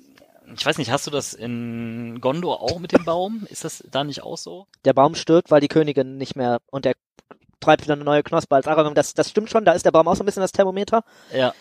ich 0.56 0.64
weiß 0.64 0.78
nicht, 0.78 0.90
hast 0.90 1.06
du 1.06 1.10
das 1.10 1.34
in 1.34 2.20
Gondor 2.20 2.62
auch 2.62 2.78
mit 2.78 2.92
dem 2.92 3.04
Baum? 3.04 3.46
Ist 3.50 3.64
das 3.64 3.84
da 3.90 4.04
nicht 4.04 4.22
auch 4.22 4.38
so? 4.38 4.66
der 4.84 4.92
Baum 4.92 5.14
stirbt, 5.14 5.50
weil 5.50 5.60
die 5.60 5.68
Königin 5.68 6.18
nicht 6.18 6.36
mehr 6.36 6.60
und 6.70 6.84
der 6.84 6.94
treibt 7.62 7.82
wieder 7.82 7.94
eine 7.94 8.04
neue 8.04 8.22
Knospe 8.22 8.54
als 8.54 8.66
Aragorn. 8.66 8.94
Das, 8.94 9.14
das 9.14 9.30
stimmt 9.30 9.50
schon, 9.50 9.64
da 9.64 9.72
ist 9.72 9.86
der 9.86 9.90
Baum 9.90 10.08
auch 10.08 10.16
so 10.16 10.22
ein 10.22 10.26
bisschen 10.26 10.42
das 10.42 10.52
Thermometer. 10.52 11.04
Ja. 11.32 11.54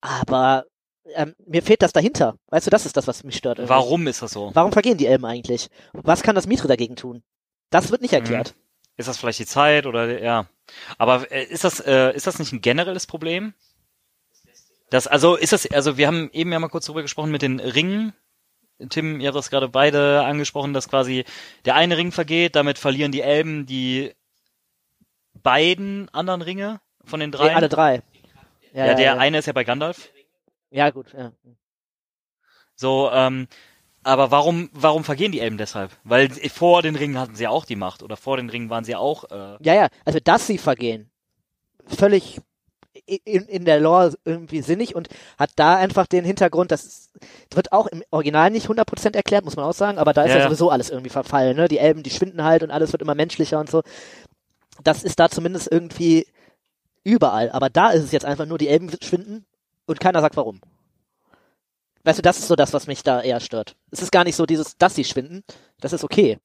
Aber 0.00 0.64
ähm, 1.14 1.34
mir 1.46 1.62
fehlt 1.62 1.82
das 1.82 1.92
dahinter. 1.92 2.36
Weißt 2.48 2.66
du, 2.66 2.70
das 2.70 2.86
ist 2.86 2.96
das, 2.96 3.06
was 3.06 3.24
mich 3.24 3.36
stört. 3.36 3.58
irgendwie. 3.58 3.70
Warum 3.70 4.06
ist 4.06 4.22
das 4.22 4.32
so? 4.32 4.50
Warum 4.54 4.72
vergehen 4.72 4.98
die 4.98 5.06
Elben 5.06 5.24
eigentlich? 5.24 5.70
Was 5.92 6.22
kann 6.22 6.34
das 6.34 6.46
Mitri 6.46 6.68
dagegen 6.68 6.96
tun? 6.96 7.22
Das 7.70 7.90
wird 7.90 8.02
nicht 8.02 8.12
erklärt. 8.12 8.54
Ist 8.96 9.08
das 9.08 9.16
vielleicht 9.16 9.38
die 9.38 9.46
Zeit 9.46 9.86
oder 9.86 10.20
ja? 10.20 10.46
Aber 10.98 11.30
äh, 11.30 11.44
ist 11.44 11.64
das 11.64 11.80
äh, 11.80 12.14
ist 12.14 12.26
das 12.26 12.38
nicht 12.38 12.52
ein 12.52 12.60
generelles 12.60 13.06
Problem? 13.06 13.54
Das 14.90 15.06
also 15.06 15.36
ist 15.36 15.52
das 15.52 15.70
also 15.70 15.96
wir 15.96 16.06
haben 16.06 16.30
eben 16.32 16.52
ja 16.52 16.58
mal 16.58 16.68
kurz 16.68 16.86
drüber 16.86 17.02
gesprochen 17.02 17.30
mit 17.30 17.42
den 17.42 17.60
Ringen. 17.60 18.12
Tim, 18.90 19.20
ihr 19.20 19.28
habt 19.28 19.36
das 19.36 19.50
gerade 19.50 19.68
beide 19.68 20.24
angesprochen, 20.24 20.72
dass 20.72 20.88
quasi 20.88 21.24
der 21.64 21.74
eine 21.74 21.96
Ring 21.96 22.12
vergeht, 22.12 22.54
damit 22.54 22.78
verlieren 22.78 23.10
die 23.10 23.22
Elben 23.22 23.66
die 23.66 24.12
beiden 25.42 26.08
anderen 26.10 26.42
Ringe 26.42 26.80
von 27.04 27.20
den 27.20 27.30
Nee, 27.30 27.36
drei. 27.36 27.54
alle 27.56 27.68
drei. 27.68 28.02
Ja, 28.72 28.86
ja, 28.86 28.94
der 28.94 29.04
ja. 29.04 29.16
eine 29.16 29.38
ist 29.38 29.46
ja 29.46 29.52
bei 29.52 29.64
Gandalf. 29.64 30.10
ja 30.70 30.90
gut. 30.90 31.12
Ja. 31.16 31.32
So, 32.74 33.10
ähm, 33.12 33.48
aber 34.04 34.30
warum, 34.30 34.70
warum 34.72 35.04
vergehen 35.04 35.32
die 35.32 35.40
Elben 35.40 35.58
deshalb? 35.58 35.90
Weil 36.04 36.30
vor 36.30 36.82
den 36.82 36.94
Ringen 36.96 37.18
hatten 37.18 37.34
sie 37.34 37.48
auch 37.48 37.64
die 37.64 37.76
Macht 37.76 38.02
oder 38.02 38.16
vor 38.16 38.36
den 38.36 38.48
Ringen 38.50 38.70
waren 38.70 38.84
sie 38.84 38.94
auch. 38.94 39.24
Äh, 39.30 39.56
ja, 39.60 39.74
ja. 39.74 39.88
Also, 40.04 40.20
dass 40.22 40.46
sie 40.46 40.58
vergehen, 40.58 41.10
völlig 41.86 42.40
in, 43.06 43.44
in 43.46 43.64
der 43.64 43.80
Lore 43.80 44.14
irgendwie 44.24 44.60
sinnig 44.60 44.94
und 44.94 45.08
hat 45.38 45.50
da 45.56 45.76
einfach 45.76 46.06
den 46.06 46.24
Hintergrund, 46.24 46.70
das 46.70 47.10
wird 47.52 47.72
auch 47.72 47.86
im 47.86 48.02
Original 48.10 48.50
nicht 48.50 48.68
100% 48.68 49.14
erklärt, 49.14 49.44
muss 49.44 49.56
man 49.56 49.64
auch 49.64 49.74
sagen, 49.74 49.98
aber 49.98 50.12
da 50.12 50.22
ist 50.22 50.30
Ja, 50.30 50.36
ja, 50.36 50.40
ja. 50.42 50.48
sowieso 50.48 50.70
alles 50.70 50.90
irgendwie 50.90 51.10
verfallen, 51.10 51.56
ne? 51.56 51.68
Die 51.68 51.78
Elben, 51.78 52.02
die 52.02 52.10
schwinden 52.10 52.44
halt 52.44 52.62
und 52.62 52.70
alles 52.70 52.92
wird 52.92 53.02
immer 53.02 53.14
menschlicher 53.14 53.58
und 53.60 53.70
so. 53.70 53.82
Das 54.84 55.02
ist 55.02 55.18
da 55.18 55.28
zumindest 55.28 55.70
irgendwie 55.70 56.26
überall, 57.04 57.50
aber 57.50 57.70
da 57.70 57.90
ist 57.90 58.04
es 58.04 58.12
jetzt 58.12 58.24
einfach 58.24 58.46
nur, 58.46 58.58
die 58.58 58.68
Elben 58.68 58.90
schwinden 59.02 59.46
und 59.86 60.00
keiner 60.00 60.20
sagt 60.20 60.36
warum. 60.36 60.60
Weißt 62.04 62.18
du, 62.18 62.22
das 62.22 62.38
ist 62.38 62.48
so 62.48 62.56
das, 62.56 62.72
was 62.72 62.86
mich 62.86 63.02
da 63.02 63.20
eher 63.20 63.40
stört. 63.40 63.76
Es 63.90 64.02
ist 64.02 64.12
gar 64.12 64.24
nicht 64.24 64.36
so 64.36 64.46
dieses, 64.46 64.76
dass 64.76 64.94
sie 64.94 65.04
schwinden, 65.04 65.42
das 65.80 65.92
ist 65.92 66.04
okay. 66.04 66.38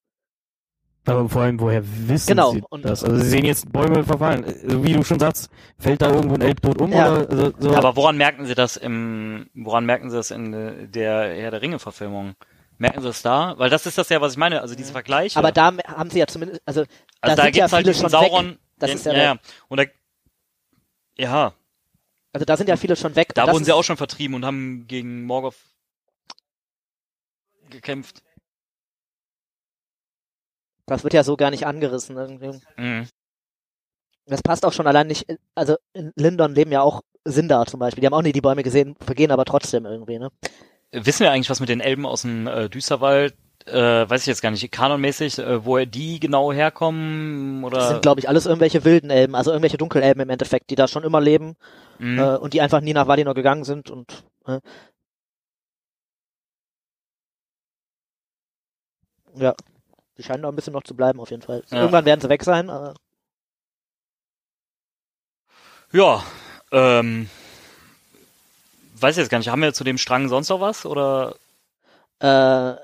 Aber 1.05 1.27
vor 1.27 1.41
allem, 1.41 1.59
woher 1.59 1.83
wissen 1.83 2.27
Genau, 2.29 2.53
sie 2.53 2.63
und- 2.69 2.85
das? 2.85 3.03
Also 3.03 3.17
sie 3.17 3.29
sehen 3.29 3.45
jetzt 3.45 3.71
Bäume 3.71 4.05
verfallen. 4.05 4.45
Wie 4.83 4.93
du 4.93 5.03
schon 5.03 5.19
sagst, 5.19 5.49
fällt 5.77 6.01
da 6.01 6.09
irgendwo 6.09 6.35
ein 6.35 6.41
Elb 6.41 6.61
tot 6.61 6.79
um? 6.79 6.91
Ja. 6.93 7.11
Oder, 7.11 7.29
also, 7.29 7.53
so. 7.59 7.75
Aber 7.75 7.97
woran 7.97 8.15
merken 8.15 8.45
Sie 8.45 8.55
das 8.55 8.77
im, 8.77 9.49
woran 9.53 9.85
merken 9.85 10.09
Sie 10.09 10.15
das 10.15 10.31
in 10.31 10.53
der 10.93 11.33
Herr 11.35 11.51
der 11.51 11.61
Ringe 11.61 11.79
Verfilmung? 11.79 12.35
Merken 12.77 13.01
Sie 13.01 13.07
das 13.07 13.21
da? 13.21 13.53
Weil 13.57 13.69
das 13.69 13.85
ist 13.85 13.97
das 13.97 14.07
ja, 14.09 14.21
was 14.21 14.33
ich 14.33 14.37
meine, 14.37 14.61
also 14.61 14.75
diese 14.75 14.93
Vergleiche. 14.93 15.37
Aber 15.37 15.51
da 15.51 15.73
haben 15.87 16.09
sie 16.09 16.19
ja 16.19 16.27
zumindest, 16.27 16.61
also, 16.65 16.85
also 17.23 17.35
da, 17.35 17.43
da 17.43 17.43
sind 17.43 17.55
ja 17.55 17.63
gibt's 17.63 17.73
halt 17.73 17.83
viele 17.83 17.93
diesen 17.93 18.01
schon 18.01 18.09
Sauron, 18.09 18.49
weg. 18.51 18.59
Das 18.77 18.89
den, 18.89 18.97
ist 18.97 19.05
ja, 19.05 19.13
ja, 19.13 19.23
ja. 19.23 19.37
Und 19.69 19.79
da, 19.79 19.85
ja, 21.17 21.53
Also 22.33 22.45
da 22.45 22.57
sind 22.57 22.67
ja 22.69 22.75
viele 22.75 22.95
schon 22.95 23.15
weg. 23.15 23.33
da 23.33 23.51
wurden 23.51 23.63
sie 23.63 23.71
auch 23.71 23.83
schon 23.83 23.97
vertrieben 23.97 24.35
und 24.35 24.45
haben 24.45 24.87
gegen 24.87 25.23
Morgoth 25.23 25.55
gekämpft. 27.69 28.21
Das 30.85 31.03
wird 31.03 31.13
ja 31.13 31.23
so 31.23 31.37
gar 31.37 31.49
nicht 31.49 31.65
angerissen 31.65 32.17
irgendwie. 32.17 32.59
Mhm. 32.77 33.07
Das 34.25 34.41
passt 34.41 34.65
auch 34.65 34.73
schon 34.73 34.87
allein 34.87 35.07
nicht. 35.07 35.25
Also 35.55 35.77
in 35.93 36.11
Lindon 36.15 36.55
leben 36.55 36.71
ja 36.71 36.81
auch 36.81 37.01
Sindar 37.25 37.65
zum 37.67 37.79
Beispiel. 37.79 38.01
Die 38.01 38.07
haben 38.07 38.13
auch 38.13 38.21
nie 38.21 38.31
die 38.33 38.41
Bäume 38.41 38.63
gesehen, 38.63 38.95
vergehen 38.99 39.31
aber 39.31 39.45
trotzdem 39.45 39.85
irgendwie, 39.85 40.19
ne? 40.19 40.29
Wissen 40.91 41.23
wir 41.23 41.31
eigentlich, 41.31 41.49
was 41.49 41.59
mit 41.59 41.69
den 41.69 41.79
Elben 41.79 42.05
aus 42.05 42.21
dem 42.21 42.47
äh, 42.47 42.69
Düsterwald, 42.69 43.35
äh, 43.67 44.09
weiß 44.09 44.21
ich 44.21 44.27
jetzt 44.27 44.41
gar 44.41 44.51
nicht, 44.51 44.71
kanonmäßig, 44.71 45.39
äh, 45.39 45.65
woher 45.65 45.85
die 45.85 46.19
genau 46.19 46.51
herkommen 46.51 47.63
oder? 47.63 47.77
Das 47.77 47.89
sind, 47.89 48.01
glaube 48.01 48.19
ich, 48.19 48.29
alles 48.29 48.45
irgendwelche 48.45 48.83
wilden 48.85 49.09
Elben, 49.09 49.35
also 49.35 49.51
irgendwelche 49.51 49.77
Dunkelelben 49.77 50.21
im 50.21 50.29
Endeffekt, 50.29 50.69
die 50.69 50.75
da 50.75 50.87
schon 50.87 51.03
immer 51.03 51.21
leben 51.21 51.55
Mhm. 51.99 52.19
äh, 52.19 52.35
und 52.37 52.53
die 52.53 52.61
einfach 52.61 52.81
nie 52.81 52.93
nach 52.93 53.07
Valinor 53.07 53.33
gegangen 53.35 53.63
sind 53.63 53.89
und 53.89 54.23
äh, 54.47 54.59
ja, 59.35 59.53
die 60.17 60.23
scheinen 60.23 60.43
da 60.43 60.49
ein 60.49 60.55
bisschen 60.55 60.73
noch 60.73 60.83
zu 60.83 60.95
bleiben 60.95 61.19
auf 61.19 61.31
jeden 61.31 61.41
Fall. 61.41 61.63
Ja. 61.69 61.77
Irgendwann 61.81 62.05
werden 62.05 62.21
sie 62.21 62.29
weg 62.29 62.43
sein, 62.43 62.69
aber 62.69 62.95
Ja, 65.91 66.23
ähm, 66.71 67.29
weiß 68.95 69.15
ich 69.15 69.21
jetzt 69.21 69.29
gar 69.29 69.37
nicht. 69.37 69.49
Haben 69.49 69.61
wir 69.61 69.73
zu 69.73 69.83
dem 69.83 69.97
Strang 69.99 70.27
sonst 70.27 70.49
noch 70.49 70.59
was 70.59 70.85
oder? 70.85 71.35
äh, 72.19 72.75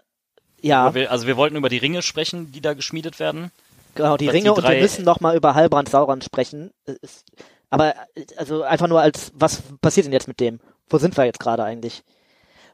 ja, 0.62 0.93
wir, 0.93 1.12
also 1.12 1.28
wir 1.28 1.38
wollten 1.38 1.55
über 1.55 1.70
die 1.70 1.78
Ringe 1.78 2.01
sprechen, 2.01 2.51
die 2.51 2.62
da 2.62 2.74
geschmiedet 2.74 3.20
werden. 3.20 3.51
Genau, 3.95 4.18
die 4.18 4.28
Ringe 4.30 4.43
die 4.43 4.49
und 4.49 4.64
wir 4.64 4.80
müssen 4.82 5.03
noch 5.03 5.20
mal 5.20 5.36
über 5.36 5.55
Halbrand 5.55 5.89
Sauron 5.89 6.22
sprechen. 6.22 6.72
Ist, 6.86 7.26
aber 7.70 7.95
äh, 8.16 8.26
also 8.38 8.64
einfach 8.64 8.88
nur 8.88 9.01
als 9.01 9.32
was 9.36 9.62
passiert 9.82 10.05
denn 10.05 10.14
jetzt 10.14 10.28
mit 10.28 10.39
dem? 10.39 10.60
Wo 10.89 10.97
sind 10.97 11.18
wir 11.18 11.26
jetzt 11.26 11.39
gerade 11.39 11.64
eigentlich? 11.64 12.03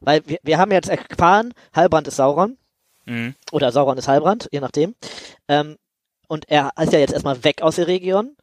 Weil 0.01 0.21
wir, 0.25 0.39
wir 0.43 0.57
haben 0.57 0.71
jetzt 0.71 0.89
erfahren, 0.89 1.53
Halbrand 1.73 2.07
ist 2.07 2.17
Sauron 2.17 2.57
Mhm. 3.07 3.35
oder 3.51 3.71
Sauron 3.71 3.97
ist 3.97 4.07
Halbrand, 4.07 4.49
je 4.51 4.59
nachdem. 4.59 4.95
Ähm, 5.47 5.77
und 6.27 6.49
er 6.49 6.71
ist 6.81 6.91
ja 6.91 6.99
jetzt 6.99 7.13
erstmal 7.13 7.43
weg 7.43 7.61
aus 7.61 7.75
der 7.75 7.87
Region. 7.87 8.35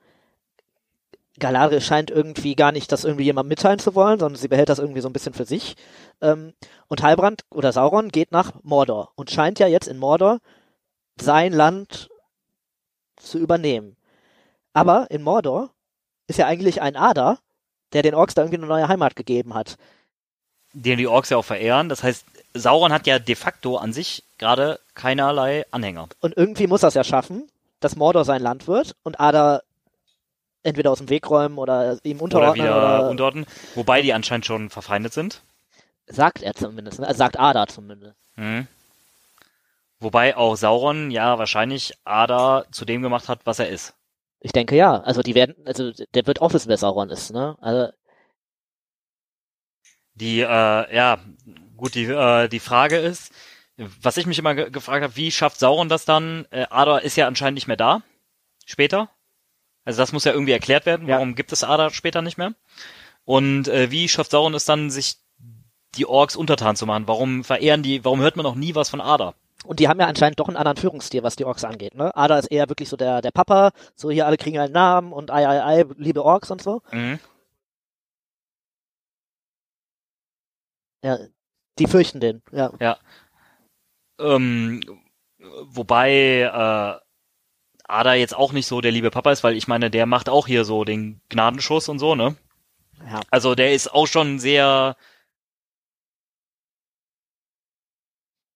Galadriel 1.42 1.80
scheint 1.80 2.10
irgendwie 2.10 2.54
gar 2.54 2.70
nicht 2.70 2.92
das 2.92 3.04
irgendwie 3.04 3.24
jemandem 3.24 3.48
mitteilen 3.48 3.80
zu 3.80 3.96
wollen, 3.96 4.20
sondern 4.20 4.40
sie 4.40 4.46
behält 4.46 4.68
das 4.68 4.78
irgendwie 4.78 5.00
so 5.00 5.08
ein 5.08 5.12
bisschen 5.12 5.34
für 5.34 5.44
sich. 5.44 5.74
Ähm, 6.20 6.54
und 6.86 7.02
Halbrand 7.02 7.42
oder 7.50 7.72
Sauron 7.72 8.10
geht 8.10 8.30
nach 8.30 8.52
Mordor 8.62 9.10
und 9.16 9.30
scheint 9.30 9.58
ja 9.58 9.66
jetzt 9.66 9.88
in 9.88 9.98
Mordor 9.98 10.38
sein 11.20 11.52
Land 11.52 12.10
zu 13.16 13.38
übernehmen. 13.38 13.96
Aber 14.72 15.10
in 15.10 15.22
Mordor 15.22 15.70
ist 16.28 16.38
ja 16.38 16.46
eigentlich 16.46 16.80
ein 16.80 16.96
Ader, 16.96 17.38
der 17.92 18.02
den 18.02 18.14
Orks 18.14 18.34
da 18.34 18.42
irgendwie 18.42 18.58
eine 18.58 18.68
neue 18.68 18.88
Heimat 18.88 19.16
gegeben 19.16 19.52
hat. 19.52 19.76
Den 20.72 20.96
die 20.96 21.08
Orks 21.08 21.30
ja 21.30 21.36
auch 21.36 21.44
verehren. 21.44 21.88
Das 21.88 22.04
heißt, 22.04 22.24
Sauron 22.54 22.92
hat 22.92 23.08
ja 23.08 23.18
de 23.18 23.34
facto 23.34 23.76
an 23.76 23.92
sich 23.92 24.22
gerade 24.38 24.78
keinerlei 24.94 25.66
Anhänger. 25.72 26.08
Und 26.20 26.36
irgendwie 26.36 26.68
muss 26.68 26.84
er 26.84 26.88
es 26.88 26.94
ja 26.94 27.04
schaffen, 27.04 27.48
dass 27.80 27.96
Mordor 27.96 28.24
sein 28.24 28.40
Land 28.40 28.68
wird 28.68 28.94
und 29.02 29.18
Ader 29.18 29.64
entweder 30.62 30.90
aus 30.90 30.98
dem 30.98 31.08
Weg 31.08 31.28
räumen 31.30 31.58
oder 31.58 31.98
ihm 32.04 32.20
Oder 32.32 32.50
unterordnen 32.50 32.66
wieder 32.66 32.76
oder, 32.76 33.10
unterordnen. 33.10 33.46
Wobei 33.74 34.02
die 34.02 34.12
anscheinend 34.12 34.46
schon 34.46 34.70
verfeindet 34.70 35.12
sind. 35.12 35.42
sagt 36.06 36.42
er 36.42 36.54
zumindest, 36.54 37.00
ne? 37.00 37.06
also 37.06 37.18
sagt 37.18 37.38
Ada 37.38 37.66
zumindest. 37.66 38.14
Mhm. 38.36 38.66
Wobei 40.00 40.36
auch 40.36 40.56
Sauron 40.56 41.10
ja 41.10 41.38
wahrscheinlich 41.38 41.94
Ada 42.04 42.64
zu 42.72 42.84
dem 42.84 43.02
gemacht 43.02 43.28
hat, 43.28 43.40
was 43.46 43.58
er 43.58 43.68
ist. 43.68 43.94
Ich 44.40 44.52
denke 44.52 44.76
ja, 44.76 45.00
also 45.02 45.22
die 45.22 45.34
werden, 45.34 45.54
also 45.64 45.92
der 46.14 46.26
wird 46.26 46.40
auch 46.42 46.52
wissen, 46.52 46.68
wer 46.68 46.76
Sauron 46.76 47.10
ist, 47.10 47.30
ne? 47.32 47.56
Also 47.60 47.92
Die, 50.14 50.40
äh, 50.40 50.94
ja, 50.94 51.18
gut, 51.76 51.94
die, 51.94 52.04
äh, 52.04 52.48
die 52.48 52.60
Frage 52.60 52.96
ist, 52.98 53.32
was 53.76 54.16
ich 54.16 54.26
mich 54.26 54.38
immer 54.38 54.54
ge 54.54 54.70
gefragt 54.70 55.02
habe, 55.02 55.16
wie 55.16 55.30
schafft 55.30 55.58
Sauron 55.58 55.88
das 55.88 56.04
dann? 56.04 56.46
Äh, 56.50 56.66
Ada 56.70 56.98
ist 56.98 57.16
ja 57.16 57.26
anscheinend 57.26 57.54
nicht 57.56 57.66
mehr 57.68 57.76
da. 57.76 58.02
Später. 58.66 59.10
Also 59.84 60.00
das 60.00 60.12
muss 60.12 60.24
ja 60.24 60.32
irgendwie 60.32 60.52
erklärt 60.52 60.86
werden. 60.86 61.08
Ja. 61.08 61.16
Warum 61.16 61.34
gibt 61.34 61.52
es 61.52 61.64
Ada 61.64 61.90
später 61.90 62.22
nicht 62.22 62.38
mehr? 62.38 62.54
Und 63.24 63.68
äh, 63.68 63.90
wie 63.90 64.08
schafft 64.08 64.30
Sauron 64.30 64.54
es 64.54 64.64
dann, 64.64 64.90
sich 64.90 65.16
die 65.96 66.06
Orks 66.06 66.36
untertan 66.36 66.76
zu 66.76 66.86
machen? 66.86 67.06
Warum 67.06 67.44
verehren 67.44 67.82
die, 67.82 68.04
warum 68.04 68.20
hört 68.20 68.36
man 68.36 68.44
noch 68.44 68.54
nie 68.54 68.74
was 68.74 68.90
von 68.90 69.00
Ada? 69.00 69.34
Und 69.64 69.78
die 69.78 69.88
haben 69.88 70.00
ja 70.00 70.06
anscheinend 70.06 70.40
doch 70.40 70.48
einen 70.48 70.56
anderen 70.56 70.76
Führungsstil, 70.76 71.22
was 71.22 71.36
die 71.36 71.44
Orks 71.44 71.64
angeht. 71.64 71.94
Ne? 71.94 72.14
Ada 72.16 72.38
ist 72.38 72.50
eher 72.50 72.68
wirklich 72.68 72.88
so 72.88 72.96
der, 72.96 73.20
der 73.20 73.30
Papa, 73.30 73.70
so 73.94 74.10
hier 74.10 74.26
alle 74.26 74.36
kriegen 74.36 74.58
einen 74.58 74.72
Namen 74.72 75.12
und 75.12 75.30
ei, 75.30 75.46
ei, 75.46 75.62
ei, 75.64 75.84
liebe 75.96 76.24
Orks 76.24 76.50
und 76.50 76.60
so. 76.62 76.82
Mhm. 76.90 77.20
Ja, 81.04 81.18
die 81.78 81.86
fürchten 81.86 82.20
den, 82.20 82.42
ja. 82.52 82.98
Ähm, 84.18 84.80
wobei 85.38 86.42
äh, 86.42 87.01
Ada 87.92 88.14
jetzt 88.14 88.36
auch 88.36 88.52
nicht 88.52 88.66
so 88.66 88.80
der 88.80 88.92
liebe 88.92 89.10
Papa 89.10 89.32
ist, 89.32 89.44
weil 89.44 89.56
ich 89.56 89.68
meine, 89.68 89.90
der 89.90 90.06
macht 90.06 90.28
auch 90.28 90.46
hier 90.46 90.64
so 90.64 90.84
den 90.84 91.20
Gnadenschuss 91.28 91.88
und 91.88 91.98
so, 91.98 92.14
ne? 92.14 92.36
Ja. 93.10 93.20
Also 93.30 93.54
der 93.54 93.72
ist 93.72 93.92
auch 93.92 94.06
schon 94.06 94.38
sehr, 94.38 94.96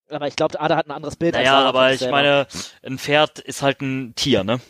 Aber 0.09 0.29
ich 0.29 0.37
glaube, 0.37 0.61
Ada 0.61 0.77
hat 0.77 0.87
ein 0.87 0.93
anderes 0.93 1.17
Bild. 1.17 1.35
als 1.35 1.45
naja, 1.45 1.61
aber 1.67 1.93
ich 1.93 1.99
selber. 1.99 2.17
meine, 2.17 2.47
ein 2.83 2.99
Pferd 2.99 3.39
ist 3.41 3.63
halt 3.63 3.81
ein 3.81 4.15
Tier, 4.15 4.45
ne? 4.45 4.61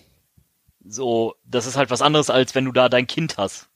So, 0.84 1.34
das 1.44 1.66
ist 1.66 1.76
halt 1.76 1.90
was 1.90 2.02
anderes, 2.02 2.30
als 2.30 2.54
wenn 2.54 2.64
du 2.64 2.72
da 2.72 2.88
dein 2.88 3.06
Kind 3.06 3.36
hast. 3.38 3.68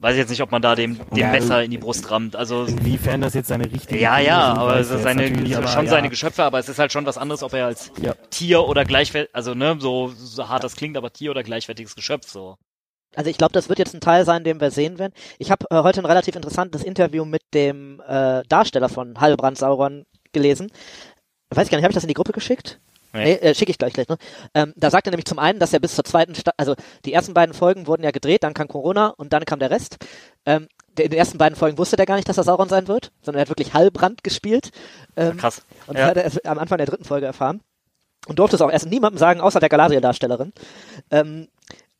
Weiß 0.00 0.12
ich 0.12 0.18
jetzt 0.18 0.30
nicht, 0.30 0.42
ob 0.42 0.52
man 0.52 0.62
da 0.62 0.76
dem, 0.76 0.96
dem 0.96 1.16
Ja, 1.16 1.32
Messer 1.32 1.64
in 1.64 1.72
die 1.72 1.78
Brust 1.78 2.08
rammt. 2.10 2.36
Also 2.36 2.64
Inwiefern 2.64 3.20
das 3.20 3.34
jetzt 3.34 3.48
seine 3.48 3.64
richtige 3.64 4.00
Ja, 4.00 4.20
ja, 4.20 4.54
aber 4.54 4.76
es 4.78 4.90
ist 4.90 5.02
seine, 5.02 5.26
schon 5.26 5.46
ja. 5.46 5.86
seine 5.86 6.08
Geschöpfe, 6.08 6.44
aber 6.44 6.60
es 6.60 6.68
ist 6.68 6.78
halt 6.78 6.92
schon 6.92 7.04
was 7.04 7.18
anderes, 7.18 7.42
ob 7.42 7.52
er 7.52 7.66
als 7.66 7.90
Ja. 8.00 8.14
Tier 8.30 8.62
oder 8.64 8.84
gleichwertig, 8.84 9.34
also 9.34 9.54
ne, 9.54 9.76
so, 9.80 10.08
so 10.16 10.48
hart 10.48 10.62
das 10.62 10.76
klingt, 10.76 10.96
aber 10.96 11.12
Tier 11.12 11.32
oder 11.32 11.42
gleichwertiges 11.42 11.96
Geschöpf, 11.96 12.28
so. 12.30 12.56
Also 13.16 13.28
ich 13.28 13.38
glaube, 13.38 13.52
das 13.52 13.68
wird 13.68 13.80
jetzt 13.80 13.94
ein 13.94 14.00
Teil 14.00 14.24
sein, 14.24 14.44
den 14.44 14.60
wir 14.60 14.70
sehen 14.70 15.00
werden. 15.00 15.12
Ich 15.38 15.50
habe 15.50 15.66
äh, 15.70 15.82
heute 15.82 16.00
ein 16.00 16.06
relativ 16.06 16.36
interessantes 16.36 16.84
Interview 16.84 17.24
mit 17.24 17.42
dem 17.52 18.00
äh, 18.06 18.42
Darsteller 18.48 18.88
von 18.88 19.20
Halbrand 19.20 19.58
Sauron 19.58 20.04
gelesen. 20.32 20.70
Weiß 21.50 21.64
ich 21.66 21.70
gar 21.70 21.78
nicht, 21.78 21.84
habe 21.84 21.92
ich 21.92 21.96
das 21.96 22.04
in 22.04 22.08
die 22.08 22.14
Gruppe 22.14 22.32
geschickt? 22.32 22.78
Nee. 23.12 23.24
Nee, 23.24 23.32
äh, 23.36 23.54
schicke 23.54 23.70
ich 23.70 23.78
gleich 23.78 23.92
gleich. 23.92 24.08
Ne? 24.08 24.18
Ähm, 24.54 24.74
da 24.76 24.90
sagt 24.90 25.06
er 25.06 25.10
nämlich 25.10 25.24
zum 25.24 25.38
einen, 25.38 25.58
dass 25.58 25.72
er 25.72 25.80
bis 25.80 25.94
zur 25.94 26.04
zweiten, 26.04 26.34
Sta 26.34 26.52
also 26.56 26.74
die 27.04 27.12
ersten 27.12 27.34
beiden 27.34 27.54
Folgen 27.54 27.86
wurden 27.86 28.02
ja 28.02 28.10
gedreht, 28.10 28.42
dann 28.42 28.54
kam 28.54 28.68
Corona 28.68 29.08
und 29.16 29.32
dann 29.32 29.44
kam 29.44 29.58
der 29.58 29.70
Rest. 29.70 29.96
Ähm, 30.44 30.68
der, 30.96 31.06
in 31.06 31.10
den 31.12 31.18
ersten 31.18 31.38
beiden 31.38 31.56
Folgen 31.56 31.78
wusste 31.78 31.96
der 31.96 32.06
gar 32.06 32.16
nicht, 32.16 32.28
dass 32.28 32.36
er 32.36 32.44
Sauron 32.44 32.68
sein 32.68 32.86
wird, 32.88 33.12
sondern 33.22 33.38
er 33.38 33.42
hat 33.42 33.48
wirklich 33.48 33.72
Halbrand 33.72 34.22
gespielt. 34.24 34.70
Ähm, 35.16 35.36
Krass. 35.38 35.62
und 35.86 35.96
Ja. 35.96 36.02
das 36.02 36.10
hat 36.10 36.16
er 36.18 36.24
erst 36.24 36.46
am 36.46 36.58
Anfang 36.58 36.78
der 36.78 36.86
dritten 36.86 37.04
Folge 37.04 37.26
erfahren. 37.26 37.62
Und 38.26 38.38
durfte 38.38 38.56
es 38.56 38.62
auch 38.62 38.70
erst 38.70 38.86
niemandem 38.86 39.18
sagen, 39.18 39.40
außer 39.40 39.60
der 39.60 39.68
Galadriel-Darstellerin. 39.70 40.52
Ähm, 41.10 41.48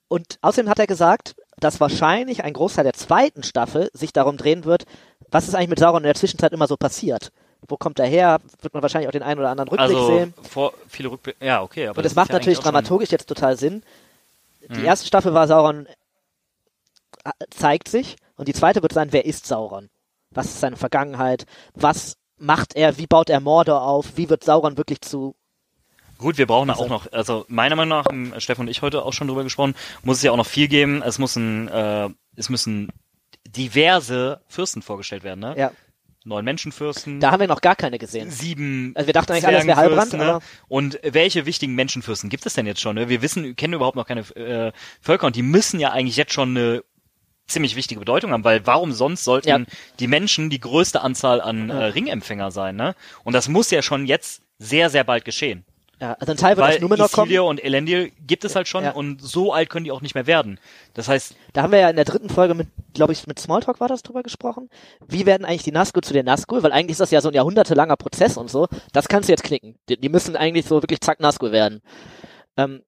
und 0.09 0.39
außerdem 0.43 0.69
hat 0.69 0.79
er 0.79 0.87
gesagt, 0.87 1.37
dass 1.59 1.81
wahrscheinlich 1.81 2.45
ein 2.45 2.53
Großteil 2.53 2.85
der 2.85 2.93
zweiten 2.93 3.43
Staffel 3.43 3.89
sich 3.93 4.13
darum 4.13 4.37
drehen 4.37 4.65
wird, 4.65 4.85
was 5.31 5.49
ist 5.49 5.55
eigentlich 5.55 5.71
mit 5.71 5.79
Sauron 5.79 6.03
in 6.03 6.09
der 6.09 6.15
Zwischenzeit 6.15 6.53
immer 6.53 6.67
so 6.67 6.77
passiert. 6.77 7.31
Wo 7.69 7.77
kommt 7.77 7.99
er 7.99 8.07
her? 8.07 8.39
Wird 8.62 8.73
man 8.75 8.83
wahrscheinlich 8.83 9.09
auch 9.09 9.12
den 9.12 9.23
einen 9.23 9.39
oder 9.41 9.51
anderen 9.51 9.69
Rückblick 9.69 9.95
Also, 9.97 10.07
sehen. 10.19 10.35
vor, 10.43 10.73
viele 10.89 11.11
Rückblicke, 11.11 11.45
ja, 11.45 11.62
okay, 11.62 11.87
aber 11.89 11.99
Und 11.99 12.05
das 12.05 12.12
es 12.12 12.16
macht 12.16 12.31
ja 12.31 12.35
natürlich 12.37 12.59
dramaturgisch 12.59 13.11
jetzt 13.11 13.29
total 13.29 13.57
Sinn. 13.57 13.83
Die 14.75 14.79
Mhm. 14.79 14.85
erste 14.85 15.07
Staffel 15.07 15.35
war 15.35 15.47
Sauron 15.47 15.87
äh, 17.25 17.31
zeigt 17.51 17.89
sich 17.89 18.16
und 18.37 18.49
die 18.49 18.53
zweite 18.55 18.83
wird 18.83 18.93
sein, 18.93 19.09
wer 19.12 19.25
ist 19.27 19.47
Sauron? 19.47 19.89
Was 20.31 20.47
ist 20.47 20.61
seine 20.61 20.77
Vergangenheit? 20.77 21.47
Was 21.75 22.16
macht 22.39 22.75
er? 22.77 22.97
Wie 22.99 23.07
baut 23.07 23.29
er 23.31 23.41
Mordor 23.41 23.83
auf? 23.83 24.16
Wie 24.16 24.29
wird 24.31 24.45
Sauron 24.45 24.77
wirklich 24.77 25.01
zu 25.01 25.35
Gut, 26.19 26.37
wir 26.37 26.47
brauchen 26.49 26.69
Also- 26.71 26.83
auch 26.85 26.89
noch, 26.89 27.12
also 27.12 27.45
meiner 27.49 27.77
Meinung 27.77 27.99
nach, 27.99 28.07
haben 28.07 28.35
Steffen 28.41 28.62
und 28.62 28.69
ich 28.69 28.83
heute 28.83 29.05
auch 29.05 29.12
schon 29.12 29.29
drüber 29.29 29.45
gesprochen, 29.45 29.77
muss 30.03 30.16
es 30.16 30.23
ja 30.25 30.33
auch 30.33 30.37
noch 30.37 30.47
viel 30.47 30.66
geben. 30.66 31.01
Es 31.03 31.19
muss 31.21 31.37
ein, 31.37 31.69
äh, 31.69 32.09
es 32.35 32.49
müssen 32.49 32.89
diverse 33.47 34.41
Fürsten 34.49 34.83
vorgestellt 34.83 35.23
werden, 35.23 35.41
ne? 35.41 35.55
Ja. 35.57 35.71
Neun 36.25 36.45
Menschenfürsten, 36.45 37.21
Da 37.21 37.31
haben 37.31 37.41
wir 37.41 37.47
noch 37.47 37.61
gar 37.61 37.77
keine 37.77 37.99
gesehen. 37.99 38.31
sieben 38.31 38.93
Also 38.97 39.07
wir 39.07 39.14
dachten 39.14 39.33
eigentlich 39.33 39.47
alles 39.47 39.66
wäre 39.66 39.77
Halbrand, 39.77 40.12
ne? 40.14 40.41
Und 40.66 40.99
welche 41.03 41.47
wichtigen 41.47 41.75
Menschenfürsten 41.75 42.29
gibt 42.29 42.45
es 42.45 42.55
denn 42.55 42.66
jetzt 42.66 42.81
schon? 42.81 42.97
Ne? 42.97 43.09
Wir 43.09 43.23
wissen, 43.23 43.57
kennen 43.57 43.75
überhaupt 43.75 43.97
noch 43.97 44.07
keine 44.07 44.21
äh, 44.37 44.73
Völker 45.01 45.27
und 45.27 45.37
die 45.37 45.43
müssen 45.43 45.81
ja 45.81 45.91
eigentlich 45.93 46.16
jetzt 46.16 46.33
schon 46.33 46.57
eine 46.57 46.83
ziemlich 47.47 47.77
wichtige 47.77 48.01
Bedeutung 48.01 48.33
haben, 48.33 48.45
weil 48.45 48.66
warum 48.66 48.93
sonst 48.93 49.25
sollten 49.25 49.49
Ja. 49.49 49.61
die 50.01 50.07
Menschen 50.07 50.51
die 50.51 50.61
größte 50.61 51.01
Anzahl 51.01 51.41
an 51.41 51.71
äh, 51.71 51.77
Ringempfänger 51.85 52.51
sein, 52.51 52.77
ne? 52.77 52.95
Und 53.25 53.33
das 53.33 53.49
muss 53.49 53.71
ja 53.71 53.81
schon 53.81 54.05
jetzt 54.05 54.43
sehr, 54.59 54.91
sehr 54.91 55.05
bald 55.05 55.25
geschehen. 55.25 55.64
Ja, 56.01 56.12
also 56.20 56.32
ein 56.32 56.36
Teil 56.38 56.57
wird 56.57 56.66
Weil 56.66 56.76
aus 56.76 56.80
Numenor 56.80 57.09
kommen. 57.09 57.26
Isildur 57.28 57.49
und 57.49 57.62
Elendil 57.64 58.12
gibt 58.26 58.44
es 58.44 58.55
halt 58.55 58.68
schon 58.68 58.84
Ja. 58.84 58.92
und 58.92 59.20
so 59.20 59.53
alt 59.53 59.68
können 59.68 59.84
die 59.84 59.90
auch 59.90 60.01
nicht 60.01 60.14
mehr 60.14 60.26
werden. 60.26 60.61
Das 60.94 61.09
heißt, 61.09 61.34
Da 61.55 61.62
haben 61.62 61.72
wir 61.72 61.80
ja 61.80 61.90
in 61.90 61.96
der 61.96 62.05
dritten 62.05 62.30
Folge 62.30 62.55
mit, 62.55 62.68
glaube 62.94 63.12
ich, 63.12 63.26
mit 63.26 63.38
Smalltalk 63.40 63.80
war 63.80 63.88
das 63.88 64.03
drüber 64.03 64.22
gesprochen. 64.22 64.68
Wie 65.07 65.26
werden 65.26 65.44
eigentlich 65.44 65.64
die 65.64 65.72
Nazgul 65.72 66.03
zu 66.03 66.12
den 66.12 66.24
Nazgul? 66.26 66.62
Weil 66.62 66.72
eigentlich 66.72 66.92
ist 66.92 67.01
das 67.01 67.11
ja 67.11 67.20
so 67.20 67.28
ein 67.28 67.34
jahrhundertelanger 67.34 67.96
Prozess 67.96 68.36
und 68.36 68.49
so. 68.49 68.68
Das 68.92 69.09
kannst 69.09 69.28
du 69.28 69.32
jetzt 69.32 69.42
knicken. 69.42 69.74
Die, 69.88 70.01
die 70.01 70.09
müssen 70.09 70.36
eigentlich 70.36 70.66
so 70.66 70.82
wirklich 70.82 71.01
zack 71.01 71.18
Nazgul 71.20 71.51
werden. 71.53 71.80
Ähm, 72.57 72.82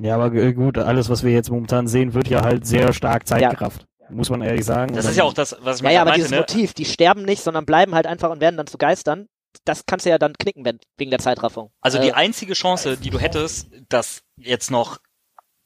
Ja, 0.00 0.14
aber 0.14 0.30
gut, 0.52 0.78
alles, 0.78 1.08
was 1.10 1.24
wir 1.24 1.32
jetzt 1.32 1.50
momentan 1.50 1.86
sehen, 1.88 2.14
wird 2.14 2.28
ja 2.28 2.42
halt 2.42 2.66
sehr 2.66 2.92
stark 2.92 3.26
Zeitkraft. 3.26 3.86
Muss 4.08 4.28
man 4.30 4.42
ehrlich 4.42 4.64
sagen. 4.64 4.94
das 4.94 5.06
ist 5.06 5.16
ja 5.16 5.24
auch 5.24 5.32
das, 5.32 5.56
was 5.62 5.76
ich 5.76 5.82
ja, 5.82 5.88
mal 5.88 5.94
ja, 5.94 6.00
aber 6.02 6.10
meinte, 6.10 6.18
dieses 6.18 6.30
ne? 6.32 6.38
Motiv, 6.38 6.74
die 6.74 6.84
sterben 6.84 7.22
nicht, 7.24 7.42
sondern 7.42 7.64
bleiben 7.64 7.94
halt 7.94 8.06
einfach 8.06 8.30
und 8.30 8.40
werden 8.40 8.56
dann 8.58 8.66
zu 8.66 8.76
Geistern. 8.76 9.26
Das 9.64 9.86
kannst 9.86 10.06
du 10.06 10.10
ja 10.10 10.18
dann 10.18 10.34
knicken, 10.34 10.64
wenn, 10.64 10.78
wegen 10.96 11.10
der 11.10 11.20
Zeitraffung. 11.20 11.70
Also 11.80 11.98
die 12.00 12.08
Äh, 12.08 12.12
einzige 12.14 12.54
Chance, 12.54 12.96
die 12.96 13.10
du 13.10 13.18
hättest, 13.18 13.68
das 13.88 14.22
jetzt 14.36 14.70
noch 14.70 14.98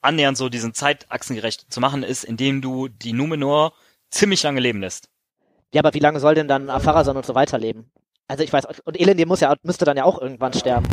annähernd 0.02 0.36
so 0.36 0.48
diesen 0.48 0.74
Zeitachsengerecht 0.74 1.72
zu 1.72 1.80
machen, 1.80 2.02
ist, 2.02 2.24
indem 2.24 2.60
du 2.62 2.88
die 2.88 3.12
Numenor 3.12 3.72
ziemlich 4.10 4.42
lange 4.42 4.60
leben 4.60 4.80
lässt. 4.80 5.08
ja, 5.74 5.80
aber 5.82 5.94
wie 5.94 5.98
lange 5.98 6.20
soll 6.20 6.34
denn 6.34 6.48
dann 6.48 6.70
Afarason 6.70 7.16
und 7.16 7.26
so 7.26 7.34
weiterleben? 7.34 7.90
Also 8.28 8.42
ich 8.44 8.52
weiß, 8.52 8.64
und 8.84 9.00
Elendil 9.00 9.26
muss 9.26 9.40
ja, 9.40 9.54
müsste 9.62 9.84
dann 9.84 9.96
ja 9.96 10.04
auch 10.04 10.20
irgendwann 10.20 10.52
sterben. 10.52 10.86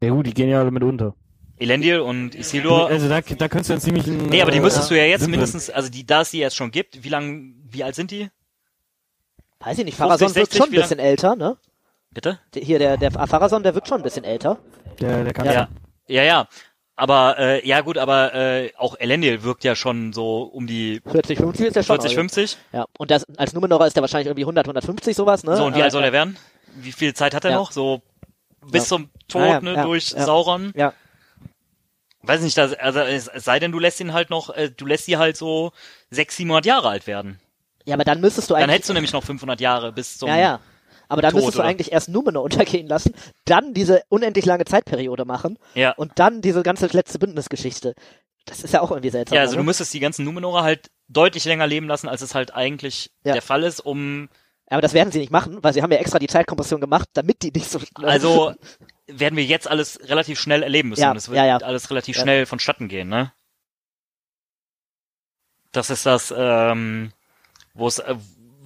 ja 0.00 0.10
gut, 0.10 0.26
die 0.26 0.34
gehen 0.34 0.48
ja 0.48 0.60
alle 0.60 0.70
mit 0.70 0.82
unter. 0.82 1.14
Elendil 1.58 2.00
und 2.00 2.34
Isildur. 2.34 2.86
Also 2.88 3.08
da, 3.08 3.20
da 3.20 3.48
könntest 3.48 3.70
du 3.70 3.74
einen 3.74 3.82
ziemlichen... 3.82 4.26
nee, 4.28 4.40
aber 4.42 4.50
die 4.52 4.58
äh, 4.58 4.60
müsstest 4.60 4.90
du 4.90 4.96
ja 4.96 5.04
jetzt 5.04 5.26
mindestens, 5.28 5.70
also 5.70 5.88
die, 5.90 6.06
da 6.06 6.20
es 6.20 6.30
die 6.30 6.38
jetzt 6.38 6.54
schon 6.56 6.70
gibt, 6.70 7.02
wie 7.02 7.08
lang, 7.08 7.54
wie 7.68 7.82
alt 7.82 7.94
sind 7.96 8.10
die? 8.10 8.30
Weiß 9.60 9.76
ich 9.78 9.84
nicht, 9.84 9.96
50, 9.96 9.98
Pharason 9.98 10.34
wird 10.36 10.50
60, 10.52 10.56
schon 10.58 10.68
ein 10.68 10.80
bisschen 10.80 10.98
älter, 11.00 11.34
ne? 11.36 11.56
Bitte? 12.12 12.38
Hier, 12.54 12.78
der, 12.78 12.96
der 12.96 13.10
Pharason, 13.10 13.62
der 13.62 13.74
wird 13.74 13.86
schon 13.88 13.98
ein 13.98 14.02
bisschen 14.02 14.24
älter. 14.24 14.58
Der, 15.00 15.24
der 15.24 15.32
kann 15.32 15.46
Ja. 15.46 15.68
Ja, 16.08 16.22
ja. 16.22 16.48
Aber, 16.96 17.38
äh, 17.38 17.66
ja 17.66 17.80
gut, 17.82 17.96
aber 17.96 18.34
äh, 18.34 18.72
auch 18.76 18.96
Elendil 18.98 19.44
wirkt 19.44 19.62
ja 19.62 19.76
schon 19.76 20.12
so 20.12 20.42
um 20.42 20.66
die 20.66 21.00
40, 21.06 21.38
50 21.38 21.66
ist 21.68 21.76
der 21.76 21.82
schon. 21.84 21.94
40, 22.00 22.10
alt. 22.10 22.14
50. 22.32 22.58
Ja, 22.72 22.86
und 22.98 23.10
das, 23.12 23.24
als 23.36 23.52
Numenorer 23.52 23.86
ist 23.86 23.94
der 23.94 24.02
wahrscheinlich 24.02 24.26
irgendwie 24.26 24.42
100, 24.42 24.66
150 24.66 25.14
sowas, 25.14 25.44
ne? 25.44 25.56
So, 25.56 25.64
und 25.66 25.76
wie 25.76 25.80
Äh, 25.80 25.84
alt 25.84 25.92
soll 25.92 26.02
er 26.02 26.12
werden? 26.12 26.36
Wie 26.74 26.90
viel 26.90 27.14
Zeit 27.14 27.34
hat 27.34 27.44
er 27.44 27.52
Ja. 27.52 27.56
noch? 27.58 27.70
So 27.70 28.02
bis 28.66 28.84
Ja. 28.84 28.88
zum 28.88 29.10
Tod, 29.28 29.42
Ja, 29.42 29.46
ja, 29.48 29.60
ne, 29.60 29.74
ja, 29.74 29.82
durch 29.84 30.10
ja. 30.10 30.24
Sauron? 30.24 30.72
Ja. 30.74 30.92
Weiß 32.22 32.40
nicht, 32.40 32.58
das, 32.58 32.74
also 32.74 32.98
es, 33.00 33.28
es 33.28 33.44
sei 33.44 33.60
denn, 33.60 33.70
du 33.70 33.78
lässt 33.78 34.00
ihn 34.00 34.12
halt 34.12 34.28
noch, 34.28 34.50
äh, 34.50 34.70
du 34.70 34.84
lässt 34.84 35.04
sie 35.04 35.18
halt 35.18 35.36
so 35.36 35.70
600, 36.10 36.32
700 36.36 36.66
Jahre 36.66 36.88
alt 36.88 37.06
werden. 37.06 37.38
Ja, 37.84 37.94
aber 37.94 38.04
dann 38.04 38.20
müsstest 38.20 38.50
du 38.50 38.54
Dann 38.54 38.64
eigentlich. 38.64 38.74
hättest 38.74 38.90
du 38.90 38.94
nämlich 38.94 39.12
noch 39.12 39.22
500 39.22 39.60
Jahre 39.60 39.92
bis 39.92 40.18
zum... 40.18 40.28
ja, 40.28 40.36
ja. 40.36 40.60
Aber 41.08 41.22
dann 41.22 41.34
müsstest 41.34 41.56
du 41.56 41.60
oder? 41.60 41.68
eigentlich 41.68 41.92
erst 41.92 42.08
Numenor 42.08 42.42
untergehen 42.44 42.86
lassen, 42.86 43.14
dann 43.44 43.74
diese 43.74 44.02
unendlich 44.08 44.44
lange 44.44 44.64
Zeitperiode 44.64 45.24
machen 45.24 45.58
Ja. 45.74 45.92
und 45.92 46.12
dann 46.18 46.40
diese 46.42 46.62
ganze 46.62 46.86
letzte 46.86 47.18
Bündnisgeschichte. 47.18 47.94
Das 48.46 48.62
ist 48.62 48.72
ja 48.72 48.80
auch 48.80 48.90
irgendwie 48.90 49.10
seltsam. 49.10 49.36
Ja, 49.36 49.42
also 49.42 49.54
ne? 49.54 49.58
du 49.58 49.64
müsstest 49.64 49.92
die 49.92 50.00
ganzen 50.00 50.24
Numenorer 50.24 50.62
halt 50.62 50.90
deutlich 51.08 51.44
länger 51.44 51.66
leben 51.66 51.86
lassen, 51.86 52.08
als 52.08 52.22
es 52.22 52.34
halt 52.34 52.54
eigentlich 52.54 53.10
Ja. 53.24 53.32
der 53.32 53.42
Fall 53.42 53.62
ist, 53.62 53.80
um 53.80 54.28
Aber 54.68 54.80
das 54.82 54.94
werden 54.94 55.10
sie 55.12 55.18
nicht 55.18 55.32
machen, 55.32 55.58
weil 55.62 55.72
sie 55.72 55.82
haben 55.82 55.92
ja 55.92 55.98
extra 55.98 56.18
die 56.18 56.26
Zeitkompression 56.28 56.80
gemacht, 56.80 57.08
damit 57.14 57.42
die 57.42 57.50
nicht 57.50 57.70
so. 57.70 57.78
Also 58.02 58.54
werden 59.06 59.36
wir 59.36 59.44
jetzt 59.44 59.68
alles 59.68 59.98
relativ 60.04 60.38
schnell 60.38 60.62
erleben 60.62 60.90
müssen. 60.90 61.00
Ja, 61.02 61.14
es 61.14 61.28
wird 61.28 61.36
ja, 61.36 61.46
ja. 61.46 61.56
alles 61.58 61.90
relativ 61.90 62.16
schnell 62.18 62.44
vonstatten 62.46 62.88
gehen, 62.88 63.08
ne? 63.08 63.32
Das 65.72 65.90
ist 65.90 66.06
das, 66.06 66.32
ähm, 66.36 67.12
wo 67.74 67.86
es, 67.86 67.98
äh, 67.98 68.14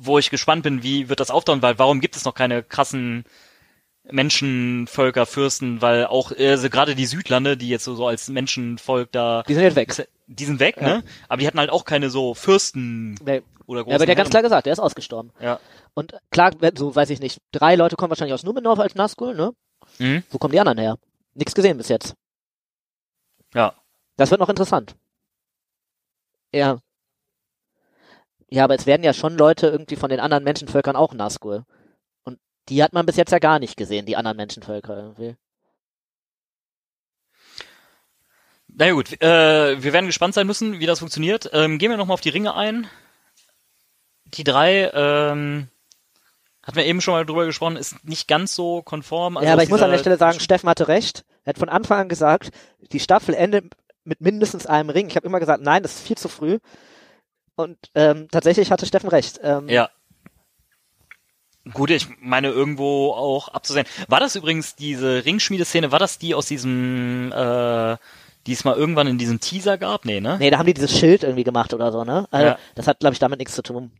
wo 0.04 0.18
ich 0.18 0.30
gespannt 0.30 0.62
bin, 0.62 0.82
wie 0.82 1.08
wird 1.08 1.20
das 1.20 1.30
auftauen, 1.30 1.62
weil 1.62 1.78
warum 1.78 2.00
gibt 2.00 2.16
es 2.16 2.24
noch 2.24 2.34
keine 2.34 2.62
krassen 2.62 3.24
Menschenvölker, 4.10 5.26
Fürsten, 5.26 5.80
weil 5.80 6.06
auch 6.06 6.32
äh, 6.32 6.50
also 6.50 6.68
gerade 6.68 6.94
die 6.94 7.06
Südlande, 7.06 7.56
die 7.56 7.68
jetzt 7.68 7.84
so, 7.84 7.94
so 7.94 8.06
als 8.06 8.28
Menschenvolk 8.28 9.12
da, 9.12 9.42
die 9.46 9.54
sind 9.54 9.62
jetzt 9.62 9.76
weg. 9.76 10.08
die 10.26 10.44
sind 10.44 10.58
weg, 10.60 10.76
Ja. 10.80 10.88
ne? 10.98 11.04
Aber 11.28 11.40
die 11.40 11.46
hatten 11.46 11.58
halt 11.58 11.70
auch 11.70 11.84
keine 11.84 12.10
so 12.10 12.34
Fürsten 12.34 13.14
Nee. 13.24 13.42
oder 13.66 13.82
großen 13.84 13.90
Ja, 13.90 13.96
aber 13.96 14.06
der 14.06 14.16
ganz 14.16 14.30
klar 14.30 14.42
gesagt, 14.42 14.66
der 14.66 14.72
ist 14.72 14.80
ausgestorben. 14.80 15.30
Ja. 15.40 15.60
Und 15.94 16.14
klar, 16.30 16.50
so 16.76 16.94
weiß 16.94 17.10
ich 17.10 17.20
nicht, 17.20 17.38
drei 17.52 17.76
Leute 17.76 17.96
kommen 17.96 18.10
wahrscheinlich 18.10 18.34
aus 18.34 18.42
Numenor 18.42 18.78
als 18.80 18.94
Nazgul, 18.96 19.34
ne? 19.34 19.52
Mhm. 19.98 20.24
Wo 20.30 20.38
kommen 20.38 20.52
die 20.52 20.60
anderen 20.60 20.78
her? 20.78 20.98
Nix 21.34 21.54
gesehen 21.54 21.76
bis 21.78 21.88
jetzt. 21.88 22.14
Ja. 23.54 23.74
Das 24.16 24.30
wird 24.30 24.40
noch 24.40 24.48
interessant. 24.48 24.96
Ja. 26.52 26.78
Ja, 28.52 28.64
aber 28.64 28.74
es 28.74 28.84
werden 28.84 29.02
ja 29.02 29.14
schon 29.14 29.38
Leute 29.38 29.68
irgendwie 29.68 29.96
von 29.96 30.10
den 30.10 30.20
anderen 30.20 30.44
Menschenvölkern 30.44 30.94
auch 30.94 31.14
Nazgul. 31.14 31.64
Und 32.22 32.38
die 32.68 32.82
hat 32.82 32.92
man 32.92 33.06
bis 33.06 33.16
jetzt 33.16 33.32
ja 33.32 33.38
gar 33.38 33.58
nicht 33.58 33.78
gesehen, 33.78 34.04
die 34.04 34.14
anderen 34.14 34.36
Menschenvölker 34.36 34.94
irgendwie. 34.94 35.36
Na 38.68 38.90
gut, 38.92 39.22
äh, 39.22 39.82
wir 39.82 39.94
werden 39.94 40.04
gespannt 40.04 40.34
sein 40.34 40.46
müssen, 40.46 40.80
wie 40.80 40.86
das 40.86 40.98
funktioniert. 40.98 41.48
Ähm, 41.54 41.78
gehen 41.78 41.90
wir 41.90 41.96
nochmal 41.96 42.12
auf 42.12 42.20
die 42.20 42.28
Ringe 42.28 42.54
ein. 42.54 42.86
Die 44.26 44.44
drei, 44.44 44.90
ähm, 44.92 45.68
hatten 46.62 46.76
wir 46.76 46.84
eben 46.84 47.00
schon 47.00 47.14
mal 47.14 47.24
drüber 47.24 47.46
gesprochen, 47.46 47.76
ist 47.76 48.04
nicht 48.04 48.28
ganz 48.28 48.54
so 48.54 48.82
konform. 48.82 49.38
Also 49.38 49.46
ja, 49.46 49.54
aber 49.54 49.62
ich 49.62 49.70
muss 49.70 49.80
an 49.80 49.90
der 49.90 49.98
Stelle 49.98 50.18
sagen, 50.18 50.40
Steffen 50.40 50.68
hatte 50.68 50.88
recht. 50.88 51.24
Er 51.44 51.54
hat 51.54 51.58
von 51.58 51.70
Anfang 51.70 52.00
an 52.00 52.08
gesagt, 52.10 52.50
die 52.92 53.00
Staffel 53.00 53.34
endet 53.34 53.72
mit 54.04 54.20
mindestens 54.20 54.66
einem 54.66 54.90
Ring. 54.90 55.06
Ich 55.08 55.16
habe 55.16 55.26
immer 55.26 55.40
gesagt, 55.40 55.62
nein, 55.62 55.82
das 55.82 55.94
ist 55.94 56.06
viel 56.06 56.18
zu 56.18 56.28
früh. 56.28 56.58
Und 57.56 57.76
ähm, 57.94 58.28
tatsächlich 58.30 58.70
hatte 58.70 58.86
Steffen 58.86 59.08
recht. 59.10 59.40
Ähm, 59.42 59.68
Ja. 59.68 59.90
Gut, 61.74 61.90
ich 61.90 62.08
meine 62.20 62.48
irgendwo 62.48 63.12
auch 63.12 63.48
abzusehen. 63.48 63.86
War 64.08 64.18
das 64.18 64.34
übrigens 64.34 64.74
diese 64.74 65.24
Ringschmiedeszene, 65.24 65.92
war 65.92 66.00
das 66.00 66.18
die 66.18 66.34
aus 66.34 66.46
diesem, 66.46 67.30
äh, 67.32 67.96
die 68.48 68.52
es 68.52 68.64
mal 68.64 68.76
irgendwann 68.76 69.06
in 69.06 69.16
diesem 69.16 69.38
Teaser 69.38 69.78
gab? 69.78 70.04
Nee, 70.04 70.20
ne? 70.20 70.38
Nee, 70.40 70.50
da 70.50 70.58
haben 70.58 70.66
die 70.66 70.74
dieses 70.74 70.98
Schild 70.98 71.22
irgendwie 71.22 71.44
gemacht 71.44 71.72
oder 71.72 71.92
so, 71.92 72.02
ne? 72.02 72.26
Also, 72.32 72.46
Ja. 72.46 72.58
Das 72.74 72.88
hat, 72.88 72.98
glaube 72.98 73.12
ich, 73.12 73.20
damit 73.20 73.38
nichts 73.38 73.54
zu 73.54 73.62
tun. 73.62 73.92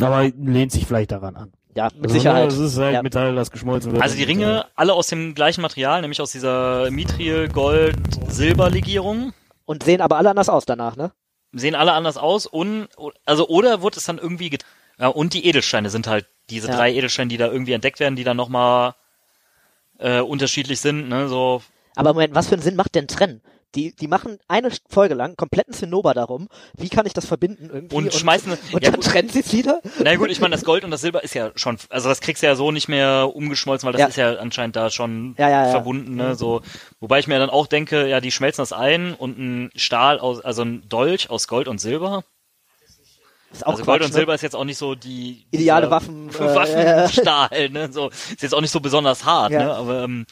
Aber 0.00 0.24
lehnt 0.24 0.72
sich 0.72 0.84
vielleicht 0.86 1.12
daran 1.12 1.34
an. 1.36 1.52
Ja, 1.74 1.88
mit 1.94 2.04
Also, 2.04 2.14
Sicherheit. 2.14 2.48
Es 2.48 2.58
ist 2.58 2.76
halt 2.78 2.94
Ja. 2.94 3.02
Metall, 3.02 3.34
das 3.34 3.50
geschmolzen 3.50 3.92
wird. 3.92 4.02
Also 4.02 4.16
die 4.16 4.24
Ringe, 4.24 4.66
alle 4.76 4.92
aus 4.92 5.06
dem 5.06 5.34
gleichen 5.34 5.62
Material, 5.62 6.02
nämlich 6.02 6.20
aus 6.20 6.32
dieser 6.32 6.90
Mithril, 6.90 7.48
Gold, 7.48 7.96
Silberlegierung. 8.28 9.32
Und 9.64 9.82
sehen 9.82 10.02
aber 10.02 10.18
alle 10.18 10.28
anders 10.30 10.50
aus 10.50 10.66
danach, 10.66 10.96
ne? 10.96 11.10
Sehen 11.56 11.74
alle 11.74 11.92
anders 11.92 12.16
aus 12.16 12.46
und, 12.46 12.88
also, 13.24 13.48
oder 13.48 13.80
wurde 13.82 13.98
es 13.98 14.04
dann 14.04 14.18
irgendwie, 14.18 14.58
ja, 14.98 15.08
und 15.08 15.34
die 15.34 15.46
Edelsteine 15.46 15.90
sind 15.90 16.06
halt 16.06 16.26
diese 16.50 16.68
Ja. 16.68 16.76
drei 16.76 16.92
Edelsteine, 16.92 17.28
die 17.28 17.36
da 17.36 17.46
irgendwie 17.50 17.72
entdeckt 17.72 18.00
werden, 18.00 18.16
die 18.16 18.24
dann 18.24 18.36
nochmal, 18.36 18.94
äh, 19.98 20.20
unterschiedlich 20.20 20.80
sind, 20.80 21.08
ne, 21.08 21.28
so, 21.28 21.62
Aber 21.96 22.12
Moment, 22.12 22.34
was 22.34 22.48
für 22.48 22.54
einen 22.54 22.62
Sinn 22.62 22.76
macht 22.76 22.94
denn 22.94 23.06
Trennen? 23.08 23.40
Die, 23.74 23.94
die 23.94 24.06
machen 24.06 24.38
eine 24.46 24.70
Folge 24.88 25.14
lang 25.14 25.36
kompletten 25.36 25.74
Zinnober 25.74 26.14
darum, 26.14 26.48
wie 26.76 26.88
kann 26.88 27.06
ich 27.06 27.12
das 27.12 27.26
verbinden 27.26 27.70
irgendwie? 27.72 27.96
Und 27.96 28.12
schmeißen- 28.12 28.50
Und 28.72 28.82
ja, 28.84 28.90
dann 28.90 28.94
gut. 29.00 29.04
trennen 29.04 29.28
sie 29.28 29.40
es 29.40 29.52
wieder? 29.52 29.80
Na 30.02 30.14
gut, 30.14 30.30
ich 30.30 30.40
meine, 30.40 30.52
das 30.54 30.64
Gold 30.64 30.84
und 30.84 30.90
das 30.92 31.00
Silber 31.00 31.24
ist 31.24 31.34
ja 31.34 31.50
schon, 31.56 31.78
also 31.88 32.08
das 32.08 32.20
kriegst 32.20 32.42
du 32.42 32.46
ja 32.46 32.54
so 32.54 32.70
nicht 32.70 32.88
mehr 32.88 33.30
umgeschmolzen, 33.34 33.86
weil 33.86 33.92
das 33.92 34.00
Ja. 34.00 34.06
ist 34.06 34.16
ja 34.16 34.34
anscheinend 34.36 34.76
da 34.76 34.90
schon 34.90 35.34
Ja, 35.38 35.70
verbunden, 35.70 36.14
ne, 36.14 36.34
so. 36.36 36.62
Wobei 37.00 37.18
ich 37.18 37.26
mir 37.26 37.38
dann 37.38 37.50
auch 37.50 37.66
denke, 37.66 38.06
ja, 38.08 38.20
die 38.20 38.30
schmelzen 38.30 38.62
das 38.62 38.72
ein 38.72 39.12
und 39.14 39.38
ein 39.38 39.70
Stahl 39.74 40.20
aus, 40.20 40.40
also 40.40 40.62
ein 40.62 40.88
Dolch 40.88 41.30
aus 41.30 41.48
Gold 41.48 41.66
und 41.68 41.80
Silber. 41.80 42.22
Ist 43.52 43.66
auch 43.66 43.72
also 43.72 43.84
Gold 43.84 44.02
und 44.02 44.08
ne? 44.08 44.14
Silber 44.14 44.34
ist 44.34 44.42
jetzt 44.42 44.56
auch 44.56 44.64
nicht 44.64 44.78
so 44.78 44.94
die 44.96 45.46
Ideale 45.52 45.90
Waffen, 45.90 46.28
äh, 46.34 46.38
Waffenstahl, 46.40 47.70
ne, 47.70 47.92
so. 47.92 48.08
Ist 48.08 48.42
jetzt 48.42 48.54
auch 48.54 48.60
nicht 48.60 48.70
so 48.72 48.80
besonders 48.80 49.24
hart, 49.24 49.52
Ja. 49.52 49.64
ne, 49.64 49.74
aber, 49.74 50.04
ähm, 50.04 50.26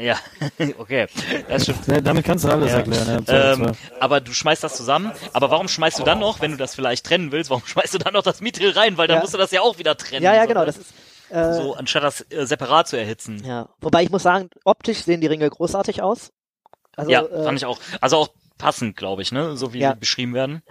ja, 0.00 0.16
okay, 0.78 1.06
das 1.48 1.64
stimmt. 1.64 1.86
Ja, 1.86 2.00
damit 2.00 2.24
kannst 2.24 2.44
du 2.44 2.48
alles 2.48 2.72
Ja. 2.72 2.78
erklären. 2.78 3.24
Ja. 3.26 3.52
Ähm, 3.52 3.72
aber 4.00 4.20
du 4.20 4.32
schmeißt 4.32 4.62
das 4.64 4.76
zusammen. 4.76 5.12
Aber 5.32 5.50
warum 5.50 5.68
schmeißt 5.68 5.98
du 5.98 6.04
dann 6.04 6.18
noch, 6.18 6.40
wenn 6.40 6.50
du 6.52 6.56
das 6.56 6.74
vielleicht 6.74 7.06
trennen 7.06 7.32
willst, 7.32 7.50
warum 7.50 7.64
schmeißt 7.66 7.94
du 7.94 7.98
dann 7.98 8.12
noch 8.14 8.22
das 8.22 8.40
Mithril 8.40 8.70
rein? 8.70 8.96
Weil 8.98 9.08
dann 9.08 9.16
Ja. 9.16 9.20
musst 9.22 9.34
du 9.34 9.38
das 9.38 9.50
ja 9.50 9.60
auch 9.60 9.78
wieder 9.78 9.96
trennen. 9.96 10.22
Ja, 10.24 10.34
ja, 10.34 10.42
so, 10.42 10.48
genau, 10.48 10.60
ne? 10.60 10.66
das 10.66 10.76
ist, 10.78 10.92
äh, 11.30 11.52
so, 11.54 11.74
anstatt 11.74 12.02
das 12.02 12.20
äh, 12.30 12.46
separat 12.46 12.88
zu 12.88 12.96
erhitzen. 12.96 13.42
ja. 13.44 13.68
Wobei 13.80 14.02
ich 14.02 14.10
muss 14.10 14.22
sagen, 14.22 14.50
optisch 14.64 14.98
sehen 15.04 15.20
die 15.20 15.26
Ringe 15.26 15.48
großartig 15.48 16.02
aus. 16.02 16.30
Also, 16.96 17.10
ja, 17.10 17.22
äh, 17.24 17.44
fand 17.44 17.58
ich 17.58 17.64
auch. 17.66 17.78
Also 18.00 18.16
auch 18.16 18.28
passend, 18.58 18.96
glaube 18.96 19.22
ich, 19.22 19.32
ne? 19.32 19.56
So 19.56 19.72
wie 19.72 19.78
Ja. 19.80 19.92
die 19.94 20.00
beschrieben 20.00 20.34
werden. 20.34 20.62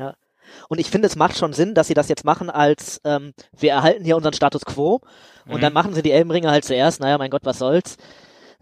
Und 0.67 0.79
ich 0.79 0.89
finde, 0.89 1.07
es 1.07 1.15
macht 1.15 1.37
schon 1.37 1.53
Sinn, 1.53 1.75
dass 1.75 1.85
sie 1.87 1.93
das 1.93 2.07
jetzt 2.09 2.25
machen 2.25 2.49
als, 2.49 2.99
ähm, 3.03 3.33
wir 3.55 3.71
erhalten 3.71 4.03
hier 4.03 4.17
unseren 4.17 4.33
Status 4.33 4.65
quo 4.65 4.99
und 5.45 5.57
Mhm. 5.57 5.61
dann 5.61 5.73
machen 5.73 5.93
sie 5.93 6.01
die 6.01 6.11
Elbenringe 6.11 6.49
halt 6.49 6.65
zuerst, 6.65 6.99
naja, 6.99 7.19
mein 7.19 7.29
Gott, 7.29 7.45
was 7.45 7.59
soll's. 7.59 7.97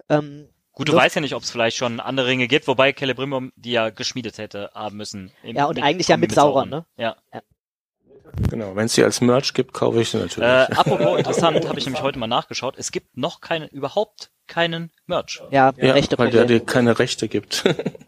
Ähm, 0.09 0.49
Gut, 0.77 0.87
du 0.89 0.91
So- 0.91 0.97
weißt 0.99 1.15
ja 1.15 1.21
nicht, 1.21 1.33
ob 1.33 1.41
es 1.41 1.49
vielleicht 1.49 1.75
schon 1.75 1.99
andere 1.99 2.27
Ringe 2.27 2.47
gibt, 2.47 2.67
wobei 2.67 2.93
Celebrimbor 2.93 3.49
die 3.55 3.71
ja 3.71 3.89
geschmiedet 3.89 4.37
hätte 4.37 4.69
haben 4.75 4.95
müssen. 4.95 5.31
Im- 5.41 5.55
Ja, 5.55 5.65
und 5.65 5.81
eigentlich 5.81 6.07
ja 6.07 6.17
Kombi 6.17 6.27
mit 6.27 6.35
Sauron, 6.35 6.69
ne? 6.69 6.85
Ja. 6.97 7.15
Genau, 8.51 8.75
wenn 8.75 8.85
es 8.85 8.93
sie 8.93 9.03
als 9.03 9.19
Merch 9.19 9.55
gibt, 9.55 9.73
kaufe 9.73 9.99
ich 10.01 10.09
sie 10.09 10.17
natürlich. 10.17 10.47
Äh, 10.47 10.71
apropos 10.75 11.17
interessant, 11.17 11.67
habe 11.67 11.79
ich 11.79 11.85
nämlich 11.85 12.03
heute 12.03 12.19
mal 12.19 12.27
nachgeschaut. 12.27 12.75
Es 12.77 12.91
gibt 12.91 13.17
noch 13.17 13.41
keinen, 13.41 13.67
überhaupt 13.69 14.29
keinen 14.45 14.91
Merch. 15.07 15.41
ja, 15.49 15.73
ja, 15.77 15.93
rechte 15.93 16.15
weil 16.19 16.29
der 16.29 16.45
dir 16.45 16.63
keine 16.63 16.99
Rechte 16.99 17.27
gibt. 17.27 17.63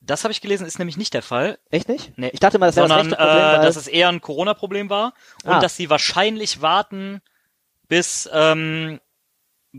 Das 0.00 0.24
habe 0.24 0.32
ich 0.32 0.40
gelesen, 0.40 0.66
ist 0.66 0.78
nämlich 0.78 0.96
nicht 0.96 1.12
der 1.12 1.20
Fall. 1.20 1.58
Echt 1.70 1.86
nicht? 1.90 2.16
Nee. 2.16 2.30
Ich 2.32 2.40
dachte 2.40 2.58
mal, 2.58 2.66
das 2.66 2.76
wäre 2.76 2.88
das 2.88 2.96
sondern 2.96 3.12
rechte 3.12 3.26
Problem, 3.26 3.60
äh, 3.60 3.62
dass 3.66 3.76
es 3.76 3.86
eher 3.86 4.08
ein 4.08 4.22
Corona-Problem 4.22 4.88
war 4.88 5.12
und 5.44 5.50
Ah. 5.52 5.60
dass 5.60 5.76
sie 5.76 5.90
wahrscheinlich 5.90 6.62
warten, 6.62 7.20
bis 7.88 8.26
ähm, 8.32 9.00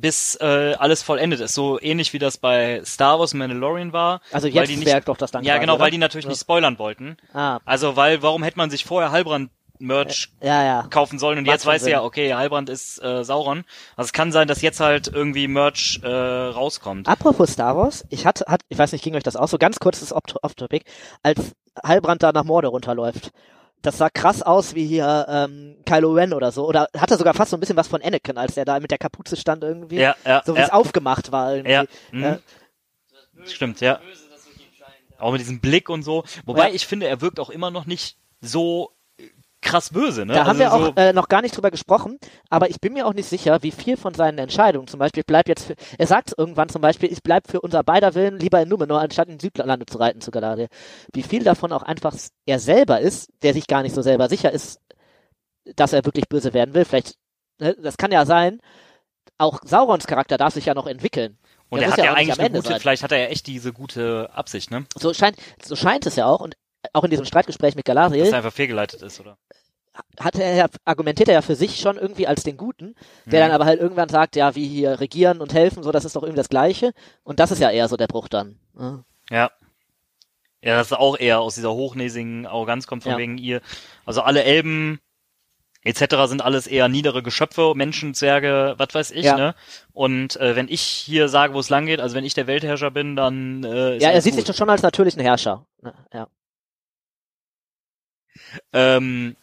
bis 0.01 0.35
äh, 0.41 0.73
alles 0.77 1.03
vollendet 1.03 1.39
ist. 1.39 1.53
So 1.53 1.79
ähnlich 1.81 2.13
wie 2.13 2.19
das 2.19 2.37
bei 2.37 2.81
Star 2.85 3.19
Wars 3.19 3.33
Mandalorian 3.33 3.93
war. 3.93 4.21
also 4.31 4.47
jetzt 4.47 4.69
die 4.69 4.77
nicht, 4.77 5.07
doch 5.07 5.17
das 5.17 5.31
dann 5.31 5.43
Ja, 5.43 5.57
genau, 5.57 5.73
oder? 5.75 5.83
weil 5.83 5.91
die 5.91 5.97
natürlich 5.97 6.27
nicht 6.27 6.39
spoilern 6.41 6.79
wollten. 6.79 7.17
Ah, 7.33 7.59
Also, 7.65 7.95
weil, 7.95 8.21
warum 8.21 8.43
hätte 8.43 8.57
man 8.57 8.69
sich 8.69 8.85
vorher 8.85 9.11
Halbrand 9.11 9.49
Merch 9.81 10.29
ja, 10.41 10.61
ja. 10.65 10.87
kaufen 10.89 11.19
sollen 11.19 11.37
und 11.37 11.45
Macht 11.45 11.53
jetzt 11.53 11.65
weiß 11.65 11.83
Sinn. 11.83 11.91
ja, 11.93 12.03
okay, 12.03 12.33
Halbrand 12.33 12.67
ist 12.69 13.01
äh, 13.01 13.23
Sauron. 13.23 13.63
Also 13.95 14.07
es 14.07 14.11
kann 14.13 14.33
sein, 14.33 14.49
dass 14.49 14.61
jetzt 14.61 14.81
halt 14.81 15.07
irgendwie 15.07 15.47
Merch 15.47 16.01
äh, 16.03 16.07
rauskommt. 16.09 17.07
Apropos 17.07 17.53
Star 17.53 17.77
Wars, 17.77 18.05
ich 18.09 18.25
hatte, 18.25 18.43
hat, 18.49 18.59
ich 18.67 18.77
weiß 18.77 18.91
nicht, 18.91 19.03
ging 19.05 19.15
euch 19.15 19.23
das 19.23 19.37
auch 19.37 19.47
so 19.47 19.57
ganz 19.57 19.79
kurzes 19.79 20.11
Off- 20.11 20.23
Off-Topic, 20.41 20.83
als 21.23 21.53
Heilbrand 21.85 22.23
da 22.23 22.33
nach 22.33 22.43
Morde 22.43 22.67
runterläuft. 22.67 23.31
Das 23.81 23.97
sah 23.97 24.09
krass 24.09 24.41
aus 24.41 24.75
wie 24.75 24.85
hier 24.85 25.25
ähm, 25.29 25.77
Kylo 25.85 26.11
Ren 26.11 26.33
oder 26.33 26.51
so. 26.51 26.67
Oder 26.67 26.89
hatte 26.97 27.15
sogar 27.17 27.33
fast 27.33 27.51
so 27.51 27.57
ein 27.57 27.59
bisschen 27.61 27.77
was 27.77 27.87
von 27.87 28.01
Anakin, 28.01 28.37
als 28.37 28.55
der 28.55 28.65
da 28.65 28.79
mit 28.79 28.91
der 28.91 28.97
Kapuze 28.97 29.37
stand 29.37 29.63
irgendwie. 29.63 29.97
Ja, 29.97 30.15
ja, 30.25 30.41
so 30.45 30.55
wie 30.55 30.59
es 30.59 30.67
ja, 30.67 30.73
aufgemacht 30.73 31.31
war 31.31 31.53
irgendwie. 31.55 31.71
ja. 31.71 31.85
Mhm. 32.11 32.23
Äh, 32.23 32.37
Stimmt, 33.45 33.79
ja. 33.79 33.99
Auch 35.17 35.31
mit 35.31 35.41
diesem 35.41 35.59
Blick 35.61 35.89
und 35.89 36.03
so. 36.03 36.23
Wobei 36.45 36.69
Ja. 36.69 36.75
ich 36.75 36.87
finde, 36.87 37.07
er 37.07 37.21
wirkt 37.21 37.39
auch 37.39 37.49
immer 37.49 37.71
noch 37.71 37.85
nicht 37.85 38.17
so 38.41 38.91
äh, 38.91 38.98
krass 39.61 39.89
böse, 39.89 40.25
ne? 40.25 40.33
Da 40.33 40.45
haben 40.45 40.59
wir 40.59 40.71
Also 40.71 40.91
auch 40.91 40.97
äh, 40.97 41.13
noch 41.13 41.27
gar 41.27 41.41
nicht 41.41 41.55
drüber 41.55 41.71
gesprochen, 41.71 42.17
aber 42.49 42.69
ich 42.69 42.79
bin 42.79 42.93
mir 42.93 43.05
auch 43.05 43.13
nicht 43.13 43.27
sicher, 43.27 43.61
wie 43.61 43.71
viel 43.71 43.97
von 43.97 44.13
seinen 44.13 44.37
Entscheidungen, 44.37 44.87
zum 44.87 44.99
Beispiel, 44.99 45.21
ich 45.21 45.27
bleib 45.27 45.47
jetzt 45.47 45.65
für, 45.65 45.75
er 45.97 46.07
sagt 46.07 46.33
irgendwann 46.37 46.69
zum 46.69 46.81
Beispiel, 46.81 47.11
ich 47.11 47.21
bleib 47.23 47.49
für 47.49 47.61
unser 47.61 47.83
beider 47.83 48.15
Willen 48.15 48.39
lieber 48.39 48.61
in 48.61 48.69
Numenor, 48.69 49.01
anstatt 49.01 49.29
in 49.29 49.39
Südlande 49.39 49.85
zu 49.85 49.97
reiten 49.97 50.21
zu 50.21 50.31
Galadriel. 50.31 50.69
Wie 51.13 51.23
viel 51.23 51.43
davon 51.43 51.71
auch 51.71 51.83
einfach 51.83 52.15
er 52.45 52.59
selber 52.59 52.99
ist, 52.99 53.29
der 53.43 53.53
sich 53.53 53.67
gar 53.67 53.81
nicht 53.83 53.95
so 53.95 54.01
selber 54.01 54.29
sicher 54.29 54.51
ist, 54.51 54.79
dass 55.75 55.93
er 55.93 56.05
wirklich 56.05 56.29
böse 56.29 56.53
werden 56.53 56.73
will. 56.73 56.85
Vielleicht, 56.85 57.15
ne, 57.59 57.75
das 57.81 57.97
kann 57.97 58.11
ja 58.11 58.25
sein. 58.25 58.59
Auch 59.37 59.59
Saurons 59.63 60.07
Charakter 60.07 60.37
darf 60.37 60.53
sich 60.53 60.65
ja 60.65 60.73
noch 60.73 60.87
entwickeln. 60.87 61.37
und 61.69 61.79
der 61.79 61.89
er 61.89 61.91
hat 61.91 61.97
ja 61.99 62.05
ja 62.05 62.13
eigentlich 62.13 62.39
eine 62.39 62.57
gute, 62.57 62.69
sein. 62.69 62.79
vielleicht 62.79 63.03
hat 63.03 63.11
er 63.11 63.19
ja 63.19 63.27
echt 63.27 63.47
diese 63.47 63.71
gute 63.73 64.29
Absicht, 64.33 64.71
ne? 64.71 64.85
So 64.97 65.13
scheint, 65.13 65.37
so 65.63 65.75
scheint 65.75 66.05
es 66.05 66.15
ja 66.15 66.25
auch 66.25 66.41
und 66.41 66.55
auch 66.93 67.03
in 67.03 67.09
diesem 67.09 67.25
Streitgespräch 67.25 67.75
mit 67.75 67.85
Galadriel. 67.85 68.23
Dass 68.23 68.31
er 68.31 68.37
einfach 68.37 68.53
fehlgeleitet 68.53 69.01
ist, 69.01 69.19
oder? 69.19 69.37
hat 70.17 70.35
er 70.39 70.55
ja, 70.55 70.67
argumentiert 70.85 71.27
er 71.27 71.33
ja 71.35 71.41
für 71.41 71.55
sich 71.57 71.77
schon 71.81 71.97
irgendwie 71.97 72.25
als 72.25 72.43
den 72.43 72.55
Guten, 72.55 72.95
der 73.25 73.39
Mhm. 73.41 73.43
dann 73.49 73.51
aber 73.51 73.65
halt 73.65 73.81
irgendwann 73.81 74.07
sagt, 74.07 74.37
ja, 74.37 74.55
wie 74.55 74.65
hier 74.65 75.01
regieren 75.01 75.41
und 75.41 75.53
helfen, 75.53 75.83
so, 75.83 75.91
das 75.91 76.05
ist 76.05 76.15
doch 76.15 76.23
irgendwie 76.23 76.37
das 76.37 76.47
Gleiche. 76.47 76.93
Und 77.23 77.41
das 77.41 77.51
ist 77.51 77.59
ja 77.59 77.69
eher 77.69 77.89
so 77.89 77.97
der 77.97 78.07
Bruch 78.07 78.29
dann. 78.29 78.57
Ja. 78.79 79.03
Ja. 79.29 79.51
Ja, 80.61 80.77
das 80.77 80.87
ist 80.91 80.97
auch 80.97 81.17
eher 81.19 81.41
aus 81.41 81.55
dieser 81.55 81.73
hochnäsigen 81.73 82.45
Arroganz 82.45 82.87
kommt 82.87 83.03
von 83.03 83.13
Ja. 83.13 83.17
wegen 83.17 83.37
ihr. 83.37 83.59
Also 84.05 84.21
alle 84.21 84.43
Elben 84.43 84.99
etc. 85.83 86.27
sind 86.27 86.41
alles 86.43 86.67
eher 86.67 86.87
niedere 86.87 87.21
Geschöpfe, 87.23 87.73
Menschen, 87.75 88.13
Zwerge, 88.13 88.75
was 88.77 88.93
weiß 88.93 89.11
ich, 89.11 89.25
Ja. 89.25 89.35
ne? 89.37 89.55
Und 89.91 90.35
äh, 90.37 90.55
wenn 90.55 90.69
ich 90.69 90.81
hier 90.81 91.27
sage, 91.29 91.53
wo 91.53 91.59
es 91.59 91.69
lang 91.69 91.85
geht, 91.87 91.99
also 91.99 92.15
wenn 92.15 92.25
ich 92.25 92.33
der 92.35 92.47
Weltherrscher 92.47 92.91
bin, 92.91 93.15
dann 93.17 93.63
äh, 93.65 93.97
ist 93.97 94.03
Ja, 94.03 94.11
er 94.11 94.21
sieht 94.21 94.33
gut. 94.33 94.39
sich 94.41 94.47
doch 94.47 94.55
schon 94.57 94.69
als 94.69 94.81
natürlichen 94.81 95.21
Herrscher. 95.21 95.65
Ne, 95.81 95.93
Ja. 96.13 96.27
Ähm, 98.73 99.35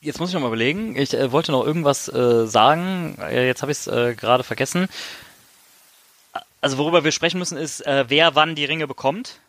jetzt 0.00 0.20
muss 0.20 0.30
ich 0.30 0.34
noch 0.34 0.42
mal 0.42 0.48
überlegen. 0.48 0.96
Ich 0.96 1.14
äh, 1.14 1.32
wollte 1.32 1.52
noch 1.52 1.66
irgendwas 1.66 2.08
äh, 2.08 2.46
sagen. 2.46 3.16
Äh, 3.20 3.46
jetzt 3.46 3.62
habe 3.62 3.72
ich 3.72 3.78
es 3.78 3.86
äh, 3.86 4.14
gerade 4.14 4.44
vergessen. 4.44 4.88
Also 6.60 6.78
worüber 6.78 7.04
wir 7.04 7.12
sprechen 7.12 7.38
müssen 7.38 7.58
ist, 7.58 7.86
äh, 7.86 8.04
wer 8.08 8.34
wann 8.34 8.54
die 8.54 8.64
Ringe 8.64 8.86
bekommt. 8.86 9.40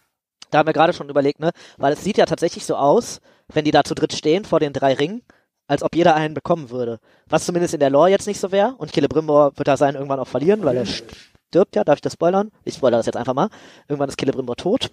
Da 0.51 0.59
haben 0.59 0.67
wir 0.67 0.73
gerade 0.73 0.93
schon 0.93 1.09
überlegt, 1.09 1.39
ne? 1.39 1.51
Weil 1.77 1.93
es 1.93 2.03
sieht 2.03 2.17
ja 2.17 2.25
tatsächlich 2.25 2.65
so 2.65 2.75
aus, 2.75 3.21
wenn 3.47 3.65
die 3.65 3.71
da 3.71 3.83
zu 3.83 3.95
dritt 3.95 4.13
stehen 4.13 4.45
vor 4.45 4.59
den 4.59 4.73
drei 4.73 4.93
Ringen, 4.93 5.21
als 5.67 5.81
ob 5.81 5.95
jeder 5.95 6.15
einen 6.15 6.33
bekommen 6.33 6.69
würde. 6.69 6.99
Was 7.27 7.45
zumindest 7.45 7.73
in 7.73 7.79
der 7.79 7.89
Lore 7.89 8.09
jetzt 8.09 8.27
nicht 8.27 8.39
so 8.39 8.51
wäre. 8.51 8.75
Und 8.77 8.93
Celebrimbor 8.93 9.57
wird 9.57 9.67
da 9.67 9.77
sein 9.77 9.95
irgendwann 9.95 10.19
auch 10.19 10.27
verlieren, 10.27 10.63
weil 10.63 10.77
er 10.77 10.85
stirbt 10.85 11.75
ja. 11.75 11.83
Darf 11.83 11.95
ich 11.95 12.01
das 12.01 12.13
spoilern? 12.13 12.51
Ich 12.63 12.75
spoilere 12.75 12.99
das 12.99 13.05
jetzt 13.05 13.17
einfach 13.17 13.33
mal. 13.33 13.49
Irgendwann 13.87 14.09
ist 14.09 14.19
Celebrimbor 14.19 14.55
tot. 14.55 14.89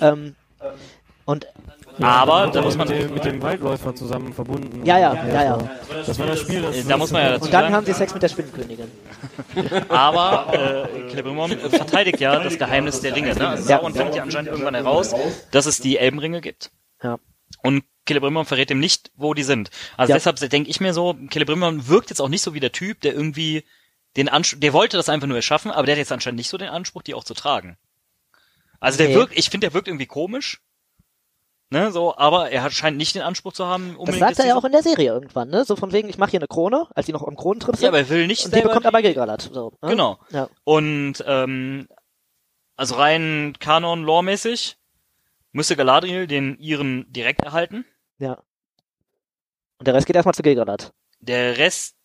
Ähm, 0.00 0.36
und 1.26 1.46
Aber 2.00 2.48
da 2.48 2.60
muss 2.62 2.76
man 2.76 2.88
mit, 2.88 2.98
dem, 3.00 3.14
mit 3.14 3.24
dem 3.24 3.40
Waldläufer 3.42 3.94
zusammen 3.94 4.32
verbunden. 4.32 4.84
ja, 4.84 4.98
ja, 4.98 5.14
ja, 5.26 5.44
ja. 5.44 5.70
Das 6.06 6.18
war 6.18 6.26
das 6.26 6.40
Spiel, 6.40 6.60
das, 6.62 6.86
da 6.86 6.96
muss 6.96 7.10
man 7.12 7.22
ja 7.22 7.30
dazu 7.32 7.44
Und 7.44 7.52
dann 7.54 7.62
sagen, 7.62 7.74
haben 7.74 7.86
sie 7.86 7.92
Sex 7.94 8.12
mit 8.12 8.22
der 8.22 8.28
Spinnenkönigin. 8.28 8.90
aber 9.88 10.52
äh, 10.52 11.10
Celebrimbor 11.10 11.50
äh, 11.50 11.70
verteidigt 11.70 12.20
ja 12.20 12.42
das 12.42 12.58
Geheimnis 12.58 13.00
der 13.00 13.14
Ringe. 13.16 13.34
Ne? 13.34 13.48
Also 13.48 13.70
Ja. 13.70 13.78
Sauron 13.78 13.94
findet 13.94 14.16
ja 14.16 14.22
anscheinend 14.22 14.50
irgendwann 14.50 14.74
heraus, 14.74 15.14
dass 15.50 15.66
es 15.66 15.78
die 15.78 15.96
Elbenringe 15.98 16.40
gibt. 16.40 16.70
Ja. 17.02 17.18
Und 17.62 17.84
Celebrimbor 18.06 18.44
verrät 18.44 18.70
ihm 18.70 18.80
nicht, 18.80 19.10
wo 19.16 19.32
die 19.32 19.44
sind. 19.44 19.70
Also 19.96 20.10
Ja. 20.10 20.16
deshalb 20.16 20.36
denke 20.50 20.68
ich 20.68 20.80
mir 20.80 20.92
so, 20.92 21.16
Celebrimbor 21.32 21.88
wirkt 21.88 22.10
jetzt 22.10 22.20
auch 22.20 22.28
nicht 22.28 22.42
so 22.42 22.54
wie 22.54 22.60
der 22.60 22.72
Typ, 22.72 23.00
der 23.00 23.14
irgendwie 23.14 23.64
den 24.16 24.28
Anspruch, 24.28 24.60
der 24.60 24.72
wollte 24.72 24.96
das 24.96 25.08
einfach 25.08 25.26
nur 25.26 25.36
erschaffen, 25.36 25.70
aber 25.70 25.86
der 25.86 25.94
hat 25.94 25.98
jetzt 25.98 26.12
anscheinend 26.12 26.36
nicht 26.38 26.48
so 26.50 26.58
den 26.58 26.68
Anspruch, 26.68 27.02
die 27.02 27.14
auch 27.14 27.24
zu 27.24 27.34
tragen. 27.34 27.76
Also 28.80 28.98
der 28.98 29.08
Nee. 29.08 29.14
wirkt, 29.14 29.32
ich 29.38 29.48
finde, 29.48 29.66
der 29.68 29.74
wirkt 29.74 29.88
irgendwie 29.88 30.06
komisch. 30.06 30.60
Ne, 31.74 31.90
so, 31.90 32.16
aber 32.16 32.50
er 32.52 32.62
hat, 32.62 32.72
scheint 32.72 32.96
nicht 32.96 33.16
den 33.16 33.22
Anspruch 33.22 33.52
zu 33.52 33.66
haben, 33.66 33.88
Das 33.88 33.96
unbedingt. 33.98 34.20
sagt 34.20 34.30
jetzt 34.30 34.38
er 34.38 34.46
ja 34.46 34.54
auch 34.56 34.62
in 34.64 34.70
der 34.70 34.84
Serie 34.84 35.08
irgendwann, 35.12 35.48
ne? 35.50 35.64
So 35.64 35.74
von 35.74 35.90
wegen, 35.92 36.08
ich 36.08 36.18
mache 36.18 36.30
hier 36.30 36.38
eine 36.38 36.46
Krone, 36.46 36.86
als 36.94 37.06
die 37.06 37.12
noch 37.12 37.26
am 37.26 37.34
Kronentrip 37.34 37.74
sind. 37.74 37.82
Ja, 37.82 37.88
aber 37.88 37.98
er 37.98 38.08
will 38.10 38.28
nicht 38.28 38.44
und 38.44 38.54
die 38.54 38.60
bekommt 38.60 38.86
aber 38.86 39.02
Gilgalad. 39.02 39.42
So, 39.52 39.72
ne? 39.82 39.88
Genau. 39.90 40.18
Ja. 40.30 40.48
Und 40.62 41.24
ähm, 41.26 41.88
also 42.76 42.94
rein 42.94 43.54
Kanon-Lore-mäßig 43.58 44.76
müsste 45.50 45.74
Galadriel 45.74 46.28
den 46.28 46.56
ihren 46.58 47.12
direkt 47.12 47.42
erhalten. 47.44 47.84
ja. 48.18 48.40
Und 49.78 49.88
der 49.88 49.94
Rest 49.94 50.06
geht 50.06 50.14
erstmal 50.14 50.34
zu 50.34 50.42
Gilgalad. 50.42 50.92
Der 51.18 51.58
Rest 51.58 51.96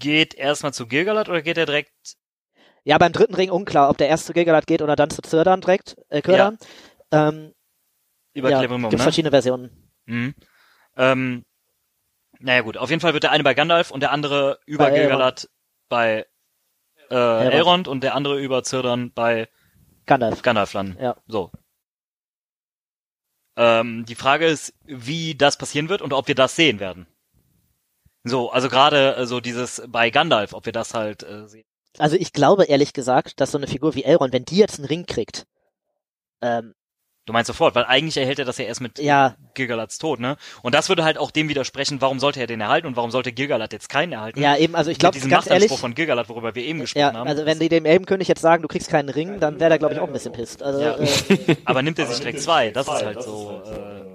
geht 0.00 0.34
erstmal 0.34 0.74
zu 0.74 0.88
Gilgalad 0.88 1.28
oder 1.28 1.42
geht 1.42 1.56
er 1.58 1.66
direkt? 1.66 1.92
Ja, 2.82 2.98
beim 2.98 3.12
dritten 3.12 3.36
Ring 3.36 3.50
unklar, 3.52 3.88
ob 3.88 3.98
der 3.98 4.08
erst 4.08 4.26
zu 4.26 4.32
Gilgalad 4.32 4.66
geht 4.66 4.82
oder 4.82 4.96
dann 4.96 5.10
zu 5.10 5.22
Zirdan 5.22 5.60
direkt, 5.60 5.96
äh, 6.08 6.20
Kürdan. 6.22 6.58
Ähm, 7.12 7.52
Über 8.36 8.50
ja, 8.50 8.58
Cleverimum, 8.58 8.90
gibt 8.90 8.98
ne? 8.98 9.02
verschiedene 9.02 9.30
Versionen. 9.30 9.70
Mhm. 10.04 10.34
Ähm, 10.96 11.44
naja 12.38 12.60
gut, 12.60 12.76
auf 12.76 12.90
jeden 12.90 13.00
Fall 13.00 13.14
wird 13.14 13.22
der 13.22 13.30
eine 13.30 13.42
bei 13.42 13.54
Gandalf 13.54 13.90
und 13.90 14.00
der 14.00 14.12
andere 14.12 14.60
über 14.66 14.84
Bei 14.84 14.90
Elrond. 14.90 15.08
Gilgalad 15.08 15.48
bei 15.88 16.26
äh, 17.10 17.14
Elrond 17.50 17.88
und 17.88 18.02
der 18.02 18.14
andere 18.14 18.38
über 18.38 18.62
Zirdan 18.62 19.10
bei 19.12 19.48
Gandalf. 20.04 20.42
Gandalf 20.42 20.74
landen. 20.74 21.02
Ja. 21.02 21.16
So. 21.26 21.50
Ähm, 23.56 24.04
die 24.04 24.14
Frage 24.14 24.46
ist, 24.46 24.74
wie 24.84 25.34
das 25.34 25.56
passieren 25.56 25.88
wird 25.88 26.02
und 26.02 26.12
ob 26.12 26.28
wir 26.28 26.34
das 26.34 26.56
sehen 26.56 26.78
werden. 26.78 27.06
So, 28.22 28.50
also 28.50 28.68
gerade 28.68 29.16
äh, 29.16 29.26
so 29.26 29.40
dieses 29.40 29.82
bei 29.88 30.10
Gandalf, 30.10 30.52
ob 30.52 30.66
wir 30.66 30.74
das 30.74 30.92
halt 30.92 31.22
äh, 31.22 31.46
sehen. 31.48 31.64
Also 31.96 32.16
ich 32.16 32.34
glaube 32.34 32.64
ehrlich 32.64 32.92
gesagt, 32.92 33.40
dass 33.40 33.52
so 33.52 33.56
eine 33.56 33.66
Figur 33.66 33.94
wie 33.94 34.04
Elrond, 34.04 34.34
wenn 34.34 34.44
die 34.44 34.58
jetzt 34.58 34.78
einen 34.78 34.88
Ring 34.88 35.06
kriegt, 35.06 35.46
ähm, 36.42 36.74
Du 37.26 37.32
meinst 37.32 37.48
sofort, 37.48 37.74
weil 37.74 37.84
eigentlich 37.84 38.16
erhält 38.16 38.38
er 38.38 38.44
das 38.44 38.56
ja 38.58 38.66
erst 38.66 38.80
mit 38.80 39.00
ja, 39.00 39.34
Gilgalads 39.54 39.98
Tod, 39.98 40.20
ne? 40.20 40.36
Und 40.62 40.76
das 40.76 40.88
würde 40.88 41.02
halt 41.02 41.18
auch 41.18 41.32
dem 41.32 41.48
widersprechen, 41.48 42.00
warum 42.00 42.20
sollte 42.20 42.38
er 42.38 42.46
den 42.46 42.60
erhalten 42.60 42.86
und 42.86 42.94
warum 42.94 43.10
sollte 43.10 43.32
Gilgalad 43.32 43.72
jetzt 43.72 43.88
keinen 43.88 44.12
erhalten? 44.12 44.40
ja 44.40 44.56
eben, 44.56 44.76
also 44.76 44.92
ich 44.92 44.98
glaube 44.98 45.14
diesem 45.14 45.28
ganz 45.30 45.46
ehrlich, 45.46 45.64
Machtanspruch 45.64 45.78
von 45.80 45.94
Gilgalad, 45.96 46.28
worüber 46.28 46.54
wir 46.54 46.62
eben 46.62 46.78
gesprochen 46.78 47.00
ja, 47.00 47.12
haben. 47.12 47.26
also 47.28 47.44
wenn 47.44 47.58
die 47.58 47.68
dem 47.68 47.84
Elbenkönig 47.84 48.28
jetzt 48.28 48.40
sagen, 48.42 48.62
du 48.62 48.68
kriegst 48.68 48.88
keinen 48.88 49.08
Ring, 49.08 49.40
dann 49.40 49.58
wäre 49.58 49.70
der 49.70 49.78
glaube 49.80 49.94
ich 49.94 50.00
auch 50.00 50.06
ein 50.06 50.12
bisschen 50.12 50.32
pisst. 50.32 50.62
Also 50.62 50.80
Ja. 50.80 50.96
äh, 50.98 51.56
Aber 51.64 51.82
nimmt 51.82 51.98
er 51.98 52.06
sich 52.06 52.18
direkt 52.18 52.40
zwei? 52.42 52.70
Das 52.70 52.86
ist 52.86 53.04
halt 53.04 53.20
so. 53.20 53.60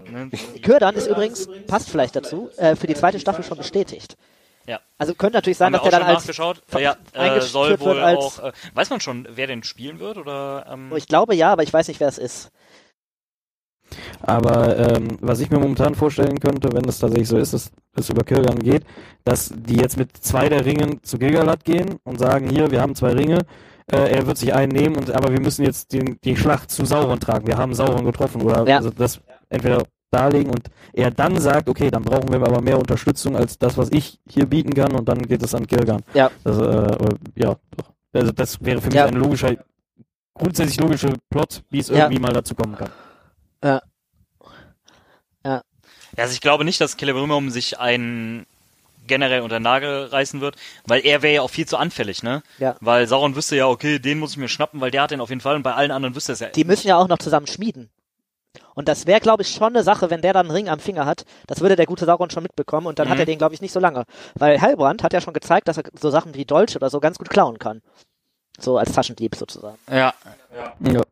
Äh, 0.07 0.09
ne? 0.11 0.29
Kürdan 0.61 0.95
ist 0.95 1.07
übrigens, 1.07 1.49
passt 1.67 1.89
vielleicht 1.89 2.15
dazu, 2.15 2.49
äh, 2.55 2.77
für 2.77 2.87
die 2.87 2.95
zweite 2.95 3.19
Staffel 3.19 3.43
schon 3.43 3.57
bestätigt. 3.57 4.15
Ja. 4.67 4.79
Also 4.97 5.15
könnte 5.15 5.37
natürlich 5.37 5.57
sein, 5.57 5.73
dass 5.73 5.81
der 5.81 5.91
dann 5.91 6.03
schon 6.33 6.55
als, 6.71 6.81
Ja, 6.81 6.95
äh, 7.13 7.41
soll 7.41 7.77
wohl 7.81 7.99
als- 7.99 8.39
auch. 8.39 8.43
Äh, 8.45 8.51
weiß 8.73 8.89
man 8.89 9.01
schon, 9.01 9.27
wer 9.29 9.47
den 9.47 9.63
spielen 9.63 9.99
wird 9.99 10.17
oder? 10.17 10.65
Ähm, 10.71 10.93
ich 10.95 11.07
glaube 11.07 11.35
ja, 11.35 11.51
aber 11.51 11.63
ich 11.63 11.73
weiß 11.73 11.89
nicht, 11.89 11.99
wer 11.99 12.07
es 12.07 12.17
ist. 12.17 12.51
Aber 14.21 14.77
ähm, 14.77 15.07
was 15.21 15.39
ich 15.39 15.49
mir 15.49 15.59
momentan 15.59 15.95
vorstellen 15.95 16.39
könnte, 16.39 16.69
wenn 16.73 16.87
es 16.87 16.99
tatsächlich 16.99 17.27
so 17.27 17.37
ist, 17.37 17.53
dass 17.53 17.71
es 17.95 18.09
über 18.09 18.23
Kirgan 18.23 18.59
geht, 18.59 18.83
dass 19.23 19.53
die 19.55 19.75
jetzt 19.77 19.97
mit 19.97 20.15
zwei 20.17 20.49
der 20.49 20.65
Ringen 20.65 20.99
zu 21.03 21.17
Gilgalad 21.17 21.63
gehen 21.63 21.95
und 22.03 22.19
sagen, 22.19 22.49
hier, 22.49 22.71
wir 22.71 22.81
haben 22.81 22.95
zwei 22.95 23.11
Ringe, 23.11 23.39
äh, 23.91 24.11
er 24.15 24.25
wird 24.27 24.37
sich 24.37 24.53
einen 24.53 24.71
nehmen, 24.71 24.95
und, 24.97 25.11
aber 25.11 25.31
wir 25.31 25.41
müssen 25.41 25.65
jetzt 25.65 25.91
den, 25.93 26.17
die 26.23 26.35
Schlacht 26.37 26.71
zu 26.71 26.85
Sauron 26.85 27.19
tragen. 27.19 27.47
Wir 27.47 27.57
haben 27.57 27.73
Sauron 27.73 28.05
getroffen 28.05 28.41
oder 28.41 28.65
Ja. 28.67 28.77
also 28.77 28.89
das 28.89 29.19
entweder 29.49 29.83
darlegen 30.11 30.49
und 30.51 30.63
er 30.93 31.09
dann 31.09 31.39
sagt, 31.39 31.69
okay, 31.69 31.89
dann 31.89 32.03
brauchen 32.03 32.29
wir 32.29 32.35
aber 32.41 32.61
mehr 32.61 32.77
Unterstützung 32.77 33.35
als 33.37 33.57
das, 33.57 33.77
was 33.77 33.89
ich 33.91 34.19
hier 34.29 34.45
bieten 34.45 34.73
kann 34.73 34.91
und 34.93 35.07
dann 35.07 35.21
geht 35.21 35.41
es 35.41 35.55
an 35.55 35.65
Kirgan. 35.65 36.01
Ja. 36.13 36.29
Das, 36.43 36.57
äh, 36.57 36.97
ja. 37.35 37.55
Also 38.13 38.31
das 38.33 38.59
wäre 38.63 38.81
für 38.81 38.87
mich 38.87 38.95
Ja. 38.95 39.05
ein 39.05 39.13
logischer, 39.15 39.55
grundsätzlich 40.33 40.79
logischer 40.81 41.13
Plot, 41.29 41.63
wie 41.69 41.79
es 41.79 41.87
Ja. 41.89 41.95
irgendwie 42.05 42.19
mal 42.21 42.33
dazu 42.33 42.55
kommen 42.55 42.75
kann. 42.75 42.89
Ja, 43.63 45.61
also 46.17 46.33
ich 46.33 46.41
glaube 46.41 46.65
nicht, 46.65 46.81
dass 46.81 46.97
Celebrimbor 46.97 47.41
sich 47.51 47.79
einen 47.79 48.45
generell 49.07 49.41
unter 49.41 49.59
den 49.59 49.63
Nagel 49.63 50.05
reißen 50.05 50.41
wird, 50.41 50.55
weil 50.85 51.05
er 51.05 51.21
wäre 51.21 51.33
ja 51.35 51.41
auch 51.41 51.49
viel 51.49 51.65
zu 51.65 51.77
anfällig, 51.77 52.21
ne? 52.21 52.43
Ja. 52.59 52.75
Weil 52.81 53.07
Sauron 53.07 53.35
wüsste 53.35 53.55
ja, 53.55 53.67
okay, 53.67 53.97
den 53.99 54.19
muss 54.19 54.31
ich 54.31 54.37
mir 54.37 54.47
schnappen, 54.49 54.81
weil 54.81 54.91
der 54.91 55.03
hat 55.03 55.11
den 55.11 55.21
auf 55.21 55.29
jeden 55.29 55.41
Fall 55.41 55.55
und 55.55 55.63
bei 55.63 55.73
allen 55.73 55.91
anderen 55.91 56.15
wüsste 56.15 56.33
es 56.33 56.39
ja. 56.39 56.49
Die 56.49 56.63
müssen 56.65 56.87
ja 56.87 56.97
auch 56.97 57.07
noch 57.07 57.17
zusammen 57.17 57.47
schmieden. 57.47 57.89
Und 58.75 58.87
das 58.89 59.07
wäre, 59.07 59.21
glaube 59.21 59.43
ich, 59.43 59.49
schon 59.49 59.69
eine 59.73 59.83
Sache, 59.83 60.09
wenn 60.09 60.21
der 60.21 60.33
dann 60.33 60.47
einen 60.47 60.55
Ring 60.55 60.69
am 60.69 60.79
Finger 60.79 61.05
hat. 61.05 61.25
Das 61.47 61.61
würde 61.61 61.75
der 61.77 61.85
gute 61.85 62.05
Sauron 62.05 62.29
schon 62.29 62.43
mitbekommen 62.43 62.87
und 62.87 62.99
dann 62.99 63.07
Mhm. 63.07 63.11
hat 63.13 63.19
er 63.19 63.25
den, 63.25 63.37
glaube 63.37 63.55
ich, 63.55 63.61
nicht 63.61 63.71
so 63.71 63.79
lange. 63.79 64.03
Weil 64.35 64.59
Heilbrand 64.61 65.03
hat 65.03 65.13
ja 65.13 65.21
schon 65.21 65.33
gezeigt, 65.33 65.67
dass 65.67 65.77
er 65.77 65.83
so 65.99 66.09
Sachen 66.09 66.35
wie 66.35 66.45
Dolch 66.45 66.75
oder 66.75 66.89
so 66.89 66.99
ganz 66.99 67.17
gut 67.17 67.29
klauen 67.29 67.57
kann. 67.57 67.81
So 68.59 68.77
als 68.77 68.91
Taschendieb 68.91 69.35
sozusagen. 69.35 69.77
Ja. 69.89 70.13
Ja. 70.81 71.03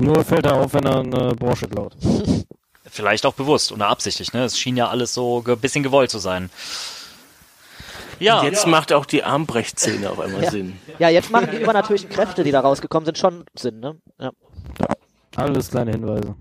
Nur 0.00 0.24
fällt 0.24 0.46
er 0.46 0.54
auf, 0.56 0.74
wenn 0.74 0.84
er 0.86 1.00
eine 1.00 1.34
Brosche 1.34 1.68
klaut. 1.68 1.94
Vielleicht 2.84 3.24
auch 3.26 3.34
bewusst 3.34 3.70
oder 3.70 3.86
absichtlich, 3.88 4.32
ne? 4.32 4.44
Es 4.44 4.58
schien 4.58 4.76
ja 4.76 4.88
alles 4.88 5.14
so 5.14 5.44
ein 5.46 5.58
bisschen 5.60 5.82
gewollt 5.84 6.10
zu 6.10 6.18
sein. 6.18 6.50
Ja, 8.18 8.42
Jetzt 8.42 8.66
macht 8.66 8.92
auch 8.92 9.06
die 9.06 9.22
Armbrecht-Szene 9.22 10.10
auf 10.10 10.18
einmal 10.20 10.42
Ja. 10.44 10.50
Sinn. 10.50 10.78
Ja, 10.98 11.08
jetzt 11.08 11.30
machen 11.30 11.48
die 11.52 11.56
übernatürlichen 11.58 12.10
Kräfte, 12.10 12.44
die 12.44 12.50
da 12.50 12.60
rausgekommen 12.60 13.06
sind, 13.06 13.16
schon 13.16 13.44
Sinn, 13.58 13.80
ne? 13.80 13.96
Ja. 14.18 14.30
Alles 15.36 15.70
kleine 15.70 15.92
Hinweise. 15.92 16.34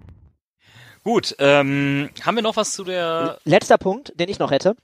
gut. 1.03 1.35
Ähm, 1.39 2.09
haben 2.25 2.35
wir 2.35 2.43
noch 2.43 2.57
was 2.57 2.73
zu 2.73 2.83
der 2.83 3.37
Letzter 3.45 3.77
Punkt, 3.77 4.11
den 4.15 4.27
ich 4.29 4.39
noch 4.39 4.51
hätte. 4.51 4.75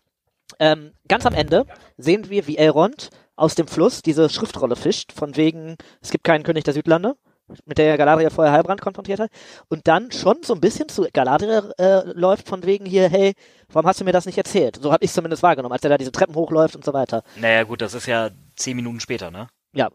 Ähm, 0.60 0.92
ganz 1.08 1.26
am 1.26 1.34
Ende 1.34 1.66
sehen 1.98 2.30
wir, 2.30 2.48
wie 2.48 2.58
Elrond 2.58 3.10
aus 3.36 3.56
dem 3.56 3.68
Fluss 3.68 4.02
diese 4.02 4.30
Schriftrolle 4.30 4.76
fischt, 4.78 5.12
von 5.12 5.36
wegen, 5.36 5.76
es 6.02 6.12
gibt 6.12 6.24
keinen 6.24 6.44
König 6.44 6.64
der 6.64 6.74
Südlande, 6.76 7.16
mit 7.66 7.78
der 7.78 7.98
Galadriel 7.98 8.30
vorher 8.30 8.54
Heilbrand 8.54 8.82
konfrontiert 8.82 9.20
hat, 9.20 9.30
und 9.70 9.88
dann 9.88 10.12
schon 10.12 10.38
so 10.44 10.54
ein 10.54 10.62
bisschen 10.62 10.90
zu 10.90 11.08
Galadriel 11.14 11.72
äh, 11.78 12.02
läuft, 12.14 12.48
von 12.48 12.66
wegen 12.66 12.86
hier, 12.86 13.10
hey, 13.10 13.34
warum 13.72 13.88
hast 13.88 14.02
du 14.02 14.06
mir 14.06 14.12
das 14.12 14.26
nicht 14.26 14.38
erzählt? 14.38 14.80
So 14.82 14.92
habe 14.92 15.04
ich 15.04 15.12
zumindest 15.12 15.44
wahrgenommen, 15.44 15.74
als 15.74 15.84
er 15.84 15.90
da 15.90 15.98
diese 15.98 16.12
Treppen 16.12 16.36
hochläuft 16.36 16.76
und 16.76 16.84
so 16.84 16.94
weiter. 16.94 17.24
Naja, 17.36 17.64
gut, 17.64 17.82
das 17.82 17.94
ist 17.94 18.08
ja 18.08 18.30
zehn 18.56 18.76
Minuten 18.76 19.00
später, 19.00 19.32
ne? 19.32 19.48
Ja. 19.74 19.90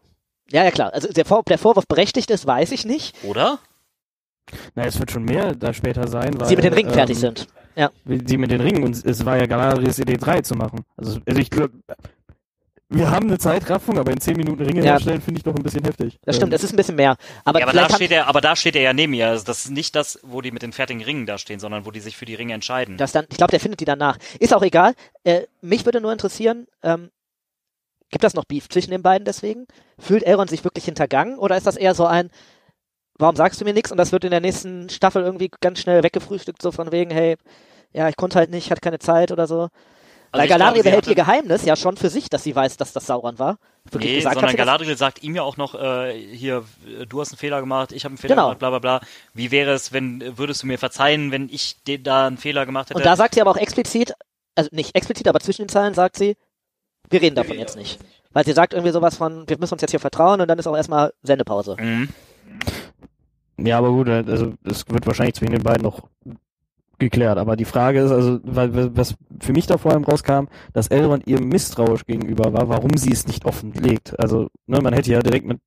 Ja, 0.49 0.63
ja, 0.63 0.71
klar. 0.71 0.93
Also 0.93 1.07
der, 1.07 1.25
Vor 1.25 1.43
der 1.43 1.57
Vorwurf 1.57 1.87
berechtigt 1.87 2.29
ist, 2.29 2.45
weiß 2.45 2.71
ich 2.71 2.85
nicht. 2.85 3.15
Oder? 3.23 3.59
Na, 4.75 4.83
es 4.83 4.99
wird 4.99 5.11
schon 5.11 5.23
mehr 5.23 5.55
da 5.55 5.73
später 5.73 6.07
sein, 6.07 6.39
weil 6.39 6.47
Sie 6.47 6.55
mit 6.55 6.65
den 6.65 6.73
Ringen 6.73 6.89
ähm, 6.89 6.95
fertig 6.95 7.19
sind. 7.19 7.47
Sie 8.05 8.37
mit 8.37 8.51
den 8.51 8.61
Ringen 8.61 8.83
und 8.83 9.05
es 9.05 9.25
war 9.25 9.37
ja 9.37 9.45
Galadriels 9.45 9.99
Idee 9.99 10.17
3 10.17 10.41
zu 10.41 10.55
machen. 10.55 10.81
Also, 10.97 11.19
also 11.25 11.39
ich 11.39 11.49
glaube, 11.49 11.73
wir 12.91 13.09
haben 13.09 13.27
eine 13.27 13.37
Zeitraffung, 13.37 13.97
aber 13.97 14.11
in 14.11 14.19
10 14.19 14.35
Minuten 14.35 14.63
Ringe 14.63 14.79
Ja. 14.83 14.93
herstellen 14.93 15.21
finde 15.21 15.37
ich 15.39 15.43
doch 15.43 15.55
ein 15.55 15.63
bisschen 15.63 15.83
heftig. 15.83 16.19
Das 16.23 16.35
stimmt, 16.35 16.51
Ähm, 16.51 16.55
es 16.55 16.63
ist 16.63 16.73
ein 16.73 16.75
bisschen 16.75 16.95
mehr. 16.95 17.15
Aber, 17.45 17.59
ja, 17.59 17.65
aber 17.67 17.73
da 17.73 17.89
steht 17.89 18.11
er, 18.11 18.27
aber 18.27 18.41
da 18.41 18.55
steht 18.55 18.75
er 18.75 18.81
ja 18.81 18.93
neben 18.93 19.13
ihr. 19.13 19.27
Also 19.29 19.45
das 19.45 19.65
ist 19.65 19.71
nicht 19.71 19.95
das, 19.95 20.19
wo 20.23 20.41
die 20.41 20.51
mit 20.51 20.61
den 20.61 20.73
fertigen 20.73 21.01
Ringen 21.03 21.25
da 21.25 21.37
stehen, 21.37 21.59
sondern 21.59 21.85
wo 21.85 21.91
die 21.91 22.01
sich 22.01 22.17
für 22.17 22.25
die 22.25 22.35
Ringe 22.35 22.53
entscheiden. 22.53 22.97
Das 22.97 23.11
dann, 23.11 23.25
ich 23.29 23.37
glaube, 23.37 23.51
der 23.51 23.59
findet 23.59 23.79
die 23.79 23.85
danach. 23.85 24.17
Ist 24.39 24.53
auch 24.53 24.63
egal. 24.63 24.93
Äh, 25.23 25.43
mich 25.61 25.85
würde 25.85 26.01
nur 26.01 26.11
interessieren, 26.11 26.67
ähm, 26.83 27.09
gibt 28.09 28.23
das 28.23 28.33
noch 28.33 28.45
Beef 28.45 28.67
zwischen 28.67 28.91
den 28.91 29.01
beiden 29.01 29.23
deswegen? 29.25 29.65
Fühlt 29.97 30.23
Elrond 30.23 30.49
sich 30.49 30.63
wirklich 30.63 30.85
hintergangen 30.85 31.39
oder 31.39 31.55
ist 31.55 31.65
das 31.67 31.77
eher 31.77 31.95
so 31.95 32.05
ein, 32.05 32.29
warum 33.17 33.35
sagst 33.37 33.61
du 33.61 33.65
mir 33.65 33.73
nichts 33.73 33.91
und 33.91 33.97
das 33.97 34.11
wird 34.11 34.25
in 34.25 34.31
der 34.31 34.41
nächsten 34.41 34.89
Staffel 34.89 35.23
irgendwie 35.23 35.49
ganz 35.61 35.79
schnell 35.79 36.03
weggefrühstückt, 36.03 36.61
so 36.61 36.71
von 36.71 36.91
wegen, 36.91 37.11
hey, 37.11 37.37
ja, 37.93 38.09
ich 38.09 38.17
konnte 38.17 38.37
halt 38.37 38.49
nicht, 38.49 38.69
hatte 38.69 38.81
keine 38.81 38.99
Zeit 38.99 39.31
oder 39.31 39.47
so. 39.47 39.69
Weil 40.33 40.41
Also 40.41 40.47
glaube, 40.47 40.59
Galadriel 40.59 40.83
behält 40.83 41.07
ihr 41.07 41.15
Geheimnis 41.15 41.65
ja 41.65 41.75
schon 41.75 41.97
für 41.97 42.09
sich, 42.09 42.29
dass 42.29 42.43
sie 42.43 42.55
weiß, 42.55 42.77
dass 42.77 42.93
das 42.93 43.05
Sauron 43.05 43.37
war. 43.37 43.57
Wirklich 43.91 44.11
Nee, 44.11 44.17
gesagt 44.19 44.35
sondern? 44.35 44.55
Galadriel 44.55 44.95
sagt 44.95 45.23
ihm 45.23 45.35
ja 45.35 45.41
auch 45.41 45.57
noch, 45.57 45.75
äh, 45.75 46.13
hier, 46.13 46.63
du 47.09 47.19
hast 47.19 47.31
einen 47.31 47.37
Fehler 47.37 47.59
gemacht, 47.59 47.91
ich 47.91 48.05
habe 48.05 48.11
einen 48.11 48.17
Fehler 48.17 48.35
Genau. 48.35 48.45
gemacht, 48.47 48.59
bla 48.59 48.69
bla 48.69 48.79
bla. 48.79 49.01
Wie 49.33 49.51
wäre 49.51 49.71
es, 49.71 49.91
wenn, 49.91 50.37
würdest 50.37 50.63
du 50.63 50.67
mir 50.67 50.77
verzeihen, 50.77 51.31
wenn 51.31 51.49
ich 51.49 51.83
den, 51.83 52.03
da 52.03 52.27
einen 52.27 52.37
Fehler 52.37 52.65
gemacht 52.65 52.89
hätte? 52.89 52.97
Und 52.97 53.05
da 53.05 53.15
sagt 53.17 53.35
sie 53.35 53.41
aber 53.41 53.51
auch 53.51 53.57
explizit, 53.57 54.13
also 54.55 54.69
nicht 54.71 54.95
explizit, 54.95 55.27
aber 55.27 55.39
zwischen 55.41 55.63
den 55.63 55.69
Zeilen 55.69 55.93
sagt 55.93 56.17
sie, 56.17 56.37
wir 57.09 57.21
reden 57.21 57.35
davon 57.35 57.57
jetzt 57.59 57.75
nicht. 57.75 57.99
Weil 58.31 58.45
sie 58.45 58.53
sagt 58.53 58.73
irgendwie 58.73 58.93
sowas 58.93 59.17
von, 59.17 59.49
wir 59.49 59.57
müssen 59.57 59.73
uns 59.73 59.81
jetzt 59.81 59.91
hier 59.91 59.99
vertrauen 59.99 60.39
und 60.39 60.47
dann 60.47 60.57
ist 60.59 60.67
auch 60.67 60.77
erstmal 60.77 61.11
Sendepause. 61.23 61.75
mhm. 61.79 62.07
Ja, 63.57 63.77
aber 63.77 63.89
gut, 63.91 64.07
also 64.09 64.53
es 64.63 64.87
wird 64.89 65.05
wahrscheinlich 65.05 65.35
zwischen 65.35 65.51
den 65.53 65.61
beiden 65.61 65.83
noch 65.83 66.07
geklärt. 67.01 67.37
Aber 67.37 67.57
die 67.57 67.65
Frage 67.65 67.99
ist, 67.99 68.11
also, 68.11 68.39
weil, 68.43 68.95
was 68.95 69.15
für 69.41 69.51
mich 69.51 69.67
da 69.67 69.77
vor 69.77 69.91
allem 69.91 70.05
rauskam, 70.05 70.45
dass 70.73 70.87
Elrond 70.87 71.27
ihr 71.27 71.41
misstrauisch 71.41 72.05
gegenüber 72.05 72.53
war, 72.53 72.69
warum 72.69 72.95
sie 72.95 73.11
es 73.11 73.27
nicht 73.27 73.43
offenlegt. 73.45 74.17
Also, 74.19 74.47
ne, 74.67 74.79
man 74.81 74.93
hätte 74.93 75.11
ja 75.11 75.19
direkt 75.21 75.45
mit 75.45 75.59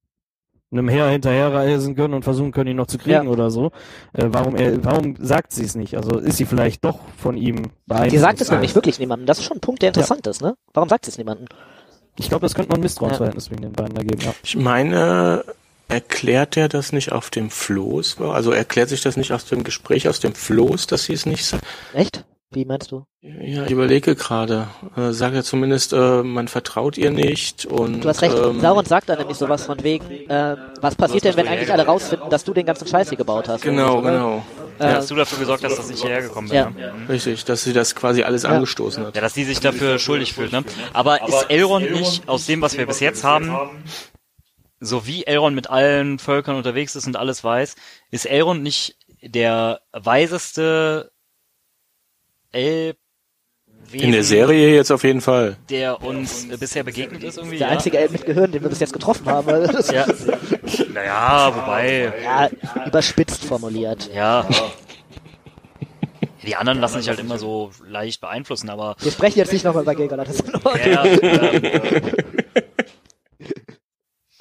einem 0.73 0.89
Heer 0.89 1.09
hinterherreisen 1.09 1.94
können 1.94 2.15
und 2.15 2.24
versuchen 2.24 2.51
können, 2.51 2.70
ihn 2.70 2.77
noch 2.77 2.86
zu 2.86 2.98
kriegen 2.98 3.27
Ja. 3.27 3.31
oder 3.31 3.51
so. 3.51 3.66
Äh, 4.12 4.27
warum 4.31 4.56
er, 4.56 4.85
warum 4.85 5.15
sagt 5.19 5.52
sie 5.52 5.65
es 5.65 5.74
nicht? 5.77 5.97
Also 5.97 6.19
ist 6.19 6.36
sie 6.36 6.47
vielleicht 6.47 6.85
doch 6.85 6.98
von 7.16 7.36
ihm 7.36 7.70
beeinflusst? 7.86 8.15
Die 8.15 8.19
sagt 8.19 8.40
es 8.40 8.51
nämlich 8.51 8.74
wirklich 8.74 8.98
niemandem. 8.98 9.27
Das 9.27 9.39
ist 9.39 9.44
schon 9.44 9.59
ein 9.59 9.61
Punkt, 9.61 9.82
der 9.82 9.90
interessant 9.90 10.27
ist, 10.27 10.43
ne? 10.43 10.56
Warum 10.73 10.89
sagt 10.89 11.05
sie 11.05 11.11
es 11.12 11.19
niemandem? 11.19 11.47
Ich 12.19 12.28
glaube, 12.28 12.43
das 12.43 12.55
könnte 12.55 12.70
man 12.70 12.78
ein 12.78 12.82
Misstrauensverhältnis 12.82 13.44
zwischen 13.44 13.62
den 13.62 13.73
beiden 13.73 13.97
ergeben, 13.97 14.20
ja. 14.23 14.32
Ich 14.43 14.56
meine, 14.56 15.44
erklärt 15.89 16.56
er 16.56 16.69
das 16.69 16.93
nicht 16.93 17.12
auf 17.12 17.31
dem 17.31 17.51
Floß? 17.51 18.20
Also 18.20 18.51
erklärt 18.52 18.89
sich 18.89 19.02
das 19.02 19.16
nicht 19.16 19.32
aus 19.32 19.44
dem 19.44 19.65
Gespräch, 19.65 20.09
aus 20.09 20.20
dem 20.20 20.35
Floß, 20.35 20.86
dass 20.86 21.05
sie 21.05 21.12
es 21.12 21.27
nicht 21.27 21.44
sagt? 21.44 21.65
Echt? 21.93 22.24
Wie 22.55 22.65
meinst 22.65 22.93
du? 22.93 23.05
Ja, 23.20 23.65
ich 23.65 23.70
überlege 23.73 24.15
gerade. 24.15 24.69
Äh, 24.97 25.11
sag 25.11 25.35
ja 25.35 25.43
zumindest, 25.43 25.93
äh, 25.93 26.23
man 26.23 26.47
vertraut 26.47 26.97
ihr 26.97 27.11
nicht 27.11 27.66
und. 27.66 28.05
Du 28.05 28.09
hast 28.09 28.23
recht. 28.23 28.36
Ähm, 28.36 28.61
Sauron 28.61 28.85
sagt 28.85 29.09
da 29.09 29.16
nämlich 29.16 29.36
sowas 29.36 29.66
von 29.66 29.82
wegen, 29.82 30.31
äh, 30.31 30.56
was 30.81 30.94
passiert 30.94 31.24
denn, 31.24 31.36
wenn 31.36 31.48
eigentlich 31.48 31.73
alle 31.73 31.85
rausfinden, 31.85 32.31
dass 32.31 32.44
du 32.44 32.55
den 32.55 32.65
ganzen 32.65 32.86
Scheiß 32.86 33.09
hier 33.09 33.19
gebaut 33.19 33.48
hast? 33.48 33.62
genau, 33.62 33.98
oder? 33.98 34.11
genau. 34.12 34.44
Äh, 34.78 34.85
Ja, 34.85 34.94
hast 34.97 35.11
du 35.11 35.16
dafür 35.16 35.39
gesorgt 35.39 35.65
dass 35.65 35.90
ich 35.90 36.01
hierher 36.01 36.23
gekommen 36.23 36.48
bin. 36.48 36.56
Ja. 36.56 36.70
Ne? 36.70 36.93
Richtig, 37.09 37.44
dass 37.44 37.65
sie 37.65 37.73
das 37.73 37.97
quasi 37.97 38.23
alles 38.23 38.44
angestoßen 38.44 39.05
hat. 39.05 39.16
Ja, 39.16 39.23
dass 39.23 39.32
die 39.32 39.44
sich 39.44 39.59
dafür 39.59 39.98
schuldig 39.98 40.32
fühlt, 40.35 40.52
ne? 40.52 40.62
Aber 40.93 41.27
ist 41.27 41.47
Elrond 41.51 41.90
nicht, 41.90 42.28
aus 42.28 42.47
dem, 42.47 42.61
was 42.61 42.77
wir 42.77 42.86
bis 42.86 43.01
jetzt 43.01 43.24
haben, 43.24 43.56
so 44.85 45.06
wie 45.06 45.24
Elrond 45.24 45.55
mit 45.55 45.70
allen 45.70 46.19
Völkern 46.19 46.56
unterwegs 46.56 46.97
ist 46.97 47.06
und 47.06 47.16
alles 47.16 47.43
weiß, 47.44 47.77
ist 48.11 48.27
Elrond 48.27 48.62
nicht 48.62 48.97
der 49.23 49.81
weiseste 49.93 51.11
El 52.52 52.94
In 53.93 54.12
der 54.12 54.24
Serie 54.24 54.74
jetzt 54.74 54.90
auf 54.90 55.02
jeden 55.05 55.20
Fall. 55.20 55.56
der 55.70 56.02
uns 56.02 56.44
äh, 56.48 56.56
bisher 56.56 56.85
begegnet 56.85 57.23
ist 57.24 57.39
irgendwie. 57.39 57.59
Der 57.59 57.69
ja? 57.69 57.73
einzige 57.73 57.98
Elb 57.98 58.12
mit 58.12 58.27
Gehirn, 58.27 58.52
den 58.52 58.62
wir 58.62 58.69
bis 58.69 58.81
jetzt 58.81 58.93
getroffen 58.93 59.27
haben. 59.27 59.48
Ja. 59.93 60.06
Naja, 60.94 61.52
wobei, 61.55 62.12
ja, 62.23 62.48
überspitzt 62.86 63.44
formuliert. 63.44 64.11
ja. 64.15 64.47
Die 66.47 66.56
anderen 66.56 66.78
lassen 66.78 66.98
sich 66.98 67.09
halt 67.09 67.19
immer 67.19 67.39
so 67.39 67.70
leicht 67.86 68.20
beeinflussen, 68.20 68.69
aber 68.69 68.97
Wir 69.01 69.11
sprechen 69.11 69.39
jetzt 69.39 69.52
nicht 69.52 69.65
nochmal 69.65 69.82
über 69.82 69.94
Gilgalad. 69.94 70.28
Das 70.28 70.36
ist 70.36 70.48
in 70.48 70.55
Ordnung. 70.55 70.93
Ja, 70.93 71.05
ähm, 71.05 72.23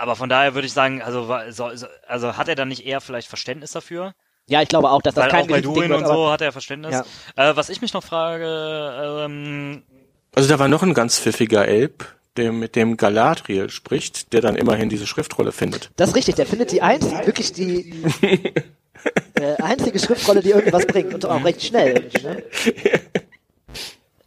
aber 0.03 0.15
von 0.15 0.29
daher 0.29 0.53
würde 0.53 0.67
ich 0.67 0.73
sagen, 0.73 1.01
also, 1.01 1.27
wa- 1.27 1.51
so, 1.51 1.73
so- 1.75 1.87
also 2.07 2.37
hat 2.37 2.47
er 2.47 2.55
dann 2.55 2.67
nicht 2.67 2.85
eher 2.85 3.01
vielleicht 3.01 3.27
Verständnis 3.27 3.71
dafür? 3.71 4.13
Ja, 4.47 4.61
ich 4.61 4.67
glaube 4.69 4.89
auch, 4.91 5.01
dass 5.01 5.15
das 5.15 5.23
Weil 5.23 5.31
kein 5.31 5.43
auch 5.43 5.47
bei 5.47 5.63
wird, 5.63 5.91
und 6.01 6.05
so 6.05 6.29
hat 6.31 6.41
er 6.41 6.51
Verständnis. 6.51 7.01
Äh, 7.35 7.55
was 7.55 7.69
ich 7.69 7.81
mich 7.81 7.93
noch 7.93 8.03
frage, 8.03 9.23
ähm, 9.25 9.83
Also 10.35 10.49
da 10.49 10.59
war 10.59 10.67
noch 10.67 10.83
ein 10.83 10.93
ganz 10.93 11.17
pfiffiger 11.17 11.65
Elb, 11.67 12.05
der 12.35 12.51
mit 12.51 12.75
dem 12.75 12.97
Galadriel 12.97 13.69
spricht, 13.69 14.33
der 14.33 14.41
dann 14.41 14.55
immerhin 14.55 14.89
diese 14.89 15.07
Schriftrolle 15.07 15.51
findet. 15.51 15.91
Das 15.95 16.09
ist 16.09 16.15
richtig, 16.15 16.35
der 16.35 16.45
findet 16.45 16.71
die 16.71 16.81
einzige, 16.81 17.25
wirklich 17.25 17.53
die 17.53 18.03
äh, 19.35 19.61
einzige 19.61 19.97
Schriftrolle, 19.99 20.41
die 20.41 20.49
irgendwas 20.49 20.85
bringt 20.87 21.13
und 21.13 21.25
auch 21.25 21.43
recht 21.43 21.63
schnell. 21.63 22.09
Ne? 22.21 22.43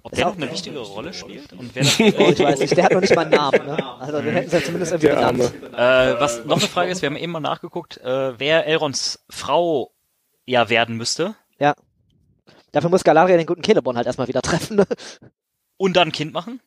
ob 0.06 0.12
der 0.12 0.26
noch 0.26 0.36
eine 0.36 0.50
wichtige 0.52 0.78
Rolle 0.78 1.12
spielt 1.12 1.52
und 1.52 1.74
wer 1.74 1.82
Oh, 2.18 2.30
ich 2.30 2.38
weiß 2.38 2.60
nicht, 2.60 2.76
der 2.76 2.84
hat 2.84 2.92
noch 2.92 3.00
nicht 3.00 3.14
mal 3.14 3.22
einen 3.22 3.32
Namen. 3.32 3.66
Ne? 3.66 4.00
Also 4.00 4.24
wir 4.24 4.32
hätten 4.32 4.46
es 4.46 4.52
ja 4.52 4.62
zumindest 4.62 4.92
irgendwie 4.92 5.08
Der 5.08 5.16
benannt. 5.16 5.52
Äh, 5.74 6.20
was 6.20 6.44
noch 6.44 6.58
eine 6.58 6.68
Frage 6.68 6.90
ist, 6.92 7.02
wir 7.02 7.08
haben 7.08 7.16
eben 7.16 7.32
mal 7.32 7.40
nachgeguckt, 7.40 7.98
äh, 7.98 8.38
wer 8.38 8.66
Elrons 8.66 9.24
Frau 9.28 9.92
ja 10.44 10.68
werden 10.68 10.96
müsste 10.96 11.34
Ja. 11.58 11.74
Dafür 12.72 12.90
muss 12.90 13.04
Galadriel 13.04 13.38
den 13.38 13.46
guten 13.46 13.64
Celeborn 13.64 13.96
halt 13.96 14.06
erstmal 14.06 14.28
wieder 14.28 14.42
treffen. 14.42 14.76
Ne? 14.76 14.86
und 15.76 15.96
dann 15.96 16.08
ein 16.08 16.12
Kind 16.12 16.32
machen. 16.32 16.60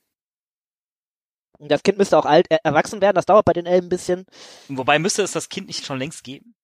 Und 1.58 1.72
das 1.72 1.84
Kind 1.84 1.98
müsste 1.98 2.18
auch 2.18 2.26
alt, 2.26 2.46
äh, 2.50 2.58
erwachsen 2.64 3.02
werden, 3.02 3.16
das 3.16 3.26
dauert 3.26 3.46
bei 3.46 3.54
den 3.54 3.66
Elben 3.66 3.88
ein 3.88 3.90
bisschen. 3.90 4.26
Wobei 4.70 5.00
müsste 5.00 5.24
es 5.24 5.32
das 5.32 5.50
Kind 5.50 5.68
nicht 5.68 5.86
schon 5.86 6.00
längst 6.00 6.24
geben? 6.24 6.56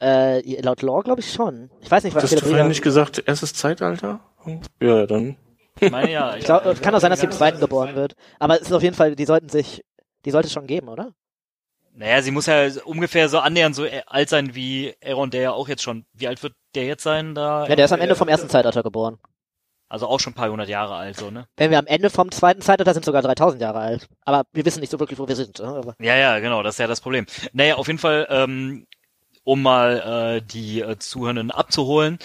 Äh, 0.00 0.60
laut 0.60 0.82
Lore 0.82 1.02
glaube 1.02 1.20
ich 1.20 1.32
schon. 1.32 1.70
Ich 1.80 1.90
weiß 1.90 2.04
nicht, 2.04 2.14
was 2.14 2.24
Hast 2.24 2.34
du 2.34 2.46
vorhin 2.46 2.68
nicht 2.68 2.82
gesagt, 2.82 3.22
erstes 3.26 3.54
Zeitalter? 3.54 4.20
Ja, 4.80 5.06
dann. 5.06 5.36
Ich 5.80 5.90
meine 5.90 6.10
ja, 6.10 6.36
Ich 6.36 6.44
glaube, 6.44 6.74
kann 6.76 6.94
auch 6.94 7.00
sein, 7.00 7.10
dass 7.10 7.20
sie 7.20 7.26
im 7.26 7.32
zweiten 7.32 7.60
geboren 7.60 7.94
wird. 7.94 8.14
Aber 8.38 8.56
es 8.56 8.62
ist 8.62 8.72
auf 8.72 8.82
jeden 8.82 8.96
Fall, 8.96 9.14
die 9.16 9.24
sollten 9.24 9.48
sich, 9.48 9.84
die 10.24 10.30
sollte 10.30 10.46
es 10.46 10.52
schon 10.52 10.66
geben, 10.66 10.88
oder? 10.88 11.12
Naja, 11.92 12.22
sie 12.22 12.30
muss 12.30 12.46
ja 12.46 12.68
ungefähr 12.84 13.28
so 13.28 13.40
annähernd 13.40 13.74
so 13.74 13.84
äh, 13.84 14.02
alt 14.06 14.28
sein 14.28 14.54
wie 14.54 14.94
Elrond, 15.00 15.34
der 15.34 15.42
ja 15.42 15.52
auch 15.52 15.68
jetzt 15.68 15.82
schon, 15.82 16.06
wie 16.12 16.28
alt 16.28 16.42
wird 16.44 16.54
der 16.76 16.84
jetzt 16.84 17.02
sein 17.02 17.34
da? 17.34 17.66
Ja, 17.66 17.74
der 17.74 17.86
ist 17.86 17.92
am 17.92 18.00
Ende 18.00 18.14
vom 18.14 18.28
ersten 18.28 18.48
Zeitalter 18.48 18.84
geboren. 18.84 19.18
Also 19.88 20.06
auch 20.06 20.20
schon 20.20 20.32
ein 20.32 20.36
paar 20.36 20.50
hundert 20.50 20.68
Jahre 20.68 20.94
alt, 20.94 21.16
so, 21.16 21.30
ne? 21.30 21.48
Wenn 21.56 21.70
wir 21.70 21.78
am 21.78 21.86
Ende 21.86 22.10
vom 22.10 22.30
zweiten 22.30 22.60
Zeitalter 22.60 22.92
sind, 22.92 23.04
sogar 23.04 23.22
3000 23.22 23.60
Jahre 23.62 23.78
alt. 23.78 24.08
Aber 24.24 24.44
wir 24.52 24.64
wissen 24.64 24.80
nicht 24.80 24.90
so 24.90 25.00
wirklich, 25.00 25.18
wo 25.18 25.26
wir 25.26 25.34
sind. 25.34 25.58
Ne? 25.58 25.66
Aber 25.66 25.94
Ja, 25.98 26.14
ja, 26.14 26.38
genau, 26.40 26.62
das 26.62 26.74
ist 26.74 26.78
ja 26.78 26.86
das 26.86 27.00
Problem. 27.00 27.26
Naja, 27.52 27.76
auf 27.76 27.86
jeden 27.86 27.98
Fall, 27.98 28.26
ähm, 28.30 28.86
um 29.44 29.62
mal 29.62 30.36
äh, 30.36 30.42
die 30.42 30.82
äh, 30.82 30.98
Zuhörenden 30.98 31.50
abzuholen, 31.50 32.16
äh, 32.16 32.24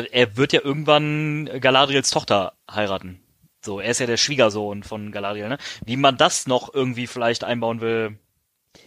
er 0.00 0.36
wird 0.36 0.52
ja 0.52 0.60
irgendwann 0.62 1.50
Galadriels 1.60 2.10
Tochter 2.10 2.54
heiraten. 2.70 3.22
So, 3.64 3.78
er 3.78 3.90
ist 3.90 4.00
ja 4.00 4.06
der 4.06 4.16
Schwiegersohn 4.16 4.82
von 4.82 5.12
Galadriel, 5.12 5.48
ne? 5.48 5.58
Wie 5.84 5.96
man 5.96 6.16
das 6.16 6.46
noch 6.46 6.72
irgendwie 6.74 7.06
vielleicht 7.06 7.44
einbauen 7.44 7.80
will. 7.80 8.18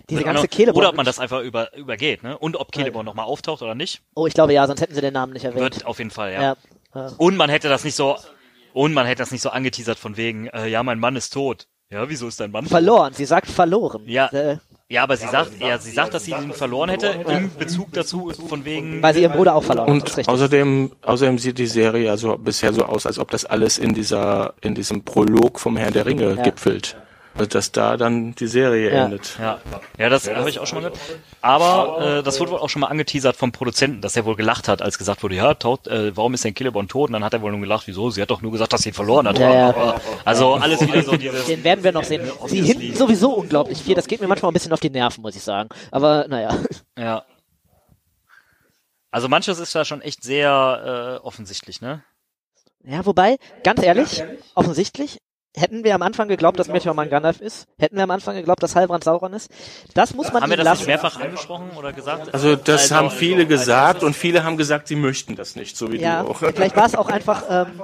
diese 0.10 0.24
ganze 0.24 0.42
anderen- 0.42 0.52
Celeborn. 0.52 0.78
Oder 0.78 0.90
ob 0.90 0.96
man 0.96 1.06
das 1.06 1.20
einfach 1.20 1.42
über, 1.42 1.74
übergeht, 1.76 2.24
ne? 2.24 2.38
Und 2.38 2.58
ob 2.58 2.74
Celeborn 2.76 3.06
nochmal 3.06 3.26
auftaucht 3.26 3.62
oder 3.62 3.76
nicht, 3.76 4.02
Oh, 4.16 4.26
ich 4.28 4.34
glaube 4.34 4.52
ja, 4.54 4.66
sonst 4.68 4.82
hätten 4.82 4.96
sie 4.96 5.02
den 5.02 5.14
Namen 5.14 5.32
nicht 5.34 5.46
erwähnt. 5.46 5.62
wird 5.62 5.86
auf 5.86 6.00
jeden 6.00 6.12
Fall, 6.12 6.34
ja. 6.34 6.42
ja. 6.42 6.58
ja. 6.96 7.12
Und 7.18 7.38
man 7.38 7.50
hätte 7.50 7.70
das 7.70 7.84
nicht 7.84 7.96
so, 7.96 8.18
und 8.74 8.94
man 8.94 9.06
hätte 9.06 9.20
das 9.22 9.32
nicht 9.32 9.42
so 9.42 9.50
angeteasert 9.52 9.98
von 10.00 10.18
wegen, 10.18 10.48
äh, 10.48 10.68
ja, 10.68 10.82
mein 10.84 11.00
Mann 11.00 11.16
ist 11.16 11.30
tot. 11.32 11.68
Ja, 11.92 12.10
wieso 12.10 12.28
ist 12.28 12.40
dein 12.40 12.50
Mann? 12.52 12.66
Verloren, 12.66 13.14
sie 13.14 13.26
sagt 13.26 13.48
verloren. 13.50 14.02
Ja. 14.08 14.28
Äh, 14.28 14.58
Ja, 14.90 15.04
aber 15.04 15.18
sie 15.18 15.28
sagt, 15.28 15.60
ja, 15.60 15.78
sie 15.80 15.92
sagt, 15.92 16.14
dass 16.14 16.26
sie 16.26 16.32
ihn 16.32 16.52
verloren 16.54 16.90
hätte, 16.90 17.08
im 17.08 17.50
Bezug 17.58 17.92
dazu, 17.94 18.32
von 18.48 18.66
wegen, 18.66 19.02
weil 19.02 19.14
sie 19.16 19.22
ihren 19.22 19.32
Bruder 19.34 19.56
auch 19.56 19.64
verloren 19.64 19.96
hat. 19.96 20.04
Das 20.04 20.18
ist 20.18 20.28
Und 20.28 20.34
außerdem, 20.34 20.92
außerdem 21.04 21.40
sieht 21.40 21.58
die 21.58 21.66
Serie 21.68 22.10
also 22.12 22.38
bisher 22.38 22.72
so 22.74 22.86
aus, 22.86 23.06
als 23.08 23.18
ob 23.18 23.32
das 23.32 23.46
alles 23.46 23.78
in 23.80 23.94
dieser, 23.96 24.54
in 24.62 24.76
diesem 24.76 25.04
Prolog 25.04 25.60
vom 25.60 25.76
Herrn 25.78 25.94
der 25.94 26.06
Ringe 26.06 26.36
Ja. 26.36 26.44
gipfelt. 26.44 26.98
Also 27.38 27.50
dass 27.50 27.72
da 27.74 27.98
dann 27.98 28.34
die 28.36 28.48
Serie 28.48 28.92
Ja. 28.94 29.06
endet. 29.06 29.38
ja, 29.40 29.60
ja, 29.98 30.08
das 30.10 30.30
habe 30.34 30.50
ich 30.50 30.60
auch 30.60 30.66
schon 30.68 30.82
mal 30.82 30.90
gehört. 30.90 31.00
Aber 31.42 32.20
äh, 32.20 32.24
das 32.24 32.40
wurde 32.40 32.52
wohl 32.52 32.60
auch 32.60 32.70
schon 32.70 32.80
mal 32.80 32.88
angeteasert 32.88 33.36
vom 33.36 33.52
Produzenten, 33.52 34.00
dass 34.02 34.16
er 34.16 34.24
wohl 34.24 34.38
gelacht 34.38 34.68
hat, 34.70 34.82
als 34.82 34.98
gesagt 34.98 35.22
wurde, 35.22 35.36
ja, 35.36 35.54
tot, 35.54 35.86
äh, 35.88 36.16
warum 36.16 36.34
ist 36.34 36.46
denn 36.46 36.56
Celeborn 36.56 36.88
tot? 36.88 37.10
Und 37.10 37.14
dann 37.14 37.24
hat 37.26 37.34
er 37.34 37.42
wohl 37.42 37.52
nur 37.52 37.60
gelacht, 37.60 37.88
wieso? 37.88 38.10
Sie 38.10 38.22
hat 38.22 38.30
doch 38.32 38.42
nur 38.42 38.54
gesagt, 38.54 38.72
dass 38.72 38.84
sie 38.84 38.90
ihn 38.90 38.94
verloren 38.96 39.28
hat. 39.28 39.38
Ja, 39.38 39.54
ja. 39.54 39.68
Aber, 39.70 40.00
also 40.24 40.54
alles 40.54 40.80
wieder 40.80 41.04
so 41.04 41.18
dieses, 41.18 41.46
Den 41.46 41.64
werden 41.66 41.84
wir 41.84 41.92
noch 41.92 42.06
sehen. 42.06 42.22
Sie 42.48 42.62
hinten 42.62 42.96
sowieso 42.96 43.34
unglaublich 43.34 43.82
viel. 43.82 43.96
Das 43.96 44.08
geht 44.08 44.22
mir 44.22 44.28
manchmal 44.28 44.52
ein 44.52 44.54
bisschen 44.54 44.72
auf 44.72 44.80
die 44.80 44.90
Nerven, 44.90 45.22
muss 45.22 45.36
ich 45.36 45.44
sagen. 45.44 45.68
Aber 45.92 46.26
naja. 46.30 46.58
ja. 46.98 47.24
Also 49.12 49.28
manches 49.30 49.60
ist 49.60 49.76
da 49.76 49.84
schon 49.86 50.02
echt 50.02 50.24
sehr 50.24 51.20
äh, 51.22 51.26
offensichtlich, 51.26 51.82
ne? 51.82 52.04
Ja, 52.84 53.06
wobei, 53.06 53.38
ganz 53.64 53.82
ehrlich, 53.82 54.24
offensichtlich, 54.54 55.20
hätten 55.56 55.84
wir 55.84 55.96
am 55.96 56.02
Anfang 56.02 56.28
geglaubt, 56.28 56.60
dass 56.60 56.68
Meteormann 56.68 57.10
Gandalf 57.10 57.42
ist, 57.42 57.68
hätten 57.78 57.96
wir 57.96 58.04
am 58.04 58.12
Anfang 58.12 58.36
geglaubt, 58.36 58.62
dass 58.64 58.76
Halbrand 58.76 59.04
Sauron 59.04 59.34
ist. 59.34 59.50
Das 59.94 60.14
muss 60.14 60.32
man 60.34 60.44
Haben 60.44 60.50
wir 60.50 60.58
das 60.58 60.66
nicht 60.66 60.72
lassen. 60.80 60.86
mehrfach 60.88 61.20
angesprochen 61.20 61.72
oder 61.78 61.94
gesagt? 61.94 62.34
Also 62.34 62.56
das 62.56 62.92
haben 62.92 63.10
viele 63.12 63.46
gesagt 63.46 64.04
und 64.04 64.16
viele 64.16 64.44
haben 64.44 64.58
gesagt, 64.58 64.88
sie 64.88 64.96
möchten 64.96 65.36
das 65.36 65.56
nicht, 65.56 65.78
so 65.78 65.92
wie 65.92 65.98
Ja, 65.98 66.24
du 66.24 66.30
auch. 66.30 66.38
vielleicht 66.38 66.76
war 66.76 66.86
es 66.86 66.96
auch 66.96 67.08
einfach 67.10 67.44
ähm, 67.50 67.82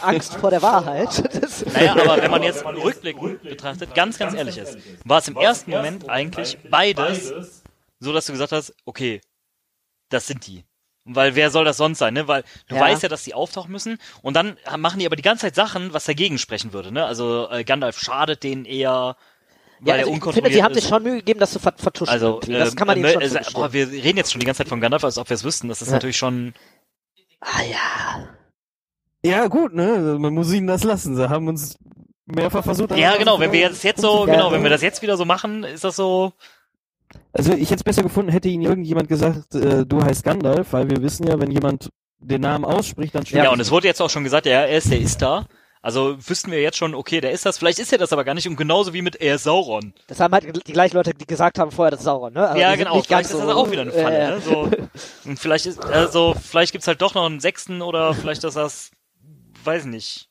Angst 0.00 0.34
vor 0.36 0.50
der 0.50 0.62
Wahrheit. 0.62 1.08
Das, 1.40 1.64
Naja, 1.64 1.92
aber 1.92 2.20
wenn 2.22 2.30
man 2.30 2.42
jetzt 2.42 2.64
rückblickend 2.64 3.42
betrachtet, 3.42 3.94
ganz, 3.94 4.18
ganz 4.18 4.34
ehrlich 4.34 4.58
ist, 4.58 4.76
war 5.04 5.18
es 5.18 5.28
im 5.28 5.36
ersten 5.36 5.70
Moment 5.70 6.08
eigentlich 6.08 6.58
beides 6.70 7.62
so, 7.98 8.12
dass 8.12 8.26
du 8.26 8.32
gesagt 8.32 8.52
hast, 8.52 8.74
okay, 8.84 9.20
das 10.10 10.26
sind 10.26 10.46
die. 10.46 10.64
Weil 11.04 11.34
wer 11.34 11.50
soll 11.50 11.64
das 11.64 11.78
sonst 11.78 11.98
sein, 11.98 12.14
ne? 12.14 12.28
Weil 12.28 12.44
du 12.68 12.74
Ja. 12.74 12.82
weißt 12.82 13.02
ja, 13.02 13.08
dass 13.08 13.24
die 13.24 13.34
auftauchen 13.34 13.72
müssen 13.72 13.98
und 14.22 14.34
dann 14.34 14.56
machen 14.78 15.00
die 15.00 15.06
aber 15.06 15.16
die 15.16 15.22
ganze 15.22 15.46
Zeit 15.46 15.54
Sachen, 15.54 15.92
was 15.94 16.04
dagegen 16.04 16.38
sprechen 16.38 16.72
würde, 16.72 16.92
ne? 16.92 17.04
Also 17.06 17.48
äh, 17.50 17.64
Gandalf 17.64 17.98
schadet 17.98 18.42
denen 18.42 18.66
eher, 18.66 19.16
weil 19.80 19.88
ja, 19.88 19.94
er 20.04 20.08
also 20.12 20.12
ich 20.28 20.34
finde, 20.34 20.52
sie 20.52 20.62
haben 20.62 20.74
sich 20.74 20.86
schon 20.86 21.02
Mühe 21.02 21.16
gegeben, 21.16 21.40
das 21.40 21.52
zu 21.52 21.58
ver 21.58 21.72
vertuschen. 21.76 22.12
also, 22.12 22.34
irgendwie. 22.34 22.52
das 22.52 22.70
ähm, 22.70 22.76
kann 22.76 22.86
man 22.86 22.98
ihnen 22.98 23.06
äh, 23.06 23.12
schon 23.28 23.36
äh, 23.36 23.42
aber 23.54 23.72
wir 23.72 23.88
reden 23.90 24.18
jetzt 24.18 24.30
schon 24.30 24.40
die 24.40 24.46
ganze 24.46 24.58
Zeit 24.58 24.68
von 24.68 24.80
Gandalf, 24.80 25.02
als 25.02 25.16
ob 25.16 25.30
wir 25.30 25.34
es 25.34 25.42
wüssten. 25.42 25.68
Das 25.68 25.80
ist 25.80 25.88
Ja. 25.88 25.94
natürlich 25.94 26.18
schon. 26.18 26.52
Ah 27.40 27.62
ja. 27.62 28.28
Ja, 29.24 29.46
gut, 29.48 29.74
ne? 29.74 29.94
Also 29.94 30.18
Man 30.18 30.34
muss 30.34 30.52
ihnen 30.52 30.66
das 30.66 30.84
lassen. 30.84 31.16
Sie 31.16 31.28
haben 31.30 31.48
uns 31.48 31.78
mehrfach 32.26 32.62
versucht. 32.64 32.90
Ja, 32.96 33.16
genau. 33.16 33.40
Wenn 33.40 33.52
wir 33.52 33.60
jetzt 33.60 33.82
jetzt 33.84 34.00
so, 34.02 34.26
Ja. 34.26 34.34
genau, 34.34 34.52
wenn 34.52 34.62
wir 34.62 34.70
das 34.70 34.82
jetzt 34.82 35.00
wieder 35.02 35.16
so 35.16 35.24
machen, 35.24 35.64
ist 35.64 35.84
das 35.84 35.96
so. 35.96 36.34
Also 37.32 37.52
ich 37.52 37.70
hätte 37.70 37.76
es 37.76 37.84
besser 37.84 38.02
gefunden, 38.02 38.30
hätte 38.30 38.48
ihnen 38.48 38.64
irgendjemand 38.64 39.08
gesagt, 39.08 39.54
äh, 39.54 39.86
du 39.86 40.02
heißt 40.02 40.24
Gandalf, 40.24 40.72
weil 40.72 40.90
wir 40.90 41.02
wissen 41.02 41.26
ja, 41.26 41.38
wenn 41.40 41.50
jemand 41.50 41.90
den 42.18 42.40
Namen 42.42 42.64
ausspricht, 42.64 43.14
dann 43.14 43.24
Ja, 43.24 43.50
und 43.50 43.60
es 43.60 43.70
wurde 43.70 43.86
jetzt 43.86 44.00
auch 44.02 44.10
schon 44.10 44.24
gesagt, 44.24 44.46
ja, 44.46 44.62
er 44.62 44.76
ist, 44.76 44.90
der 44.90 45.00
ist 45.00 45.22
da. 45.22 45.46
Also 45.82 46.16
wüssten 46.28 46.50
wir 46.50 46.60
jetzt 46.60 46.76
schon, 46.76 46.94
okay, 46.94 47.22
der 47.22 47.30
ist 47.30 47.46
das. 47.46 47.56
Vielleicht 47.56 47.78
ist 47.78 47.90
er 47.90 47.96
das 47.98 48.12
aber 48.12 48.24
gar 48.24 48.34
nicht. 48.34 48.46
Und 48.46 48.56
genauso 48.56 48.92
wie 48.92 49.00
mit 49.00 49.16
er 49.16 49.36
ist 49.36 49.44
Sauron. 49.44 49.94
Das 50.08 50.20
haben 50.20 50.34
halt 50.34 50.66
die 50.66 50.72
gleichen 50.74 50.96
Leute, 50.96 51.14
die 51.14 51.26
gesagt 51.26 51.58
haben 51.58 51.70
vorher, 51.70 51.90
das 51.90 52.00
ist 52.00 52.04
Sauron, 52.04 52.34
ne? 52.34 52.50
Aber 52.50 52.60
ja, 52.60 52.74
genau. 52.76 52.96
Nicht 52.96 53.06
Vielleicht 53.06 53.30
ganz 53.30 53.32
ist 53.32 53.40
so, 53.40 53.46
das 53.46 53.56
auch 53.56 53.70
wieder 53.70 53.82
eine 53.82 53.92
Falle. 53.92 54.18
äh, 54.18 54.30
Ne? 54.32 54.40
So. 54.42 54.70
Und 55.24 55.38
vielleicht 55.38 55.64
ist, 55.64 55.82
also 55.82 56.34
vielleicht 56.34 56.72
gibt's 56.72 56.86
halt 56.86 57.00
doch 57.00 57.14
noch 57.14 57.24
einen 57.24 57.40
sechsten 57.40 57.80
oder 57.80 58.12
vielleicht 58.12 58.44
ist 58.44 58.56
das, 58.56 58.90
weiß 59.64 59.86
nicht. 59.86 60.28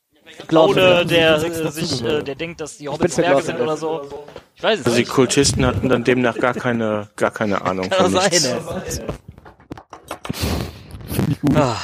Glauben 0.48 0.72
Oder 0.72 0.98
wir. 0.98 1.04
der 1.04 1.40
Sechsten 1.40 1.66
äh, 1.66 1.70
sich, 1.70 2.02
äh, 2.04 2.22
der 2.22 2.34
denkt, 2.34 2.60
dass 2.60 2.78
die 2.78 2.88
Hobbits 2.88 3.14
Zwerge 3.14 3.30
Glauben. 3.42 3.46
sind 3.46 3.60
oder 3.60 3.76
so. 3.76 4.24
Ich 4.56 4.62
weiß 4.62 4.80
es 4.80 4.86
Also 4.86 4.96
die 4.96 5.02
nicht. 5.02 5.12
Kultisten 5.12 5.64
hatten 5.66 5.88
dann 5.88 6.04
demnach 6.04 6.36
gar 6.38 6.54
keine, 6.54 7.08
gar 7.16 7.30
keine 7.30 7.62
Ahnung 7.62 7.88
Kann 7.90 8.10
von 8.10 8.22
nichts. 8.22 8.42
sein. 8.42 8.60
Finde 11.08 11.32
ich 11.32 11.40
gut. 11.40 11.56
Ah. 11.56 11.76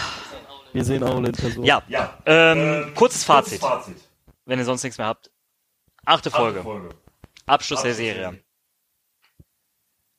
Wir 0.73 0.85
sehen 0.85 1.03
auch 1.05 1.17
in 1.17 1.33
Person. 1.33 1.65
Ja, 1.65 1.83
ähm, 2.27 2.93
kurzes 2.95 3.25
Fazit, 3.25 3.61
wenn 4.45 4.59
ihr 4.59 4.65
sonst 4.65 4.83
nichts 4.83 4.99
mehr 4.99 5.07
habt. 5.07 5.31
Achte 6.05 6.31
Folge. 6.31 6.63
Abschluss 7.47 7.83
der 7.83 7.95
Serie. 7.95 8.39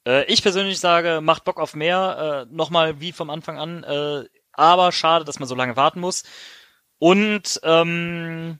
Äh, 0.08 0.24
ich 0.26 0.42
persönlich 0.42 0.80
sage, 0.80 1.20
macht 1.22 1.44
Bock 1.44 1.60
auf 1.60 1.76
mehr. 1.76 2.48
Äh, 2.50 2.54
Nochmal 2.56 3.00
wie 3.00 3.12
vom 3.12 3.30
Anfang 3.30 3.60
an. 3.60 3.84
Äh, 3.84 4.24
aber 4.54 4.92
schade, 4.92 5.26
dass 5.26 5.40
man 5.40 5.48
so 5.48 5.54
lange 5.56 5.76
warten 5.76 6.00
muss. 6.00 6.24
Und 7.00 7.60
ähm, 7.64 8.60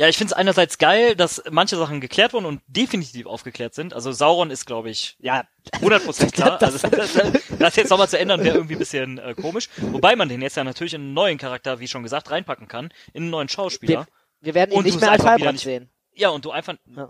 ja, 0.00 0.08
ich 0.08 0.16
finde 0.16 0.32
es 0.32 0.36
einerseits 0.38 0.78
geil, 0.78 1.16
dass 1.16 1.42
manche 1.50 1.76
Sachen 1.76 2.00
geklärt 2.00 2.32
wurden 2.32 2.44
und 2.46 2.62
definitiv 2.68 3.26
aufgeklärt 3.26 3.74
sind. 3.74 3.94
Also 3.94 4.12
Sauron 4.12 4.50
ist, 4.52 4.64
glaube 4.64 4.90
ich, 4.90 5.16
Ja, 5.18 5.44
100% 5.80 6.30
klar. 6.32 6.58
Das- 6.58 6.84
also, 6.84 6.96
das, 6.96 7.32
das 7.58 7.76
jetzt 7.76 7.90
nochmal 7.90 8.08
zu 8.08 8.18
ändern, 8.18 8.44
wäre 8.44 8.54
irgendwie 8.56 8.76
ein 8.76 8.78
bisschen 8.78 9.18
äh, 9.18 9.34
komisch. 9.34 9.68
Wobei 9.78 10.14
man 10.14 10.28
den 10.28 10.40
jetzt 10.40 10.56
ja 10.56 10.62
natürlich 10.62 10.94
in 10.94 11.00
einen 11.02 11.14
neuen 11.14 11.38
Charakter, 11.38 11.80
wie 11.80 11.88
schon 11.88 12.04
gesagt, 12.04 12.30
reinpacken 12.30 12.68
kann, 12.68 12.90
in 13.12 13.24
einen 13.24 13.30
neuen 13.30 13.48
Schauspieler. 13.48 14.06
wir 14.40 14.54
werden 14.54 14.70
ihn 14.70 14.78
Und 14.78 14.84
nicht 14.84 15.00
mehr 15.00 15.10
als 15.10 15.24
Halbrand 15.24 15.58
sehen. 15.58 15.90
Ja, 16.18 16.28
und 16.30 16.44
du 16.44 16.50
einfach... 16.50 16.74
Ja. 16.96 17.08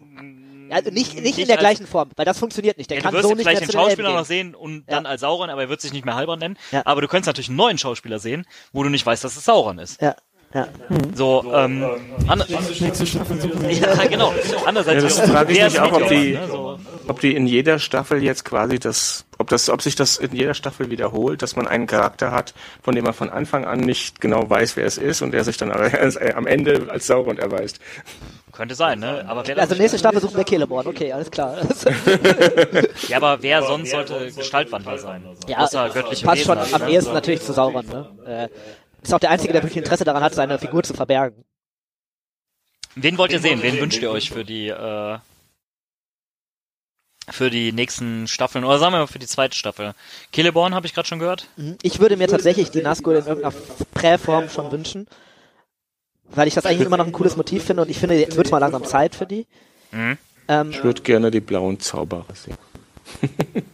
Also 0.71 0.91
nicht, 0.91 1.15
nicht 1.21 1.39
in 1.39 1.47
der 1.47 1.57
als- 1.57 1.61
gleichen 1.61 1.87
Form, 1.87 2.11
weil 2.17 2.27
das 2.27 2.39
funktioniert 2.39 2.77
nicht. 2.77 2.91
Der 2.91 2.99
Ja, 2.99 3.03
kann 3.03 3.13
du 3.13 3.19
wirst 3.19 3.23
so 3.25 3.29
jetzt 3.31 3.39
nicht 3.39 3.47
vielleicht 3.49 3.61
mehr 3.63 3.69
den 3.69 3.73
Schauspieler 3.89 4.13
noch 4.15 4.27
sehen 4.27 4.55
und 4.55 4.85
dann 4.87 5.05
Ja. 5.05 5.11
als 5.11 5.23
Sauron, 5.23 5.49
aber 5.49 5.63
er 5.63 5.69
wird 5.71 5.81
sich 5.81 5.93
nicht 5.95 6.05
mehr 6.05 6.15
Halbrand 6.15 6.43
nennen. 6.43 6.59
Ja. 6.73 6.83
Aber 6.85 7.01
du 7.01 7.09
könntest 7.09 7.27
natürlich 7.27 7.49
einen 7.49 7.57
neuen 7.57 7.79
Schauspieler 7.79 8.19
sehen, 8.19 8.47
wo 8.73 8.83
du 8.83 8.91
nicht 8.91 9.05
weißt, 9.07 9.25
dass 9.25 9.35
es 9.37 9.45
Sauron 9.47 9.79
ist. 9.79 10.01
Ja, 10.03 10.15
ja. 10.53 10.69
So, 11.15 11.43
ähm, 11.55 11.85
an, 12.27 12.45
Nächste 12.81 13.07
Staffel 13.07 13.41
suchen 13.41 13.71
ja, 13.71 14.07
genau. 14.09 14.35
Andererseits, 14.67 15.03
Ja, 15.17 15.23
das 15.23 15.31
frage 15.31 15.53
ich 15.55 15.63
mich 15.63 15.81
auch, 15.81 15.93
ob 15.93 16.09
die- 16.09 16.33
ne? 16.35 16.47
so. 16.47 16.79
Ob 17.09 17.21
die 17.21 17.35
in 17.35 17.47
jeder 17.47 17.79
Staffel 17.79 18.23
jetzt 18.23 18.45
quasi 18.45 18.79
das, 18.79 19.25
ob 19.49 19.51
das, 19.51 19.71
ob 19.71 19.81
sich 19.81 19.97
das 19.97 20.19
in 20.19 20.35
jeder 20.35 20.53
Staffel 20.53 20.91
wiederholt, 20.91 21.41
dass 21.41 21.57
man 21.57 21.67
einen 21.67 21.87
Charakter 21.87 22.33
hat, 22.33 22.53
von 22.83 22.95
dem 22.95 23.05
man 23.05 23.15
von 23.15 23.31
Anfang 23.31 23.65
an 23.65 23.81
nicht 23.81 24.21
genau 24.21 24.49
weiß, 24.49 24.77
wer 24.77 24.85
es 24.85 24.99
ist 24.99 25.23
und 25.23 25.33
der 25.33 25.43
sich 25.43 25.57
dann 25.57 25.71
äh, 25.71 26.33
am 26.37 26.47
Ende 26.47 26.89
als 26.91 27.07
Sauron 27.07 27.39
erweist. 27.39 27.81
Könnte 28.53 28.75
sein, 28.75 28.99
ne? 28.99 29.25
Aber 29.27 29.47
wer, 29.47 29.59
Also 29.59 29.75
nächste 29.75 29.99
Staffel 29.99 30.21
suchen 30.21 30.37
wir 30.37 30.45
Celeborn, 30.45 30.87
okay, 30.87 31.13
alles 31.13 31.31
klar. 31.31 31.57
ja, 33.09 33.17
aber 33.17 33.43
wer 33.43 33.63
sonst 33.63 33.91
sollte 33.91 34.31
Gestaltwandler 34.33 34.99
sein? 34.99 35.25
Ja, 35.47 35.59
Außer 35.59 35.89
göttliche 35.91 36.27
passt 36.27 36.41
Wesen 36.47 36.65
schon 36.65 36.75
am 36.75 36.87
ne? 36.87 36.91
ehesten 36.91 37.15
natürlich 37.15 37.41
zu 37.41 37.55
Sauron, 37.55 37.87
ne? 37.87 38.11
Äh, 38.27 38.49
ist 39.03 39.15
auch 39.15 39.19
der 39.19 39.31
Einzige, 39.31 39.55
der 39.55 39.63
wirklich 39.63 39.79
Interesse 39.79 40.05
daran 40.05 40.23
hat, 40.23 40.35
seine 40.35 40.59
Figur 40.59 40.83
zu 40.83 40.93
verbergen. 40.93 41.43
Wen 42.97 43.17
wollt 43.17 43.33
ihr 43.33 43.41
sehen? 43.41 43.63
Wen 43.63 43.81
wünscht 43.81 44.03
ihr 44.03 44.11
euch 44.11 44.31
für 44.31 44.45
die, 44.45 44.69
äh, 44.69 45.19
für 47.31 47.51
die 47.51 47.73
nächsten 47.73 48.27
Staffeln? 48.29 48.65
Oder 48.65 48.79
sagen 48.79 48.93
wir 48.95 48.99
mal 48.99 49.07
für 49.07 49.19
die 49.19 49.27
zweite 49.27 49.57
Staffel? 49.57 49.95
Celeborn 50.35 50.75
habe 50.75 50.87
ich 50.87 50.95
gerade 50.95 51.09
schon 51.09 51.19
gehört. 51.19 51.47
Mhm. 51.57 51.77
Ich 51.83 52.01
würde 52.01 52.17
mir 52.17 52.29
tatsächlich 52.29 52.71
die 52.71 52.83
Nazgul 52.83 53.17
in 53.17 53.27
irgendeiner 53.27 53.55
Präform 53.95 54.49
schon 54.49 54.71
wünschen, 54.73 55.07
weil 56.31 56.49
ich 56.49 56.55
das 56.55 56.67
eigentlich 56.67 56.87
immer 56.87 56.97
noch 56.97 57.07
ein 57.07 57.13
cooles 57.13 57.37
Motiv 57.37 57.65
finde 57.65 57.83
und 57.83 57.91
ich 57.91 57.99
finde, 57.99 58.15
jetzt 58.19 58.37
wird's 58.37 58.51
mal 58.51 58.59
langsam 58.59 58.85
Zeit 58.85 59.15
für 59.15 59.27
die. 59.27 59.47
Mhm. 59.93 60.19
Ähm, 60.49 60.71
Ich 60.71 60.83
würde 60.85 61.03
gerne 61.03 61.31
die 61.31 61.41
blauen 61.41 61.79
Zauberer 61.81 62.25
sehen. 62.35 62.57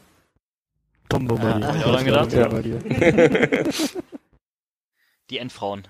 Tom 1.08 1.26
Bombadil. 1.26 1.66
hab 1.66 1.76
ich 1.76 1.84
auch 1.84 1.92
dran 1.92 2.04
gedacht. 2.04 2.32
Ja. 2.32 2.48
Bei 2.48 2.62
dir. 2.62 2.80
Die 5.30 5.38
Endfrauen. 5.38 5.86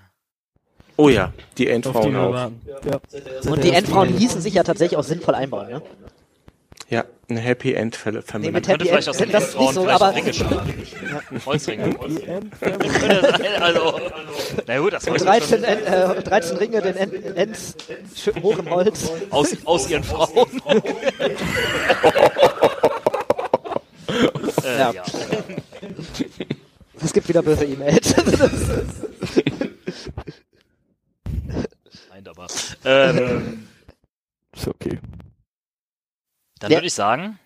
Oh 0.97 1.09
ja, 1.09 1.33
die 1.33 1.33
Auf 1.33 1.55
die 1.57 1.67
Endfrauen 1.67 2.13
wir 2.13 2.21
auch. 2.21 2.51
Ja. 2.85 3.51
und 3.51 3.63
die 3.63 3.71
Endfrauen 3.71 4.15
ließen 4.17 4.39
sich 4.41 4.53
ja 4.53 4.63
tatsächlich 4.63 4.97
auch 4.97 5.03
sinnvoll 5.03 5.35
einbauen, 5.35 5.67
ne? 5.69 5.81
Ja, 6.87 7.03
eine 7.27 7.39
Happy 7.39 7.73
End 7.73 7.95
Family. 7.95 8.21
Nee, 8.37 8.51
mit 8.51 8.65
Könnte 8.65 8.71
Happy 8.71 8.85
vielleicht 8.85 9.07
End, 9.19 9.33
das 9.33 9.49
ist 9.49 9.59
nicht 9.59 9.73
so, 9.73 9.81
vielleicht 9.83 10.01
aber 10.01 10.15
Ringe 10.15 10.33
schaffen. 10.33 10.73
Holzringe. 11.45 11.95
Also, 13.59 13.99
na 14.67 14.77
gut, 14.77 14.93
das 14.93 15.07
wollte 15.07 15.25
13, 15.25 15.63
End, 15.63 15.81
äh, 15.81 16.21
13 16.21 16.57
Ringe, 16.57 16.81
den 16.81 16.95
End, 16.95 17.13
Ends 17.35 17.75
hoch 18.41 18.59
im 18.59 18.69
Holz. 18.69 19.09
aus, 19.31 19.57
aus 19.65 19.89
ihren 19.89 20.03
Frauen. 20.03 20.47
äh, 24.63 24.77
Ja. 24.77 24.91
ja. 24.91 25.03
Es 27.03 27.13
gibt 27.13 27.27
wieder 27.27 27.41
böse 27.41 27.65
E-Mails. 27.65 28.15
Nein, 32.09 32.27
aber. 32.27 32.47
Ähm, 32.85 33.67
Ist 34.55 34.67
okay. 34.67 34.99
Dann 36.59 36.71
Ja. 36.71 36.77
würde 36.77 36.87
ich 36.87 36.93
sagen, 36.93 37.39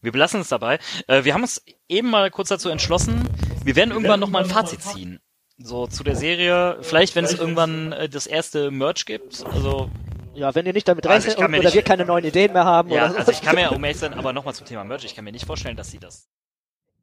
wir 0.00 0.12
belassen 0.12 0.40
es 0.40 0.48
dabei. 0.48 0.78
Äh, 1.06 1.24
wir 1.24 1.34
haben 1.34 1.42
uns 1.42 1.62
eben 1.88 2.08
mal 2.10 2.30
kurz 2.30 2.48
dazu 2.48 2.68
entschlossen, 2.70 3.28
wir 3.64 3.76
werden 3.76 3.90
irgendwann 3.90 4.20
nochmal 4.20 4.44
ein 4.44 4.48
Fazit 4.50 4.82
ziehen. 4.82 5.20
So 5.58 5.86
zu 5.86 6.02
der 6.04 6.16
Serie, 6.16 6.78
vielleicht 6.80 7.14
wenn 7.16 7.24
es 7.26 7.34
irgendwann 7.34 7.92
äh, 7.92 8.08
das 8.08 8.26
erste 8.26 8.70
Merch 8.70 9.04
gibt. 9.04 9.44
Also, 9.44 9.90
ja, 10.34 10.54
wenn 10.54 10.64
ihr 10.64 10.72
nicht 10.72 10.88
damit 10.88 11.06
Also 11.06 11.28
rechnet 11.28 11.38
oder 11.38 11.48
nicht- 11.58 11.74
wir 11.74 11.82
keine 11.82 12.06
neuen 12.06 12.24
Ideen 12.24 12.54
mehr 12.54 12.64
haben 12.64 12.88
ja, 12.90 13.04
oder 13.04 13.12
so. 13.12 13.18
also 13.18 13.32
ich 13.32 13.42
kann 13.42 13.56
mir, 13.56 13.70
um 13.72 13.84
ehrlich 13.84 13.98
sein, 13.98 14.14
aber 14.14 14.32
nochmal 14.32 14.54
zum 14.54 14.66
Thema 14.66 14.84
Merch, 14.84 15.04
ich 15.04 15.14
kann 15.14 15.24
mir 15.24 15.32
nicht 15.32 15.44
vorstellen, 15.44 15.76
dass 15.76 15.90
sie 15.90 15.98
das. 15.98 16.28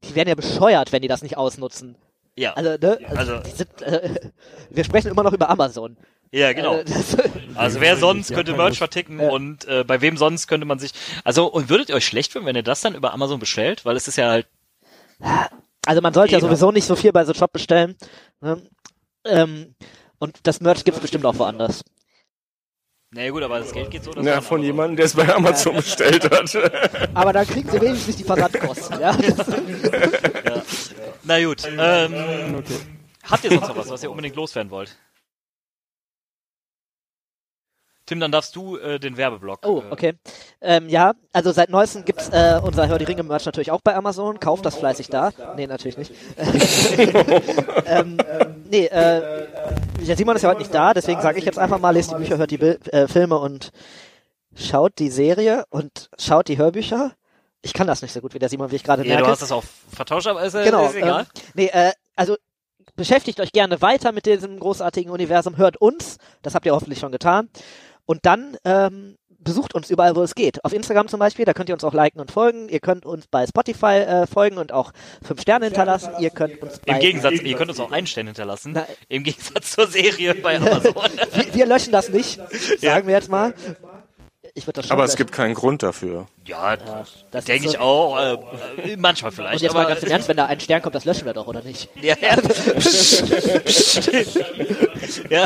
Die 0.03 0.15
werden 0.15 0.29
ja 0.29 0.35
bescheuert, 0.35 0.91
wenn 0.91 1.03
die 1.03 1.07
das 1.07 1.21
nicht 1.21 1.37
ausnutzen. 1.37 1.97
Ja, 2.35 2.53
Also, 2.53 2.71
ne? 2.79 2.99
Also, 3.09 3.15
Also- 3.33 3.39
die 3.43 3.51
sind, 3.51 3.81
äh, 3.83 4.31
wir 4.71 4.83
sprechen 4.83 5.11
immer 5.11 5.21
noch 5.23 5.33
über 5.33 5.49
Amazon. 5.49 5.97
Ja, 6.31 6.53
genau. 6.53 6.81
Das, 6.83 7.17
Also 7.55 7.79
wer 7.81 7.97
sonst 7.97 8.29
Ja, 8.29 8.35
könnte 8.35 8.53
Merch 8.53 8.77
verticken 8.77 9.19
Ja. 9.19 9.29
und 9.29 9.65
äh, 9.65 9.83
bei 9.83 10.01
wem 10.01 10.17
sonst 10.17 10.47
könnte 10.47 10.65
man 10.65 10.79
sich. 10.79 10.91
Also 11.23 11.47
und 11.47 11.69
würdet 11.69 11.89
ihr 11.89 11.95
euch 11.95 12.05
schlecht 12.05 12.31
fühlen, 12.33 12.45
wenn 12.45 12.55
ihr 12.55 12.63
das 12.63 12.81
dann 12.81 12.95
über 12.95 13.13
Amazon 13.13 13.39
bestellt? 13.39 13.85
Weil 13.85 13.95
es 13.95 14.07
ist 14.07 14.17
ja 14.17 14.29
halt. 14.29 14.47
also 15.85 16.01
man 16.01 16.13
sollte 16.13 16.33
ja 16.33 16.39
sowieso 16.39 16.71
nicht 16.71 16.85
so 16.85 16.95
viel 16.95 17.11
bei 17.11 17.25
so 17.25 17.33
Shop 17.33 17.51
bestellen. 17.51 17.95
Ne? 18.41 18.61
Ähm, 19.25 19.75
und 20.19 20.37
das 20.43 20.61
Merch 20.61 20.83
gibt's 20.83 20.99
bestimmt 20.99 21.25
auch 21.25 21.37
woanders. 21.37 21.83
Na 23.11 23.29
gut, 23.29 23.41
aber 23.41 23.59
das 23.59 23.71
Geld 23.71 23.89
geht 23.89 24.03
so. 24.03 24.11
dass 24.11 24.25
Ja, 24.25 24.41
von 24.41 24.61
jemandem, 24.61 24.97
der 24.97 25.05
es 25.05 25.13
bei 25.15 25.33
Amazon 25.33 25.75
bestellt 25.77 26.23
hat. 26.29 27.15
Aber 27.15 27.31
dann 27.31 27.47
kriegen 27.47 27.69
sie 27.69 27.79
wenigstens 27.81 28.17
die 28.17 28.23
Versandkosten. 28.25 28.99
ja? 28.99 29.17
Ja. 30.47 30.61
Na 31.23 31.43
gut. 31.43 31.63
Ähm, 31.77 32.63
Habt 33.23 33.43
ihr 33.43 33.49
sonst 33.51 33.67
noch 33.69 33.75
was, 33.77 33.89
was 33.89 34.03
ihr 34.03 34.09
unbedingt 34.11 34.35
loswerden 34.35 34.69
wollt? 34.71 34.95
Tim, 38.07 38.21
dann 38.21 38.31
darfst 38.31 38.55
du 38.55 38.77
äh, 38.77 38.99
den 38.99 39.17
Werbeblock. 39.17 39.67
Oh, 39.67 39.81
äh, 39.81 39.91
okay. 39.91 40.13
Ähm, 40.61 40.87
ja, 40.87 41.13
also 41.33 41.51
seit 41.51 41.69
neuestem 41.69 42.05
gibt's 42.05 42.29
äh, 42.29 42.59
unser 42.63 42.87
Hör 42.87 42.97
die 42.97 43.03
Ringe 43.03 43.21
Merch 43.21 43.45
natürlich 43.45 43.69
auch 43.69 43.81
bei 43.81 43.95
Amazon. 43.95 44.39
Kauft 44.39 44.65
das 44.65 44.75
fleißig 44.77 45.09
da. 45.09 45.31
Nee, 45.57 45.67
natürlich 45.67 45.97
nicht. 45.97 46.13
ähm, 47.85 48.17
nee, 48.69 48.85
äh, 48.85 49.47
der 50.07 50.15
Simon 50.15 50.37
ist 50.37 50.41
ja 50.41 50.49
heute 50.49 50.59
nicht 50.59 50.73
da, 50.73 50.93
deswegen 50.93 51.21
sage 51.21 51.37
ich 51.37 51.45
jetzt 51.45 51.59
einfach 51.59 51.79
mal, 51.79 51.91
lest 51.91 52.11
die 52.11 52.15
Bücher, 52.15 52.37
hört 52.37 52.49
die 52.49 52.57
Bil 52.57 52.79
äh, 52.91 53.07
Filme 53.07 53.37
und 53.37 53.71
schaut 54.55 54.99
die 54.99 55.09
Serie 55.09 55.65
und 55.69 56.09
schaut 56.17 56.47
die 56.47 56.57
Hörbücher. 56.57 57.11
Ich 57.61 57.73
kann 57.73 57.87
das 57.87 58.01
nicht 58.01 58.13
so 58.13 58.21
gut 58.21 58.33
wie 58.33 58.39
der 58.39 58.47
Simon, 58.47 58.71
wie 58.71 58.77
ich 58.77 58.83
gerade 58.85 59.03
Ja, 59.03 59.09
merke. 59.09 59.25
du 59.25 59.31
hast 59.31 59.41
das 59.41 59.51
auch 59.51 59.65
vertauscht, 59.93 60.27
aber 60.27 60.45
ist, 60.45 60.53
äh, 60.53 60.63
genau. 60.63 60.85
ist 60.85 60.95
egal. 60.95 61.21
Ähm, 61.23 61.43
nee, 61.55 61.65
äh, 61.73 61.91
also 62.15 62.37
beschäftigt 62.95 63.41
euch 63.41 63.51
gerne 63.51 63.81
weiter 63.81 64.13
mit 64.13 64.25
diesem 64.25 64.59
großartigen 64.59 65.11
Universum. 65.11 65.57
Hört 65.57 65.75
uns, 65.75 66.17
das 66.41 66.55
habt 66.55 66.65
ihr 66.65 66.73
hoffentlich 66.73 66.99
schon 66.99 67.11
getan. 67.11 67.49
Und 68.07 68.25
dann 68.25 68.57
ähm, 68.65 69.17
besucht 69.39 69.75
uns 69.75 69.89
überall, 69.91 70.15
wo 70.15 70.23
es 70.23 70.33
geht. 70.33 70.65
Auf 70.65 70.73
Instagram 70.73 71.07
zum 71.07 71.19
Beispiel, 71.19 71.45
da 71.45 71.53
könnt 71.53 71.69
ihr 71.69 71.75
uns 71.75 71.83
auch 71.83 71.93
liken 71.93 72.19
und 72.19 72.31
folgen. 72.31 72.67
Ihr 72.69 72.79
könnt 72.79 73.05
uns 73.05 73.27
bei 73.27 73.45
Spotify 73.45 73.97
äh, 73.99 74.25
folgen 74.27 74.57
und 74.57 74.71
auch 74.73 74.91
fünf 75.21 75.41
Sterne 75.41 75.65
hinterlassen. 75.65 76.11
Ihr 76.19 76.31
könnt 76.31 76.59
uns 76.61 76.79
bei 76.79 76.93
Im 76.93 76.99
Gegensatz, 76.99 77.41
ihr 77.41 77.55
könnt 77.55 77.69
uns 77.69 77.79
auch 77.79 77.91
Einstellen 77.91 78.27
hinterlassen. 78.27 78.71
Na- 78.73 78.87
Im 79.09 79.23
Gegensatz 79.23 79.71
zur 79.73 79.87
Serie 79.87 80.33
bei 80.35 80.57
Amazon. 80.57 80.93
wir, 81.33 81.53
wir 81.53 81.65
löschen 81.67 81.91
das 81.91 82.09
nicht, 82.09 82.39
sagen 82.79 83.07
wir 83.07 83.13
jetzt 83.15 83.29
mal. 83.29 83.53
Ich 84.57 84.65
würde 84.65 84.77
das 84.77 84.87
schon 84.87 84.93
Aber 84.97 85.03
es 85.05 85.15
gibt 85.15 85.31
keinen 85.31 85.53
Grund 85.53 85.83
dafür. 85.83 86.25
ja, 86.45 86.75
das 87.31 87.45
denke 87.45 87.65
ist 87.67 87.73
ich 87.73 87.77
so- 87.77 87.83
auch. 87.83 88.17
Äh, 88.17 88.33
äh, 88.93 88.97
manchmal 88.97 89.29
Und 89.29 89.35
vielleicht. 89.35 89.61
jetzt 89.61 89.73
mal 89.73 89.81
aber, 89.81 89.89
ganz 89.89 90.01
im 90.03 90.09
Ernst, 90.09 90.27
wenn 90.27 90.37
da 90.37 90.47
ein 90.47 90.59
Stern 90.59 90.81
kommt, 90.81 90.95
das 90.95 91.05
löschen 91.05 91.25
wir 91.25 91.33
doch, 91.33 91.45
oder 91.45 91.61
nicht? 91.61 91.89
ja, 92.01 92.15
ja. 92.21 92.37
ja. 95.29 95.45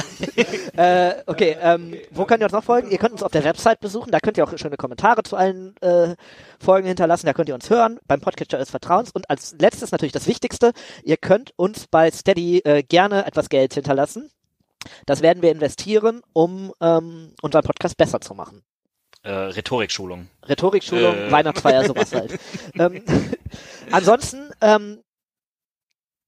Äh, 1.09 1.23
okay, 1.25 1.57
ähm, 1.61 1.95
wo 2.11 2.25
könnt 2.25 2.41
ihr 2.41 2.45
uns 2.45 2.53
noch 2.53 2.63
folgen? 2.63 2.89
Ihr 2.91 2.97
könnt 2.97 3.11
uns 3.13 3.23
auf 3.23 3.31
der 3.31 3.43
Website 3.43 3.79
besuchen, 3.79 4.11
da 4.11 4.19
könnt 4.19 4.37
ihr 4.37 4.43
auch 4.43 4.57
schöne 4.57 4.77
Kommentare 4.77 5.23
zu 5.23 5.35
allen 5.35 5.75
äh, 5.81 6.15
Folgen 6.59 6.87
hinterlassen, 6.87 7.25
da 7.25 7.33
könnt 7.33 7.49
ihr 7.49 7.55
uns 7.55 7.69
hören, 7.69 7.99
beim 8.07 8.21
Podcatcher 8.21 8.57
des 8.59 8.69
Vertrauens 8.69 9.11
und 9.11 9.29
als 9.29 9.55
letztes 9.59 9.91
natürlich 9.91 10.13
das 10.13 10.27
Wichtigste, 10.27 10.71
ihr 11.03 11.17
könnt 11.17 11.51
uns 11.57 11.87
bei 11.87 12.09
Steady 12.11 12.59
äh, 12.59 12.83
gerne 12.83 13.25
etwas 13.25 13.49
Geld 13.49 13.73
hinterlassen. 13.73 14.31
Das 15.05 15.21
werden 15.21 15.43
wir 15.43 15.51
investieren, 15.51 16.21
um 16.33 16.73
ähm, 16.81 17.33
unseren 17.41 17.63
Podcast 17.63 17.97
besser 17.97 18.19
zu 18.21 18.33
machen. 18.33 18.63
Äh, 19.23 19.31
Rhetorikschulung. 19.31 20.27
Rhetorikschulung, 20.47 21.15
Äh. 21.15 21.31
Weihnachtsfeier, 21.31 21.85
sowas 21.85 22.11
halt. 22.13 22.39
ähm, 22.73 23.03
ansonsten 23.91 24.49
ähm, 24.61 25.01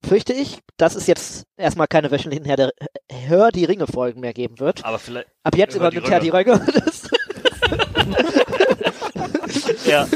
fürchte 0.06 0.34
ich, 0.34 0.60
dass 0.78 0.96
es 0.96 1.08
jetzt 1.08 1.44
erstmal 1.58 1.88
keine 1.88 2.12
wöchentlichen 2.12 2.46
Herr 2.46 2.58
der, 2.58 2.72
Hör 3.28 3.52
die 3.52 3.66
Ringe 3.66 3.88
Folgen 3.88 4.20
mehr 4.20 4.34
geben 4.34 4.60
wird. 4.60 4.84
Aber 4.86 5.00
vielleicht. 5.00 5.28
Ab 5.44 5.56
jetzt 5.58 5.76
übernimmt 5.76 6.10
Herr 6.10 6.20
die 6.20 6.30
Röcke. 6.30 6.60
Ja. 9.86 10.08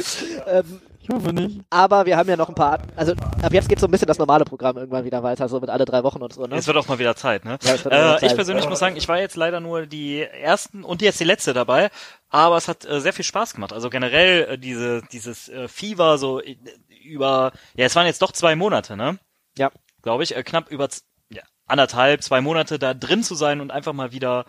ähm, 0.48 0.82
Ich 1.08 1.16
hoffe 1.16 1.32
nicht. 1.32 1.62
aber 1.70 2.06
wir 2.06 2.18
haben 2.18 2.28
ja 2.28 2.36
noch 2.36 2.50
ein 2.50 2.56
paar, 2.56 2.80
also 2.96 3.14
ab 3.42 3.54
jetzt 3.54 3.70
geht 3.70 3.80
so 3.80 3.88
ein 3.88 3.92
bisschen 3.92 4.08
das 4.08 4.18
normale 4.18 4.44
Programm 4.44 4.78
irgendwann 4.78 5.06
wieder 5.06 5.24
weiter, 5.24 5.48
so 5.48 5.60
mit 5.60 5.70
alle 5.70 5.86
drei 5.86 6.04
Wochen 6.04 6.22
und 6.22 6.34
so, 6.34 6.46
ne? 6.46 6.56
Es 6.56 6.68
wird 6.68 6.76
auch 6.76 6.88
mal 6.88 7.00
wieder 7.00 7.16
Zeit, 7.16 7.46
ne? 7.46 7.58
Ja, 7.64 7.76
äh, 7.76 7.78
Zeit. 7.78 8.24
ich 8.24 8.36
persönlich 8.36 8.68
muss 8.68 8.80
sagen, 8.80 8.98
ich 8.98 9.08
war 9.08 9.20
jetzt 9.20 9.38
leider 9.38 9.60
nur 9.60 9.86
die 9.86 10.22
ersten 10.22 10.84
und 10.84 11.02
jetzt 11.02 11.20
die 11.20 11.24
letzte 11.24 11.54
dabei, 11.54 11.90
aber 12.30 12.58
es 12.58 12.68
hat 12.68 12.86
äh, 12.86 13.00
sehr 13.00 13.14
viel 13.14 13.24
Spaß 13.24 13.54
gemacht. 13.54 13.72
Also 13.72 13.90
generell 13.90 14.44
äh, 14.44 14.58
diese 14.58 15.02
dieses 15.12 15.48
äh, 15.48 15.68
Fever 15.68 16.18
so 16.18 16.42
äh, 16.42 16.58
über 17.04 17.54
ja, 17.76 17.86
es 17.86 17.96
waren 17.96 18.06
jetzt 18.06 18.22
doch 18.22 18.34
zwei 18.34 18.56
Monate, 18.56 18.98
ne? 18.98 19.18
Ja. 19.58 19.72
Glaube 20.02 20.24
ich, 20.24 20.36
äh, 20.36 20.44
knapp 20.44 20.70
über 20.70 20.90
ja, 21.30 21.44
anderthalb, 21.68 22.22
zwei 22.22 22.42
Monate 22.42 22.80
da 22.80 22.94
drin 22.94 23.24
zu 23.24 23.36
sein 23.36 23.62
und 23.62 23.72
einfach 23.72 23.94
mal 23.94 24.12
wieder 24.12 24.46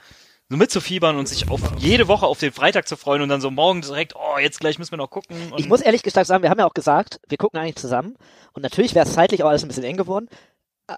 so 0.51 0.57
mitzufiebern 0.57 1.17
und 1.17 1.29
sich 1.29 1.51
auf 1.51 1.61
jede 1.79 2.09
Woche 2.09 2.27
auf 2.27 2.39
den 2.39 2.53
Freitag 2.53 2.89
zu 2.89 2.97
freuen 2.97 3.21
und 3.23 3.29
dann 3.29 3.41
so 3.41 3.51
morgen 3.51 3.83
direkt, 3.83 4.15
oh, 4.17 4.39
jetzt 4.39 4.61
gleich 4.61 4.79
müssen 4.79 4.93
wir 4.93 4.97
noch 4.99 5.11
gucken. 5.11 5.37
Ich 5.59 5.69
muss 5.69 5.83
ehrlich 5.83 6.03
gesagt 6.03 6.27
sagen, 6.27 6.43
wir 6.43 6.51
haben 6.51 6.59
ja 6.59 6.67
auch 6.67 6.75
gesagt, 6.75 7.21
wir 7.29 7.37
gucken 7.37 7.61
eigentlich 7.61 7.77
zusammen. 7.77 8.17
Und 8.55 8.63
natürlich 8.63 8.95
wäre 8.95 9.07
es 9.07 9.13
zeitlich 9.13 9.43
auch 9.43 9.49
alles 9.49 9.63
ein 9.63 9.69
bisschen 9.69 9.85
eng 9.85 9.99
geworden. 9.99 10.29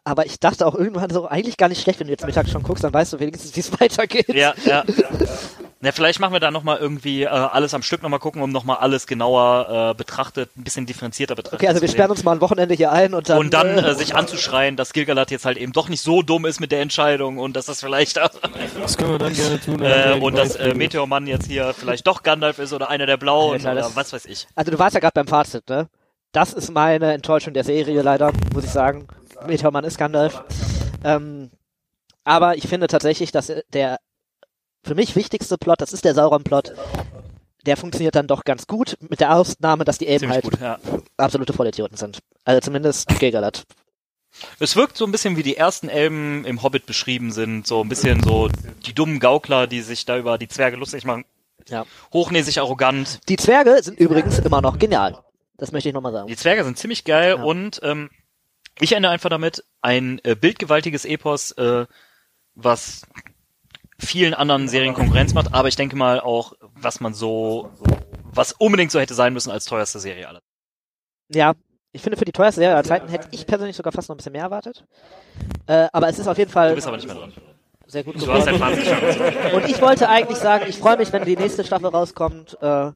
Aber 0.05 0.25
ich 0.25 0.39
dachte 0.39 0.65
auch 0.67 0.77
irgendwann 0.77 1.11
so, 1.11 1.27
eigentlich 1.27 1.57
gar 1.57 1.69
nicht 1.69 1.83
schlecht, 1.83 1.99
wenn 1.99 2.07
du 2.07 2.13
jetzt 2.13 2.25
mittags 2.25 2.51
schon 2.53 2.63
guckst, 2.63 2.85
dann 2.85 2.95
weißt 2.95 3.13
du 3.13 3.19
wenigstens, 3.19 3.57
wie 3.57 3.61
es 3.61 3.73
weitergeht. 3.81 4.29
Ja, 4.29 4.55
ja. 4.65 4.85
Na, 5.83 5.93
vielleicht 5.93 6.21
machen 6.21 6.35
wir 6.35 6.41
da 6.41 6.51
nochmal 6.51 6.77
irgendwie 6.77 7.23
äh, 7.23 7.29
alles 7.29 7.73
am 7.73 7.81
Stück 7.81 8.03
nochmal 8.03 8.19
gucken, 8.19 8.43
um 8.43 8.53
nochmal 8.53 8.77
alles 8.79 9.07
genauer 9.07 9.93
äh, 9.93 9.95
betrachtet, 9.95 10.51
ein 10.59 10.63
bisschen 10.63 10.85
differenzierter 10.85 11.35
betrachtet 11.35 11.61
Okay, 11.61 11.69
also 11.69 11.81
wir 11.81 11.89
sperren 11.89 12.11
uns 12.11 12.23
mal 12.23 12.33
ein 12.33 12.43
Wochenende 12.43 12.75
hier 12.75 12.93
ein 12.93 13.15
und 13.15 13.31
dann. 13.31 13.39
und 13.39 13.55
dann 13.55 13.79
äh, 13.79 13.89
äh, 13.89 13.95
sich 13.95 14.15
anzuschreien, 14.15 14.77
dass 14.77 14.93
Gilgalad 14.93 15.31
jetzt 15.31 15.47
halt 15.47 15.57
eben 15.57 15.73
doch 15.73 15.89
nicht 15.89 16.03
so 16.03 16.21
dumm 16.21 16.45
ist 16.45 16.61
mit 16.61 16.71
der 16.71 16.83
Entscheidung 16.83 17.39
und 17.39 17.57
dass 17.57 17.65
das 17.65 17.81
vielleicht 17.81 18.17
Das 18.83 18.99
können 18.99 19.13
wir 19.13 19.19
dann 19.19 19.33
gerne 19.33 19.59
tun. 19.59 19.81
äh, 19.83 20.19
und 20.21 20.37
dass 20.37 20.57
äh, 20.57 20.75
Meteormann 20.75 21.27
jetzt 21.27 21.47
hier 21.47 21.73
vielleicht 21.73 22.07
doch 22.07 22.23
Gandalf 22.23 22.59
ist 22.59 22.75
oder 22.75 22.91
einer 22.91 23.07
der 23.07 23.17
Blauen 23.17 23.65
Alter, 23.67 23.87
oder 23.87 23.97
was 23.97 24.13
weiß 24.13 24.27
ich. 24.27 24.49
Also 24.55 24.71
du 24.71 24.79
warst 24.79 24.93
ja 24.93 25.01
gerade 25.01 25.15
beim 25.15 25.29
Fazit, 25.29 25.67
ne? 25.71 25.89
Das 26.33 26.53
ist 26.53 26.71
meine 26.71 27.15
Enttäuschung 27.15 27.55
der 27.55 27.65
Serie 27.65 28.03
leider, 28.03 28.33
muss 28.53 28.65
ich 28.65 28.71
sagen. 28.71 29.09
Meteormann 29.47 29.85
ist 29.85 29.97
Gandalf. 29.97 30.45
Ähm, 31.05 31.51
aber 32.23 32.57
ich 32.57 32.69
finde 32.69 32.87
tatsächlich, 32.87 33.33
dass 33.33 33.51
der 33.73 33.99
für 34.85 34.95
mich 34.95 35.17
wichtigste 35.17 35.59
Plot, 35.59 35.81
das 35.81 35.93
ist 35.93 36.05
der 36.05 36.15
Sauron-Plot, 36.15 36.73
der 37.67 37.77
funktioniert 37.77 38.15
dann 38.15 38.27
doch 38.27 38.45
ganz 38.45 38.67
gut, 38.67 38.97
mit 39.09 39.21
der 39.21 39.35
Ausnahme, 39.35 39.85
dass 39.85 39.99
die 39.99 40.07
Elben 40.07 40.31
Ziemlich 40.31 40.35
halt 40.37 40.45
gut, 40.45 40.61
ja. 40.61 40.79
absolute 41.17 41.53
Vollidioten 41.53 41.97
sind. 41.97 42.19
Also 42.45 42.61
zumindest 42.61 43.09
Gilgalad. 43.19 43.65
Es 44.59 44.77
wirkt 44.77 44.97
so 44.97 45.05
ein 45.05 45.13
bisschen 45.13 45.37
wie 45.37 45.43
die 45.43 45.57
ersten 45.57 45.89
Elben 45.89 46.45
im 46.45 46.63
Hobbit 46.63 46.87
beschrieben 46.87 47.33
sind, 47.33 47.67
so 47.67 47.83
ein 47.83 47.89
bisschen 47.89 48.23
so 48.23 48.49
die 48.87 48.95
dummen 48.95 49.19
Gaukler, 49.19 49.67
die 49.67 49.83
sich 49.83 50.05
da 50.07 50.17
über 50.17 50.39
die 50.39 50.49
Zwerge 50.49 50.77
lustig 50.77 51.05
machen. 51.05 51.25
Ja. 51.69 51.85
Hochnäsig 52.13 52.59
arrogant. 52.59 53.21
Die 53.29 53.37
Zwerge 53.37 53.83
sind 53.83 53.99
übrigens 53.99 54.39
immer 54.39 54.61
noch 54.63 54.79
genial. 54.79 55.19
Das 55.59 55.73
möchte 55.73 55.89
ich 55.91 55.95
nochmal 55.95 56.13
sagen. 56.13 56.29
Die 56.29 56.37
Zwerge 56.37 56.65
sind 56.65 56.79
ziemlich 56.79 57.05
geil 57.05 57.35
Ja. 57.37 57.43
und 57.43 57.81
ähm, 57.83 58.09
ich 58.81 58.93
ende 58.93 59.11
einfach 59.11 59.29
damit 59.29 59.65
ein 59.83 60.21
äh, 60.25 60.35
bildgewaltiges 60.35 61.05
Epos, 61.05 61.51
äh, 61.53 61.87
was 62.55 63.03
vielen 64.01 64.35
anderen 64.35 64.69
Serien 64.69 64.95
Konkurrenz 64.95 65.35
macht, 65.35 65.53
aber 65.55 65.69
ich 65.69 65.77
denke 65.77 65.97
mal 65.97 66.21
auch, 66.21 66.55
was 66.75 67.01
man 67.01 67.15
so, 67.15 67.71
was 68.33 68.53
unbedingt 68.53 68.91
so 68.93 69.01
hätte 69.01 69.15
sein 69.15 69.33
müssen 69.33 69.51
als 69.51 69.65
teuerste 69.65 69.99
Serie 70.01 70.29
aller. 70.29 70.41
Ja, 71.33 71.55
ich 71.93 72.03
finde 72.03 72.17
für 72.17 72.25
die 72.25 72.33
teuerste 72.33 72.61
Serie 72.61 72.75
aller 72.75 72.85
Zeiten 72.85 73.09
hätte 73.09 73.29
ich 73.31 73.47
persönlich 73.47 73.77
sogar 73.77 73.93
fast 73.93 74.09
noch 74.09 74.15
ein 74.15 74.19
bisschen 74.19 74.33
mehr 74.33 74.43
erwartet. 74.43 74.85
Äh, 75.67 75.89
aber 75.93 76.09
es 76.09 76.19
ist 76.19 76.27
auf 76.29 76.39
jeden 76.39 76.51
Du 76.51 76.55
Fall 76.55 76.75
bist 76.75 76.87
aber 76.87 76.97
nicht 76.97 77.07
mehr 77.07 77.17
dran. 77.17 77.33
sehr 77.87 78.05
gut 78.05 78.15
Du 78.21 78.27
hast 78.33 78.47
geworden. 78.47 78.59
Fazit 78.59 78.87
schon. 78.87 79.53
Und 79.53 79.69
ich 79.69 79.81
wollte 79.81 80.09
eigentlich 80.09 80.39
sagen, 80.39 80.65
ich 80.69 80.79
freue 80.79 80.97
mich, 80.97 81.13
wenn 81.13 81.25
die 81.25 81.37
nächste 81.37 81.65
Staffel 81.65 81.89
rauskommt, 81.89 82.57
äh, 82.61 82.93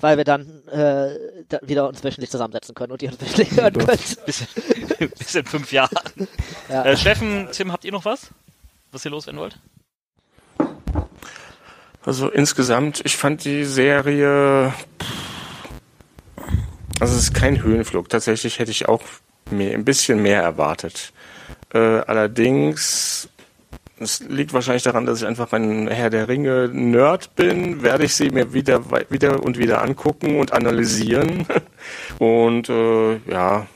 weil 0.00 0.16
wir 0.16 0.24
dann 0.24 0.66
äh, 0.68 1.44
da 1.48 1.58
wieder 1.62 1.88
uns 1.88 2.04
wöchentlich 2.04 2.30
zusammensetzen 2.30 2.74
können 2.74 2.92
und 2.92 3.00
die 3.02 3.08
uns 3.08 3.20
wöchentlich 3.20 3.50
hören 3.56 3.72
können. 3.74 3.86
Bis, 4.26 4.46
bis 5.16 5.34
in 5.34 5.44
fünf 5.44 5.72
Jahren. 5.72 5.96
Ja. 6.68 6.84
Äh, 6.84 6.96
Steffen, 6.96 7.48
Tim, 7.52 7.72
habt 7.72 7.84
ihr 7.84 7.92
noch 7.92 8.04
was? 8.04 8.30
Was 8.90 9.04
ihr 9.04 9.10
loswerden 9.10 9.40
wollt? 9.40 9.58
Also 12.08 12.30
insgesamt, 12.30 13.02
ich 13.04 13.18
fand 13.18 13.44
die 13.44 13.66
Serie, 13.66 14.72
also 17.00 17.14
es 17.14 17.24
ist 17.24 17.34
kein 17.34 17.62
Höhenflug. 17.62 18.08
Tatsächlich 18.08 18.58
hätte 18.58 18.70
ich 18.70 18.88
auch 18.88 19.02
mehr, 19.50 19.74
ein 19.74 19.84
bisschen 19.84 20.22
mehr 20.22 20.40
erwartet. 20.40 21.12
Äh, 21.74 21.78
allerdings, 21.78 23.28
es 24.00 24.20
liegt 24.20 24.54
wahrscheinlich 24.54 24.84
daran, 24.84 25.04
dass 25.04 25.20
ich 25.20 25.26
einfach 25.26 25.52
ein 25.52 25.86
Herr 25.86 26.08
der 26.08 26.28
Ringe 26.28 26.70
Nerd 26.72 27.36
bin, 27.36 27.82
werde 27.82 28.06
ich 28.06 28.14
sie 28.14 28.30
mir 28.30 28.54
wieder, 28.54 28.80
wieder 29.10 29.42
und 29.42 29.58
wieder 29.58 29.82
angucken 29.82 30.40
und 30.40 30.54
analysieren. 30.54 31.44
Und 32.18 32.70
äh, 32.70 33.16
ja, 33.30 33.66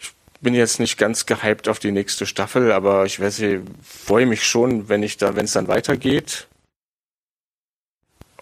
ich 0.00 0.10
bin 0.40 0.54
jetzt 0.54 0.80
nicht 0.80 0.96
ganz 0.96 1.26
gehypt 1.26 1.68
auf 1.68 1.80
die 1.80 1.92
nächste 1.92 2.24
Staffel, 2.24 2.72
aber 2.72 3.04
ich 3.04 3.20
weiß, 3.20 3.40
ich 3.40 3.60
freue 3.82 4.24
mich 4.24 4.42
schon, 4.44 4.88
wenn 4.88 5.02
ich 5.02 5.18
da, 5.18 5.36
wenn 5.36 5.44
es 5.44 5.52
dann 5.52 5.68
weitergeht. 5.68 6.48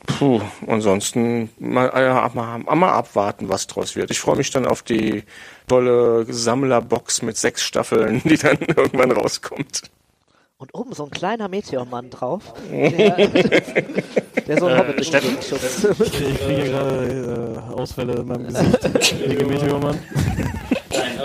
Puh, 0.06 0.40
ansonsten 0.66 1.50
mal, 1.58 1.88
äh, 1.90 2.34
mal, 2.34 2.58
mal 2.58 2.92
abwarten, 2.92 3.48
was 3.48 3.66
draus 3.66 3.94
wird. 3.94 4.10
Ich 4.10 4.20
freue 4.20 4.36
mich 4.36 4.50
dann 4.50 4.66
auf 4.66 4.82
die 4.82 5.22
tolle 5.68 6.26
Sammlerbox 6.28 7.22
mit 7.22 7.36
sechs 7.36 7.62
Staffeln, 7.62 8.20
die 8.24 8.36
dann 8.36 8.58
irgendwann 8.76 9.12
rauskommt. 9.12 9.82
Und 10.58 10.74
oben 10.74 10.92
so 10.92 11.04
ein 11.04 11.10
kleiner 11.10 11.48
Meteormann 11.48 12.10
drauf, 12.10 12.54
der, 12.70 13.16
der 14.46 14.60
so 14.60 14.66
ein 14.66 14.74
Äh, 14.74 14.78
Hobbit 14.78 15.00
die 15.00 15.04
Steffen? 15.04 15.36
Ich 15.40 16.12
kriege, 16.12 16.30
ich 16.30 16.40
kriege 16.40 16.64
gerade 16.70 17.64
äh, 17.68 17.72
Ausfälle 17.72 18.14
in 18.14 18.26
meinem 18.26 18.46
Gesicht. 18.46 19.28
wegen 19.28 19.48
Meteormann. 19.48 19.98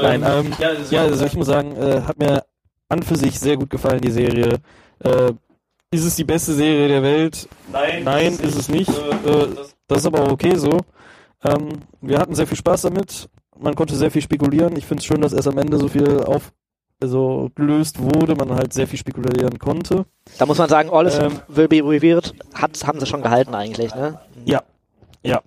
Nein, 0.01 0.23
ähm, 0.27 0.53
ja, 0.89 1.01
also 1.01 1.25
ich 1.25 1.35
muss 1.35 1.47
sagen, 1.47 1.75
äh, 1.75 2.01
hat 2.01 2.17
mir 2.17 2.43
an 2.89 3.03
für 3.03 3.15
sich 3.15 3.39
sehr 3.39 3.57
gut 3.57 3.69
gefallen, 3.69 4.01
die 4.01 4.11
Serie. 4.11 4.55
Äh, 5.03 5.33
ist 5.91 6.03
es 6.05 6.15
die 6.15 6.23
beste 6.23 6.53
Serie 6.53 6.87
der 6.87 7.03
Welt? 7.03 7.47
Nein, 7.71 8.03
Nein, 8.03 8.33
ist 8.33 8.57
es 8.57 8.69
nicht. 8.69 8.89
Äh, 8.89 9.47
das 9.87 9.99
ist 9.99 10.05
aber 10.05 10.23
auch 10.23 10.31
okay 10.31 10.55
so. 10.55 10.79
Ähm, 11.43 11.69
wir 12.01 12.19
hatten 12.19 12.35
sehr 12.35 12.47
viel 12.47 12.57
Spaß 12.57 12.83
damit. 12.83 13.29
Man 13.59 13.75
konnte 13.75 13.95
sehr 13.95 14.11
viel 14.11 14.21
spekulieren. 14.21 14.75
Ich 14.75 14.85
finde 14.85 15.01
es 15.01 15.05
schön, 15.05 15.21
dass 15.21 15.33
erst 15.33 15.47
am 15.47 15.57
Ende 15.57 15.77
so 15.77 15.87
viel 15.87 16.23
auf 16.23 16.51
also 16.99 17.51
gelöst 17.53 17.99
wurde, 17.99 18.35
man 18.35 18.55
halt 18.55 18.73
sehr 18.73 18.87
viel 18.87 18.97
spekulieren 18.97 19.59
konnte. 19.59 20.05
Da 20.39 20.45
muss 20.47 20.57
man 20.57 20.67
sagen, 20.67 20.89
alles 20.89 21.19
Ähm. 21.19 21.39
will 21.47 21.67
be 21.67 21.77
revealed, 21.77 22.33
hat, 22.55 22.85
haben 22.87 22.99
sie 22.99 23.05
schon 23.05 23.21
gehalten 23.21 23.53
eigentlich, 23.53 23.93
ne? 23.93 24.19
Ja, 24.45 24.63
ja. 25.21 25.41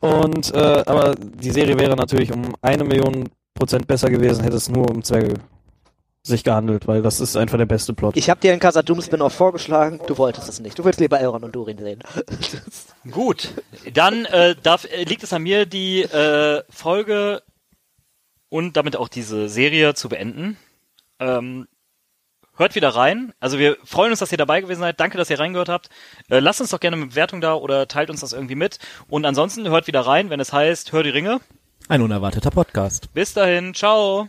Und 0.00 0.52
äh, 0.52 0.82
aber 0.86 1.14
die 1.14 1.50
Serie 1.50 1.78
wäre 1.78 1.94
natürlich 1.94 2.32
um 2.32 2.54
eine 2.62 2.84
Million 2.84 3.28
Prozent 3.54 3.86
besser 3.86 4.10
gewesen, 4.10 4.42
hätte 4.42 4.56
es 4.56 4.68
nur 4.68 4.90
um 4.90 5.02
Zwerge 5.04 5.34
sich 6.22 6.44
gehandelt, 6.44 6.86
weil 6.86 7.02
das 7.02 7.20
ist 7.20 7.36
einfach 7.36 7.58
der 7.58 7.66
beste 7.66 7.94
Plot. 7.94 8.16
Ich 8.16 8.28
habe 8.28 8.40
dir 8.40 8.52
einen 8.52 8.60
Casa-Doom 8.60 9.00
Spin-off 9.00 9.32
vorgeschlagen, 9.32 10.00
du 10.06 10.18
wolltest 10.18 10.48
es 10.48 10.60
nicht. 10.60 10.78
Du 10.78 10.84
willst 10.84 11.00
lieber 11.00 11.18
Elrond 11.18 11.44
und 11.44 11.54
Durin 11.54 11.78
sehen. 11.78 12.02
Gut, 13.10 13.54
dann 13.94 14.26
äh, 14.26 14.54
darf, 14.62 14.84
äh, 14.84 15.04
liegt 15.04 15.22
es 15.22 15.32
an 15.32 15.42
mir, 15.42 15.66
die 15.66 16.02
äh, 16.02 16.62
Folge 16.68 17.42
und 18.50 18.76
damit 18.76 18.96
auch 18.96 19.08
diese 19.08 19.48
Serie 19.48 19.94
zu 19.94 20.08
beenden. 20.08 20.58
Ähm, 21.18 21.68
hört 22.56 22.74
wieder 22.74 22.90
rein. 22.90 23.32
Also 23.40 23.58
wir 23.58 23.78
freuen 23.84 24.10
uns, 24.10 24.20
dass 24.20 24.32
ihr 24.32 24.38
dabei 24.38 24.60
gewesen 24.60 24.80
seid. 24.80 25.00
Danke, 25.00 25.16
dass 25.16 25.30
ihr 25.30 25.38
reingehört 25.38 25.70
habt. 25.70 25.88
Äh, 26.28 26.40
lasst 26.40 26.60
uns 26.60 26.70
doch 26.70 26.80
gerne 26.80 26.96
eine 26.96 27.06
Bewertung 27.06 27.40
da 27.40 27.54
oder 27.54 27.88
teilt 27.88 28.10
uns 28.10 28.20
das 28.20 28.34
irgendwie 28.34 28.54
mit. 28.56 28.78
Und 29.08 29.24
ansonsten 29.24 29.68
hört 29.68 29.86
wieder 29.86 30.02
rein, 30.02 30.28
wenn 30.28 30.40
es 30.40 30.52
heißt, 30.52 30.92
hör 30.92 31.02
die 31.02 31.10
Ringe. 31.10 31.40
Ein 31.88 32.02
unerwarteter 32.02 32.50
Podcast. 32.50 33.12
Bis 33.14 33.32
dahin, 33.32 33.74
ciao. 33.74 34.28